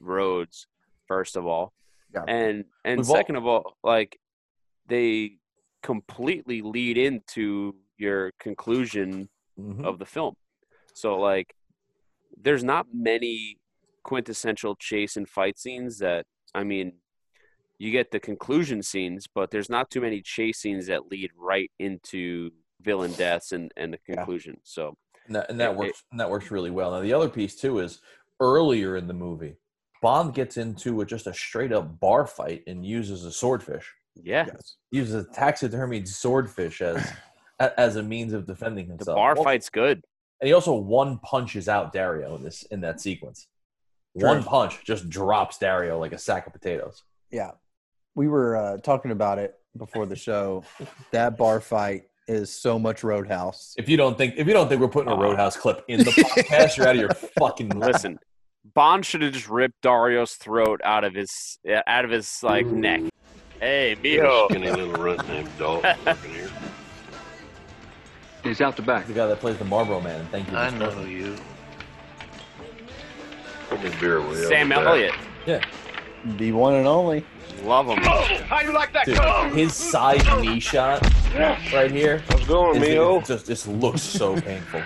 roads. 0.00 0.66
First 1.06 1.36
of 1.36 1.46
all, 1.46 1.72
Yeah. 2.12 2.24
and 2.26 2.64
and 2.84 2.98
We've 2.98 3.08
all- 3.10 3.14
second 3.16 3.36
of 3.36 3.46
all, 3.46 3.76
like 3.84 4.18
they 4.88 5.38
completely 5.84 6.62
lead 6.62 6.98
into 6.98 7.76
your 7.96 8.32
conclusion 8.40 9.28
Mhm. 9.58 9.84
of 9.84 9.98
the 9.98 10.06
film. 10.06 10.34
So 10.94 11.18
like 11.18 11.54
there's 12.36 12.64
not 12.64 12.86
many 12.92 13.58
quintessential 14.02 14.74
chase 14.76 15.16
and 15.16 15.28
fight 15.28 15.58
scenes 15.58 15.98
that 15.98 16.26
I 16.54 16.64
mean 16.64 16.94
you 17.78 17.90
get 17.90 18.10
the 18.12 18.20
conclusion 18.20 18.82
scenes, 18.82 19.26
but 19.32 19.50
there's 19.50 19.68
not 19.70 19.90
too 19.90 20.00
many 20.00 20.20
chase 20.22 20.58
scenes 20.58 20.86
that 20.86 21.06
lead 21.10 21.30
right 21.36 21.70
into 21.80 22.50
villain 22.80 23.12
deaths 23.12 23.52
and, 23.52 23.72
and 23.76 23.92
the 23.92 23.98
conclusion. 23.98 24.56
So 24.62 24.94
And 25.26 25.36
that, 25.36 25.50
and 25.50 25.58
that 25.60 25.72
It- 25.72 25.76
works. 25.76 26.02
And 26.10 26.20
that 26.20 26.30
works 26.30 26.50
really 26.50 26.70
well. 26.70 26.92
Now 26.92 27.00
the 27.00 27.12
other 27.12 27.28
piece 27.28 27.56
too 27.56 27.78
is 27.80 28.00
earlier 28.40 28.96
in 28.96 29.06
the 29.08 29.14
movie, 29.14 29.56
Bond 30.00 30.34
gets 30.34 30.56
into 30.56 31.00
a, 31.00 31.06
just 31.06 31.26
a 31.28 31.34
straight 31.34 31.72
up 31.72 32.00
bar 32.00 32.26
fight 32.26 32.64
and 32.66 32.84
uses 32.84 33.24
a 33.24 33.30
swordfish. 33.32 33.92
yeah, 34.14 34.46
Yes. 34.46 34.76
Uses 34.90 35.24
a 35.24 35.28
taxidermied 35.30 36.06
swordfish 36.08 36.82
as 36.82 36.96
a- 36.96 37.16
as 37.76 37.96
a 37.96 38.02
means 38.02 38.32
of 38.32 38.46
defending 38.46 38.86
himself. 38.86 38.98
the 39.06 39.12
himself. 39.12 39.16
bar 39.16 39.30
Also- 39.30 39.44
fight's 39.44 39.70
good. 39.70 40.02
and 40.40 40.48
he 40.48 40.52
also 40.52 40.74
one 40.74 41.18
punches 41.18 41.68
out 41.68 41.92
Dario 41.92 42.34
in 42.36 42.42
this 42.42 42.62
in 42.64 42.80
that 42.82 43.00
sequence. 43.00 43.46
One 44.14 44.42
punch 44.44 44.84
just 44.84 45.08
drops 45.08 45.56
Dario 45.58 45.98
like 45.98 46.12
a 46.12 46.18
sack 46.18 46.46
of 46.46 46.52
potatoes. 46.52 47.02
Yeah, 47.30 47.52
we 48.14 48.28
were 48.28 48.56
uh, 48.56 48.76
talking 48.78 49.10
about 49.10 49.38
it 49.38 49.54
before 49.76 50.04
the 50.04 50.16
show. 50.16 50.64
That 51.12 51.38
bar 51.38 51.60
fight 51.60 52.02
is 52.28 52.52
so 52.52 52.78
much 52.78 53.02
Roadhouse. 53.02 53.74
If 53.78 53.88
you 53.88 53.96
don't 53.96 54.18
think 54.18 54.34
if 54.36 54.46
you 54.46 54.52
don't 54.52 54.68
think 54.68 54.80
we're 54.82 54.88
putting 54.88 55.10
a 55.10 55.16
Roadhouse 55.16 55.56
clip 55.56 55.82
in 55.88 56.00
the 56.00 56.10
podcast, 56.10 56.76
you're 56.76 56.88
out 56.88 56.94
of 56.96 57.00
your 57.00 57.14
fucking 57.38 57.70
Listen, 57.70 58.18
Bond 58.74 59.06
should 59.06 59.22
have 59.22 59.32
just 59.32 59.48
ripped 59.48 59.80
Dario's 59.82 60.34
throat 60.34 60.80
out 60.84 61.04
of 61.04 61.14
his 61.14 61.58
out 61.86 62.04
of 62.04 62.10
his 62.10 62.42
like 62.42 62.66
neck. 62.66 63.00
Hey, 63.60 63.96
mijo. 64.02 64.48
Skinny 64.50 64.70
little 64.70 64.92
runt 64.92 65.26
named 65.28 65.48
Dog 65.58 65.84
working 66.06 66.34
here. 66.34 66.50
He's 68.42 68.60
out 68.60 68.76
the 68.76 68.82
back. 68.82 69.06
The 69.06 69.12
guy 69.12 69.26
that 69.26 69.40
plays 69.40 69.56
the 69.58 69.64
Marlboro 69.64 70.00
Man, 70.00 70.26
thank 70.30 70.50
you. 70.50 70.56
I 70.56 70.70
know 70.70 70.86
President. 70.90 71.08
you. 71.10 71.36
Beer. 74.00 74.20
Sam 74.48 74.70
I'll 74.72 74.80
be 74.80 74.84
back. 74.84 74.86
Elliott. 74.86 75.14
Yeah, 75.46 75.64
The 76.36 76.52
one 76.52 76.74
and 76.74 76.86
only. 76.86 77.24
Love 77.62 77.86
him. 77.86 77.98
Oh, 78.02 78.20
how 78.48 78.60
you 78.60 78.72
like 78.72 78.92
that? 78.92 79.06
Dude, 79.06 79.56
his 79.58 79.74
side 79.74 80.22
knee 80.42 80.60
shot 80.60 81.00
right 81.72 81.90
here. 81.90 82.22
How's 82.28 82.40
it 82.42 82.48
going, 82.48 82.82
is- 82.82 82.88
Mio? 82.88 83.18
it 83.20 83.24
just 83.24 83.46
just 83.46 83.66
looks 83.68 84.02
so 84.02 84.38
painful. 84.40 84.82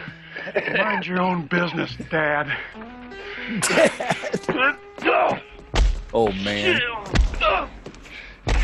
Mind 0.76 1.06
your 1.06 1.20
own 1.20 1.46
business, 1.46 1.96
Dad. 2.10 2.52
Let's 3.50 4.46
go! 5.02 5.38
Oh 6.14 6.30
man, 6.44 6.80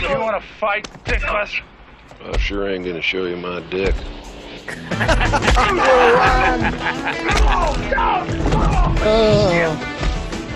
You 0.01 0.19
want 0.19 0.41
to 0.41 0.49
fight, 0.61 0.89
dickless? 1.05 1.61
I 2.25 2.37
sure 2.39 2.69
ain't 2.71 2.85
gonna 2.85 3.03
show 3.03 3.25
you 3.25 3.37
my 3.37 3.61
dick. 3.71 3.95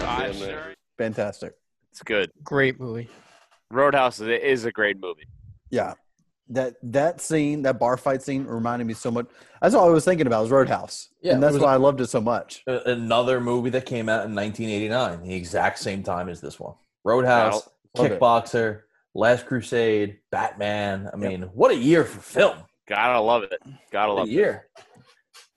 I'm 0.08 0.32
sure 0.32 0.74
fantastic. 0.98 1.54
It's 1.90 2.02
good. 2.02 2.30
Great 2.42 2.80
movie. 2.80 3.08
Roadhouse 3.70 4.20
is, 4.20 4.28
is 4.28 4.64
a 4.64 4.72
great 4.72 4.98
movie. 5.00 5.26
Yeah, 5.70 5.94
that 6.50 6.74
that 6.82 7.20
scene, 7.20 7.62
that 7.62 7.78
bar 7.78 7.96
fight 7.96 8.22
scene, 8.22 8.44
reminded 8.44 8.86
me 8.86 8.94
so 8.94 9.10
much. 9.10 9.26
That's 9.60 9.74
all 9.74 9.88
I 9.88 9.90
was 9.90 10.04
thinking 10.04 10.26
about 10.26 10.42
was 10.42 10.50
Roadhouse. 10.50 11.08
Yeah, 11.22 11.34
and 11.34 11.42
that's 11.42 11.54
it 11.54 11.58
was- 11.58 11.64
why 11.64 11.72
I 11.72 11.76
loved 11.76 12.00
it 12.00 12.06
so 12.06 12.20
much. 12.20 12.62
Another 12.66 13.40
movie 13.40 13.70
that 13.70 13.86
came 13.86 14.08
out 14.08 14.26
in 14.26 14.34
1989, 14.34 15.22
the 15.22 15.34
exact 15.34 15.78
same 15.78 16.02
time 16.02 16.28
as 16.28 16.40
this 16.40 16.60
one. 16.60 16.74
Roadhouse, 17.04 17.68
Love 17.96 18.06
it. 18.06 18.20
Kickboxer, 18.20 18.82
Last 19.14 19.46
Crusade, 19.46 20.18
Batman. 20.30 21.08
I 21.12 21.16
mean, 21.16 21.42
what 21.54 21.70
a 21.70 21.76
year 21.76 22.04
for 22.04 22.20
film! 22.20 22.58
Gotta 22.88 23.20
love 23.20 23.42
it. 23.42 23.60
Gotta 23.90 24.12
love 24.12 24.28
it. 24.28 24.32
year. 24.32 24.68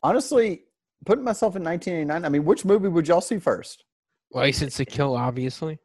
Honestly, 0.02 0.64
putting 1.06 1.24
myself 1.24 1.56
in 1.56 1.64
1989, 1.64 2.26
I 2.26 2.30
mean, 2.30 2.46
which 2.46 2.66
movie 2.66 2.88
would 2.88 3.08
y'all 3.08 3.22
see 3.22 3.38
first? 3.38 3.84
License 4.32 4.76
to 4.78 4.86
Kill, 4.86 5.16
obviously. 5.16 5.80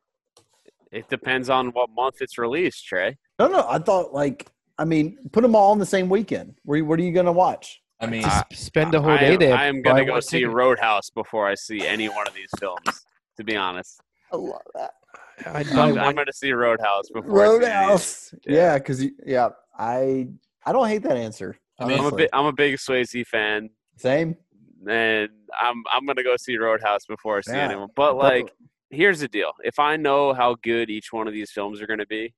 It 0.92 1.08
depends 1.08 1.50
on 1.50 1.68
what 1.68 1.90
month 1.90 2.16
it's 2.20 2.38
released, 2.38 2.86
Trey. 2.86 3.16
No, 3.38 3.48
no, 3.48 3.66
I 3.68 3.78
thought 3.78 4.12
like, 4.12 4.46
I 4.78 4.84
mean, 4.84 5.18
put 5.32 5.42
them 5.42 5.56
all 5.56 5.72
on 5.72 5.78
the 5.78 5.86
same 5.86 6.08
weekend. 6.08 6.54
Where, 6.64 6.84
what 6.84 6.98
are 6.98 7.02
you 7.02 7.12
going 7.12 7.26
to 7.26 7.32
watch? 7.32 7.80
I 8.00 8.06
mean, 8.06 8.24
I- 8.24 8.44
Spend 8.52 8.92
the 8.92 9.00
whole 9.00 9.12
I 9.12 9.18
day 9.18 9.32
am, 9.34 9.38
there. 9.38 9.56
I 9.56 9.66
am 9.66 9.82
gonna 9.82 10.04
go 10.04 10.20
see 10.20 10.40
ticket. 10.40 10.52
Roadhouse 10.54 11.10
before 11.10 11.48
I 11.48 11.54
see 11.54 11.86
any 11.86 12.08
one 12.08 12.26
of 12.26 12.34
these 12.34 12.50
films. 12.58 13.04
To 13.38 13.44
be 13.44 13.56
honest, 13.56 14.00
I 14.32 14.36
love 14.36 14.60
that. 14.74 14.92
I'd 15.46 15.68
I'm, 15.70 15.98
I'm 15.98 16.14
going 16.14 16.26
to 16.26 16.32
see 16.32 16.52
Roadhouse 16.52 17.08
before. 17.12 17.42
I 17.42 17.46
see 17.46 17.52
these. 17.58 17.60
Roadhouse. 17.68 18.34
Yeah. 18.46 18.54
Yeah, 18.54 18.78
because 18.78 19.04
yeah, 19.26 19.48
I 19.76 20.28
I 20.66 20.72
don't 20.72 20.88
hate 20.88 21.02
that 21.02 21.16
answer. 21.16 21.56
I 21.78 21.84
mean, 21.84 21.94
I'm 21.94 22.00
a 22.00 22.02
honestly. 22.04 22.22
big 22.22 22.28
I'm 22.32 22.46
a 22.46 22.52
big 22.52 22.74
Swayze 22.76 23.26
fan. 23.26 23.70
Same. 23.96 24.36
and 24.88 25.28
I'm 25.58 25.82
I'm 25.90 26.06
gonna 26.06 26.22
go 26.22 26.36
see 26.36 26.56
Roadhouse 26.56 27.06
before 27.06 27.38
I 27.38 27.40
see 27.42 27.52
Yeah. 27.52 27.64
anyone. 27.64 27.88
But 27.96 28.16
like, 28.16 28.50
here's 28.90 29.20
the 29.20 29.28
deal: 29.28 29.52
if 29.64 29.78
I 29.78 29.96
know 29.96 30.32
how 30.34 30.56
good 30.62 30.90
each 30.90 31.12
one 31.12 31.26
of 31.26 31.32
these 31.34 31.50
films 31.50 31.80
are 31.80 31.86
gonna 31.86 32.06
be, 32.06 32.32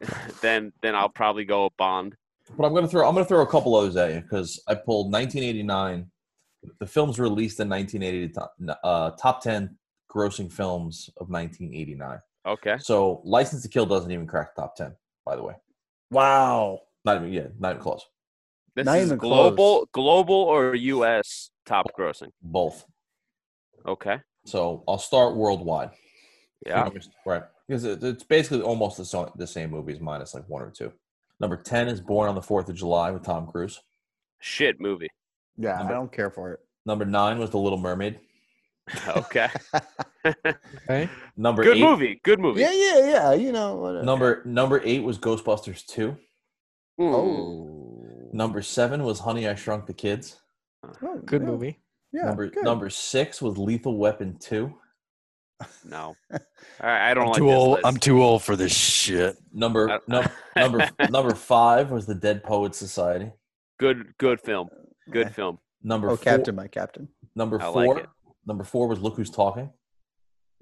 then 0.42 0.72
then 0.82 0.94
I'll 0.94 1.08
probably 1.08 1.44
go 1.44 1.64
with 1.64 1.76
Bond. 1.76 2.14
But 2.56 2.66
I'm 2.66 2.74
gonna 2.74 2.88
throw 2.88 3.06
I'm 3.08 3.14
gonna 3.14 3.24
throw 3.26 3.42
a 3.42 3.46
couple 3.46 3.74
others 3.74 3.96
at 3.96 4.14
you 4.14 4.20
because 4.20 4.62
I 4.68 4.74
pulled 4.74 5.12
1989. 5.12 6.10
The 6.80 6.86
films 6.86 7.18
released 7.18 7.60
in 7.60 7.68
1980 7.68 8.32
top, 8.32 8.54
uh, 8.84 9.10
top 9.20 9.42
10 9.42 9.76
grossing 10.10 10.50
films 10.50 11.10
of 11.18 11.28
1989. 11.28 12.18
Okay. 12.46 12.76
So 12.78 13.20
License 13.24 13.62
to 13.62 13.68
Kill 13.68 13.84
doesn't 13.84 14.10
even 14.10 14.26
crack 14.26 14.54
the 14.54 14.62
top 14.62 14.74
10. 14.76 14.94
By 15.26 15.36
the 15.36 15.42
way, 15.42 15.54
Wow. 16.10 16.80
Not 17.04 17.16
even 17.16 17.32
yeah, 17.32 17.46
not 17.58 17.70
even 17.70 17.82
close. 17.82 18.06
This 18.74 18.86
Not 18.86 18.98
is 18.98 19.06
even 19.06 19.18
global, 19.18 19.88
global 19.92 20.34
or 20.34 20.74
U.S. 20.74 21.50
top 21.64 21.86
grossing. 21.96 22.30
Both. 22.42 22.84
Okay. 23.86 24.18
So 24.46 24.82
I'll 24.88 24.98
start 24.98 25.36
worldwide. 25.36 25.90
Yeah. 26.66 26.88
Right. 27.24 27.42
Because 27.68 27.84
it, 27.84 28.02
it's 28.02 28.24
basically 28.24 28.62
almost 28.62 28.96
the, 28.96 29.04
so, 29.04 29.32
the 29.36 29.46
same 29.46 29.70
movies 29.70 30.00
minus 30.00 30.34
like 30.34 30.48
one 30.48 30.62
or 30.62 30.70
two. 30.70 30.92
Number 31.40 31.56
10 31.56 31.88
is 31.88 32.00
Born 32.00 32.28
on 32.28 32.34
the 32.34 32.40
4th 32.40 32.68
of 32.68 32.74
July 32.74 33.10
with 33.10 33.22
Tom 33.22 33.46
Cruise. 33.46 33.80
Shit 34.40 34.80
movie. 34.80 35.08
Yeah, 35.56 35.80
I 35.82 35.88
don't 35.88 36.12
care 36.12 36.30
for 36.30 36.52
it. 36.52 36.60
Number 36.84 37.04
9 37.04 37.38
was 37.38 37.50
The 37.50 37.58
Little 37.58 37.78
Mermaid. 37.78 38.20
Okay. 39.16 39.48
Okay. 40.26 41.08
Number 41.36 41.62
Good 41.62 41.76
eight, 41.76 41.82
movie. 41.82 42.20
Good 42.22 42.40
movie. 42.40 42.62
Yeah, 42.62 42.72
yeah, 42.72 42.98
yeah. 42.98 43.32
You 43.34 43.52
know. 43.52 43.74
Whatever. 43.76 44.04
Number 44.04 44.42
number 44.46 44.80
8 44.82 45.02
was 45.02 45.18
Ghostbusters 45.18 45.84
2. 45.84 46.16
Ooh. 47.00 47.04
Oh. 47.04 48.30
Number 48.32 48.62
7 48.62 49.02
was 49.04 49.20
Honey 49.20 49.46
I 49.48 49.54
Shrunk 49.54 49.86
the 49.86 49.92
Kids. 49.94 50.40
Oh, 50.84 50.90
oh, 51.02 51.18
Good 51.24 51.42
yeah, 51.42 51.48
movie. 51.48 51.80
Yeah. 52.12 52.24
number 52.26 52.48
good. 52.48 52.64
number 52.64 52.90
6 52.90 53.42
was 53.42 53.58
Lethal 53.58 53.96
Weapon 53.98 54.36
2. 54.38 54.72
No. 55.84 56.14
I, 56.80 57.10
I 57.10 57.14
don't 57.14 57.24
I'm 57.24 57.28
like 57.30 57.38
too 57.38 57.46
this 57.46 57.54
old. 57.54 57.70
list. 57.74 57.86
I'm 57.86 57.96
too 57.96 58.22
old 58.22 58.42
for 58.42 58.56
this 58.56 58.72
shit. 58.74 59.36
Number 59.52 59.90
I- 59.90 59.98
num- 60.08 60.28
number 60.56 60.90
number 61.10 61.34
5 61.34 61.90
was 61.90 62.06
The 62.06 62.14
Dead 62.14 62.42
Poets 62.42 62.78
Society. 62.78 63.30
Good. 63.78 64.14
Good 64.18 64.40
film. 64.40 64.68
Good 65.10 65.34
film. 65.34 65.58
Number 65.82 66.08
Oh, 66.10 66.16
four, 66.16 66.24
Captain, 66.24 66.54
my 66.54 66.66
Captain. 66.68 67.08
Number 67.36 67.60
I 67.60 67.72
4 67.72 67.94
like 67.94 68.04
it. 68.04 68.10
Number 68.46 68.64
4 68.64 68.88
was 68.88 69.00
Look 69.00 69.16
Who's 69.16 69.30
Talking. 69.30 69.70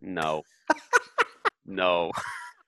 No. 0.01 0.43
no. 1.67 2.11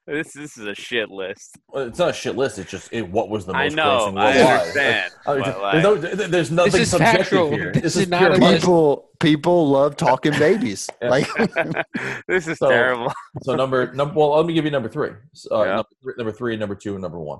This 0.07 0.35
this 0.35 0.59
is 0.59 0.67
a 0.67 0.75
shit 0.75 1.09
list. 1.11 1.57
Well, 1.69 1.87
it's 1.87 1.99
not 1.99 2.11
a 2.11 2.13
shit 2.13 2.37
list. 2.37 2.59
It's 2.59 2.71
just 2.71 2.93
it, 2.93 3.09
what 3.09 3.31
was 3.31 3.47
the 3.47 3.55
most 3.55 3.73
I 3.73 3.75
know. 3.75 3.83
I 3.91 4.03
worldwide. 4.05 4.37
understand. 4.37 5.13
I 5.27 5.35
mean, 5.35 5.43
but, 5.43 5.71
there's, 5.71 5.83
no, 5.83 6.27
there's 6.27 6.51
nothing 6.51 6.81
is 6.83 6.91
subjective 6.91 7.21
factual. 7.27 7.51
here. 7.51 7.73
This 7.73 7.83
This, 7.83 7.97
is 7.97 8.03
is 8.03 8.09
not 8.09 8.23
a 8.23 8.29
fact. 8.35 8.41
list. 8.43 8.61
People, 8.63 9.11
people 9.21 9.69
love 9.71 9.97
talking 9.97 10.33
babies. 10.33 10.91
Like, 11.01 11.27
this 12.29 12.47
is 12.47 12.59
So- 12.59 12.69
terrible. 12.69 13.11
So 13.45 13.55
number 13.57 13.95
number 13.95 14.15
well, 14.15 14.37
let 14.37 14.45
me 14.45 14.53
give 14.53 14.67
you 14.67 14.71
number 14.71 14.91
three. 14.91 15.13
So, 15.33 15.57
Uh, 15.57 15.65
Yeah. 15.65 15.75
number, 15.77 15.89
three 16.03 16.15
number 16.19 16.33
three, 16.33 16.57
number 16.59 16.75
two, 16.75 16.93
and 16.93 17.01
number 17.03 17.19
one. 17.19 17.39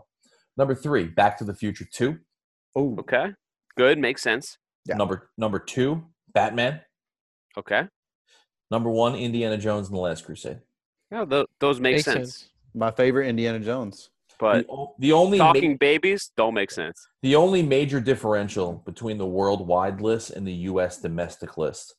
Number 0.57 0.75
three, 0.75 1.05
Back 1.05 1.37
to 1.39 1.45
the 1.45 1.55
Future 1.55 1.87
Two. 1.93 2.19
oh, 2.77 2.97
Okay. 3.01 3.27
Good. 3.77 3.99
Makes 3.99 4.23
sense. 4.23 4.57
Yeah. 4.87 4.97
Number 4.97 5.29
number 5.37 5.59
two, 5.59 6.07
Batman. 6.33 6.81
Okay. 7.59 7.89
Number 8.71 8.89
one, 8.89 9.17
Indiana 9.17 9.59
Jones 9.59 9.89
and 9.89 9.97
the 9.97 10.01
Last 10.01 10.25
Crusade. 10.25 10.61
Yeah, 11.13 11.25
th- 11.27 11.47
those 11.61 11.79
make 11.79 11.97
Makes 11.97 12.05
sense. 12.07 12.17
sense. 12.39 12.51
My 12.75 12.91
favorite 12.91 13.29
Indiana 13.29 13.61
Jones. 13.61 14.11
But 14.41 14.67
the, 14.67 14.87
the 14.99 15.13
only 15.13 15.39
ma- 15.39 15.53
talking 15.53 15.77
babies 15.77 16.33
don't 16.37 16.55
make 16.55 16.71
sense. 16.73 17.07
the 17.23 17.37
only 17.37 17.63
major 17.63 18.01
differential 18.01 18.83
between 18.85 19.17
the 19.17 19.27
worldwide 19.27 20.01
list 20.01 20.31
and 20.31 20.47
the 20.47 20.53
U.S. 20.71 21.01
domestic 21.01 21.57
list 21.57 21.95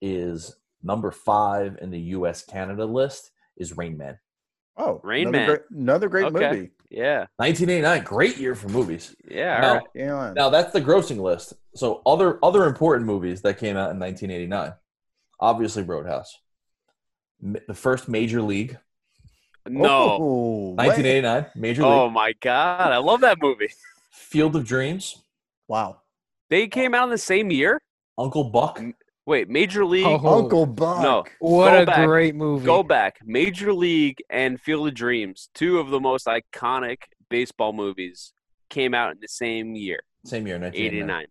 is 0.00 0.56
number 0.82 1.10
five 1.10 1.78
in 1.82 1.90
the 1.90 2.00
U.S. 2.00 2.42
Canada 2.44 2.84
list 2.86 3.30
is 3.58 3.76
Rain 3.76 3.98
Man. 3.98 4.18
Oh, 4.76 5.00
Rain 5.04 5.28
another 5.28 5.38
Man. 5.38 5.46
Great, 5.48 5.60
another 5.70 6.08
great 6.08 6.24
Okay. 6.26 6.50
movie. 6.50 6.70
Yeah. 6.90 7.26
1989, 7.36 8.02
great 8.04 8.38
year 8.38 8.54
for 8.54 8.68
movies. 8.68 9.14
Yeah. 9.28 9.60
Now- 9.60 9.68
all 9.68 9.74
right. 9.76 9.86
Yeah. 9.94 10.32
Now 10.34 10.48
that's 10.50 10.72
the 10.72 10.80
grossing 10.80 11.18
list. 11.20 11.52
So 11.74 12.00
other 12.06 12.38
other 12.42 12.64
important 12.64 13.06
movies 13.06 13.42
that 13.42 13.58
came 13.58 13.76
out 13.76 13.90
in 13.92 13.98
1989, 13.98 14.72
obviously 15.38 15.82
Roadhouse, 15.82 16.34
the 17.40 17.74
first 17.74 18.08
Major 18.08 18.40
League, 18.42 18.78
No. 19.66 20.18
Oh, 20.20 20.68
what? 20.74 20.86
1989, 20.86 21.46
Major 21.56 21.82
League, 21.82 21.90
Oh 21.90 22.10
my 22.10 22.32
god, 22.40 22.92
I 22.92 22.98
love 22.98 23.20
that 23.22 23.38
movie. 23.40 23.68
Field 24.10 24.56
of 24.56 24.66
Dreams, 24.66 25.18
Wow. 25.68 26.00
They 26.50 26.66
came 26.68 26.94
out 26.94 27.04
in 27.04 27.10
the 27.10 27.18
same 27.18 27.50
year. 27.50 27.80
Uncle 28.18 28.44
Buck, 28.44 28.80
Wait, 29.26 29.48
Major 29.48 29.86
League. 29.86 30.04
Oh, 30.06 30.42
Uncle 30.42 30.66
Buck. 30.66 31.02
No. 31.02 31.24
What 31.38 31.70
Go 31.70 31.82
a 31.82 31.86
back. 31.86 32.06
great 32.06 32.34
movie. 32.34 32.66
Go 32.66 32.82
back. 32.82 33.16
Major 33.24 33.72
League 33.72 34.18
and 34.28 34.60
Field 34.60 34.86
of 34.86 34.94
Dreams, 34.94 35.48
two 35.54 35.78
of 35.78 35.88
the 35.88 35.98
most 35.98 36.26
iconic 36.26 36.98
baseball 37.30 37.72
movies, 37.72 38.34
came 38.68 38.92
out 38.92 39.12
in 39.12 39.18
the 39.22 39.28
same 39.28 39.74
year, 39.74 40.00
same 40.26 40.46
year, 40.46 40.58
1989. 40.58 41.26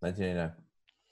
1989. 0.00 0.52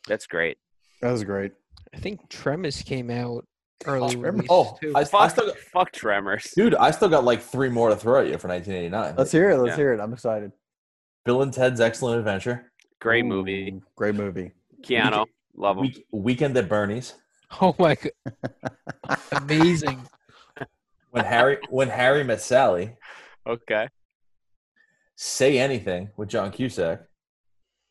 That's 0.07 0.27
great. 0.27 0.59
That 1.01 1.11
was 1.11 1.25
great. 1.25 1.53
I 1.95 1.99
think 1.99 2.29
Tremors 2.29 2.83
came 2.83 3.11
out 3.11 3.47
early 3.85 4.15
Tremors. 4.15 4.33
release 4.35 4.47
Oh, 4.51 4.77
too. 4.81 4.93
I, 4.95 5.01
I 5.01 5.05
Fuck, 5.05 5.31
still 5.33 5.47
got, 5.47 5.59
fuck 5.59 5.93
Tremors. 5.93 6.53
dude, 6.57 6.75
I 6.75 6.91
still 6.91 7.09
got 7.09 7.25
like 7.25 7.43
three 7.43 7.69
more 7.69 7.91
to 7.91 7.97
throw 7.97 8.21
at 8.21 8.27
you 8.29 8.39
for 8.39 8.49
1989. 8.49 9.15
Let's 9.17 9.33
hear 9.33 9.51
it. 9.51 9.59
Let's 9.59 9.71
Yeah. 9.73 9.77
hear 9.77 9.93
it. 9.93 10.01
I'm 10.01 10.13
excited. 10.13 10.53
Bill 11.25 11.43
and 11.43 11.53
Ted's 11.53 11.81
Excellent 11.81 12.19
Adventure, 12.19 12.71
Great 13.01 13.25
Ooh, 13.25 13.29
movie. 13.29 13.81
Great 13.97 14.15
movie. 14.15 14.53
Keanu, 14.83 15.27
love 15.57 15.77
him. 15.77 15.83
Week, 15.83 16.07
Weekend 16.13 16.57
at 16.57 16.69
Bernie's, 16.69 17.15
Oh 17.61 17.75
my 17.79 17.97
god, 17.97 19.19
amazing! 19.33 20.01
when 21.11 21.25
Harry 21.25 21.59
when 21.69 21.89
Harry 21.89 22.23
met 22.25 22.41
Sally, 22.41 22.93
Okay. 23.47 23.89
Say 25.17 25.59
Anything 25.59 26.11
with 26.17 26.29
John 26.29 26.51
Cusack, 26.53 27.01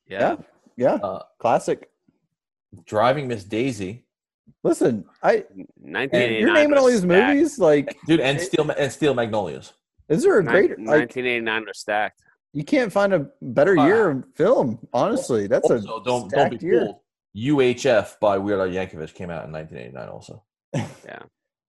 Yeah. 0.07 0.37
Yeah. 0.77 0.95
uh, 0.95 1.23
Classic. 1.39 1.89
Driving 2.85 3.27
Miss 3.27 3.43
Daisy, 3.43 4.04
Listen, 4.63 5.05
I 5.21 5.45
you're 5.83 6.53
naming 6.53 6.77
all 6.77 6.87
these 6.87 7.01
stacked. 7.01 7.33
movies. 7.35 7.59
Like, 7.59 7.95
dude, 8.07 8.19
and 8.19 8.39
Steel 8.41 8.69
and 8.71 8.91
Steel 8.91 9.13
Magnolias. 9.13 9.73
is 10.09 10.23
there 10.23 10.39
a 10.39 10.43
Nin- 10.43 10.51
great 10.51 10.69
like? 10.71 10.87
1989 11.15 11.65
was 11.67 11.79
stacked. 11.79 12.21
You 12.53 12.63
can't 12.63 12.91
find 12.91 13.13
a 13.13 13.27
better 13.41 13.75
Ah. 13.77 13.85
year 13.85 14.09
of 14.11 14.25
film. 14.35 14.79
Honestly, 14.93 15.47
that's 15.47 15.69
a 15.69 15.75
Also, 15.75 15.87
don't 15.87 16.03
don't 16.05 16.29
stacked 16.29 16.59
be 16.61 16.65
year. 16.65 16.85
fooled. 16.85 16.99
UHF 17.35 18.19
by 18.19 18.37
Weird 18.37 18.59
Al 18.61 18.67
Yankovic 18.67 19.13
came 19.13 19.29
out 19.29 19.45
in 19.45 19.51
1989. 19.51 20.09
Also, 20.09 20.43
yeah, 20.73 21.19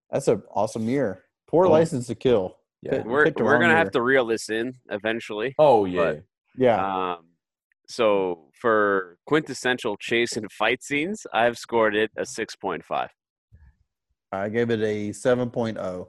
That's 0.09 0.27
an 0.29 0.41
awesome 0.49 0.87
year. 0.87 1.23
Poor 1.47 1.65
Oh. 1.67 1.69
license 1.71 2.07
to 2.07 2.15
kill. 2.15 2.57
yeah. 2.81 2.91
Pick- 2.91 3.05
We're 3.05 3.25
we're 3.25 3.59
gonna 3.59 3.67
year. 3.67 3.75
have 3.77 3.91
to 3.91 4.01
reel 4.01 4.25
this 4.25 4.49
in 4.49 4.73
eventually. 4.89 5.53
Oh 5.59 5.85
yeah. 5.85 6.01
But- 6.13 6.23
Yeah. 6.55 7.13
Um, 7.13 7.25
so 7.87 8.49
for 8.59 9.17
quintessential 9.25 9.97
chase 9.97 10.35
and 10.35 10.51
fight 10.51 10.83
scenes, 10.83 11.25
I've 11.33 11.57
scored 11.57 11.95
it 11.95 12.11
a 12.17 12.23
6.5. 12.23 13.07
I 14.31 14.49
gave 14.49 14.69
it 14.69 14.81
a 14.81 15.09
oh. 15.09 15.11
7.0. 15.11 16.07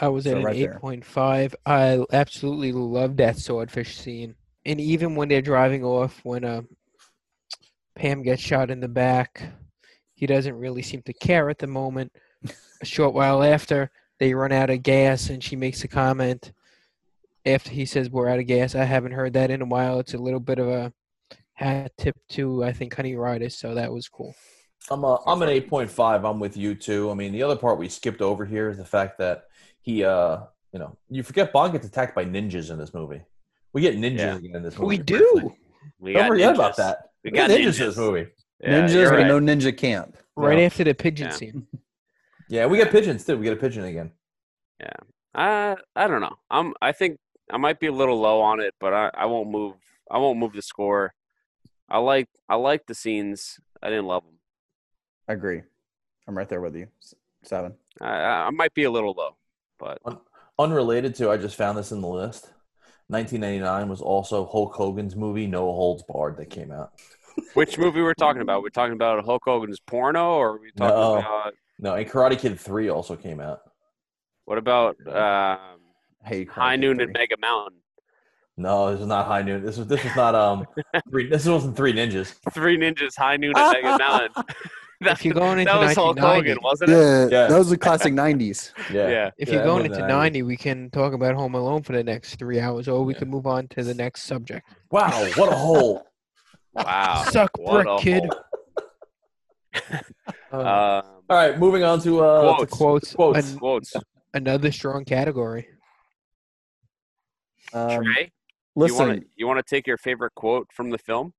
I 0.00 0.08
was 0.08 0.24
So 0.24 0.32
at 0.32 0.36
an 0.38 0.44
right 0.44 0.56
eight 0.56 0.70
there. 0.70 0.78
point. 0.78 1.04
I 1.16 2.04
absolutely 2.12 2.72
love 2.72 3.16
that 3.18 3.38
swordfish 3.38 3.96
scene, 3.96 4.34
and 4.66 4.80
even 4.80 5.14
when 5.14 5.28
they're 5.28 5.40
driving 5.40 5.84
off, 5.84 6.20
when 6.24 6.44
uh, 6.44 6.62
Pam 7.94 8.22
gets 8.22 8.42
shot 8.42 8.70
in 8.70 8.80
the 8.80 8.88
back, 8.88 9.42
he 10.14 10.26
doesn't 10.26 10.56
really 10.56 10.82
seem 10.82 11.02
to 11.02 11.12
care 11.12 11.48
at 11.48 11.58
the 11.58 11.68
moment. 11.68 12.12
a 12.82 12.84
short 12.84 13.14
while 13.14 13.42
after, 13.42 13.90
they 14.18 14.34
run 14.34 14.52
out 14.52 14.68
of 14.68 14.82
gas, 14.82 15.30
and 15.30 15.42
she 15.42 15.54
makes 15.54 15.84
a 15.84 15.88
comment 15.88 16.52
after 17.46 17.70
he 17.70 17.84
says 17.86 18.10
we're 18.10 18.28
out 18.28 18.38
of 18.38 18.46
gas. 18.46 18.74
I 18.74 18.84
haven't 18.84 19.12
heard 19.12 19.32
that 19.34 19.50
in 19.50 19.62
a 19.62 19.66
while. 19.66 19.98
It's 20.00 20.14
a 20.14 20.18
little 20.18 20.40
bit 20.40 20.58
of 20.58 20.68
a 20.68 20.92
hat 21.54 21.92
tip 21.98 22.16
to 22.30 22.64
I 22.64 22.72
think 22.72 22.94
Honey 22.94 23.14
Ryder's, 23.16 23.56
so 23.56 23.74
that 23.74 23.92
was 23.92 24.08
cool. 24.08 24.34
I'm 24.90 25.02
a, 25.04 25.18
I'm 25.26 25.40
an 25.42 25.48
8.5. 25.48 26.28
I'm 26.28 26.38
with 26.40 26.56
you 26.56 26.74
too. 26.74 27.10
I 27.10 27.14
mean, 27.14 27.32
the 27.32 27.42
other 27.42 27.56
part 27.56 27.78
we 27.78 27.88
skipped 27.88 28.20
over 28.20 28.44
here 28.44 28.68
is 28.68 28.76
the 28.76 28.84
fact 28.84 29.18
that 29.18 29.44
he, 29.80 30.04
uh, 30.04 30.40
you 30.72 30.78
know, 30.78 30.96
you 31.08 31.22
forget 31.22 31.52
Bond 31.52 31.72
gets 31.72 31.86
attacked 31.86 32.14
by 32.14 32.24
ninjas 32.24 32.70
in 32.70 32.78
this 32.78 32.92
movie. 32.92 33.22
We 33.72 33.80
get 33.80 33.96
ninjas 33.96 34.18
Yeah. 34.18 34.36
again 34.36 34.56
in 34.56 34.62
this 34.62 34.76
movie. 34.78 34.88
We 34.88 34.98
do. 34.98 35.54
We 35.98 36.12
Don't 36.12 36.22
got 36.22 36.28
forget 36.28 36.50
ninjas. 36.50 36.54
about 36.54 36.76
that. 36.76 36.98
We 37.24 37.30
We 37.30 37.36
got 37.38 37.48
got 37.48 37.58
ninjas, 37.58 37.80
in 37.80 37.86
this 37.86 37.96
movie. 37.96 38.26
Yeah, 38.60 38.82
Ninjas, 38.82 38.92
you're 38.94 39.10
right. 39.10 39.26
no 39.26 39.40
ninja 39.40 39.76
camp. 39.76 40.16
Right 40.36 40.58
Yeah. 40.58 40.64
after 40.66 40.84
the 40.84 40.94
pigeon 40.94 41.28
Yeah. 41.28 41.32
scene. 41.32 41.66
Yeah, 42.50 42.66
we 42.66 42.76
get 42.76 42.90
pigeons 42.90 43.24
too. 43.24 43.38
We 43.38 43.44
get 43.44 43.54
a 43.54 43.56
pigeon 43.56 43.84
again. 43.84 44.12
Yeah. 44.80 44.90
Uh, 45.34 45.76
I 45.96 46.06
don't 46.08 46.20
know. 46.20 46.36
I'm. 46.50 46.74
I 46.82 46.92
think 46.92 47.18
I 47.50 47.56
might 47.58 47.78
be 47.80 47.86
a 47.88 47.92
little 47.92 48.18
low 48.20 48.40
on 48.40 48.60
it, 48.60 48.74
but 48.80 48.92
I, 48.94 49.10
I 49.14 49.26
won't 49.26 49.50
move. 49.50 49.74
I 50.10 50.18
won't 50.18 50.38
move 50.38 50.52
the 50.52 50.62
score. 50.62 51.14
I 51.88 51.98
like. 51.98 52.28
I 52.48 52.56
like 52.56 52.86
the 52.86 52.94
scenes. 52.94 53.58
I 53.82 53.88
didn't 53.90 54.06
love 54.06 54.24
them. 54.24 54.38
I 55.28 55.32
agree. 55.34 55.62
I'm 56.26 56.36
right 56.36 56.48
there 56.48 56.60
with 56.60 56.74
you. 56.76 56.88
Seven. 57.42 57.74
I, 58.00 58.06
I 58.06 58.46
I 58.46 58.50
might 58.50 58.72
be 58.74 58.84
a 58.84 58.90
little 58.90 59.12
low, 59.16 59.36
but 59.78 59.98
Unrelated 60.58 61.14
to, 61.16 61.30
I 61.30 61.36
just 61.36 61.56
found 61.56 61.76
this 61.76 61.90
in 61.92 62.00
the 62.00 62.08
list. 62.08 62.50
1999 63.08 63.88
was 63.88 64.00
also 64.00 64.46
Hulk 64.46 64.72
Hogan's 64.74 65.14
movie 65.16 65.46
No 65.46 65.64
Holds 65.72 66.02
Barred 66.04 66.36
that 66.38 66.48
came 66.48 66.70
out. 66.72 66.92
Which 67.54 67.76
movie 67.76 68.00
we're 68.00 68.14
talking 68.14 68.40
about? 68.40 68.62
We're 68.62 68.68
talking 68.70 68.94
about 68.94 69.24
Hulk 69.24 69.42
Hogan's 69.44 69.80
porno, 69.80 70.34
or 70.34 70.50
are 70.52 70.58
we 70.58 70.70
talking 70.70 70.94
No. 70.96 71.16
about 71.18 71.54
No, 71.78 71.94
and 71.94 72.08
Karate 72.08 72.38
Kid 72.38 72.58
Three 72.58 72.88
also 72.88 73.16
came 73.16 73.40
out. 73.40 73.60
what 74.46 74.56
about 74.56 74.96
um, 75.08 75.80
Hey, 76.24 76.44
High 76.44 76.76
Noon 76.76 77.00
and 77.00 77.12
Mega 77.12 77.36
Mountain? 77.40 77.78
No, 78.56 78.92
this 78.92 79.00
is 79.00 79.06
not 79.06 79.26
High 79.26 79.42
Noon. 79.42 79.64
This 79.64 79.76
was 79.78 79.86
this 79.88 80.02
was 80.04 80.14
not 80.16 80.34
um. 80.34 80.66
Three, 81.10 81.28
this 81.28 81.46
wasn't 81.46 81.76
Three 81.76 81.92
Ninjas. 81.92 82.34
Three 82.52 82.78
Ninjas, 82.78 83.16
High 83.16 83.36
Noon 83.36 83.52
and 83.56 83.72
Mega 83.82 83.98
Mountain. 83.98 84.44
If 85.00 85.22
you're 85.22 85.34
going 85.34 85.58
into 85.58 85.70
that 85.70 85.80
was 85.80 85.94
Hulk 85.96 86.18
Hogan, 86.18 86.56
wasn't 86.62 86.90
it? 86.92 86.94
Yeah, 86.94 87.22
Yeah. 87.24 87.46
that 87.48 87.58
was 87.58 87.68
the 87.68 87.76
classic 87.76 88.14
'90s. 88.14 88.72
Yeah. 88.90 89.08
Yeah. 89.08 89.30
If 89.36 89.48
Yeah, 89.48 89.54
you're 89.56 89.62
it 89.62 89.66
going 89.66 89.84
into 89.84 89.98
the 89.98 90.06
90, 90.06 90.42
we 90.44 90.56
can 90.56 90.88
talk 90.90 91.12
about 91.12 91.34
Home 91.34 91.54
Alone 91.56 91.82
for 91.82 91.92
the 91.92 92.02
next 92.02 92.36
three 92.36 92.58
hours, 92.58 92.88
or 92.88 93.04
we 93.04 93.12
can 93.12 93.28
move 93.28 93.46
on 93.46 93.68
to 93.68 93.82
the 93.82 93.92
next 93.92 94.22
subject. 94.22 94.66
Wow, 94.90 95.10
what 95.36 95.52
a 95.52 95.56
hole! 95.56 96.06
Wow. 96.72 97.24
Suck 97.28 97.50
what 97.58 97.84
brick, 97.84 97.98
kid. 97.98 98.22
Uh, 100.52 100.56
Um, 100.56 100.62
All 100.62 101.02
right, 101.30 101.58
moving 101.58 101.82
on 101.82 102.00
to 102.00 102.20
uh 102.24 102.56
to 102.60 102.66
Quotes. 102.66 102.72
quotes. 102.76 103.14
quotes. 103.14 103.52
An- 103.52 103.58
quotes. 103.58 103.94
another 104.32 104.70
strong 104.72 105.04
category. 105.04 105.68
Um, 107.74 108.04
Trey, 108.04 108.22
you 108.22 108.30
listen, 108.76 109.08
want 109.08 109.20
to 109.20 109.26
you 109.36 109.46
want 109.46 109.58
to 109.58 109.74
take 109.74 109.86
your 109.86 109.98
favorite 109.98 110.34
quote 110.34 110.68
from 110.72 110.90
the 110.90 110.98
film? 110.98 111.34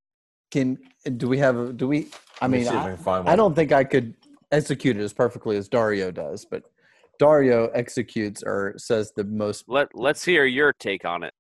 can 0.56 0.78
do 1.18 1.28
we 1.28 1.38
have? 1.38 1.76
Do 1.78 1.88
we? 1.88 2.08
I 2.42 2.48
mean, 2.48 2.68
I 2.68 2.96
I, 3.06 3.34
I 3.34 3.36
don't 3.36 3.54
think 3.56 3.72
I 3.72 3.84
could 3.84 4.16
execute 4.52 4.98
it 4.98 5.02
as 5.02 5.12
perfectly 5.14 5.58
as 5.58 5.68
Dario 5.68 6.12
does, 6.12 6.46
but 6.50 6.64
Dario 7.20 7.68
executes 7.70 8.42
or 8.44 8.74
says 8.78 9.12
the 9.16 9.26
most. 9.26 9.66
Let 9.68 9.90
Let's 9.94 10.24
hear 10.24 10.46
your 10.46 10.72
take 10.74 11.04
on 11.04 11.24
it. 11.24 11.34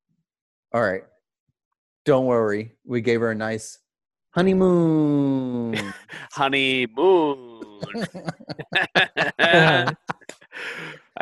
All 0.73 0.81
right, 0.81 1.03
don't 2.03 2.25
worry, 2.25 2.73
we 2.85 2.99
gave 3.01 3.21
her 3.21 3.31
a 3.31 3.35
nice 3.35 3.79
honeymoon. 4.31 5.93
Honeymoon. 6.33 7.71
a 9.39 9.95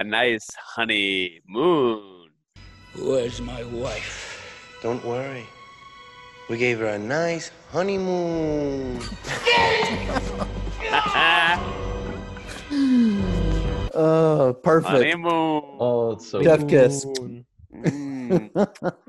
nice 0.03 0.47
honeymoon. 0.75 2.22
Where's 2.95 3.41
my 3.41 3.63
wife? 3.63 4.77
Don't 4.81 5.03
worry. 5.03 5.47
We 6.49 6.57
gave 6.57 6.79
her 6.79 6.87
a 6.87 6.99
nice 6.99 7.51
honeymoon. 7.71 8.99
Oh, 13.95 14.53
perfect. 14.63 14.89
honeymoon. 14.91 15.61
Oh, 15.79 16.11
it's 16.13 16.27
so 16.27 16.41
Death 16.41 16.67
kiss. 16.67 17.05
Mm. 17.05 18.49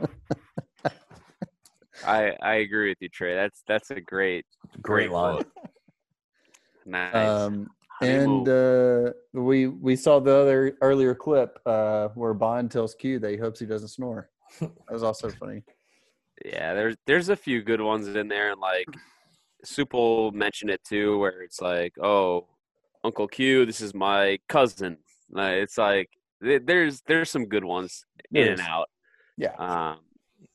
I 2.05 2.36
I 2.43 2.55
agree 2.56 2.90
with 2.90 2.98
you, 3.01 3.09
Trey. 3.09 3.35
That's 3.35 3.62
that's 3.66 3.90
a 3.90 4.01
great 4.01 4.44
great 4.82 5.11
line. 5.11 5.43
Nice. 6.85 7.15
Um, 7.15 7.70
Honeymoon. 7.84 7.84
And 8.00 8.48
uh, 8.48 9.12
we 9.32 9.66
we 9.66 9.96
saw 9.96 10.18
the 10.20 10.34
other 10.34 10.76
earlier 10.80 11.14
clip 11.14 11.58
uh, 11.66 12.08
where 12.14 12.34
Bond 12.34 12.70
tells 12.70 12.94
Q 12.94 13.18
that 13.20 13.30
he 13.30 13.36
hopes 13.36 13.60
he 13.60 13.66
doesn't 13.66 13.88
snore. 13.88 14.30
That 14.60 14.92
was 14.92 15.02
also 15.02 15.30
funny. 15.30 15.62
Yeah, 16.44 16.74
there's 16.74 16.96
there's 17.06 17.28
a 17.28 17.36
few 17.36 17.62
good 17.62 17.80
ones 17.80 18.08
in 18.08 18.28
there, 18.28 18.52
and 18.52 18.60
like 18.60 18.86
Supple 19.64 20.32
mentioned 20.32 20.70
it 20.70 20.82
too, 20.84 21.18
where 21.18 21.42
it's 21.42 21.60
like, 21.60 21.94
oh, 22.02 22.46
Uncle 23.02 23.28
Q, 23.28 23.66
this 23.66 23.80
is 23.80 23.94
my 23.94 24.38
cousin. 24.48 24.98
Like, 25.30 25.54
it's 25.54 25.78
like 25.78 26.10
th- 26.42 26.62
there's 26.64 27.02
there's 27.06 27.30
some 27.30 27.46
good 27.46 27.64
ones 27.64 28.04
in 28.32 28.48
and 28.48 28.60
out. 28.60 28.88
Yeah. 29.36 29.54
Um, 29.58 30.00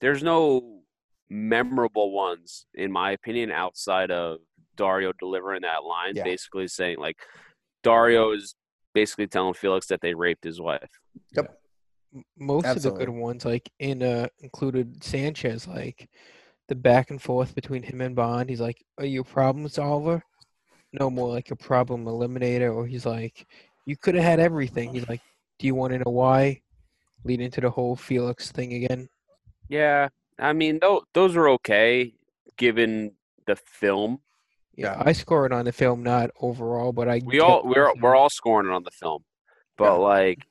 there's 0.01 0.23
no 0.23 0.81
memorable 1.29 2.11
ones 2.11 2.65
in 2.73 2.91
my 2.91 3.11
opinion 3.11 3.51
outside 3.51 4.11
of 4.11 4.39
Dario 4.79 5.11
delivering 5.19 5.61
that 5.63 5.83
line, 5.83 6.15
Yeah. 6.15 6.23
basically 6.23 6.67
saying 6.67 6.97
like 6.99 7.17
Dario 7.83 8.31
is 8.31 8.55
basically 8.93 9.27
telling 9.27 9.53
Felix 9.53 9.87
that 9.87 10.01
they 10.01 10.13
raped 10.13 10.43
his 10.43 10.59
wife. 10.59 10.89
Yep. 11.35 11.55
Most 12.37 12.65
of 12.65 12.81
the 12.81 12.91
good 12.91 13.09
ones, 13.09 13.45
like 13.45 13.69
in 13.77 14.01
uh, 14.01 14.27
included 14.39 15.03
Sanchez, 15.03 15.67
like 15.67 16.09
the 16.69 16.75
back 16.75 17.11
and 17.11 17.21
forth 17.21 17.53
between 17.53 17.83
him 17.83 18.01
and 18.01 18.15
Bond. 18.15 18.49
He's 18.49 18.61
like, 18.61 18.83
"Are 18.97 19.05
you 19.05 19.21
a 19.21 19.23
problem 19.23 19.67
solver?" 19.67 20.23
No 20.91 21.09
more 21.11 21.29
like 21.29 21.51
a 21.51 21.55
problem 21.55 22.05
eliminator. 22.05 22.73
Or 22.73 22.87
he's 22.87 23.05
like, 23.05 23.45
"You 23.85 23.95
could 23.95 24.15
have 24.15 24.23
had 24.23 24.39
everything." 24.39 24.93
He's 24.95 25.07
like, 25.07 25.21
"Do 25.59 25.67
you 25.67 25.75
want 25.75 25.93
to 25.93 25.99
know 25.99 26.11
why?" 26.11 26.61
Leading 27.25 27.51
to 27.51 27.61
the 27.61 27.69
whole 27.69 27.95
Felix 27.95 28.51
thing 28.51 28.73
again. 28.73 29.07
Yeah, 29.67 30.09
I 30.39 30.53
mean, 30.53 30.79
those 30.79 31.03
those 31.13 31.35
are 31.35 31.49
okay 31.49 32.15
given 32.57 33.11
the 33.45 33.55
film. 33.55 34.21
Yeah, 34.75 34.95
I 34.97 35.11
score 35.11 35.45
it 35.45 35.51
on 35.51 35.65
the 35.65 35.71
film, 35.71 36.03
not 36.03 36.31
overall, 36.39 36.91
but 36.93 37.09
I 37.09 37.21
We 37.25 37.39
all 37.39 37.63
we're 37.63 37.75
you're 37.75 37.93
we're 38.01 38.15
all 38.15 38.29
scoring 38.29 38.67
it 38.67 38.73
on 38.73 38.83
the 38.83 38.91
film, 38.91 39.23
but 39.77 39.99
like, 39.99 40.45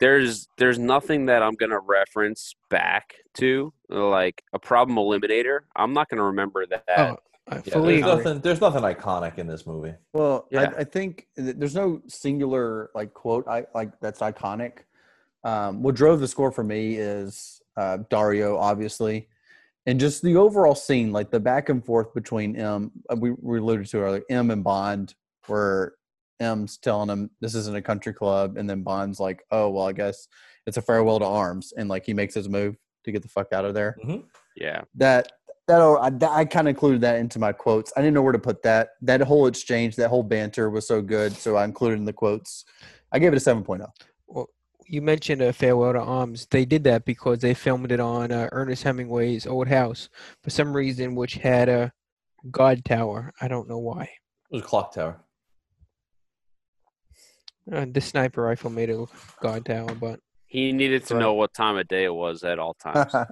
there's 0.00 0.48
there's 0.58 0.78
nothing 0.78 1.26
that 1.26 1.42
I'm 1.42 1.54
gonna 1.54 1.78
reference 1.78 2.54
back 2.68 3.14
to 3.34 3.72
like 3.88 4.42
a 4.52 4.58
problem 4.58 4.98
eliminator. 4.98 5.60
I'm 5.76 5.92
not 5.92 6.08
gonna 6.08 6.24
remember 6.24 6.66
that. 6.66 6.84
Oh, 6.98 7.16
I 7.48 7.56
Yeah, 7.56 7.74
fully 7.74 8.00
there's 8.02 8.16
nothing. 8.16 8.40
There's 8.40 8.60
nothing 8.60 8.82
iconic 8.82 9.38
in 9.38 9.46
this 9.46 9.66
movie. 9.66 9.94
Well, 10.12 10.46
Yeah. 10.50 10.72
I, 10.76 10.80
I 10.80 10.84
think 10.84 11.28
there's 11.36 11.74
no 11.74 12.02
singular 12.06 12.90
like 12.94 13.14
quote 13.14 13.46
I 13.48 13.66
like 13.74 13.92
that's 14.00 14.20
iconic. 14.20 14.80
Um, 15.44 15.82
what 15.82 15.94
drove 15.94 16.20
the 16.20 16.28
score 16.28 16.50
for 16.50 16.64
me 16.64 16.96
is 16.96 17.60
uh, 17.76 17.98
Dario, 18.08 18.56
obviously, 18.56 19.28
and 19.86 20.00
just 20.00 20.22
the 20.22 20.36
overall 20.36 20.74
scene, 20.74 21.12
like 21.12 21.30
the 21.30 21.40
back 21.40 21.68
and 21.68 21.84
forth 21.84 22.12
between 22.14 22.56
M. 22.56 22.90
uh, 23.10 23.16
We, 23.16 23.32
we 23.32 23.58
alluded 23.58 23.86
to 23.86 23.98
earlier, 23.98 24.22
M 24.30 24.50
and 24.50 24.64
Bond, 24.64 25.14
where 25.46 25.92
M's 26.40 26.78
telling 26.78 27.08
him 27.10 27.30
this 27.40 27.54
isn't 27.54 27.76
a 27.76 27.82
country 27.82 28.12
club, 28.14 28.56
and 28.56 28.68
then 28.68 28.82
Bond's 28.82 29.20
like, 29.20 29.44
"Oh, 29.50 29.70
well, 29.70 29.86
I 29.86 29.92
guess 29.92 30.26
it's 30.66 30.76
a 30.76 30.82
farewell 30.82 31.18
to 31.20 31.24
arms," 31.26 31.72
and 31.76 31.88
like 31.88 32.04
he 32.06 32.14
makes 32.14 32.34
his 32.34 32.48
move 32.48 32.76
to 33.04 33.12
get 33.12 33.22
the 33.22 33.28
fuck 33.28 33.52
out 33.52 33.64
of 33.64 33.74
there. 33.74 33.96
Yeah, 34.56 34.82
That 34.96 35.32
that 35.68 35.80
I, 35.80 36.10
that- 36.10 36.30
I 36.30 36.44
kind 36.44 36.68
of 36.68 36.70
included 36.70 37.00
that 37.02 37.16
into 37.16 37.38
my 37.38 37.52
quotes. 37.52 37.92
I 37.96 38.00
didn't 38.00 38.14
know 38.14 38.22
where 38.22 38.32
to 38.32 38.38
put 38.38 38.62
that. 38.62 38.90
That 39.02 39.20
whole 39.22 39.46
exchange, 39.46 39.96
that 39.96 40.08
whole 40.10 40.22
banter 40.22 40.70
was 40.70 40.86
so 40.86 41.00
good, 41.02 41.32
so 41.32 41.56
I 41.56 41.64
included 41.64 41.98
in 41.98 42.04
the 42.04 42.12
quotes. 42.12 42.64
I 43.12 43.18
gave 43.18 43.32
it 43.32 43.36
a 43.36 43.40
oh. 43.40 43.92
7.0. 44.84 44.90
Well, 44.90 44.94
you 44.94 45.02
mentioned 45.02 45.42
a 45.42 45.52
farewell 45.52 45.92
to 45.92 46.00
arms. 46.00 46.46
They 46.50 46.64
did 46.64 46.84
that 46.84 47.04
because 47.04 47.40
they 47.40 47.54
filmed 47.54 47.92
it 47.92 48.00
on 48.00 48.32
uh, 48.32 48.48
Ernest 48.52 48.82
Hemingway's 48.82 49.46
old 49.46 49.68
house 49.68 50.08
for 50.42 50.50
some 50.50 50.74
reason, 50.74 51.14
which 51.14 51.34
had 51.34 51.68
a 51.68 51.92
god 52.50 52.84
tower. 52.84 53.32
I 53.40 53.48
don't 53.48 53.68
know 53.68 53.78
why. 53.78 54.02
It 54.04 54.10
was 54.50 54.62
a 54.62 54.64
clock 54.64 54.94
tower. 54.94 55.20
Uh, 57.70 57.86
the 57.90 58.00
sniper 58.00 58.42
rifle 58.42 58.70
made 58.70 58.90
a 58.90 59.06
god 59.40 59.64
tower, 59.64 59.94
but 59.94 60.20
he 60.46 60.70
needed 60.72 61.06
to 61.06 61.14
Right. 61.14 61.20
know 61.20 61.32
what 61.34 61.54
time 61.54 61.76
of 61.78 61.88
day 61.88 62.04
it 62.04 62.14
was 62.14 62.44
at 62.44 62.58
all 62.58 62.74
times. 62.74 63.12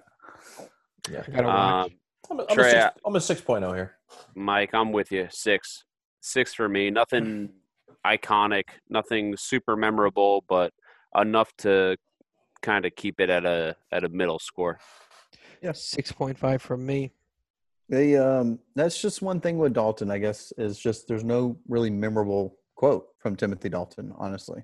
Yeah. 1.10 1.24
I 1.26 1.30
gotta 1.32 1.48
watch. 1.48 1.84
um, 1.86 1.90
I'm 2.30 2.38
a, 2.38 2.42
I'm 2.44 2.50
a 2.50 2.54
Trey, 2.54 2.70
six, 2.70 2.94
I'm 3.04 3.16
a 3.16 3.18
6.0 3.18 3.74
here. 3.74 3.94
Mike, 4.36 4.70
I'm 4.72 4.92
with 4.92 5.10
you. 5.10 5.26
Six, 5.32 5.82
six 6.20 6.54
for 6.54 6.68
me. 6.68 6.90
Nothing 6.90 7.50
iconic, 8.06 8.62
nothing 8.88 9.36
super 9.36 9.74
memorable, 9.74 10.44
but 10.48 10.72
enough 11.16 11.54
to 11.58 11.96
kind 12.62 12.84
of 12.86 12.94
keep 12.96 13.20
it 13.20 13.28
at 13.30 13.44
a 13.44 13.76
at 13.90 14.04
a 14.04 14.08
middle 14.08 14.38
score. 14.38 14.78
Yeah. 15.62 15.72
six 15.72 16.12
point 16.12 16.38
five 16.38 16.62
from 16.62 16.84
me. 16.84 17.12
They 17.88 18.16
um 18.16 18.58
that's 18.74 19.00
just 19.00 19.22
one 19.22 19.40
thing 19.40 19.58
with 19.58 19.74
Dalton, 19.74 20.10
I 20.10 20.18
guess, 20.18 20.52
is 20.56 20.78
just 20.78 21.08
there's 21.08 21.24
no 21.24 21.58
really 21.68 21.90
memorable 21.90 22.56
quote 22.74 23.06
from 23.18 23.36
Timothy 23.36 23.68
Dalton, 23.68 24.12
honestly. 24.16 24.62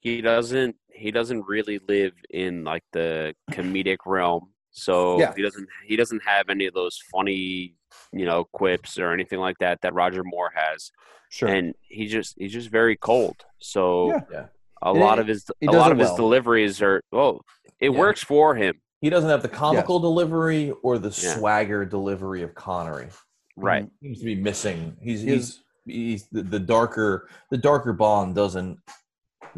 He 0.00 0.20
doesn't 0.20 0.76
he 0.92 1.10
doesn't 1.10 1.46
really 1.46 1.80
live 1.88 2.12
in 2.30 2.64
like 2.64 2.84
the 2.92 3.34
comedic 3.50 3.98
realm. 4.06 4.50
So 4.72 5.18
Yeah. 5.18 5.32
he 5.34 5.42
doesn't 5.42 5.68
he 5.86 5.96
doesn't 5.96 6.22
have 6.24 6.48
any 6.48 6.66
of 6.66 6.74
those 6.74 6.98
funny, 7.10 7.74
you 8.12 8.26
know, 8.26 8.44
quips 8.44 8.98
or 8.98 9.12
anything 9.12 9.38
like 9.40 9.58
that 9.58 9.80
that 9.82 9.94
Roger 9.94 10.22
Moore 10.24 10.52
has. 10.54 10.90
Sure. 11.30 11.48
And 11.48 11.74
he 11.80 12.06
just 12.06 12.34
he's 12.38 12.52
just 12.52 12.68
very 12.68 12.96
cold. 12.96 13.36
So 13.58 14.20
Yeah. 14.30 14.46
Yeah. 14.82 14.88
a 14.88 14.92
And 14.92 15.00
lot 15.00 15.18
it- 15.18 15.22
of 15.22 15.26
his 15.28 15.44
a 15.62 15.66
lot 15.72 15.90
it 15.90 15.92
of 15.92 15.98
his 15.98 16.12
deliveries 16.12 16.82
are 16.82 17.00
well, 17.12 17.40
it 17.80 17.90
Yeah. 17.90 17.98
works 17.98 18.22
for 18.22 18.54
him. 18.54 18.80
He 19.00 19.10
doesn't 19.10 19.28
have 19.30 19.42
the 19.42 19.48
comical 19.48 19.98
delivery 20.00 20.70
or 20.82 20.98
the 20.98 21.08
Yeah. 21.08 21.34
swagger 21.36 21.84
delivery 21.84 22.42
of 22.42 22.54
Connery. 22.54 23.08
Right. 23.56 23.88
Seems 24.02 24.18
to 24.20 24.24
be 24.24 24.34
missing. 24.34 24.96
He's 25.00 25.20
He 25.22 25.30
he's 25.32 25.62
he's 25.84 26.28
the, 26.28 26.42
the 26.42 26.58
darker 26.60 27.28
the 27.50 27.58
darker 27.58 27.92
Bond 27.92 28.34
doesn't 28.34 28.78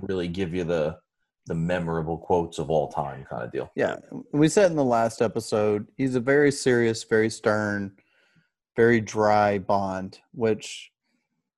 really 0.01 0.29
give 0.29 0.55
you 0.55 0.65
the 0.65 0.99
the 1.47 1.55
memorable 1.55 2.19
quotes 2.19 2.59
of 2.59 2.69
all 2.69 2.89
time 2.89 3.25
kind 3.25 3.43
of 3.43 3.51
deal. 3.51 3.71
Yeah. 3.75 3.97
We 4.33 4.49
said 4.49 4.71
in 4.71 4.77
the 4.77 4.85
last 4.85 5.23
episode, 5.23 5.87
he's 5.97 6.15
a 6.15 6.21
very 6.21 6.53
serious, 6.53 7.05
very 7.05 7.31
stern, 7.31 7.97
very 8.77 9.01
dry 9.01 9.59
Bond, 9.59 10.21
which 10.35 10.93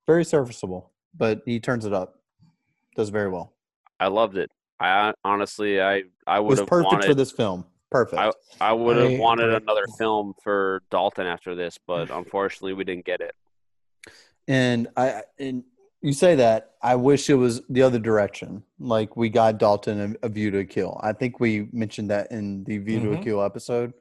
very 0.07 0.25
serviceable, 0.25 0.93
but 1.17 1.43
he 1.45 1.59
turns 1.59 1.87
it 1.87 1.93
up. 1.93 2.20
Does 3.01 3.09
very 3.09 3.31
well. 3.31 3.55
I 3.99 4.09
loved 4.09 4.37
it. 4.37 4.51
I 4.79 5.15
honestly 5.25 5.81
I 5.81 6.03
I 6.27 6.37
It 6.37 6.43
would 6.43 6.51
was 6.51 6.59
have 6.59 6.69
perfect 6.69 6.93
wanted 6.93 7.07
for 7.07 7.15
this 7.15 7.33
film. 7.33 7.65
Perfect. 7.91 8.21
I 8.21 8.31
I 8.61 8.73
would 8.75 8.99
have 8.99 9.13
I 9.13 9.17
wanted 9.19 9.45
agree. 9.55 9.57
another 9.65 9.87
film 9.97 10.35
for 10.45 10.83
Dalton 10.91 11.27
after 11.27 11.55
this, 11.55 11.79
but 11.87 12.11
unfortunately 12.21 12.75
we 12.75 12.85
didn't 12.85 13.07
get 13.07 13.23
it. 13.23 13.35
And 14.47 14.89
I 14.99 15.23
and 15.39 15.65
you 16.03 16.13
say 16.13 16.35
that 16.35 16.73
I 16.83 16.97
wish 16.97 17.31
it 17.31 17.35
was 17.37 17.63
the 17.71 17.81
other 17.81 17.99
direction. 17.99 18.65
Like 18.79 19.17
we 19.17 19.31
got 19.31 19.57
Dalton 19.59 20.19
a, 20.23 20.27
a 20.27 20.29
View 20.29 20.51
to 20.51 20.59
a 20.59 20.65
Kill. 20.67 21.01
I 21.03 21.15
think 21.15 21.41
we 21.41 21.69
mentioned 21.73 22.11
that 22.11 22.31
in 22.31 22.65
the 22.65 22.77
View 22.77 23.01
to 23.01 23.07
Mhm. 23.07 23.21
a 23.21 23.25
Kill 23.25 23.43
episode. 23.43 23.95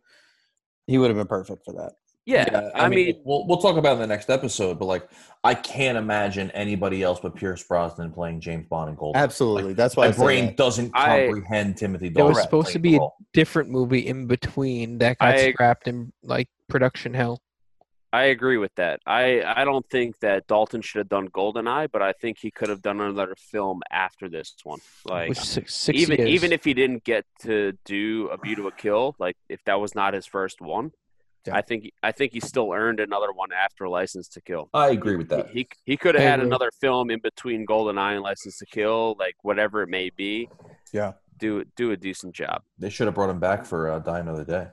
He 0.88 0.98
would 0.98 1.10
have 1.10 1.18
been 1.18 1.28
perfect 1.28 1.64
for 1.64 1.72
that. 1.76 1.94
Yeah, 2.30 2.70
I, 2.76 2.90
mean, 2.90 3.20
we'll 3.24 3.48
we'll 3.48 3.58
talk 3.58 3.78
about 3.78 3.92
it 3.92 3.94
in 3.96 4.00
the 4.02 4.08
next 4.08 4.30
episode, 4.30 4.78
but 4.78 4.86
like, 4.86 5.10
I 5.44 5.56
can't 5.56 5.98
imagine 5.98 6.52
anybody 6.52 7.02
else 7.02 7.20
but 7.20 7.36
Pierce 7.36 7.64
Brosnan 7.64 8.12
playing 8.12 8.40
James 8.40 8.68
Bond 8.68 8.90
and 8.90 8.98
Gold. 8.98 9.16
Absolutely. 9.16 9.74
That's 9.74 9.96
why 9.96 10.08
My 10.08 10.14
I 10.14 10.18
brain 10.18 10.46
that. 10.48 10.58
doesn't 10.58 10.92
I- 10.94 11.26
comprehend 11.26 11.78
Timothy 11.78 12.10
Dalton. 12.10 12.34
There 12.34 12.36
was 12.36 12.44
supposed 12.44 12.72
to 12.74 12.80
be 12.80 12.98
a 12.98 13.08
different 13.34 13.72
movie 13.72 14.06
in 14.06 14.28
between 14.28 15.00
that 15.00 15.18
got 15.18 15.36
I- 15.36 15.52
scrapped 15.52 15.88
in 15.88 16.14
like 16.22 16.50
production 16.68 17.14
hell. 17.14 17.42
I 18.12 18.24
agree 18.24 18.58
with 18.58 18.74
that. 18.76 19.02
I 19.06 19.44
I 19.44 19.66
don't 19.66 19.88
think 19.90 20.20
that 20.20 20.48
Dalton 20.48 20.82
should 20.82 20.98
have 21.00 21.10
done 21.10 21.30
Goldeneye, 21.30 21.90
but 21.92 22.02
I 22.02 22.12
think 22.14 22.40
he 22.40 22.50
could 22.50 22.70
have 22.70 22.82
done 22.82 23.00
another 23.00 23.36
film 23.38 23.82
after 23.92 24.28
this 24.30 24.56
one. 24.64 24.80
Like 25.06 25.36
six, 25.36 25.76
six 25.76 26.00
even 26.00 26.18
years. 26.18 26.30
even 26.30 26.52
if 26.52 26.64
he 26.64 26.74
didn't 26.74 27.04
get 27.04 27.26
to 27.42 27.74
do 27.86 28.28
a 28.32 28.38
View 28.38 28.56
to 28.56 28.68
a 28.68 28.72
Kill, 28.72 29.16
like 29.20 29.38
if 29.48 29.64
that 29.66 29.80
was 29.80 29.94
not 29.94 30.16
his 30.16 30.26
first 30.26 30.60
one, 30.60 30.92
Yeah. 31.48 31.56
I 31.56 31.62
think 31.62 31.92
I 32.04 32.12
think 32.12 32.34
he 32.34 32.40
still 32.40 32.72
earned 32.74 33.00
another 33.00 33.32
one 33.32 33.50
after 33.54 33.88
License 33.88 34.28
to 34.30 34.42
Kill. 34.42 34.70
I 34.74 34.90
agree 34.90 35.16
with 35.16 35.30
that. 35.30 35.50
He 35.50 35.68
he 35.86 35.96
could 35.98 36.16
have 36.16 36.24
had 36.24 36.40
agree. 36.40 36.48
another 36.50 36.70
film 36.82 37.10
in 37.10 37.20
between 37.22 37.66
Goldeneye 37.66 38.14
and 38.14 38.22
License 38.22 38.58
to 38.60 38.66
Kill, 38.66 39.16
like 39.20 39.36
whatever 39.42 39.82
it 39.84 39.88
may 39.90 40.10
be. 40.10 40.50
Yeah. 40.92 41.14
Do 41.38 41.64
do 41.78 41.92
a 41.92 41.98
decent 41.98 42.36
job, 42.36 42.64
They 42.78 42.90
should 42.90 43.08
have 43.08 43.16
brought 43.16 43.30
him 43.30 43.40
back 43.40 43.66
for 43.66 43.90
uh, 43.90 44.00
Die 44.00 44.20
Another 44.20 44.44
Day. 44.44 44.68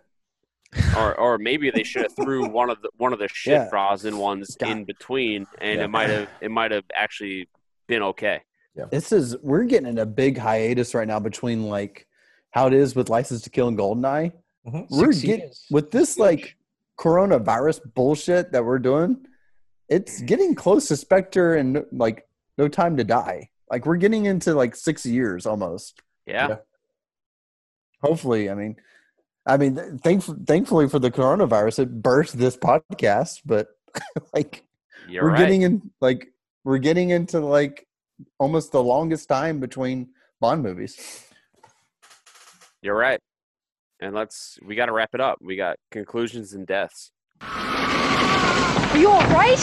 or 0.97 1.15
or 1.19 1.39
maybe 1.39 1.71
they 1.71 1.85
should 1.85 2.03
have 2.03 2.17
threw 2.17 2.47
one 2.61 2.69
of 2.71 2.83
the 2.83 2.91
one 2.97 3.13
of 3.13 3.21
the 3.21 3.29
shit 3.29 3.53
Yeah. 3.53 3.69
Brosnan 3.71 4.19
ones 4.19 4.57
God. 4.59 4.71
in 4.71 4.85
between, 4.85 5.47
and 5.61 5.79
Yeah. 5.79 5.85
it 5.85 5.89
might 5.89 6.11
have 6.11 6.29
it 6.41 6.51
might 6.51 6.73
have 6.73 6.85
actually 6.95 7.49
been 7.87 8.03
okay. 8.03 8.43
This 8.91 9.11
is 9.13 9.37
we're 9.39 9.65
getting 9.65 9.89
in 9.89 9.97
a 9.99 10.05
big 10.05 10.37
hiatus 10.37 10.95
right 10.95 11.07
now 11.09 11.19
between 11.21 11.63
like 11.69 12.07
how 12.51 12.67
it 12.67 12.75
is 12.75 12.95
with 12.97 13.09
License 13.09 13.43
to 13.43 13.51
Kill 13.51 13.69
and 13.69 13.79
Goldeneye. 13.79 14.33
Mhm. 14.67 14.87
We're 14.91 15.13
getting 15.13 15.51
with 15.71 15.91
this 15.91 16.19
like 16.19 16.57
coronavirus 16.99 17.95
bullshit 17.95 18.53
that 18.53 18.65
we're 18.65 18.79
doing. 18.79 19.27
It's 19.89 20.21
getting 20.23 20.55
close 20.55 20.89
to 20.89 20.97
Spectre 20.97 21.55
and 21.55 21.85
like 21.93 22.27
No 22.59 22.69
Time 22.69 22.97
to 22.97 23.05
Die. 23.05 23.51
Like 23.71 23.87
we're 23.87 23.97
getting 23.97 24.27
into 24.27 24.55
like 24.55 24.75
six 24.75 25.07
years 25.07 25.47
almost. 25.47 26.03
Yeah, 26.27 26.49
Yeah. 26.49 26.57
Hopefully, 28.03 28.51
I 28.51 28.55
mean, 28.55 28.77
I 29.47 29.57
mean, 29.57 29.99
thank, 30.03 30.23
thankfully 30.47 30.89
for 30.89 30.99
the 30.99 31.11
coronavirus, 31.11 31.81
it 31.81 32.03
burst 32.03 32.37
this 32.37 32.57
podcast. 32.57 33.43
But 33.45 33.69
like, 34.35 34.65
you're 35.09 35.25
we're 35.25 35.31
right. 35.31 35.39
getting 35.39 35.63
in 35.63 35.91
like 36.01 36.29
we're 36.65 36.79
getting 36.79 37.11
into 37.11 37.39
like 37.41 37.87
almost 38.39 38.73
the 38.73 38.83
longest 38.83 39.29
time 39.29 39.61
between 39.61 40.09
Bond 40.41 40.63
movies. 40.63 41.25
You're 42.83 42.97
right. 42.97 43.21
And 44.07 44.15
let's 44.15 44.57
we 44.65 44.77
got 44.77 44.87
to 44.87 44.93
wrap 44.93 45.11
it 45.15 45.21
up. 45.21 45.39
We 45.43 45.57
got 45.57 45.79
conclusions 45.91 46.53
and 46.53 46.65
deaths. 46.65 47.11
Are 47.41 48.97
you 48.97 49.09
all 49.11 49.21
right? 49.31 49.59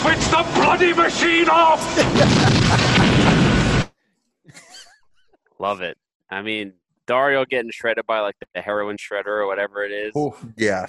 Switch 0.00 0.24
the 0.30 0.46
bloody 0.54 0.94
machine 0.94 1.46
off! 1.50 1.78
Love 5.58 5.82
it. 5.82 5.98
I 6.30 6.40
mean, 6.40 6.72
Dario 7.06 7.44
getting 7.44 7.70
shredded 7.70 8.06
by 8.06 8.20
like 8.20 8.36
the 8.54 8.62
heroin 8.62 8.96
shredder 8.96 9.26
or 9.26 9.46
whatever 9.46 9.84
it 9.84 9.92
is. 9.92 10.16
Oof. 10.16 10.42
Yeah, 10.56 10.86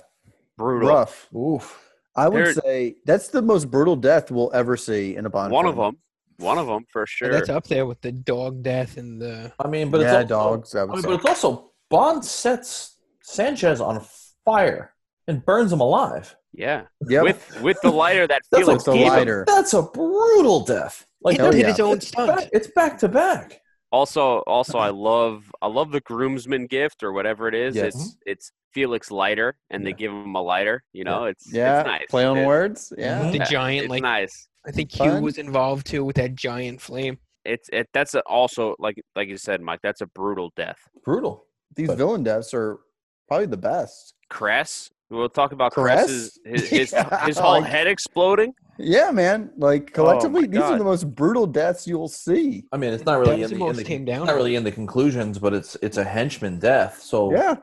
Brutal. 0.57 0.87
rough. 0.87 1.27
Oof. 1.35 1.77
I 2.15 2.29
would 2.29 2.45
There- 2.45 2.53
say 2.53 2.95
that's 3.05 3.27
the 3.27 3.41
most 3.41 3.69
brutal 3.69 3.97
death 3.97 4.31
we'll 4.31 4.51
ever 4.53 4.77
see 4.77 5.17
in 5.17 5.25
a 5.25 5.29
Bond. 5.29 5.51
One 5.51 5.65
of 5.65 5.75
them. 5.75 5.97
One 6.37 6.57
of 6.57 6.67
them 6.67 6.85
for 6.89 7.01
And 7.01 7.09
sure. 7.09 7.31
That's 7.33 7.49
up 7.49 7.67
there 7.67 7.85
with 7.85 7.99
the 7.99 8.13
dog 8.13 8.63
death 8.63 8.95
and 8.95 9.21
the. 9.21 9.51
I 9.59 9.67
mean, 9.67 9.91
but 9.91 9.99
yeah, 9.99 10.21
it's 10.21 10.31
also, 10.31 10.55
dogs. 10.55 10.73
I 10.75 10.83
I 10.83 10.85
mean, 10.85 11.01
but 11.01 11.11
it's 11.15 11.25
also 11.25 11.68
Bond 11.89 12.23
sets 12.23 12.97
Sanchez 13.23 13.81
on 13.81 14.05
fire 14.45 14.93
and 15.27 15.43
burns 15.45 15.71
him 15.73 15.79
alive. 15.81 16.35
Yeah. 16.53 16.83
Yep. 17.07 17.23
With 17.23 17.61
with 17.61 17.77
the 17.81 17.91
lighter 17.91 18.27
that 18.27 18.41
That's 18.51 18.63
Felix 18.65 18.83
the 18.83 18.93
gave 18.93 19.03
him. 19.03 19.09
lighter. 19.09 19.43
That's 19.47 19.73
a 19.73 19.83
brutal 19.83 20.61
death. 20.65 21.05
Like 21.21 21.35
He 21.37 21.41
Hell 21.41 21.51
hit 21.51 21.61
yeah. 21.61 21.67
his 21.67 21.79
own 21.79 21.97
it's 21.97 22.07
stunt. 22.07 22.35
back, 22.37 22.49
it's 22.53 22.67
back 22.71 22.97
to 22.99 23.07
back. 23.07 23.61
Also, 23.91 24.39
also, 24.47 24.77
I 24.77 24.89
love 24.89 25.51
I 25.61 25.67
love 25.67 25.91
the 25.91 26.01
groomsman 26.01 26.67
gift 26.67 27.03
or 27.03 27.11
whatever 27.11 27.47
it 27.47 27.55
is. 27.55 27.75
Yes. 27.75 27.95
It's 27.95 28.17
it's 28.25 28.51
Felix 28.73 29.09
lighter, 29.09 29.55
and 29.71 29.85
they 29.85 29.93
give 29.93 30.11
him 30.11 30.35
a 30.35 30.41
lighter. 30.41 30.83
You 30.93 31.03
know, 31.03 31.25
it's 31.25 31.51
yeah, 31.51 31.79
it's 31.81 31.87
nice. 31.87 32.05
play 32.09 32.25
on 32.25 32.37
It- 32.37 32.45
words. 32.47 32.93
Yeah. 32.97 33.31
The 33.31 33.37
yeah, 33.39 33.45
giant, 33.45 33.83
it's 33.85 33.89
like 33.89 34.03
nice. 34.03 34.47
I 34.67 34.71
think 34.71 34.91
Q 34.91 35.05
Fun. 35.05 35.21
was 35.23 35.37
involved 35.39 35.87
too 35.87 36.03
with 36.05 36.17
that 36.17 36.35
giant 36.35 36.81
flame. 36.81 37.17
It's 37.45 37.67
it. 37.73 37.89
That's 37.93 38.13
a, 38.13 38.21
also 38.21 38.75
like 38.79 39.01
like 39.15 39.27
you 39.27 39.37
said, 39.37 39.61
Mike. 39.61 39.79
That's 39.81 40.01
a 40.01 40.07
brutal 40.07 40.51
death. 40.55 40.77
Brutal. 41.03 41.45
These 41.75 41.87
But- 41.89 41.97
villain 41.97 42.23
deaths 42.23 42.53
are 42.53 42.79
probably 43.27 43.47
the 43.47 43.57
best. 43.57 44.13
Krest. 44.31 44.91
We'll 45.09 45.27
talk 45.29 45.51
about 45.53 45.73
Krest? 45.73 46.05
Krest's 46.05 46.39
his 46.45 46.69
his, 46.69 46.91
Yeah, 46.93 47.25
his 47.25 47.37
whole 47.37 47.61
like- 47.61 47.65
head 47.65 47.87
exploding. 47.87 48.53
Yeah, 48.77 49.11
man. 49.11 49.51
Like 49.57 49.89
oh 49.91 49.93
collectively, 50.03 50.45
these 50.47 50.61
are 50.61 50.77
the 50.77 50.83
most 50.83 51.13
brutal 51.15 51.45
deaths 51.47 51.85
you'll 51.87 52.07
see. 52.07 52.65
I 52.71 52.77
mean, 52.77 52.93
it's 52.93 53.05
not 53.05 53.19
really 53.19 53.41
in 53.43 53.49
the 53.49 53.57
the, 53.57 53.65
in 53.65 53.75
the 53.75 53.83
came 53.83 54.05
down 54.05 54.25
not 54.27 54.35
really 54.35 54.55
in 54.55 54.63
the 54.63 54.71
conclusions, 54.71 55.37
but 55.39 55.53
it's 55.53 55.75
it's 55.81 55.97
a 55.97 56.03
henchman 56.03 56.59
death. 56.59 57.01
So 57.01 57.31
Yeah, 57.33 57.55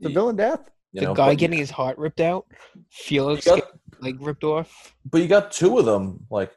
the 0.00 0.10
villain 0.10 0.36
death. 0.36 0.70
you 0.92 1.00
the 1.00 1.06
know, 1.08 1.14
guy 1.14 1.30
but- 1.30 1.38
getting 1.38 1.58
his 1.58 1.70
heart 1.70 1.98
ripped 1.98 2.20
out, 2.20 2.46
Felix 2.90 3.44
got- 3.46 3.62
like 4.00 4.14
ripped 4.20 4.44
off. 4.44 4.94
but 5.10 5.22
you 5.22 5.26
got 5.28 5.50
two 5.50 5.78
of 5.78 5.86
them, 5.86 6.26
like 6.30 6.52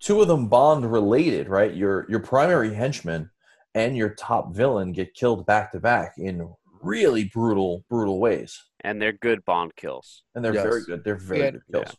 two 0.00 0.22
of 0.22 0.28
them 0.28 0.48
Bond 0.48 0.90
related, 0.90 1.48
right? 1.48 1.74
Your 1.74 2.06
your 2.08 2.20
primary 2.20 2.72
henchman 2.72 3.28
and 3.74 3.96
your 3.96 4.10
top 4.10 4.54
villain 4.54 4.92
get 4.92 5.14
killed 5.14 5.44
back 5.46 5.72
to 5.72 5.80
back 5.80 6.14
in 6.16 6.48
really 6.82 7.24
brutal 7.24 7.84
brutal 7.88 8.18
ways, 8.20 8.60
and 8.80 9.00
they're 9.00 9.12
good 9.12 9.44
Bond 9.44 9.74
kills. 9.76 10.22
and 10.34 10.44
they're 10.44 10.54
Yes. 10.54 10.62
very 10.62 10.84
good. 10.84 11.04
They're 11.04 11.16
very 11.16 11.40
Yeah. 11.40 11.50
good 11.50 11.62
kills. 11.72 11.96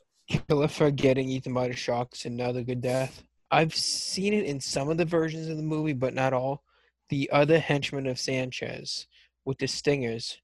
Killifer 0.49 0.95
getting 0.95 1.29
eaten 1.29 1.53
by 1.53 1.67
the 1.67 1.75
sharks, 1.75 2.25
another 2.25 2.63
good 2.63 2.81
death. 2.81 3.23
I've 3.51 3.75
seen 3.75 4.33
it 4.33 4.45
in 4.45 4.59
some 4.59 4.89
of 4.89 4.97
the 4.97 5.05
versions 5.05 5.47
of 5.47 5.57
the 5.57 5.63
movie, 5.63 5.93
but 5.93 6.13
not 6.13 6.33
all. 6.33 6.63
The 7.09 7.29
other 7.31 7.59
henchman 7.59 8.07
of 8.07 8.17
Sanchez 8.19 9.05
with 9.43 9.59
the 9.59 9.67
stingers. 9.67 10.39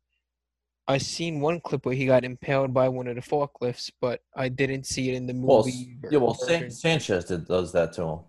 I've 0.87 1.01
seen 1.01 1.39
one 1.39 1.59
clip 1.61 1.85
where 1.85 1.95
he 1.95 2.05
got 2.05 2.23
impaled 2.23 2.73
by 2.73 2.89
one 2.89 3.07
of 3.07 3.15
the 3.15 3.21
forklifts, 3.21 3.91
but 4.01 4.21
I 4.35 4.49
didn't 4.49 4.85
see 4.85 5.09
it 5.09 5.15
in 5.15 5.25
the 5.25 5.33
Well, 5.33 5.59
movie. 5.65 5.97
yeah, 6.11 6.17
well, 6.19 6.33
San- 6.35 6.69
Sanchez 6.69 7.25
did, 7.25 7.45
does 7.47 7.71
that 7.71 7.93
to 7.93 8.03
him. 8.03 8.19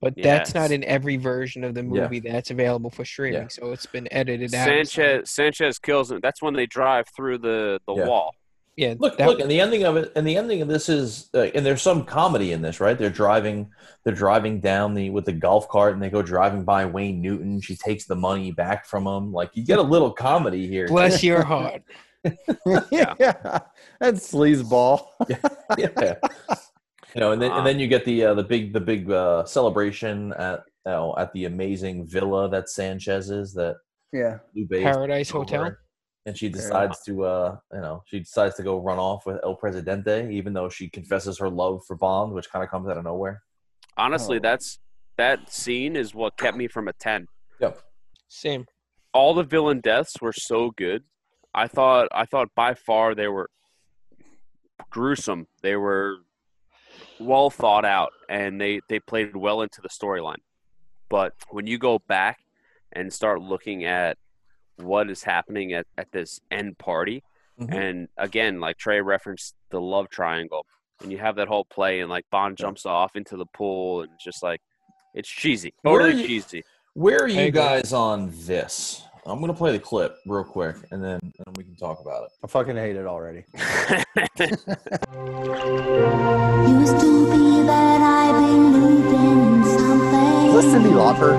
But 0.00 0.14
that's 0.16 0.54
not 0.54 0.70
in 0.70 0.82
every 0.84 1.16
version 1.16 1.62
of 1.64 1.74
the 1.74 1.82
Yeah. 1.82 2.02
movie 2.02 2.20
that's 2.20 2.50
available 2.50 2.90
for 2.90 3.04
streaming, 3.04 3.42
Yeah. 3.42 3.48
so 3.48 3.72
it's 3.72 3.86
been 3.86 4.08
edited 4.12 4.54
out. 4.54 4.64
Sanchez 4.66 5.30
Sanchez 5.30 5.78
kills 5.78 6.10
him. 6.10 6.20
That's 6.22 6.40
when 6.42 6.54
they 6.54 6.66
drive 6.66 7.06
through 7.14 7.38
the 7.38 7.80
the 7.86 7.94
Yeah. 7.94 8.06
wall. 8.06 8.34
Yeah, 8.76 8.94
Look, 8.98 9.18
that, 9.18 9.26
look, 9.28 9.40
and 9.40 9.50
the 9.50 9.60
ending 9.60 9.82
of 9.84 9.96
it, 9.98 10.10
and 10.16 10.26
the 10.26 10.38
ending 10.38 10.62
of 10.62 10.68
this 10.68 10.88
is, 10.88 11.28
uh, 11.34 11.48
and 11.54 11.66
there's 11.66 11.82
some 11.82 12.02
comedy 12.04 12.52
in 12.52 12.62
this, 12.62 12.80
right? 12.80 12.96
They're 12.96 13.10
driving, 13.10 13.68
they're 14.04 14.14
driving 14.14 14.58
down 14.60 14.94
the 14.94 15.10
with 15.10 15.26
the 15.26 15.32
golf 15.32 15.68
cart, 15.68 15.92
and 15.92 16.02
they 16.02 16.08
go 16.08 16.22
driving 16.22 16.64
by 16.64 16.86
Wayne 16.86 17.20
Newton. 17.20 17.60
She 17.60 17.76
takes 17.76 18.06
the 18.06 18.16
money 18.16 18.52
back 18.52 18.86
from 18.86 19.06
him. 19.06 19.32
Like 19.32 19.50
you 19.54 19.64
get 19.66 19.78
a 19.80 19.82
little 19.82 20.10
comedy 20.12 20.66
here. 20.66 20.86
bless 20.88 21.22
your 21.22 21.42
heart. 21.44 21.82
yeah, 22.90 23.14
that's 24.00 24.30
sleazeball. 24.32 25.08
yeah. 25.76 26.14
You 27.14 27.20
know, 27.20 27.32
and 27.32 27.42
then 27.42 27.50
and 27.52 27.66
then 27.66 27.78
you 27.80 27.88
get 27.88 28.04
the 28.04 28.24
uh, 28.26 28.34
the 28.34 28.44
big 28.44 28.72
the 28.72 28.80
big 28.80 29.10
uh, 29.10 29.44
celebration 29.44 30.32
at 30.34 30.60
you 30.86 30.92
know, 30.92 31.14
at 31.18 31.32
the 31.32 31.44
amazing 31.46 32.06
villa 32.06 32.48
that 32.50 32.68
Sanchez's 32.68 33.52
that 33.54 33.76
Yeah, 34.12 34.38
Lou 34.54 34.66
Bay 34.66 34.82
Paradise 34.82 35.30
over, 35.32 35.44
Hotel. 35.44 35.76
and 36.26 36.36
she 36.36 36.48
decides 36.48 37.02
to 37.04 37.24
uh 37.24 37.56
you 37.72 37.80
know 37.80 38.02
she 38.06 38.20
decides 38.20 38.54
to 38.56 38.62
go 38.62 38.78
run 38.78 38.98
off 38.98 39.26
with 39.26 39.38
El 39.42 39.56
Presidente, 39.56 40.30
even 40.32 40.52
though 40.52 40.68
she 40.68 40.88
confesses 40.88 41.38
her 41.38 41.50
love 41.50 41.82
for 41.86 41.96
Bond, 41.96 42.32
which 42.32 42.48
kind 42.50 42.64
of 42.64 42.70
comes 42.70 42.88
out 42.88 42.96
of 42.96 43.04
nowhere. 43.04 43.42
Honestly, 43.96 44.36
Oh. 44.36 44.40
that's 44.40 44.78
that 45.16 45.52
scene 45.52 45.96
is 45.96 46.14
what 46.14 46.36
kept 46.36 46.56
me 46.56 46.68
from 46.68 46.86
a 46.88 46.92
ten. 46.92 47.26
Yep. 47.60 47.80
Same. 48.28 48.66
All 49.12 49.34
the 49.34 49.42
villain 49.42 49.80
deaths 49.80 50.14
were 50.20 50.32
so 50.32 50.70
good. 50.76 51.02
I 51.54 51.66
thought 51.66 52.06
I 52.12 52.24
thought 52.24 52.48
by 52.54 52.74
far 52.74 53.14
they 53.16 53.26
were 53.26 53.50
gruesome. 54.90 55.46
They 55.62 55.76
were 55.76 56.18
well 57.20 57.50
thought 57.50 57.84
out 57.84 58.12
and 58.28 58.60
they 58.60 58.80
they 58.88 58.98
played 59.00 59.36
well 59.36 59.62
into 59.62 59.80
the 59.80 59.88
storyline. 59.88 60.42
But 61.08 61.34
when 61.50 61.66
you 61.66 61.78
go 61.78 61.98
back 61.98 62.38
and 62.92 63.12
start 63.12 63.40
looking 63.40 63.84
at 63.84 64.16
what 64.76 65.10
is 65.10 65.22
happening 65.22 65.72
at, 65.74 65.86
at 65.98 66.10
this 66.12 66.40
end 66.50 66.78
party, 66.78 67.22
Mhm. 67.60 67.74
and 67.74 68.08
again, 68.16 68.58
like 68.60 68.78
Trey 68.78 69.00
referenced 69.00 69.54
the 69.70 69.80
love 69.80 70.08
triangle, 70.08 70.64
and 71.02 71.12
you 71.12 71.18
have 71.18 71.36
that 71.36 71.48
whole 71.48 71.64
play, 71.66 72.00
and 72.00 72.08
like 72.08 72.24
Bond 72.30 72.56
jumps 72.56 72.86
off 72.86 73.14
into 73.16 73.36
the 73.36 73.46
pool, 73.46 74.02
and 74.02 74.10
just 74.18 74.42
like 74.42 74.60
it's 75.14 75.28
cheesy, 75.28 75.74
Where 75.82 75.98
totally 76.00 76.22
you- 76.22 76.28
cheesy. 76.28 76.64
Where 76.94 77.18
are 77.22 77.28
you 77.28 77.40
agree. 77.40 77.50
guys 77.50 77.92
on 77.92 78.30
this? 78.32 79.04
I'm 79.26 79.40
gonna 79.40 79.54
play 79.54 79.72
the 79.72 79.78
clip 79.78 80.16
real 80.26 80.44
quick, 80.44 80.76
and 80.90 81.02
then, 81.04 81.18
and 81.22 81.32
then 81.44 81.54
we 81.56 81.64
can 81.64 81.76
talk 81.76 82.00
about 82.00 82.24
it. 82.24 82.30
I 82.42 82.46
fucking 82.46 82.76
hate 82.76 82.96
it 82.96 83.06
already. 83.06 83.44
Used 86.80 87.00
to 87.00 87.30
be 87.30 87.62
that 87.66 88.00
I 88.00 88.32
believed 88.32 89.06
in 89.06 89.64
something. 89.64 90.48
Is 90.48 90.54
this 90.54 90.74
Cyndi 90.74 90.92
Lauper? 90.92 91.38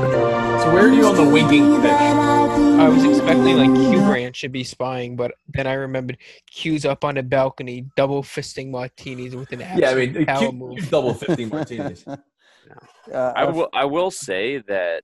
So 0.62 0.72
where 0.74 0.86
are 0.86 0.90
you 0.94 1.06
on 1.08 1.16
the 1.16 1.28
winking 1.28 1.82
fish? 1.82 1.92
I 1.92 2.88
was 2.88 3.04
expecting 3.04 3.58
like 3.58 3.74
Q 3.92 4.00
Brand 4.02 4.36
should 4.36 4.52
be 4.52 4.64
spying, 4.64 5.16
but 5.16 5.34
then 5.48 5.66
I 5.68 5.74
remembered 5.74 6.18
Q's 6.52 6.86
up 6.86 7.04
on 7.04 7.18
a 7.18 7.24
balcony, 7.24 7.86
double 7.96 8.22
fisting 8.24 8.70
martinis 8.70 9.36
with 9.36 9.52
an 9.54 9.60
Yeah, 9.76 9.90
I 9.92 9.96
mean, 9.96 10.26
power 10.26 10.44
you, 10.44 10.52
move. 10.52 10.90
double 10.90 11.14
15 11.16 11.50
martinis. 11.54 12.06
Uh, 12.08 13.34
I 13.36 13.46
will. 13.46 13.70
I 13.74 13.86
will 13.86 14.12
say 14.12 14.60
that 14.68 15.04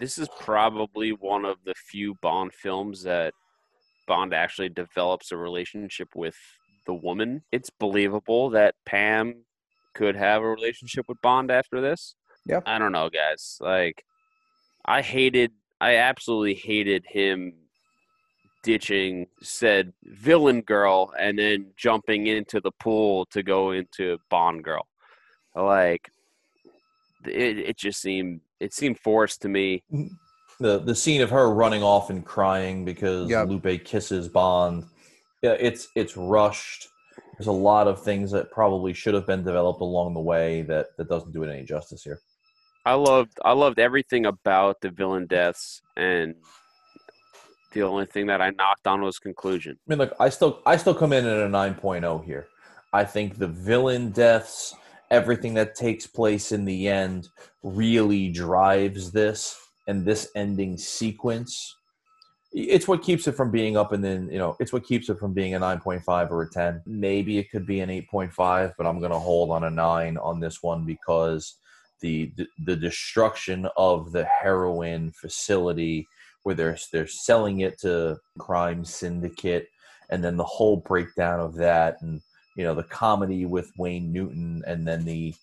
this 0.00 0.18
is 0.18 0.28
probably 0.40 1.10
one 1.10 1.44
of 1.44 1.58
the 1.64 1.74
few 1.74 2.14
Bond 2.22 2.52
films 2.52 3.02
that 3.04 3.34
Bond 4.08 4.34
actually 4.34 4.70
develops 4.70 5.30
a 5.30 5.36
relationship 5.36 6.08
with 6.16 6.36
the 6.86 6.94
woman. 6.94 7.42
It's 7.52 7.70
believable 7.70 8.50
that 8.50 8.74
Pam 8.86 9.44
could 9.94 10.16
have 10.16 10.42
a 10.42 10.48
relationship 10.48 11.06
with 11.08 11.20
Bond 11.22 11.50
after 11.50 11.80
this. 11.80 12.14
Yeah. 12.46 12.60
I 12.66 12.78
don't 12.78 12.92
know, 12.92 13.10
guys. 13.10 13.58
Like, 13.60 14.04
I 14.84 15.02
hated. 15.02 15.52
I 15.80 15.96
absolutely 15.96 16.54
hated 16.54 17.04
him 17.06 17.54
ditching 18.62 19.26
said 19.40 19.92
villain 20.04 20.60
girl 20.60 21.14
and 21.18 21.38
then 21.38 21.72
jumping 21.76 22.26
into 22.26 22.60
the 22.60 22.72
pool 22.72 23.24
to 23.26 23.42
go 23.42 23.70
into 23.70 24.18
Bond 24.28 24.64
girl. 24.64 24.86
Like, 25.54 26.10
it, 27.26 27.58
it 27.58 27.76
just 27.76 28.00
seemed 28.00 28.40
it 28.60 28.72
seemed 28.74 28.98
forced 28.98 29.42
to 29.42 29.48
me. 29.48 29.82
the 30.58 30.78
the 30.78 30.94
scene 30.94 31.20
of 31.20 31.30
her 31.30 31.50
running 31.50 31.82
off 31.82 32.10
and 32.10 32.24
crying 32.24 32.84
because 32.84 33.30
Yep. 33.30 33.48
Lupe 33.48 33.84
kisses 33.84 34.28
Bond. 34.28 34.84
Yeah, 35.42 35.56
it's 35.58 35.88
it's 35.96 36.16
rushed. 36.16 36.88
There's 37.38 37.46
a 37.48 37.52
lot 37.52 37.88
of 37.88 38.02
things 38.02 38.30
that 38.32 38.50
probably 38.50 38.92
should 38.92 39.14
have 39.14 39.26
been 39.26 39.42
developed 39.42 39.80
along 39.80 40.12
the 40.14 40.20
way 40.20 40.62
that 40.62 40.88
that 40.98 41.08
doesn't 41.08 41.32
do 41.32 41.42
it 41.42 41.50
any 41.50 41.64
justice 41.64 42.02
here. 42.02 42.20
I 42.84 42.94
loved 42.94 43.38
I 43.44 43.52
loved 43.52 43.78
everything 43.78 44.26
about 44.26 44.80
the 44.80 44.90
villain 44.90 45.26
deaths, 45.26 45.80
and 45.96 46.34
the 47.72 47.82
only 47.82 48.06
thing 48.06 48.26
that 48.26 48.40
I 48.42 48.50
knocked 48.50 48.86
on 48.86 49.00
was 49.02 49.18
conclusion. 49.18 49.78
I 49.86 49.90
mean, 49.90 49.98
look, 49.98 50.14
I 50.18 50.28
still 50.28 50.60
I 50.66 50.76
still 50.76 50.94
come 50.94 51.12
in 51.12 51.24
at 51.24 51.38
a 51.38 51.48
9.0 51.48 52.24
here. 52.24 52.48
I 52.92 53.04
think 53.04 53.38
the 53.38 53.46
villain 53.46 54.10
deaths, 54.10 54.74
everything 55.10 55.54
that 55.54 55.74
takes 55.74 56.06
place 56.06 56.52
in 56.52 56.64
the 56.64 56.88
end, 56.88 57.28
really 57.62 58.28
drives 58.28 59.10
this 59.10 59.56
and 59.88 60.04
this 60.04 60.30
ending 60.34 60.78
sequence. 60.78 61.76
It's 62.52 62.88
what 62.88 63.02
keeps 63.02 63.28
it 63.28 63.36
from 63.36 63.50
being 63.50 63.76
up 63.76 63.92
and 63.92 64.02
then 64.02 64.28
you 64.30 64.38
know 64.38 64.56
it's 64.58 64.72
what 64.72 64.84
keeps 64.84 65.08
it 65.08 65.18
from 65.20 65.32
being 65.32 65.54
a 65.54 65.60
9.5 65.60 66.30
or 66.30 66.42
a 66.42 66.50
10. 66.50 66.82
Maybe 66.86 67.38
it 67.38 67.50
could 67.50 67.66
be 67.66 67.80
an 67.80 67.90
8.5, 67.90 68.72
but 68.76 68.86
I'm 68.86 68.98
going 68.98 69.12
to 69.12 69.18
hold 69.18 69.50
on 69.50 69.64
a 69.64 69.70
9 69.70 70.18
on 70.18 70.40
this 70.40 70.62
one 70.62 70.84
because 70.84 71.56
the 72.00 72.32
the, 72.64 72.76
destruction 72.76 73.68
of 73.76 74.12
the 74.12 74.24
heroin 74.24 75.12
facility 75.12 76.08
where 76.42 76.54
they're 76.54 76.78
they're 76.92 77.06
selling 77.06 77.60
it 77.60 77.78
to 77.80 78.18
crime 78.38 78.84
syndicate 78.84 79.68
and 80.08 80.24
then 80.24 80.36
the 80.36 80.44
whole 80.44 80.78
breakdown 80.78 81.40
of 81.40 81.54
that 81.54 81.96
and 82.00 82.20
you 82.60 82.66
know 82.66 82.74
the 82.74 82.82
comedy 82.82 83.46
with 83.46 83.72
Wayne 83.78 84.12
Newton 84.12 84.62
and 84.66 84.86
then 84.86 85.02
the 85.06 85.34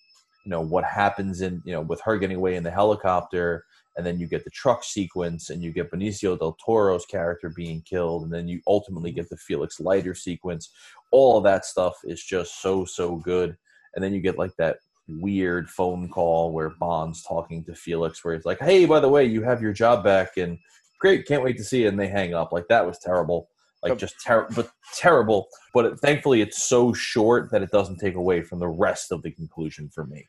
you 0.45 0.51
know 0.51 0.61
what 0.61 0.83
happens 0.83 1.41
in 1.41 1.63
you 1.65 1.71
know 1.71 1.81
with 1.81 1.99
her 2.01 2.19
getting 2.19 2.37
away 2.37 2.57
in 2.57 2.63
the 2.63 2.69
helicopter 2.69 3.65
and 3.95 4.05
then 4.05 4.19
you 4.19 4.27
get 4.27 4.43
the 4.43 4.51
truck 4.51 4.83
sequence 4.83 5.49
and 5.49 5.63
you 5.63 5.71
get 5.71 5.89
Benicio 5.89 6.37
del 6.37 6.55
Toro's 6.63 7.07
character 7.07 7.51
being 7.55 7.81
killed 7.81 8.21
and 8.21 8.31
then 8.31 8.47
you 8.47 8.61
ultimately 8.67 9.11
get 9.11 9.27
the 9.29 9.37
Felix 9.37 9.79
Leiter 9.79 10.13
sequence. 10.13 10.69
All 11.09 11.39
of 11.39 11.43
that 11.45 11.65
stuff 11.65 11.95
is 12.03 12.23
just 12.23 12.61
so 12.61 12.85
so 12.85 13.15
good. 13.15 13.57
And 13.95 14.03
then 14.03 14.13
you 14.13 14.21
get 14.21 14.37
like 14.37 14.55
that 14.59 14.77
weird 15.07 15.71
phone 15.71 16.09
call 16.09 16.51
where 16.51 16.75
Bond's 16.79 17.23
talking 17.23 17.63
to 17.63 17.73
Felix 17.73 18.23
where 18.23 18.35
he's 18.35 18.45
like 18.45 18.59
hey 18.59 18.85
by 18.85 18.99
the 18.99 19.09
way 19.09 19.25
you 19.25 19.41
have 19.41 19.59
your 19.59 19.73
job 19.73 20.03
back 20.03 20.37
and 20.37 20.59
great 20.99 21.25
can't 21.25 21.43
wait 21.43 21.57
to 21.57 21.63
see 21.63 21.81
you 21.81 21.87
and 21.87 21.99
they 21.99 22.09
hang 22.09 22.35
up. 22.35 22.51
Like 22.51 22.67
that 22.67 22.85
was 22.85 22.99
terrible 22.99 23.49
like 23.83 23.97
just 23.97 24.19
terrible 24.21 24.53
but 24.55 24.71
terrible 24.95 25.47
but 25.73 25.85
it, 25.85 25.99
thankfully 25.99 26.41
it's 26.41 26.63
so 26.63 26.93
short 26.93 27.51
that 27.51 27.61
it 27.61 27.69
doesn't 27.71 27.97
take 27.97 28.15
away 28.15 28.41
from 28.41 28.59
the 28.59 28.67
rest 28.67 29.11
of 29.11 29.21
the 29.21 29.31
conclusion 29.31 29.89
for 29.93 30.05
me 30.05 30.25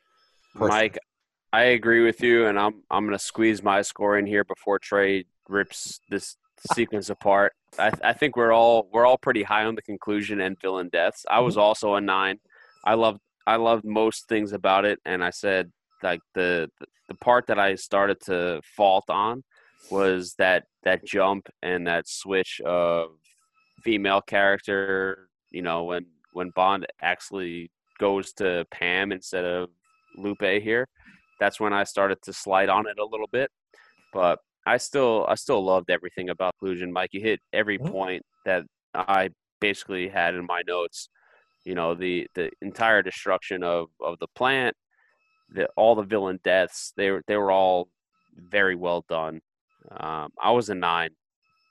personally. 0.53 0.81
Mike, 0.81 0.97
I 1.51 1.63
agree 1.63 2.03
with 2.03 2.21
you, 2.21 2.47
and 2.47 2.59
I'm 2.59 2.83
I'm 2.89 3.05
gonna 3.05 3.19
squeeze 3.19 3.63
my 3.63 3.81
score 3.81 4.17
in 4.17 4.25
here 4.25 4.43
before 4.43 4.79
Trey 4.79 5.25
rips 5.47 5.99
this 6.09 6.37
sequence 6.73 7.09
apart. 7.09 7.53
I, 7.77 7.91
I 8.03 8.13
think 8.13 8.35
we're 8.35 8.51
all 8.51 8.87
we're 8.91 9.05
all 9.05 9.17
pretty 9.17 9.43
high 9.43 9.65
on 9.65 9.75
the 9.75 9.81
conclusion 9.81 10.41
and 10.41 10.59
villain 10.59 10.89
deaths. 10.89 11.25
I 11.29 11.39
was 11.39 11.55
mm-hmm. 11.55 11.61
also 11.61 11.95
a 11.95 12.01
nine. 12.01 12.39
I 12.85 12.93
loved 12.93 13.19
I 13.47 13.55
loved 13.55 13.85
most 13.85 14.27
things 14.27 14.53
about 14.53 14.85
it, 14.85 14.99
and 15.05 15.23
I 15.23 15.31
said 15.31 15.71
like 16.03 16.21
the 16.35 16.69
the 17.07 17.15
part 17.15 17.47
that 17.47 17.57
I 17.57 17.75
started 17.75 18.19
to 18.25 18.61
fault 18.75 19.09
on 19.09 19.43
was 19.89 20.35
that 20.37 20.65
that 20.83 21.03
jump 21.03 21.49
and 21.63 21.87
that 21.87 22.07
switch 22.07 22.61
of 22.63 23.09
female 23.83 24.21
character. 24.21 25.29
You 25.51 25.61
know 25.61 25.85
when 25.85 26.05
when 26.33 26.51
Bond 26.51 26.85
actually 27.01 27.71
goes 27.99 28.33
to 28.33 28.65
Pam 28.71 29.11
instead 29.11 29.45
of 29.45 29.69
Lupe 30.17 30.41
here. 30.41 30.87
That's 31.39 31.59
when 31.59 31.73
I 31.73 31.83
started 31.83 32.21
to 32.23 32.33
slide 32.33 32.69
on 32.69 32.87
it 32.87 32.99
a 32.99 33.05
little 33.05 33.27
bit, 33.31 33.49
but 34.13 34.39
I 34.65 34.77
still 34.77 35.25
I 35.27 35.35
still 35.35 35.63
loved 35.63 35.89
everything 35.89 36.29
about 36.29 36.53
Conclusion. 36.59 36.91
Mike, 36.91 37.09
you 37.13 37.21
hit 37.21 37.39
every 37.53 37.77
point 37.77 38.23
that 38.45 38.63
I 38.93 39.29
basically 39.59 40.09
had 40.09 40.35
in 40.35 40.45
my 40.45 40.61
notes. 40.67 41.09
You 41.65 41.75
know 41.75 41.95
the 41.95 42.27
the 42.35 42.51
entire 42.61 43.01
destruction 43.01 43.63
of 43.63 43.87
of 44.01 44.19
the 44.19 44.27
plant, 44.35 44.75
the 45.49 45.67
all 45.75 45.95
the 45.95 46.03
villain 46.03 46.39
deaths. 46.43 46.93
They 46.97 47.11
were 47.11 47.23
they 47.27 47.37
were 47.37 47.51
all 47.51 47.89
very 48.35 48.75
well 48.75 49.05
done. 49.09 49.41
Um, 49.91 50.31
I 50.41 50.51
was 50.51 50.69
a 50.69 50.75
nine, 50.75 51.11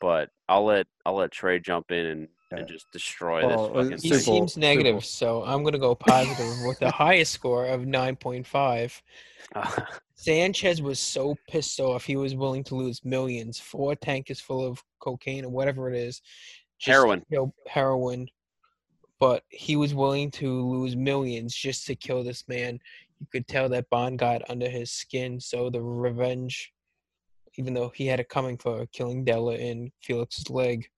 but 0.00 0.30
I'll 0.48 0.64
let 0.64 0.86
I'll 1.04 1.16
let 1.16 1.30
Trey 1.30 1.58
jump 1.58 1.90
in 1.90 2.06
and, 2.06 2.28
and 2.50 2.66
just 2.68 2.90
destroy 2.92 3.46
Well, 3.46 3.50
this 3.50 3.70
oh, 3.70 3.74
fucking 3.82 3.98
He 3.98 4.08
thing. 4.10 4.20
seems 4.20 4.56
negative, 4.56 5.04
so 5.04 5.44
I'm 5.44 5.62
gonna 5.62 5.78
go 5.78 5.94
positive 5.94 6.66
with 6.66 6.78
the 6.78 6.90
highest 6.90 7.32
score 7.32 7.66
of 7.66 7.82
9.5. 7.82 9.02
Sanchez 10.14 10.82
was 10.82 10.98
so 10.98 11.36
pissed 11.48 11.78
off 11.78 12.04
he 12.04 12.16
was 12.16 12.34
willing 12.34 12.64
to 12.64 12.74
lose 12.74 13.04
millions. 13.04 13.60
Four 13.60 13.94
tankers 13.94 14.40
full 14.40 14.66
of 14.66 14.82
cocaine 14.98 15.44
or 15.44 15.50
whatever 15.50 15.88
it 15.88 15.96
is. 15.96 16.22
Heroin. 16.80 17.24
kill- 17.30 17.54
heroin. 17.66 18.26
But 19.20 19.44
he 19.48 19.76
was 19.76 19.94
willing 19.94 20.30
to 20.32 20.60
lose 20.62 20.96
millions 20.96 21.54
just 21.54 21.86
to 21.86 21.94
kill 21.96 22.22
this 22.24 22.46
man. 22.48 22.78
You 23.20 23.26
could 23.32 23.48
tell 23.48 23.68
that 23.68 23.90
Bond 23.90 24.18
got 24.18 24.48
under 24.48 24.68
his 24.68 24.90
skin. 24.92 25.40
So 25.40 25.70
the 25.70 25.82
revenge, 25.82 26.72
even 27.58 27.74
though 27.74 27.90
he 27.94 28.06
had 28.06 28.20
it 28.20 28.28
coming 28.28 28.56
for 28.56 28.86
killing 28.86 29.24
Della 29.24 29.56
in 29.56 29.90
Felix's 30.00 30.48
leg, 30.48 30.88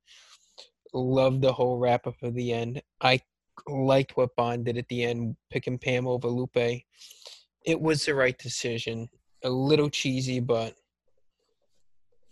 loved 0.93 1.41
the 1.41 1.53
whole 1.53 1.79
wrap 1.79 2.07
up 2.07 2.23
of 2.23 2.35
the 2.35 2.53
end. 2.53 2.83
I 3.01 3.21
liked 3.67 4.17
what 4.17 4.37
Bond 4.37 4.67
did 4.67 4.77
at 4.77 4.87
the 4.89 5.05
end, 5.05 5.37
picking 5.51 5.79
Pam 5.79 6.07
over 6.07 6.29
Lupe. 6.29 6.85
It 7.65 7.81
was 7.81 8.05
the 8.05 8.15
right 8.15 8.39
decision. 8.39 9.09
A 9.43 9.49
little 9.49 9.89
cheesy, 9.89 10.39
but 10.39 10.75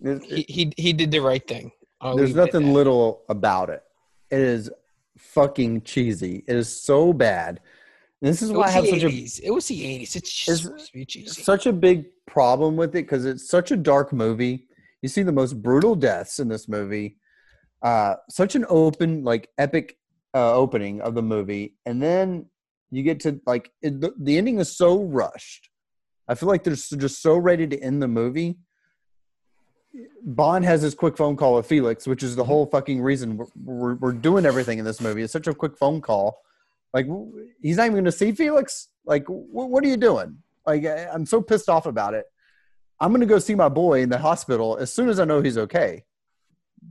he 0.05 0.45
he, 0.47 0.73
he 0.77 0.93
did 0.93 1.11
the 1.11 1.21
right 1.21 1.47
thing. 1.47 1.73
I'll 2.01 2.15
There's 2.15 2.31
leave 2.31 2.37
it 2.37 2.41
at 2.49 2.53
nothing 2.53 2.75
little 2.75 3.23
about 3.31 3.71
it. 3.71 3.83
It 4.31 4.41
is 4.41 4.71
fucking 5.17 5.83
cheesy. 5.83 6.45
It 6.47 6.55
is 6.55 6.83
so 6.83 7.15
bad. 7.15 7.61
And 8.21 8.31
this 8.31 8.43
is 8.43 8.51
It 8.51 8.57
why 8.57 8.67
I 8.67 8.71
have 8.71 8.87
such 8.87 9.03
a. 9.05 9.09
It 9.47 9.51
was 9.53 9.69
the 9.69 9.81
80s. 9.81 10.17
It's 10.17 10.33
just 10.33 10.49
It's- 10.49 10.63
supposed 10.63 10.87
to 10.89 10.93
be 10.93 11.05
cheesy. 11.05 11.43
such 11.43 11.67
a 11.67 11.73
big 11.73 12.07
problem 12.27 12.77
with 12.77 12.91
it 12.91 13.03
because 13.05 13.25
it's 13.25 13.49
such 13.49 13.71
a 13.71 13.77
dark 13.77 14.13
movie. 14.13 14.67
You 15.03 15.09
see 15.09 15.23
the 15.23 15.33
most 15.33 15.63
brutal 15.63 15.95
deaths 15.95 16.41
in 16.41 16.49
this 16.49 16.69
movie. 16.69 17.17
Uh, 17.83 18.17
such 18.29 18.57
an 18.57 18.65
open, 18.69 19.23
like 19.23 19.49
epic 19.57 19.97
uh, 20.35 20.53
opening 20.55 21.01
of 21.01 21.15
the 21.15 21.23
movie, 21.23 21.77
and 21.87 22.03
then 22.03 22.47
you 22.91 23.03
get 23.05 23.21
to 23.21 23.41
like 23.47 23.71
it, 23.83 24.01
the, 24.01 24.13
the 24.19 24.37
ending 24.37 24.59
is 24.59 24.77
so 24.77 25.05
rushed. 25.05 25.71
I 26.27 26.35
feel 26.35 26.49
like 26.49 26.65
they're 26.65 26.75
just 26.75 27.23
so 27.23 27.37
ready 27.37 27.67
to 27.69 27.79
end 27.79 28.03
the 28.03 28.09
movie. 28.09 28.59
Bond 30.23 30.65
has 30.65 30.83
this 30.83 30.95
quick 30.95 31.17
phone 31.17 31.37
call 31.37 31.55
with 31.55 31.67
Felix, 31.67 32.07
which 32.07 32.23
is 32.23 32.37
the 32.37 32.45
whole 32.45 32.67
fucking 32.67 33.01
reason 33.01 33.37
we're, 33.37 33.47
we're, 33.65 33.95
we're 33.95 34.13
doing 34.13 34.45
everything 34.45 34.79
in 34.79 34.85
this 34.85 35.01
movie. 35.01 35.23
It's 35.23 35.33
such 35.33 35.47
a 35.47 35.55
quick 35.55 35.79
phone 35.79 36.01
call. 36.01 36.41
Like 36.99 37.07
he's 37.63 37.77
not 37.77 37.85
even 37.85 37.95
going 37.95 38.05
to 38.07 38.13
see 38.13 38.33
Felix. 38.33 38.89
Like, 39.05 39.27
wh- 39.27 39.55
what 39.55 39.85
are 39.85 39.87
you 39.87 39.97
doing? 39.97 40.39
Like, 40.67 40.85
I'm 40.85 41.27
so 41.27 41.41
pissed 41.41 41.69
off 41.69 41.87
about 41.87 42.15
it. 42.15 42.27
I'm 42.99 43.11
going 43.11 43.21
to 43.21 43.27
go 43.27 43.39
see 43.39 43.55
my 43.55 43.69
boy 43.69 44.03
in 44.03 44.09
the 44.09 44.19
hospital 44.19 44.77
as 44.77 44.93
soon 44.93 45.09
as 45.09 45.21
I 45.21 45.25
know 45.25 45.41
he's 45.41 45.59
okay. 45.59 46.03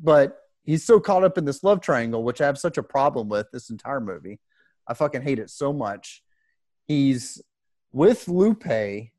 But 0.02 0.38
he's 0.64 0.86
so 0.86 1.02
caught 1.02 1.26
up 1.26 1.38
in 1.38 1.44
this 1.44 1.62
love 1.62 1.82
triangle, 1.82 2.24
which 2.24 2.40
I 2.40 2.46
have 2.46 2.58
such 2.58 2.78
a 2.78 2.84
problem 2.84 3.28
with 3.28 3.52
this 3.52 3.70
entire 3.70 4.00
movie. 4.00 4.40
I 4.88 4.94
fucking 4.94 5.24
hate 5.24 5.40
it 5.40 5.50
so 5.50 5.74
much. 5.74 6.24
He's 6.88 7.42
with 7.92 8.30
Lupe, 8.30 9.10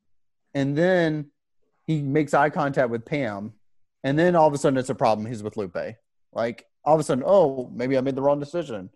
and 0.55 0.77
then 0.77 1.31
he 1.87 2.01
makes 2.01 2.33
eye 2.33 2.49
contact 2.49 2.89
with 2.89 3.05
Pam, 3.05 3.53
and 4.03 4.19
then 4.19 4.35
all 4.35 4.49
of 4.49 4.55
a 4.55 4.59
sudden 4.59 4.79
it's 4.79 4.89
a 4.89 4.95
problem. 4.95 5.27
He's 5.27 5.43
with 5.43 5.59
Lupe. 5.59 5.97
Like 6.33 6.65
all 6.83 6.95
of 6.95 7.01
a 7.01 7.05
sudden, 7.05 7.25
oh, 7.27 7.71
maybe 7.75 7.99
I 7.99 8.01
made 8.01 8.15
the 8.15 8.23
wrong 8.23 8.41
decision. 8.41 8.89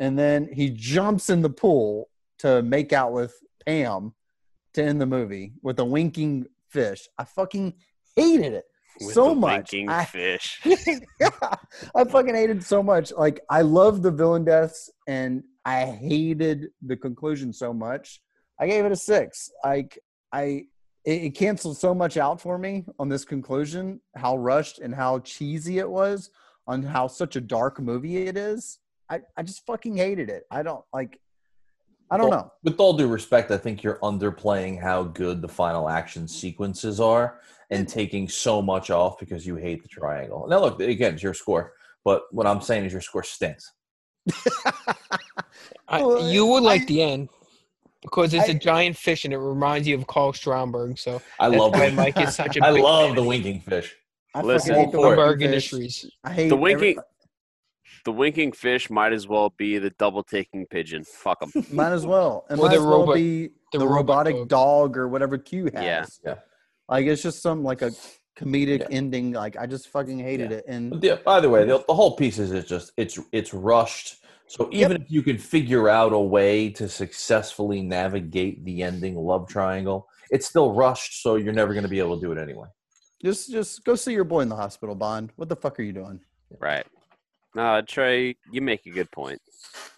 And 0.00 0.18
then 0.18 0.48
he 0.52 0.70
jumps 0.70 1.28
in 1.30 1.42
the 1.42 1.50
pool 1.50 2.08
to 2.38 2.62
make 2.62 2.92
out 2.92 3.12
with 3.12 3.34
Pam 3.64 4.14
to 4.72 4.82
end 4.82 5.00
the 5.00 5.06
movie 5.06 5.52
with 5.62 5.78
a 5.78 5.84
winking 5.84 6.46
fish. 6.68 7.06
I 7.18 7.24
fucking 7.24 7.74
hated 8.16 8.54
it 8.54 8.64
With 9.00 9.14
so 9.14 9.34
much. 9.34 9.72
winking 9.72 9.88
I, 9.90 10.04
fish. 10.06 10.60
yeah, 11.20 11.30
I 11.94 12.04
fucking 12.04 12.34
hated 12.34 12.58
it 12.58 12.64
so 12.64 12.82
much. 12.82 13.12
Like 13.12 13.40
I 13.50 13.60
love 13.60 14.02
the 14.02 14.10
villain 14.10 14.44
deaths, 14.44 14.90
and 15.06 15.44
I 15.64 15.84
hated 15.84 16.68
the 16.82 16.96
conclusion 16.96 17.52
so 17.52 17.74
much. 17.74 18.22
I 18.58 18.66
gave 18.66 18.84
it 18.86 18.92
a 18.92 18.96
six. 18.96 19.50
Like 19.62 19.98
I, 20.32 20.64
it, 21.04 21.24
it 21.24 21.34
canceled 21.34 21.76
so 21.78 21.94
much 21.94 22.16
out 22.16 22.40
for 22.40 22.56
me 22.56 22.86
on 22.98 23.10
this 23.10 23.26
conclusion. 23.26 24.00
How 24.16 24.36
rushed 24.36 24.78
and 24.78 24.94
how 24.94 25.18
cheesy 25.20 25.78
it 25.78 25.90
was. 25.90 26.30
On 26.66 26.82
how 26.82 27.06
such 27.06 27.36
a 27.36 27.40
dark 27.40 27.80
movie 27.80 28.26
it 28.28 28.36
is. 28.36 28.78
I, 29.10 29.20
I 29.36 29.42
just 29.42 29.66
fucking 29.66 29.96
hated 29.96 30.30
it. 30.30 30.44
I 30.50 30.62
don't 30.62 30.84
like. 30.92 31.18
I 32.12 32.16
don't 32.16 32.30
Well, 32.30 32.38
know. 32.40 32.52
With 32.64 32.80
all 32.80 32.92
due 32.94 33.06
respect, 33.08 33.50
I 33.50 33.58
think 33.58 33.82
you're 33.82 33.98
underplaying 34.00 34.80
how 34.80 35.02
good 35.04 35.42
the 35.42 35.48
final 35.48 35.88
action 35.88 36.26
sequences 36.26 37.00
are 37.00 37.40
and 37.70 37.82
hmm. 37.82 37.92
taking 37.92 38.28
so 38.28 38.62
much 38.62 38.90
off 38.90 39.18
because 39.18 39.46
you 39.46 39.56
hate 39.56 39.82
the 39.82 39.88
triangle. 39.88 40.46
Now, 40.48 40.60
look, 40.60 40.80
again, 40.80 41.14
it's 41.14 41.22
your 41.22 41.34
score, 41.34 41.72
but 42.04 42.22
what 42.32 42.46
I'm 42.46 42.60
saying 42.60 42.84
is 42.84 42.92
your 42.92 43.00
score 43.00 43.22
stinks. 43.22 43.72
I, 45.88 46.00
you 46.30 46.46
would 46.46 46.62
like 46.62 46.82
I- 46.82 46.86
the 46.86 47.02
end 47.02 47.28
because 48.02 48.32
it's 48.34 48.48
a 48.48 48.54
I- 48.54 48.58
giant 48.58 48.96
fish 48.96 49.24
and 49.24 49.32
it 49.34 49.38
reminds 49.38 49.86
you 49.86 49.96
of 49.96 50.06
Karl 50.06 50.32
Stromberg. 50.32 50.98
So 50.98 51.20
I 51.38 51.46
love 51.48 51.72
why 51.72 51.90
the- 51.90 51.96
Mike 51.96 52.20
is 52.20 52.34
such 52.34 52.56
a 52.56 52.64
I 52.64 52.72
big 52.72 52.82
love 52.82 53.08
fan 53.08 53.16
the 53.16 53.22
winking 53.24 53.60
fish. 53.60 53.94
I 54.34 54.42
Listen, 54.42 54.74
hate 54.76 54.86
the 54.86 54.98
for 54.98 54.98
winking 54.98 55.12
Stromberg 55.14 55.38
fish. 55.40 55.46
Industries. 55.46 56.10
I 56.24 56.32
hate 56.32 56.48
The 56.48 56.56
every- 56.56 56.74
winking 56.74 57.02
the 58.04 58.12
winking 58.12 58.52
fish 58.52 58.90
might 58.90 59.12
as 59.12 59.26
well 59.28 59.50
be 59.56 59.78
the 59.78 59.90
double 59.90 60.22
taking 60.22 60.66
pigeon. 60.66 61.04
Fuck 61.04 61.40
them. 61.40 61.64
Might 61.72 61.92
as 61.92 62.06
well. 62.06 62.46
It 62.50 62.54
Or 62.54 62.56
might 62.64 62.68
the 62.70 62.76
as 62.76 62.82
well 62.82 63.00
robot- 63.00 63.14
be 63.16 63.48
the 63.72 63.78
the, 63.78 63.86
robotic 63.86 64.34
dog. 64.36 64.48
dog. 64.48 64.96
or 64.96 65.08
whatever 65.08 65.38
Q 65.38 65.66
has. 65.74 65.82
Yeah. 65.84 66.04
Yeah. 66.24 66.34
Like 66.88 67.06
it's 67.06 67.22
just 67.22 67.42
some 67.42 67.62
like 67.62 67.82
a 67.82 67.90
comedic 68.38 68.80
Yeah. 68.80 68.86
ending. 68.90 69.32
Like 69.32 69.56
I 69.58 69.66
just 69.66 69.88
fucking 69.88 70.18
hated 70.18 70.50
Yeah. 70.50 70.56
it. 70.58 70.64
And 70.68 70.90
But 70.90 71.00
the, 71.00 71.20
by 71.24 71.40
the 71.40 71.48
way, 71.50 71.64
the, 71.64 71.84
the 71.86 71.94
whole 71.94 72.16
piece 72.16 72.38
is 72.38 72.50
it's 72.52 72.68
just 72.68 72.92
it's 72.96 73.18
it's 73.32 73.52
rushed. 73.54 74.16
So 74.46 74.68
even 74.72 75.00
if 75.00 75.08
you 75.10 75.22
can 75.22 75.38
figure 75.38 75.88
out 75.88 76.12
a 76.12 76.18
way 76.18 76.70
to 76.70 76.88
successfully 76.88 77.82
navigate 77.82 78.64
the 78.64 78.82
ending 78.82 79.14
love 79.16 79.46
triangle, 79.48 80.08
it's 80.30 80.46
still 80.46 80.72
rushed. 80.72 81.22
So 81.22 81.36
you're 81.36 81.52
never 81.52 81.72
going 81.72 81.84
to 81.84 81.88
be 81.88 82.00
able 82.00 82.16
to 82.16 82.20
do 82.20 82.32
it 82.32 82.38
anyway. 82.38 82.66
just 83.22 83.50
just 83.52 83.84
go 83.84 83.94
see 83.94 84.12
your 84.12 84.24
boy 84.24 84.40
in 84.40 84.48
the 84.48 84.56
hospital, 84.56 84.96
Bond. 84.96 85.30
What 85.36 85.48
the 85.48 85.54
fuck 85.56 85.78
are 85.78 85.82
you 85.84 85.92
doing? 85.92 86.18
Right. 86.58 86.84
No, 87.54 87.80
Trey, 87.82 88.36
you 88.50 88.60
make 88.60 88.86
a 88.86 88.90
good 88.90 89.10
point. 89.10 89.40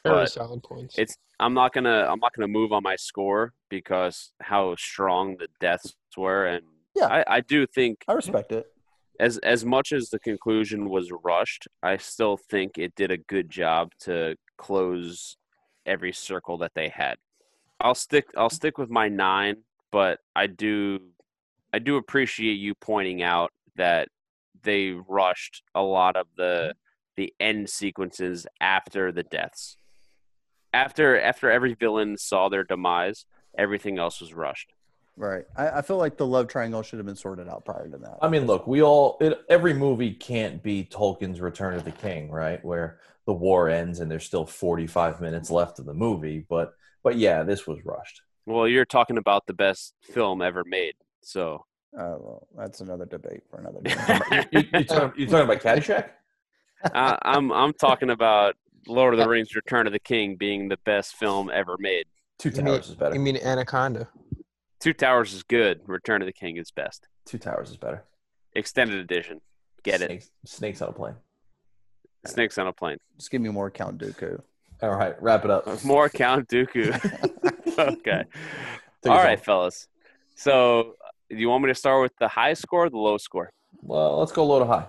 Very 0.04 0.26
solid 0.26 0.62
points. 0.62 0.98
it's 0.98 1.16
I'm 1.38 1.54
not 1.54 1.72
gonna 1.72 2.06
I'm 2.10 2.20
not 2.20 2.32
gonna 2.34 2.48
move 2.48 2.72
on 2.72 2.82
my 2.82 2.96
score 2.96 3.52
because 3.68 4.32
how 4.40 4.74
strong 4.76 5.36
the 5.38 5.48
deaths 5.60 5.94
were, 6.16 6.46
and 6.46 6.64
Yeah. 6.94 7.06
I, 7.06 7.24
I 7.36 7.40
do 7.40 7.66
think 7.66 8.04
I 8.08 8.12
respect 8.14 8.52
it. 8.52 8.66
as 9.20 9.38
as 9.38 9.64
much 9.64 9.92
as 9.92 10.08
the 10.10 10.18
conclusion 10.18 10.88
was 10.88 11.10
rushed, 11.24 11.68
I 11.82 11.96
still 11.98 12.36
think 12.36 12.78
it 12.78 12.94
did 12.94 13.10
a 13.10 13.18
good 13.18 13.50
job 13.50 13.90
to 14.00 14.36
close 14.56 15.36
every 15.84 16.12
circle 16.12 16.58
that 16.58 16.72
they 16.74 16.88
had. 16.88 17.16
I'll 17.80 17.94
stick 17.94 18.26
I'll 18.36 18.50
stick 18.50 18.78
with 18.78 18.88
my 18.90 19.08
nine, 19.08 19.56
but 19.90 20.20
I 20.34 20.46
do 20.46 21.00
I 21.72 21.78
do 21.80 21.96
appreciate 21.96 22.54
you 22.54 22.74
pointing 22.74 23.22
out 23.22 23.50
that 23.76 24.08
they 24.62 24.90
rushed 25.08 25.62
a 25.74 25.82
lot 25.82 26.16
of 26.16 26.26
the 26.36 26.74
the 27.16 27.32
end 27.40 27.68
sequences 27.70 28.46
after 28.60 29.12
the 29.12 29.22
deaths. 29.22 29.76
After 30.72 31.20
after 31.20 31.50
every 31.50 31.74
villain 31.74 32.16
saw 32.16 32.48
their 32.48 32.64
demise, 32.64 33.26
everything 33.56 33.98
else 33.98 34.20
was 34.20 34.32
rushed. 34.32 34.72
Right. 35.16 35.44
I, 35.54 35.68
I 35.68 35.82
feel 35.82 35.98
like 35.98 36.16
the 36.16 36.26
love 36.26 36.48
triangle 36.48 36.82
should 36.82 36.98
have 36.98 37.04
been 37.04 37.16
sorted 37.16 37.46
out 37.48 37.66
prior 37.66 37.86
to 37.88 37.98
that. 37.98 38.16
I 38.22 38.28
mean, 38.28 38.46
look, 38.46 38.66
we 38.66 38.82
all 38.82 39.18
it, 39.20 39.38
every 39.48 39.74
movie 39.74 40.12
can't 40.12 40.62
be 40.62 40.84
Tolkien's 40.84 41.40
Return 41.40 41.74
of 41.74 41.84
the 41.84 41.90
King, 41.92 42.30
right? 42.30 42.64
Where 42.64 42.98
the 43.26 43.34
war 43.34 43.68
ends 43.68 44.00
and 44.00 44.10
there's 44.10 44.24
still 44.24 44.46
45 44.46 45.20
minutes 45.20 45.50
left 45.50 45.78
of 45.78 45.84
the 45.84 45.94
movie, 45.94 46.46
but 46.48 46.72
but 47.02 47.16
yeah, 47.16 47.42
this 47.42 47.66
was 47.66 47.84
rushed. 47.84 48.22
Well, 48.46 48.66
you're 48.66 48.84
talking 48.86 49.18
about 49.18 49.46
the 49.46 49.52
best 49.54 49.94
film 50.02 50.40
ever 50.40 50.64
made, 50.64 50.94
so 51.20 51.66
Uh, 51.96 52.16
well, 52.18 52.48
that's 52.56 52.80
another 52.80 53.04
debate 53.04 53.42
for 53.50 53.58
another 53.60 53.80
day. 53.82 54.46
You, 54.50 54.78
you, 54.80 54.84
talking, 54.84 55.20
you 55.20 55.26
talking 55.26 55.44
about 55.44 55.60
Caddyshack? 55.60 56.08
I, 56.84 57.18
I'm 57.22 57.52
I'm 57.52 57.72
talking 57.72 58.10
about 58.10 58.56
Lord 58.86 59.14
of 59.14 59.20
the 59.20 59.28
Rings: 59.28 59.54
Return 59.54 59.86
of 59.86 59.92
the 59.92 60.00
King 60.00 60.36
being 60.36 60.68
the 60.68 60.78
best 60.84 61.16
film 61.16 61.50
ever 61.52 61.76
made. 61.78 62.06
Two 62.38 62.50
you 62.50 62.56
mean, 62.56 62.64
Towers 62.66 62.88
is 62.88 62.94
better. 62.96 63.14
you 63.14 63.20
mean 63.20 63.36
Anaconda? 63.36 64.08
Two 64.80 64.92
Towers 64.92 65.32
is 65.32 65.42
good. 65.42 65.80
Return 65.86 66.22
of 66.22 66.26
the 66.26 66.32
King 66.32 66.56
is 66.56 66.70
best. 66.70 67.06
Two 67.24 67.38
Towers 67.38 67.70
is 67.70 67.76
better. 67.76 68.04
Extended 68.54 68.98
edition. 68.98 69.40
Get 69.84 70.02
it? 70.02 70.06
Snakes, 70.06 70.30
Snakes 70.44 70.82
on 70.82 70.88
a 70.88 70.92
plane. 70.92 71.14
Snakes 72.26 72.58
on 72.58 72.66
a 72.66 72.72
plane. 72.72 72.98
just 73.16 73.30
give 73.30 73.40
me 73.40 73.48
more 73.48 73.70
Count 73.70 73.98
Dooku. 73.98 74.40
All 74.82 74.90
right, 74.90 75.20
wrap 75.22 75.44
it 75.44 75.50
up. 75.50 75.84
More 75.84 76.08
Count 76.08 76.48
Dooku. 76.48 76.92
okay. 77.78 78.24
Take 79.02 79.12
All 79.12 79.18
us 79.18 79.40
fellas. 79.40 79.88
So, 80.34 80.94
do 81.30 81.36
you 81.36 81.48
want 81.48 81.62
me 81.62 81.68
to 81.68 81.74
start 81.74 82.02
with 82.02 82.12
the 82.18 82.26
high 82.26 82.54
score 82.54 82.86
or 82.86 82.90
the 82.90 82.98
low 82.98 83.16
score? 83.16 83.52
Well, 83.80 84.18
let's 84.18 84.32
go 84.32 84.44
low 84.44 84.58
to 84.58 84.64
high. 84.64 84.86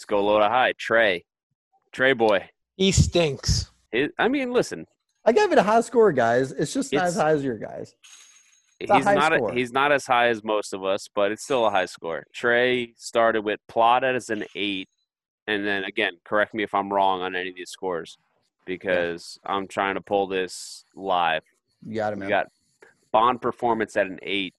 Let's 0.00 0.06
go 0.06 0.24
low 0.24 0.38
to 0.38 0.48
high. 0.48 0.72
Trey. 0.78 1.26
Trey 1.92 2.14
boy. 2.14 2.48
He 2.78 2.90
stinks. 2.90 3.70
It, 3.92 4.12
I 4.18 4.28
mean, 4.28 4.50
listen. 4.50 4.86
I 5.26 5.32
gave 5.32 5.52
it 5.52 5.58
a 5.58 5.62
high 5.62 5.82
score, 5.82 6.10
guys. 6.10 6.52
It's 6.52 6.72
just 6.72 6.90
not 6.90 7.00
It's- 7.00 7.16
as 7.16 7.20
high 7.20 7.32
as 7.32 7.44
your 7.44 7.58
guys. 7.58 7.94
a 8.80 8.96
he's 8.96 9.04
high 9.04 9.12
not 9.14 9.34
score. 9.34 9.52
he's 9.52 9.72
not 9.72 9.92
as 9.92 10.06
high 10.06 10.28
as 10.28 10.42
most 10.42 10.72
of 10.72 10.82
us, 10.86 11.06
but 11.14 11.32
it's 11.32 11.42
still 11.44 11.66
a 11.66 11.70
high 11.70 11.84
score. 11.84 12.24
Trey 12.32 12.94
started 12.96 13.42
with 13.44 13.60
plot 13.68 14.02
as 14.02 14.30
an 14.30 14.46
eight, 14.54 14.88
and 15.46 15.66
then 15.66 15.84
again, 15.84 16.14
correct 16.24 16.54
me 16.54 16.62
if 16.62 16.74
I'm 16.74 16.90
wrong 16.90 17.20
on 17.20 17.36
any 17.36 17.50
of 17.50 17.56
these 17.56 17.68
scores, 17.68 18.16
because 18.64 19.38
I'm 19.44 19.68
trying 19.68 19.96
to 19.96 20.00
pull 20.00 20.26
this 20.28 20.86
live. 20.94 21.42
You 21.86 21.96
got 21.96 22.14
it, 22.14 22.16
We 22.16 22.20
man. 22.20 22.28
got 22.30 22.46
Bond 23.12 23.42
performance 23.42 23.98
at 23.98 24.06
an 24.06 24.18
eight, 24.22 24.54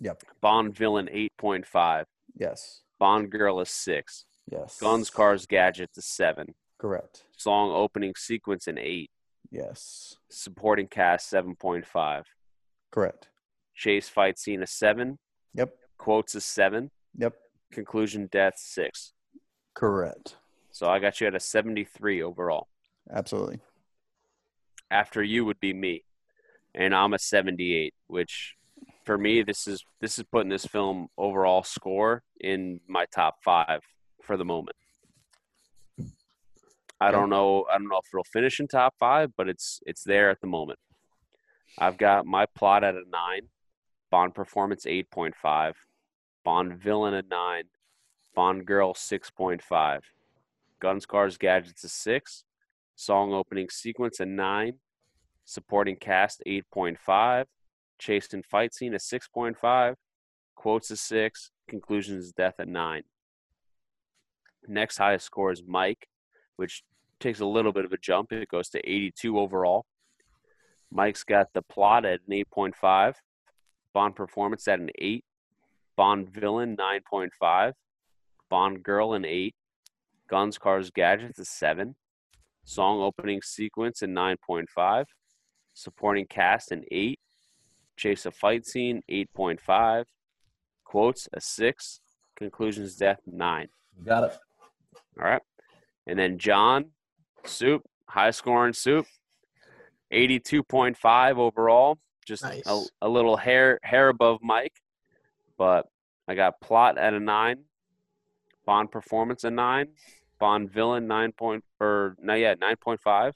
Yep. 0.00 0.22
Bond 0.40 0.74
villain 0.74 1.10
eight 1.12 1.36
point 1.36 1.66
five, 1.66 2.06
Yes. 2.34 2.80
Bond 2.98 3.28
girl 3.30 3.60
is 3.60 3.68
six, 3.68 4.24
Yes. 4.50 4.78
Guns, 4.80 5.10
Cars, 5.10 5.46
Gadgets 5.46 5.96
is 5.98 6.06
seven, 6.06 6.54
Correct. 6.78 7.24
song 7.36 7.70
opening 7.70 8.14
sequence 8.16 8.66
an 8.66 8.78
eight, 8.78 9.10
Yes. 9.50 10.16
supporting 10.28 10.88
cast 10.88 11.28
seven 11.28 11.54
point 11.56 11.86
five, 11.86 12.24
Correct. 12.90 13.28
chase 13.74 14.08
fight 14.08 14.38
scene 14.38 14.62
a 14.62 14.66
seven, 14.66 15.18
Yep. 15.54 15.76
quotes 15.98 16.34
a 16.34 16.40
seven. 16.40 16.90
Yep. 17.16 17.34
conclusion 17.72 18.26
death 18.26 18.54
six. 18.58 19.12
Correct. 19.74 20.36
So 20.72 20.88
I 20.88 20.98
got 20.98 21.20
you 21.20 21.26
at 21.28 21.34
a 21.36 21.40
73 21.40 22.20
overall. 22.22 22.68
Absolutely. 23.08 23.60
After 24.90 25.22
you 25.22 25.44
would 25.44 25.60
be 25.60 25.72
me, 25.72 26.04
and 26.74 26.92
I'm 26.94 27.14
a 27.14 27.18
78, 27.18 27.94
which 28.08 28.56
for 29.04 29.16
me 29.16 29.42
this 29.42 29.66
is 29.68 29.84
this 30.00 30.18
is 30.18 30.24
putting 30.32 30.48
this 30.50 30.66
film 30.66 31.08
overall 31.16 31.62
score 31.62 32.22
in 32.40 32.80
my 32.88 33.06
top 33.06 33.36
five 33.44 33.80
for 34.22 34.36
the 34.36 34.44
moment. 34.44 34.76
I 37.00 37.10
don't 37.10 37.30
know. 37.30 37.64
I 37.72 37.78
don't 37.78 37.88
know 37.88 37.98
if 37.98 38.08
it'll 38.12 38.24
finish 38.24 38.60
in 38.60 38.68
top 38.68 38.94
five, 38.98 39.32
but 39.36 39.48
it's 39.48 39.80
it's 39.86 40.04
there 40.04 40.28
at 40.28 40.40
the 40.40 40.46
moment. 40.46 40.78
I've 41.78 41.96
got 41.96 42.26
my 42.26 42.46
plot 42.46 42.84
at 42.84 42.94
a 42.94 43.02
nine, 43.10 43.48
Bond 44.10 44.34
performance 44.34 44.84
8.5, 44.84 45.74
Bond 46.44 46.74
villain 46.74 47.14
at 47.14 47.28
nine, 47.28 47.64
Bond 48.34 48.66
girl 48.66 48.92
6.5, 48.92 50.00
Guns, 50.80 51.06
Cars, 51.06 51.38
Gadgets 51.38 51.84
a 51.84 51.88
six, 51.88 52.44
song 52.96 53.32
opening 53.32 53.70
sequence 53.70 54.20
a 54.20 54.26
nine, 54.26 54.74
supporting 55.44 55.96
cast 55.96 56.42
8.5, 56.46 57.46
chase 57.98 58.32
and 58.32 58.44
fight 58.44 58.74
scene 58.74 58.94
a 58.94 58.98
6.5, 58.98 59.94
quotes 60.54 60.90
a 60.90 60.96
six, 60.96 61.50
conclusions 61.68 62.32
death 62.32 62.54
at 62.58 62.68
nine. 62.68 63.04
Next 64.68 64.98
highest 64.98 65.26
score 65.26 65.52
is 65.52 65.62
Mike, 65.66 66.08
which 66.56 66.82
takes 67.18 67.40
a 67.40 67.46
little 67.46 67.72
bit 67.72 67.84
of 67.84 67.92
a 67.92 67.98
jump. 67.98 68.32
It 68.32 68.48
goes 68.48 68.68
to 68.70 68.78
82 68.78 69.38
overall. 69.38 69.86
Mike's 70.90 71.24
got 71.24 71.48
the 71.54 71.62
plot 71.62 72.04
at 72.04 72.20
an 72.26 72.44
8.5, 72.56 73.14
Bond 73.94 74.16
performance 74.16 74.66
at 74.66 74.80
an 74.80 74.90
8, 74.98 75.24
Bond 75.96 76.28
villain 76.28 76.76
9.5, 76.76 77.72
Bond 78.48 78.82
girl 78.82 79.14
an 79.14 79.24
8, 79.24 79.54
Guns, 80.28 80.58
Cars, 80.58 80.90
Gadgets 80.90 81.38
a 81.38 81.44
7, 81.44 81.94
song 82.64 83.00
opening 83.00 83.40
sequence 83.42 84.02
a 84.02 84.06
9.5, 84.06 85.04
supporting 85.74 86.26
cast 86.26 86.72
an 86.72 86.84
8, 86.90 87.18
chase 87.96 88.26
a 88.26 88.30
fight 88.30 88.66
scene 88.66 89.02
8.5, 89.10 90.04
quotes 90.84 91.28
a 91.32 91.40
6, 91.40 92.00
Conclusions 92.36 92.96
Death 92.96 93.20
nine. 93.26 93.68
Got 94.04 94.24
it. 94.24 94.38
All 95.18 95.24
right. 95.28 95.42
And 96.06 96.18
then 96.18 96.38
John, 96.38 96.86
Soup, 97.44 97.82
high 98.06 98.30
scoring 98.30 98.72
Soup, 98.72 99.06
82.5 100.12 101.36
overall. 101.38 101.98
Just 102.26 102.44
a, 102.44 102.48
Nice. 102.48 102.90
a 103.00 103.08
little 103.08 103.36
hair 103.36 103.78
hair 103.82 104.08
above 104.08 104.38
Mike. 104.42 104.74
But 105.56 105.86
I 106.28 106.34
got 106.34 106.60
Plot 106.60 106.96
at 106.98 107.12
a 107.14 107.20
9, 107.20 107.64
Bond 108.64 108.90
Performance 108.90 109.44
a 109.44 109.50
9, 109.50 109.88
Bond 110.38 110.70
Villain 110.70 111.06
9 111.06 111.32
point, 111.32 111.64
or 111.80 112.16
no, 112.20 112.34
yeah, 112.34 112.54
9.5, 112.54 113.32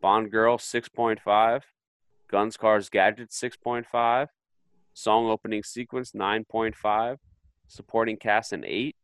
Bond 0.00 0.30
Girl 0.30 0.56
6.5, 0.58 1.62
Guns, 2.28 2.56
Cars, 2.56 2.88
Gadgets 2.88 3.40
6.5, 3.40 4.28
Song 4.92 5.26
Opening 5.26 5.62
Sequence 5.62 6.12
9.5, 6.12 7.18
Supporting 7.66 8.16
Cast 8.16 8.52
an 8.52 8.64
8, 8.64 8.94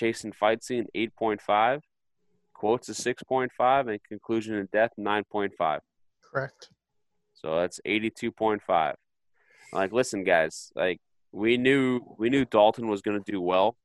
Chase 0.00 0.24
and 0.24 0.34
Fight 0.34 0.64
Scene 0.64 0.86
8.5, 0.96 1.80
Quotes 2.54 2.88
a 2.88 2.92
6.5, 2.92 3.90
and 3.90 4.02
Conclusion 4.04 4.54
and 4.54 4.70
Death 4.70 4.92
9.5. 4.98 5.80
Correct. 6.32 6.70
So 7.34 7.56
that's 7.56 7.80
82.5. 7.86 8.94
Like, 9.72 9.92
listen, 9.92 10.24
guys, 10.24 10.72
like 10.74 11.00
we 11.32 11.56
knew 11.58 12.00
we 12.18 12.28
knew 12.30 12.44
Dalton 12.44 12.88
was 12.88 13.02
going 13.02 13.22
to 13.22 13.32
do 13.32 13.40
well. 13.40 13.76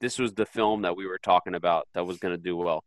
This 0.00 0.18
was 0.18 0.32
the 0.34 0.46
film 0.46 0.82
that 0.82 0.96
we 0.96 1.06
were 1.06 1.18
talking 1.18 1.54
about 1.54 1.88
that 1.94 2.06
was 2.06 2.18
going 2.18 2.34
to 2.34 2.42
do 2.42 2.56
well. 2.56 2.84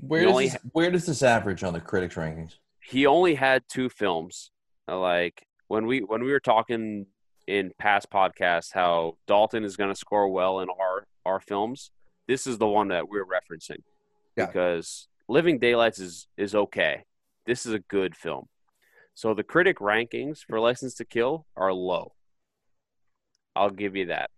Where 0.00 0.22
does 0.22 0.30
only 0.30 0.48
this, 0.48 0.58
where 0.72 0.90
does 0.90 1.06
this 1.06 1.22
average 1.22 1.62
on 1.64 1.72
the 1.72 1.80
critics 1.80 2.14
rankings? 2.14 2.54
he 2.82 3.06
only 3.06 3.34
had 3.34 3.62
two 3.68 3.88
films. 3.88 4.50
Uh, 4.88 4.98
Like 4.98 5.44
when 5.68 5.86
we 5.86 6.00
when 6.00 6.22
we 6.24 6.30
were 6.32 6.40
talking 6.40 7.06
in 7.46 7.72
past 7.78 8.10
podcasts 8.10 8.72
how 8.72 9.16
Dalton 9.26 9.64
is 9.64 9.76
going 9.76 9.90
to 9.90 9.96
score 9.96 10.28
well 10.28 10.60
in 10.60 10.68
our 10.70 10.89
our 11.30 11.40
films, 11.40 11.90
this 12.28 12.46
is 12.46 12.58
the 12.58 12.66
one 12.66 12.88
that 12.88 13.08
we're 13.08 13.24
referencing 13.24 13.82
Yeah. 14.36 14.46
because 14.46 15.08
Living 15.28 15.58
Daylights 15.58 15.98
is 16.00 16.28
is 16.36 16.54
okay. 16.54 17.04
This 17.46 17.64
is 17.66 17.72
a 17.72 17.78
good 17.78 18.16
film. 18.16 18.48
So 19.14 19.32
the 19.34 19.42
critic 19.44 19.78
rankings 19.78 20.38
for 20.44 20.60
License 20.60 20.94
to 20.96 21.04
Kill 21.04 21.46
are 21.56 21.72
low. 21.72 22.12
I'll 23.56 23.70
give 23.70 23.96
you 23.96 24.06
that. 24.06 24.30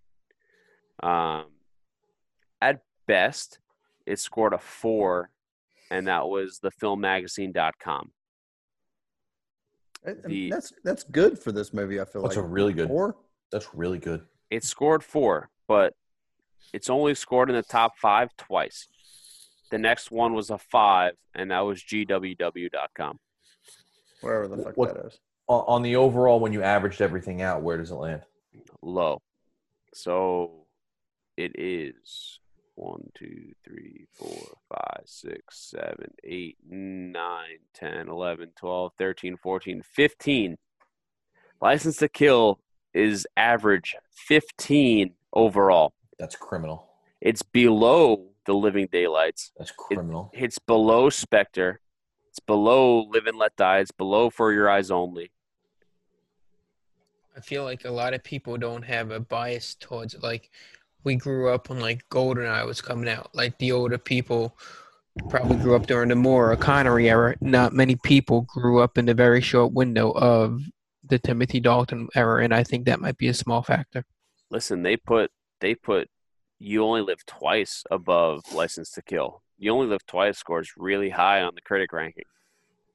Um, 1.03 1.47
at 2.61 2.83
best, 3.07 3.59
it 4.07 4.19
scored 4.19 4.55
a 4.55 4.59
four, 4.59 5.31
and 5.91 6.07
that 6.09 6.27
was 6.29 6.59
the 6.61 6.71
filmmagazine.com. 6.71 8.13
I- 10.05 10.11
I 10.11 10.15
mean, 10.15 10.23
The- 10.29 10.51
that's 10.51 10.73
that's 10.85 11.05
good 11.05 11.39
for 11.39 11.53
this 11.53 11.73
movie. 11.73 12.01
I 12.01 12.05
feel 12.05 12.23
That's 12.23 12.37
like 12.37 12.45
a 12.45 12.49
really 12.49 12.73
good. 12.73 12.89
Four? 12.89 13.17
That's 13.51 13.73
really 13.75 13.99
good. 13.99 14.27
It 14.51 14.65
scored 14.65 15.05
four, 15.05 15.51
but 15.69 15.95
it's 16.73 16.91
only 16.91 17.15
scored 17.15 17.51
in 17.51 17.57
the 17.57 17.63
top 17.63 17.99
five 17.99 18.31
twice. 18.37 18.89
The 19.71 19.79
next 19.79 20.11
one 20.11 20.35
was 20.35 20.51
a 20.51 20.59
five, 20.59 21.15
and 21.35 21.51
that 21.51 21.61
was 21.61 21.83
GWW.com. 21.83 23.19
wherever 24.21 24.47
the 24.49 24.63
fuck 24.63 24.77
What- 24.77 24.95
that 24.95 25.07
is. 25.07 25.19
On, 25.49 25.65
on 25.67 25.83
the 25.83 25.97
overall, 25.97 26.39
when 26.39 26.53
you 26.53 26.63
averaged 26.63 27.01
everything 27.03 27.43
out, 27.43 27.63
where 27.63 27.77
does 27.77 27.91
it 27.91 27.97
land? 27.97 28.23
Low. 28.81 29.21
So 29.93 30.67
it 31.37 31.53
is 31.59 32.39
one, 32.77 33.11
two, 33.15 33.53
three, 33.65 34.07
four, 34.13 34.57
five, 34.69 35.03
six, 35.05 35.59
seven, 35.59 36.15
eight, 36.25 36.57
nine, 36.65 37.59
10, 37.75 38.09
11, 38.09 38.53
12, 38.57 38.93
13, 38.97 39.37
14, 39.37 39.83
15. 39.83 40.57
License 41.61 41.97
to 41.99 42.09
Kill 42.09 42.61
is 42.95 43.27
average 43.37 43.97
15 44.13 45.15
overall. 45.33 45.93
That's 46.23 46.37
criminal. 46.37 46.87
It's 47.21 47.43
below 47.43 48.29
the 48.47 48.53
Living 48.53 48.87
Daylights. 48.93 49.51
That's 49.59 49.73
criminal. 49.73 50.31
It's 50.33 50.61
below 50.61 51.11
Spectre. 51.11 51.81
It's 52.29 52.39
below 52.39 53.09
Live 53.11 53.27
and 53.27 53.37
Let 53.37 53.57
Die. 53.57 53.79
It's 53.81 53.91
below 53.91 54.31
For 54.31 54.53
Your 54.53 54.71
Eyes 54.71 54.93
Only. 54.93 55.33
I 57.37 57.41
feel 57.41 57.65
like 57.65 57.85
a 57.85 57.91
lot 57.91 58.15
of 58.15 58.23
people 58.23 58.57
don't 58.57 58.85
have 58.85 59.11
a 59.11 59.19
bias 59.19 59.75
towards 59.75 60.15
it. 60.15 60.23
Like 60.23 60.53
we 61.03 61.17
grew 61.17 61.49
up 61.49 61.69
when 61.69 61.81
like 61.81 62.09
Goldeneye 62.09 62.67
was 62.67 62.81
coming 62.81 63.09
out. 63.09 63.35
Like 63.35 63.59
the 63.59 63.73
older 63.73 63.99
people 63.99 64.57
probably 65.29 65.57
grew 65.57 65.75
up 65.75 65.89
during 65.89 66.11
the 66.11 66.15
Moore 66.15 66.55
Connery 66.55 67.11
era. 67.11 67.35
Not 67.41 67.73
many 67.73 67.97
people 67.97 68.43
grew 68.43 68.81
up 68.81 68.97
in 68.97 69.07
the 69.07 69.15
very 69.15 69.41
short 69.41 69.73
window 69.73 70.13
of 70.13 70.61
the 71.03 71.19
Timothy 71.19 71.59
Dalton 71.59 72.07
era, 72.15 72.45
and 72.45 72.55
I 72.55 72.63
think 72.63 72.87
that 72.87 73.01
might 73.01 73.19
be 73.19 73.27
a 73.27 73.35
small 73.35 73.65
factor. 73.65 74.05
Listen, 74.51 74.85
they 74.85 74.97
put 74.97 75.33
they 75.63 75.75
put 75.75 76.11
You 76.63 76.85
Only 76.85 77.03
Live 77.03 77.27
Twice 77.27 77.85
above 77.91 78.53
License 78.55 78.91
to 78.93 79.03
Kill. 79.03 79.43
You 79.59 79.73
Only 79.73 79.89
Live 79.89 80.07
Twice 80.07 80.39
scores 80.39 80.73
really 80.77 81.11
high 81.11 81.43
on 81.43 81.55
the 81.55 81.61
critic 81.61 81.93
ranking. 81.93 82.25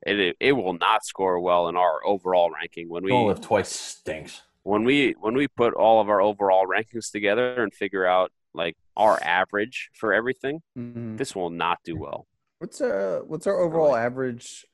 It 0.05 0.19
it, 0.19 0.35
it 0.39 0.51
will 0.53 0.73
not 0.73 1.03
score 1.05 1.39
well 1.39 1.67
in 1.67 1.75
our 1.75 2.05
overall 2.05 2.49
ranking 2.51 2.87
when 2.89 3.03
we 3.03 3.11
You 3.11 3.17
only 3.17 3.33
live 3.33 3.41
twice 3.41 3.69
stinks. 3.69 4.43
when 4.63 4.83
we 4.83 5.15
when 5.19 5.35
we 5.35 5.47
put 5.47 5.73
all 5.73 5.99
of 5.99 6.07
our 6.09 6.21
overall 6.21 6.65
rankings 6.67 7.11
together 7.11 7.61
and 7.61 7.73
figure 7.73 8.05
out 8.05 8.31
like 8.53 8.77
our 8.95 9.19
average 9.21 9.89
for 9.93 10.13
everything, 10.13 10.61
Mhm. 10.77 11.17
this 11.17 11.35
will 11.35 11.49
not 11.49 11.79
do 11.83 11.97
well. 11.97 12.25
What's 12.59 12.79
uh 12.79 13.21
what's 13.25 13.47
our 13.47 13.59
overall 13.59 13.95
average? 13.95 14.65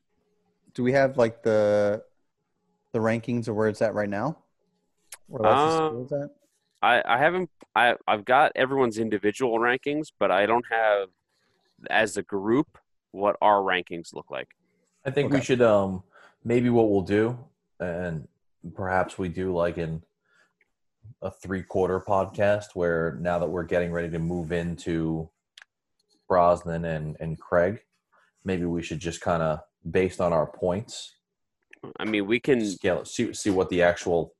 Do 0.73 0.83
we 0.83 0.91
have 0.91 1.17
like 1.17 1.41
the 1.43 2.03
the 2.91 2.99
rankings 2.99 3.47
of 3.47 3.55
where 3.55 3.69
it's 3.69 3.81
at 3.81 3.93
right 3.95 4.09
now? 4.09 4.37
Where 5.27 5.41
License 5.41 5.77
to 5.79 5.83
Uh, 5.83 5.89
Kill 5.89 6.05
is 6.05 6.11
at? 6.11 6.29
I, 6.83 7.01
I 7.05 7.17
haven't 7.17 7.49
I 7.75 7.95
I've 8.07 8.25
got 8.25 8.51
everyone's 8.55 8.97
individual 8.97 9.57
rankings, 9.59 10.07
but 10.19 10.29
I 10.29 10.45
don't 10.45 10.65
have 10.69 11.09
as 11.89 12.17
a 12.17 12.23
group 12.23 12.77
what 13.11 13.35
our 13.41 13.61
rankings 13.61 14.13
look 14.13 14.29
like. 14.29 14.49
I 15.05 15.11
think 15.11 15.33
we 15.33 15.41
should 15.41 15.61
um 15.61 16.03
maybe 16.43 16.69
what 16.69 16.89
we'll 16.89 17.01
do, 17.01 17.39
and 17.79 18.27
perhaps 18.75 19.17
we 19.17 19.29
do 19.29 19.53
like 19.53 19.77
in 19.77 20.03
a 21.21 21.31
three 21.31 21.63
quarter 21.63 21.99
podcast 21.99 22.75
where 22.75 23.17
now 23.19 23.39
that 23.39 23.49
we're 23.49 23.63
getting 23.63 23.91
ready 23.91 24.09
to 24.09 24.19
move 24.19 24.51
into 24.51 25.29
Brosnan 26.27 26.85
and 26.85 27.17
and 27.19 27.39
Craig, 27.39 27.79
maybe 28.43 28.65
we 28.65 28.83
should 28.83 28.99
just 28.99 29.21
kind 29.21 29.41
of 29.41 29.61
based 29.89 30.21
on 30.21 30.33
our 30.33 30.47
points 30.47 31.13
I 31.99 32.05
mean, 32.05 32.27
we 32.27 32.39
can 32.39 32.65
scale 32.65 33.01
it, 33.01 33.07
see 33.07 33.33
see 33.33 33.49
what 33.49 33.69
the 33.69 33.81
actual 33.81 34.33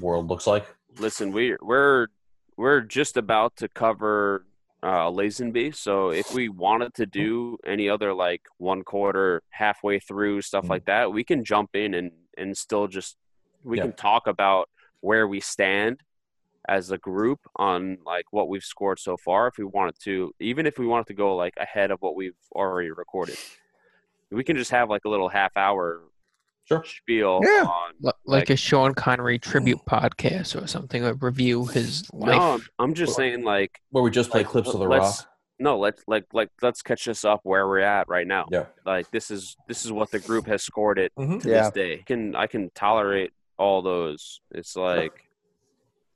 world 0.00 0.28
looks 0.28 0.46
like. 0.46 0.66
Listen. 0.98 1.32
We 1.32 1.56
we're 1.60 2.08
we're 2.56 2.80
just 2.80 3.16
about 3.16 3.56
to 3.56 3.68
cover 3.68 4.46
uh, 4.82 5.10
Lazenby, 5.10 5.74
so 5.74 6.10
if 6.10 6.32
we 6.34 6.48
wanted 6.48 6.94
to 6.94 7.06
do 7.06 7.56
any 7.66 7.88
other 7.88 8.12
like 8.12 8.42
one 8.58 8.82
quarter, 8.82 9.42
halfway 9.50 9.98
through 9.98 10.42
stuff 10.42 10.68
like 10.68 10.84
that, 10.84 11.10
we 11.12 11.24
can 11.24 11.44
jump 11.44 11.70
in 11.74 11.94
and 11.94 12.10
and 12.36 12.56
still 12.56 12.86
just 12.86 13.16
we 13.62 13.78
Yeah. 13.78 13.84
can 13.84 13.92
talk 13.94 14.26
about 14.26 14.68
where 15.00 15.26
we 15.26 15.40
stand 15.40 16.00
as 16.68 16.90
a 16.90 16.98
group 16.98 17.40
on 17.56 17.98
like 18.06 18.24
what 18.30 18.48
we've 18.48 18.64
scored 18.64 18.98
so 18.98 19.16
far 19.16 19.46
if 19.48 19.58
we 19.58 19.64
wanted 19.64 19.94
to 20.00 20.34
even 20.40 20.66
if 20.66 20.78
we 20.78 20.86
wanted 20.86 21.06
to 21.06 21.12
go 21.14 21.36
like 21.36 21.52
ahead 21.58 21.90
of 21.90 22.00
what 22.00 22.14
we've 22.16 22.32
already 22.54 22.90
recorded 22.90 23.36
we 24.30 24.42
can 24.42 24.56
just 24.56 24.70
have 24.70 24.88
like 24.88 25.04
a 25.04 25.08
little 25.10 25.28
half 25.28 25.54
hour 25.58 26.00
Sure. 26.66 26.82
spiel 26.84 27.40
Yeah. 27.44 27.64
on 27.64 27.92
Li- 28.00 28.12
Like, 28.24 28.40
Like- 28.40 28.50
a 28.50 28.56
Sean 28.56 28.94
Connery 28.94 29.38
tribute 29.38 29.80
podcast 29.88 30.60
or 30.60 30.66
something, 30.66 31.04
a 31.04 31.14
review 31.14 31.66
his 31.66 32.08
life. 32.12 32.36
no 32.36 32.52
I'm, 32.54 32.60
I'm 32.78 32.94
just 32.94 33.14
saying 33.16 33.44
like 33.44 33.80
Where 33.90 34.02
we 34.02 34.10
just 34.10 34.30
play 34.30 34.40
like, 34.40 34.48
clips 34.48 34.68
of 34.72 34.80
the 34.80 34.86
let's- 34.88 35.20
rock. 35.20 35.28
no 35.58 35.78
let's 35.78 36.02
like 36.08 36.24
like 36.32 36.50
let's 36.62 36.82
catch 36.82 37.06
us 37.06 37.24
up 37.24 37.40
where 37.44 37.68
we're 37.68 37.78
at 37.80 38.08
right 38.08 38.26
now 38.26 38.46
Yeah. 38.50 38.66
like 38.84 39.10
this 39.10 39.30
is 39.30 39.56
this 39.68 39.84
is 39.84 39.92
what 39.92 40.10
the 40.10 40.18
group 40.20 40.46
has 40.46 40.62
scored 40.64 40.98
it 40.98 41.12
Mhm. 41.18 41.42
to 41.42 41.48
Yeah. 41.50 41.62
this 41.64 41.70
day 41.72 42.02
can 42.06 42.34
i 42.34 42.46
can 42.48 42.70
tolerate 42.74 43.32
all 43.58 43.80
those 43.82 44.40
it's 44.50 44.74
like 44.74 45.28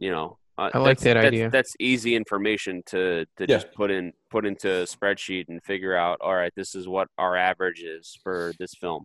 you 0.00 0.10
know 0.10 0.38
uh, 0.56 0.70
I 0.74 0.78
like 0.78 0.98
that's- 0.98 1.04
that 1.04 1.14
that's- 1.14 1.26
idea. 1.28 1.50
that's 1.50 1.76
easy 1.78 2.16
information 2.16 2.82
to 2.86 3.26
to 3.36 3.40
Yeah. 3.42 3.46
just 3.46 3.72
put 3.74 3.90
in 3.92 4.12
put 4.30 4.44
into 4.44 4.68
a 4.68 4.84
spreadsheet 4.84 5.48
and 5.48 5.62
figure 5.62 5.94
out 5.94 6.18
all 6.20 6.34
right 6.34 6.52
this 6.56 6.74
is 6.74 6.88
what 6.88 7.06
our 7.16 7.36
average 7.36 7.80
is 7.82 8.18
for 8.24 8.52
this 8.58 8.74
film 8.74 9.04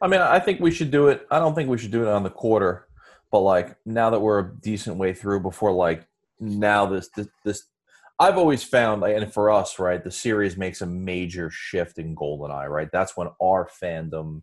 I 0.00 0.08
mean, 0.08 0.20
I 0.20 0.38
think 0.38 0.60
we 0.60 0.70
should 0.70 0.90
do 0.90 1.08
it. 1.08 1.26
I 1.30 1.38
don't 1.38 1.54
think 1.54 1.68
we 1.68 1.78
should 1.78 1.90
do 1.90 2.02
it 2.02 2.08
on 2.08 2.22
the 2.22 2.30
quarter, 2.30 2.86
but 3.30 3.40
like 3.40 3.76
now 3.84 4.10
that 4.10 4.20
we're 4.20 4.38
a 4.40 4.52
decent 4.60 4.96
way 4.96 5.12
through, 5.12 5.40
before 5.40 5.72
like 5.72 6.06
now 6.38 6.86
this 6.86 7.08
this, 7.14 7.28
this 7.44 7.64
I've 8.20 8.36
always 8.36 8.62
found, 8.62 9.00
like, 9.00 9.16
and 9.16 9.32
for 9.32 9.50
us, 9.50 9.78
right, 9.78 10.04
the 10.04 10.10
series 10.10 10.54
makes 10.54 10.82
a 10.82 10.86
major 10.86 11.48
shift 11.50 11.98
in 11.98 12.14
Goldeneye, 12.14 12.68
right? 12.68 12.90
That's 12.92 13.16
when 13.16 13.28
our 13.42 13.66
fandom 13.82 14.42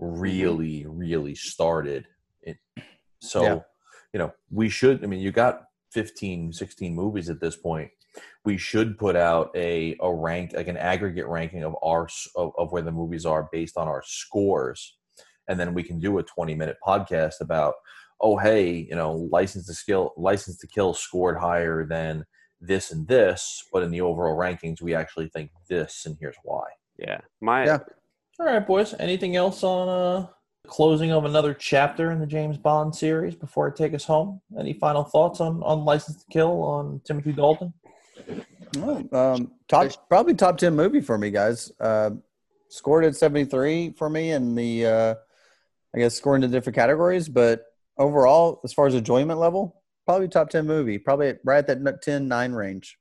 mm-hmm. 0.00 0.20
really, 0.20 0.86
really 0.86 1.34
started. 1.34 2.06
It, 2.42 2.58
so, 3.20 3.42
Yeah. 3.42 3.58
you 4.12 4.18
know, 4.18 4.32
we 4.52 4.68
should. 4.68 5.02
I 5.02 5.08
mean, 5.08 5.18
you 5.18 5.32
got 5.32 5.64
15, 5.90 6.52
16 6.52 6.94
movies 6.94 7.30
at 7.30 7.40
this 7.40 7.56
point. 7.56 7.90
We 8.44 8.56
should 8.56 8.98
put 8.98 9.14
out 9.14 9.50
a 9.54 9.96
a 10.00 10.12
rank, 10.12 10.52
like 10.54 10.68
an 10.68 10.76
aggregate 10.76 11.26
ranking 11.26 11.62
of 11.62 11.76
our 11.82 12.08
of, 12.34 12.52
of 12.58 12.72
where 12.72 12.82
the 12.82 12.90
movies 12.90 13.24
are 13.24 13.48
based 13.52 13.76
on 13.76 13.86
our 13.86 14.02
scores, 14.04 14.96
and 15.48 15.60
then 15.60 15.74
we 15.74 15.84
can 15.84 16.00
do 16.00 16.18
a 16.18 16.22
20 16.22 16.54
minute 16.54 16.76
podcast 16.84 17.40
about 17.40 17.74
oh 18.20 18.36
hey, 18.36 18.86
you 18.88 18.96
know, 18.96 19.12
license 19.12 19.66
to 19.66 19.74
skill, 19.74 20.12
license 20.16 20.58
to 20.58 20.66
kill 20.66 20.92
scored 20.92 21.38
higher 21.38 21.86
than 21.86 22.24
this 22.60 22.90
and 22.90 23.06
this, 23.08 23.64
but 23.72 23.82
in 23.82 23.90
the 23.90 24.00
overall 24.00 24.36
rankings, 24.36 24.82
we 24.82 24.94
actually 24.94 25.28
think 25.28 25.50
this, 25.68 26.04
and 26.04 26.16
here's 26.20 26.36
why. 26.44 26.64
Yeah, 26.98 27.20
my 27.40 27.64
Yeah. 27.64 27.78
All 28.38 28.46
right, 28.46 28.66
boys. 28.66 28.94
Anything 28.98 29.36
else 29.36 29.62
on 29.62 29.88
uh 29.88 30.26
closing 30.70 31.10
of 31.12 31.24
another 31.24 31.52
chapter 31.54 32.10
in 32.10 32.20
the 32.20 32.26
James 32.26 32.56
Bond 32.56 32.94
series 32.94 33.34
before 33.34 33.68
I 33.68 33.74
take 33.74 33.94
us 33.94 34.04
home? 34.04 34.40
Any 34.58 34.72
final 34.72 35.04
thoughts 35.04 35.40
on 35.40 35.62
on 35.62 35.84
License 35.84 36.24
to 36.24 36.30
Kill 36.30 36.62
on 36.62 37.00
Timothy 37.04 37.32
Dalton? 37.32 37.72
Well, 38.76 39.08
um, 39.12 39.52
top 39.68 39.90
probably 40.08 40.34
top 40.34 40.58
ten 40.58 40.74
movie 40.74 41.00
for 41.00 41.18
me, 41.18 41.30
guys. 41.30 41.72
Uh, 41.80 42.10
scored 42.68 43.04
at 43.04 43.16
seventy 43.16 43.44
three 43.44 43.92
for 43.98 44.08
me, 44.08 44.32
in 44.32 44.54
the 44.54 44.86
uh, 44.86 45.14
I 45.94 45.98
guess 45.98 46.14
scoring 46.14 46.42
the 46.42 46.48
different 46.48 46.76
categories, 46.76 47.28
but 47.28 47.64
overall, 47.98 48.60
as 48.64 48.72
far 48.72 48.86
as 48.86 48.94
enjoyment 48.94 49.40
level, 49.40 49.82
probably 50.06 50.28
top 50.28 50.50
ten 50.50 50.66
movie, 50.66 50.98
probably 50.98 51.34
right 51.44 51.68
at 51.68 51.84
that 51.84 52.02
10, 52.02 52.28
9 52.28 52.52
range. 52.52 52.96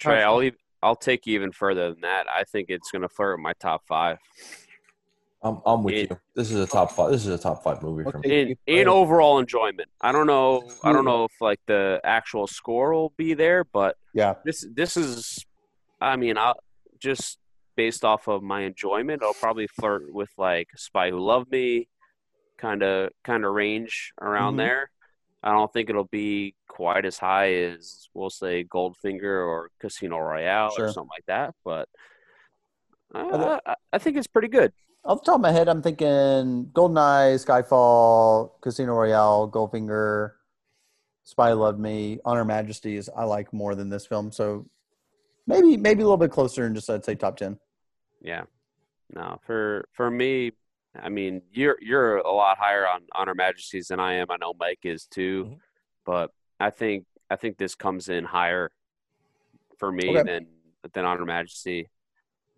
Trey, 0.00 0.22
I'll 0.22 0.40
ev- 0.40 0.56
I'll 0.82 0.96
take 0.96 1.26
you 1.26 1.34
even 1.34 1.52
further 1.52 1.90
than 1.90 2.00
that. 2.02 2.26
I 2.28 2.44
think 2.44 2.66
it's 2.68 2.90
gonna 2.90 3.08
flirt 3.08 3.38
with 3.38 3.42
my 3.42 3.52
top 3.60 3.86
five. 3.86 4.18
I'm 5.44 5.60
I'm 5.66 5.82
with 5.84 5.94
It- 5.94 6.10
you. 6.10 6.18
This 6.34 6.50
is 6.50 6.58
a 6.58 6.66
top 6.66 6.90
five. 6.92 7.10
This 7.12 7.26
is 7.26 7.32
a 7.34 7.38
top 7.38 7.62
five 7.62 7.82
movie 7.82 8.10
for 8.10 8.18
me. 8.18 8.40
in 8.40 8.56
in 8.66 8.88
overall 8.88 9.38
enjoyment. 9.38 9.88
I 10.00 10.10
don't 10.10 10.26
know. 10.26 10.68
I 10.82 10.92
don't 10.92 11.04
know 11.04 11.24
if 11.24 11.32
like 11.40 11.60
the 11.66 12.00
actual 12.02 12.46
score 12.46 12.92
will 12.94 13.12
be 13.16 13.34
there, 13.34 13.62
but 13.64 13.96
Yeah, 14.14 14.34
this 14.44 14.66
this 14.74 14.96
is. 14.96 15.44
I 16.00 16.16
mean, 16.16 16.38
I 16.38 16.54
just 16.98 17.38
based 17.76 18.04
off 18.04 18.26
of 18.28 18.42
my 18.42 18.62
enjoyment, 18.62 19.22
I'll 19.22 19.34
probably 19.34 19.66
flirt 19.66 20.12
with 20.12 20.30
like 20.38 20.68
Spy 20.76 21.10
Who 21.10 21.18
Loved 21.20 21.50
Me, 21.50 21.88
kind 22.56 22.82
of 22.82 23.10
kind 23.22 23.44
of 23.44 23.52
range 23.52 24.12
around 24.20 24.54
Mhm. 24.54 24.58
there. 24.58 24.90
I 25.42 25.52
don't 25.52 25.70
think 25.72 25.90
it'll 25.90 26.04
be 26.04 26.54
quite 26.68 27.04
as 27.04 27.18
high 27.18 27.52
as 27.54 28.08
we'll 28.14 28.30
say 28.30 28.64
Goldfinger 28.64 29.46
or 29.46 29.70
Casino 29.78 30.18
Royale 30.18 30.70
Sure. 30.70 30.86
or 30.86 30.92
something 30.92 31.10
like 31.10 31.26
that, 31.26 31.54
but 31.64 31.86
uh, 33.14 33.58
I, 33.66 33.74
I 33.92 33.98
think 33.98 34.16
it's 34.16 34.26
pretty 34.26 34.48
good. 34.48 34.72
Off 35.04 35.20
the 35.20 35.26
top 35.26 35.34
of 35.36 35.40
my 35.42 35.52
head, 35.52 35.68
I'm 35.68 35.82
thinking 35.82 36.70
GoldenEye, 36.72 37.34
Skyfall, 37.44 38.52
Casino 38.62 38.94
Royale, 38.94 39.50
Goldfinger, 39.50 40.32
Spy 41.24 41.50
Who 41.50 41.56
Loved 41.56 41.78
Me, 41.78 42.18
On 42.24 42.36
Her 42.36 42.44
Majesty's. 42.44 43.10
I 43.14 43.24
like 43.24 43.52
more 43.52 43.74
than 43.74 43.90
this 43.90 44.06
film, 44.06 44.32
so 44.32 44.66
maybe 45.46 45.76
maybe 45.76 46.00
a 46.00 46.04
little 46.04 46.16
bit 46.16 46.30
closer, 46.30 46.64
and 46.64 46.74
just 46.74 46.88
I'd 46.88 47.04
say 47.04 47.14
top 47.14 47.36
ten. 47.36 47.58
Yeah. 48.22 48.44
No, 49.14 49.38
for 49.44 49.86
for 49.92 50.10
me, 50.10 50.52
I 50.98 51.10
mean, 51.10 51.42
you're 51.52 51.76
you're 51.82 52.16
a 52.18 52.32
lot 52.32 52.56
higher 52.58 52.86
on 52.88 53.02
Honor 53.12 53.34
Majesties 53.34 53.88
than 53.88 54.00
I 54.00 54.14
am. 54.14 54.30
I 54.30 54.36
know 54.40 54.54
Mike 54.58 54.80
is 54.84 55.06
too, 55.06 55.44
Mm-hmm. 55.44 55.54
but 56.06 56.30
I 56.58 56.70
think 56.70 57.04
I 57.28 57.36
think 57.36 57.58
this 57.58 57.74
comes 57.74 58.08
in 58.08 58.24
higher 58.24 58.70
for 59.78 59.92
me 59.92 60.08
Okay. 60.16 60.22
than 60.22 60.46
than 60.94 61.04
On 61.04 61.18
Her 61.18 61.26
Majesty. 61.26 61.90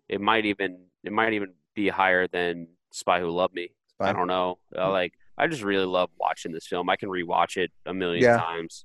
It 0.07 0.21
might 0.21 0.45
even 0.45 0.85
it 1.03 1.11
might 1.11 1.33
even 1.33 1.53
be 1.77 1.87
higher 1.87 2.27
than 2.27 2.67
Spy 2.91 3.19
Who 3.21 3.29
Loved 3.29 3.53
Me. 3.53 3.69
I 3.99 4.11
don't 4.11 4.27
know. 4.27 4.57
Uh, 4.75 4.91
like 4.91 5.13
I 5.37 5.47
just 5.47 5.63
really 5.63 5.85
love 5.85 6.09
watching 6.19 6.51
this 6.51 6.65
film. 6.67 6.89
I 6.89 6.95
can 6.95 7.07
rewatch 7.09 7.55
it 7.57 7.71
a 7.85 7.93
million 7.93 8.23
Yeah. 8.23 8.37
times. 8.37 8.83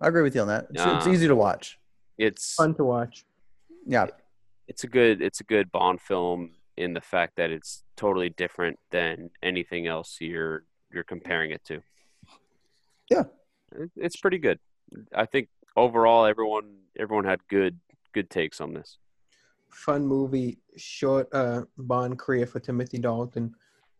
I 0.00 0.08
agree 0.08 0.22
with 0.22 0.34
you 0.34 0.42
on 0.42 0.48
that. 0.48 0.66
It's, 0.70 0.82
it's 0.82 1.06
Uh, 1.06 1.10
easy 1.10 1.26
to 1.26 1.34
watch. 1.34 1.78
It's 2.18 2.54
Fun 2.54 2.74
to 2.74 2.84
watch. 2.84 3.24
Yeah, 3.86 4.06
it's 4.68 4.84
a 4.84 4.86
good 4.86 5.22
it's 5.22 5.40
a 5.40 5.44
good 5.44 5.72
Bond 5.72 6.00
film 6.00 6.52
in 6.76 6.92
the 6.92 7.00
fact 7.00 7.36
that 7.36 7.50
it's 7.50 7.84
totally 7.96 8.28
different 8.28 8.78
than 8.90 9.30
anything 9.42 9.86
else 9.86 10.18
you're 10.20 10.64
you're 10.92 11.04
comparing 11.04 11.50
it 11.52 11.64
to. 11.64 11.82
Yeah. 13.10 13.24
It's 13.96 14.16
pretty 14.16 14.38
good. 14.38 14.58
I 15.14 15.24
think 15.26 15.48
overall 15.76 16.26
everyone 16.26 16.78
everyone 16.98 17.24
had 17.24 17.40
good 17.48 17.78
good 18.12 18.28
takes 18.30 18.60
on 18.60 18.74
this. 18.74 18.98
Fun 19.70 20.06
movie, 20.06 20.58
short 20.76 21.28
uh, 21.32 21.62
Bond 21.76 22.18
career 22.18 22.46
for 22.46 22.60
Timothy 22.60 22.98
Dalton. 22.98 23.54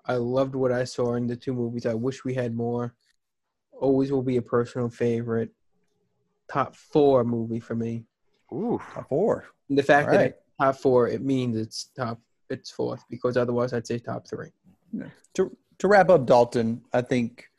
I 0.07 0.15
loved 0.15 0.55
what 0.55 0.73
I 0.73 0.85
saw 0.85 1.15
in 1.15 1.27
the 1.27 1.37
two 1.37 1.53
movies. 1.53 1.87
I 1.87 1.95
wish 1.95 2.25
we 2.25 2.35
had 2.35 2.55
more. 2.55 2.95
Always 3.73 4.13
will 4.13 4.23
be 4.23 4.37
a 4.37 4.43
personal 4.43 4.89
favorite. 4.89 5.51
Top 6.49 6.75
four 6.77 7.25
movie 7.25 7.61
for 7.61 7.75
me. 7.75 8.05
Ooh, 8.53 8.81
top 8.95 9.09
four. 9.09 9.47
The 9.69 9.83
fact 9.83 10.09
All 10.09 10.13
that 10.13 10.19
right. 10.19 10.31
it's 10.31 10.39
top 10.61 10.77
four, 10.77 11.09
it 11.09 11.23
means 11.23 11.57
it's 11.57 11.91
top. 11.97 12.21
It's 12.49 12.71
fourth 12.71 13.05
because 13.11 13.37
otherwise 13.37 13.73
I'd 13.73 13.87
say 13.87 13.99
top 13.99 14.29
three. 14.29 14.51
to 15.35 15.57
to 15.79 15.89
wrap 15.89 16.09
up 16.09 16.27
Dalton, 16.27 16.83
I 16.93 17.03
think 17.03 17.51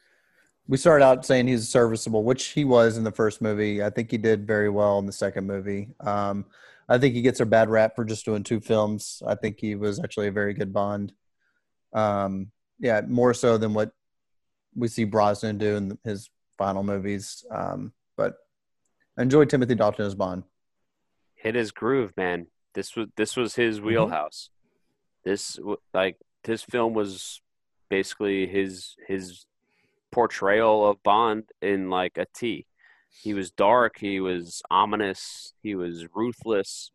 we 0.68 0.78
started 0.78 1.04
out 1.04 1.26
saying 1.26 1.48
he's 1.48 1.68
serviceable, 1.68 2.24
which 2.24 2.48
he 2.48 2.66
was 2.66 2.98
in 2.98 3.04
the 3.04 3.12
first 3.12 3.42
movie. 3.42 3.84
I 3.84 3.90
think 3.90 4.12
he 4.12 4.18
did 4.18 4.46
very 4.46 4.70
well 4.70 5.00
in 5.00 5.06
the 5.06 5.12
second 5.12 5.46
movie. 5.46 5.90
Um, 6.00 6.46
I 6.90 6.98
think 6.98 7.16
he 7.16 7.22
gets 7.22 7.40
a 7.40 7.46
bad 7.46 7.70
rap 7.70 7.96
for 7.96 8.06
just 8.06 8.26
doing 8.26 8.44
two 8.44 8.60
films. 8.62 9.22
I 9.28 9.36
think 9.36 9.58
he 9.60 9.76
was 9.76 10.00
actually 10.00 10.28
a 10.28 10.32
very 10.32 10.54
good 10.54 10.72
Bond. 10.74 11.14
Um, 11.94 12.52
yeah, 12.80 13.02
more 13.08 13.34
so 13.34 13.58
than 13.58 13.74
what 13.74 13.92
we 14.76 14.88
see 14.88 15.04
Brosnan 15.04 15.58
do 15.58 15.76
in 15.76 15.98
his 16.04 16.30
final 16.58 16.84
movies. 16.84 17.44
Um, 17.52 17.92
but 18.16 18.36
I 19.18 19.24
enjoyed 19.24 19.50
Timothy 19.50 19.76
Dalton 19.76 20.06
as 20.06 20.16
Bond. 20.16 20.44
hit 21.36 21.56
his 21.56 21.72
groove, 21.72 22.14
man. 22.16 22.48
This 22.74 22.96
was 22.96 23.08
this 23.18 23.36
was 23.36 23.56
his 23.56 23.78
Mm-hmm. 23.78 23.88
wheelhouse. 23.88 24.50
This 25.26 25.60
like 25.94 26.18
this 26.44 26.64
film 26.64 26.94
was 26.94 27.42
basically 27.90 28.48
his 28.48 28.96
his 29.08 29.46
portrayal 30.12 30.88
of 30.88 31.02
Bond 31.04 31.50
in 31.62 31.90
like 31.90 32.18
a 32.18 32.28
T. 32.34 32.66
He 33.20 33.34
was 33.34 33.52
dark, 33.52 33.98
he 33.98 34.20
was 34.20 34.62
ominous, 34.70 35.54
he 35.62 35.76
was 35.76 36.06
ruthless. 36.14 36.92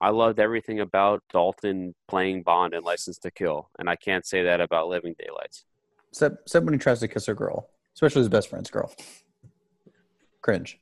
I 0.00 0.10
loved 0.10 0.38
everything 0.38 0.80
about 0.80 1.22
Dalton 1.30 1.94
playing 2.08 2.42
Bond 2.42 2.72
in 2.72 2.82
License 2.82 3.18
to 3.18 3.30
Kill, 3.30 3.68
and 3.78 3.90
I 3.90 3.96
can't 3.96 4.24
say 4.24 4.44
that 4.44 4.60
about 4.60 4.88
Living 4.88 5.14
Daylights. 5.18 5.64
Except, 6.10 6.36
except 6.42 6.64
when 6.64 6.74
he 6.74 6.78
tries 6.78 7.00
to 7.00 7.08
kiss 7.08 7.28
a 7.28 7.34
girl, 7.34 7.68
especially 7.94 8.20
his 8.20 8.28
best 8.28 8.48
friend's 8.48 8.70
girl. 8.70 8.92
Cringe. 10.40 10.80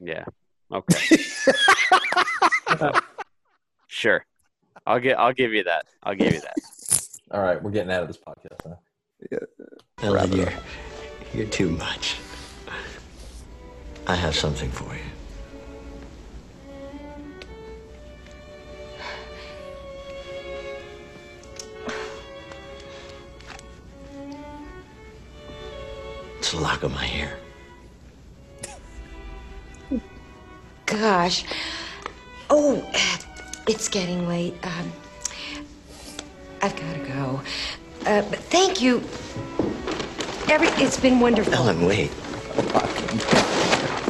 Yeah. 0.00 0.24
Okay. 0.72 1.16
sure. 3.86 4.26
I'll 4.86 5.00
get 5.00 5.18
I'll 5.18 5.32
give 5.32 5.52
you 5.52 5.64
that. 5.64 5.86
I'll 6.02 6.14
give 6.14 6.34
you 6.34 6.40
that. 6.40 6.54
All 7.30 7.42
right, 7.42 7.62
we're 7.62 7.70
getting 7.70 7.92
out 7.92 8.02
of 8.02 8.08
this 8.08 8.18
podcast 8.18 8.66
now. 8.66 8.78
Ellen, 10.02 10.32
you're, 10.32 10.52
you're 11.32 11.46
too 11.46 11.70
much. 11.70 12.16
I 14.06 14.14
have 14.16 14.36
something 14.36 14.70
for 14.70 14.94
you. 14.94 15.00
It's 26.38 26.52
a 26.52 26.58
lock 26.58 26.82
of 26.82 26.92
my 26.92 27.04
hair. 27.04 27.38
Gosh. 30.84 31.44
Oh, 32.50 32.86
it's 33.66 33.88
getting 33.88 34.28
late. 34.28 34.54
Um, 34.62 34.92
I've 36.60 36.76
got 36.76 36.92
to 36.92 37.00
go. 37.00 37.40
Uh, 38.06 38.22
but 38.28 38.38
thank 38.38 38.82
you. 38.82 38.98
Every, 40.50 40.68
it's 40.84 41.00
been 41.00 41.20
wonderful. 41.20 41.54
Ellen, 41.54 41.86
wait. 41.86 42.10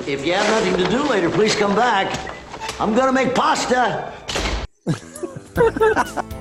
If 0.07 0.27
you 0.27 0.35
have 0.35 0.47
nothing 0.51 0.85
to 0.85 0.91
do 0.91 1.03
later, 1.09 1.31
please 1.31 1.55
come 1.57 1.75
back. 1.75 2.31
I'm 2.79 2.95
gonna 2.95 3.13
make 3.13 3.35
pasta. 3.35 4.13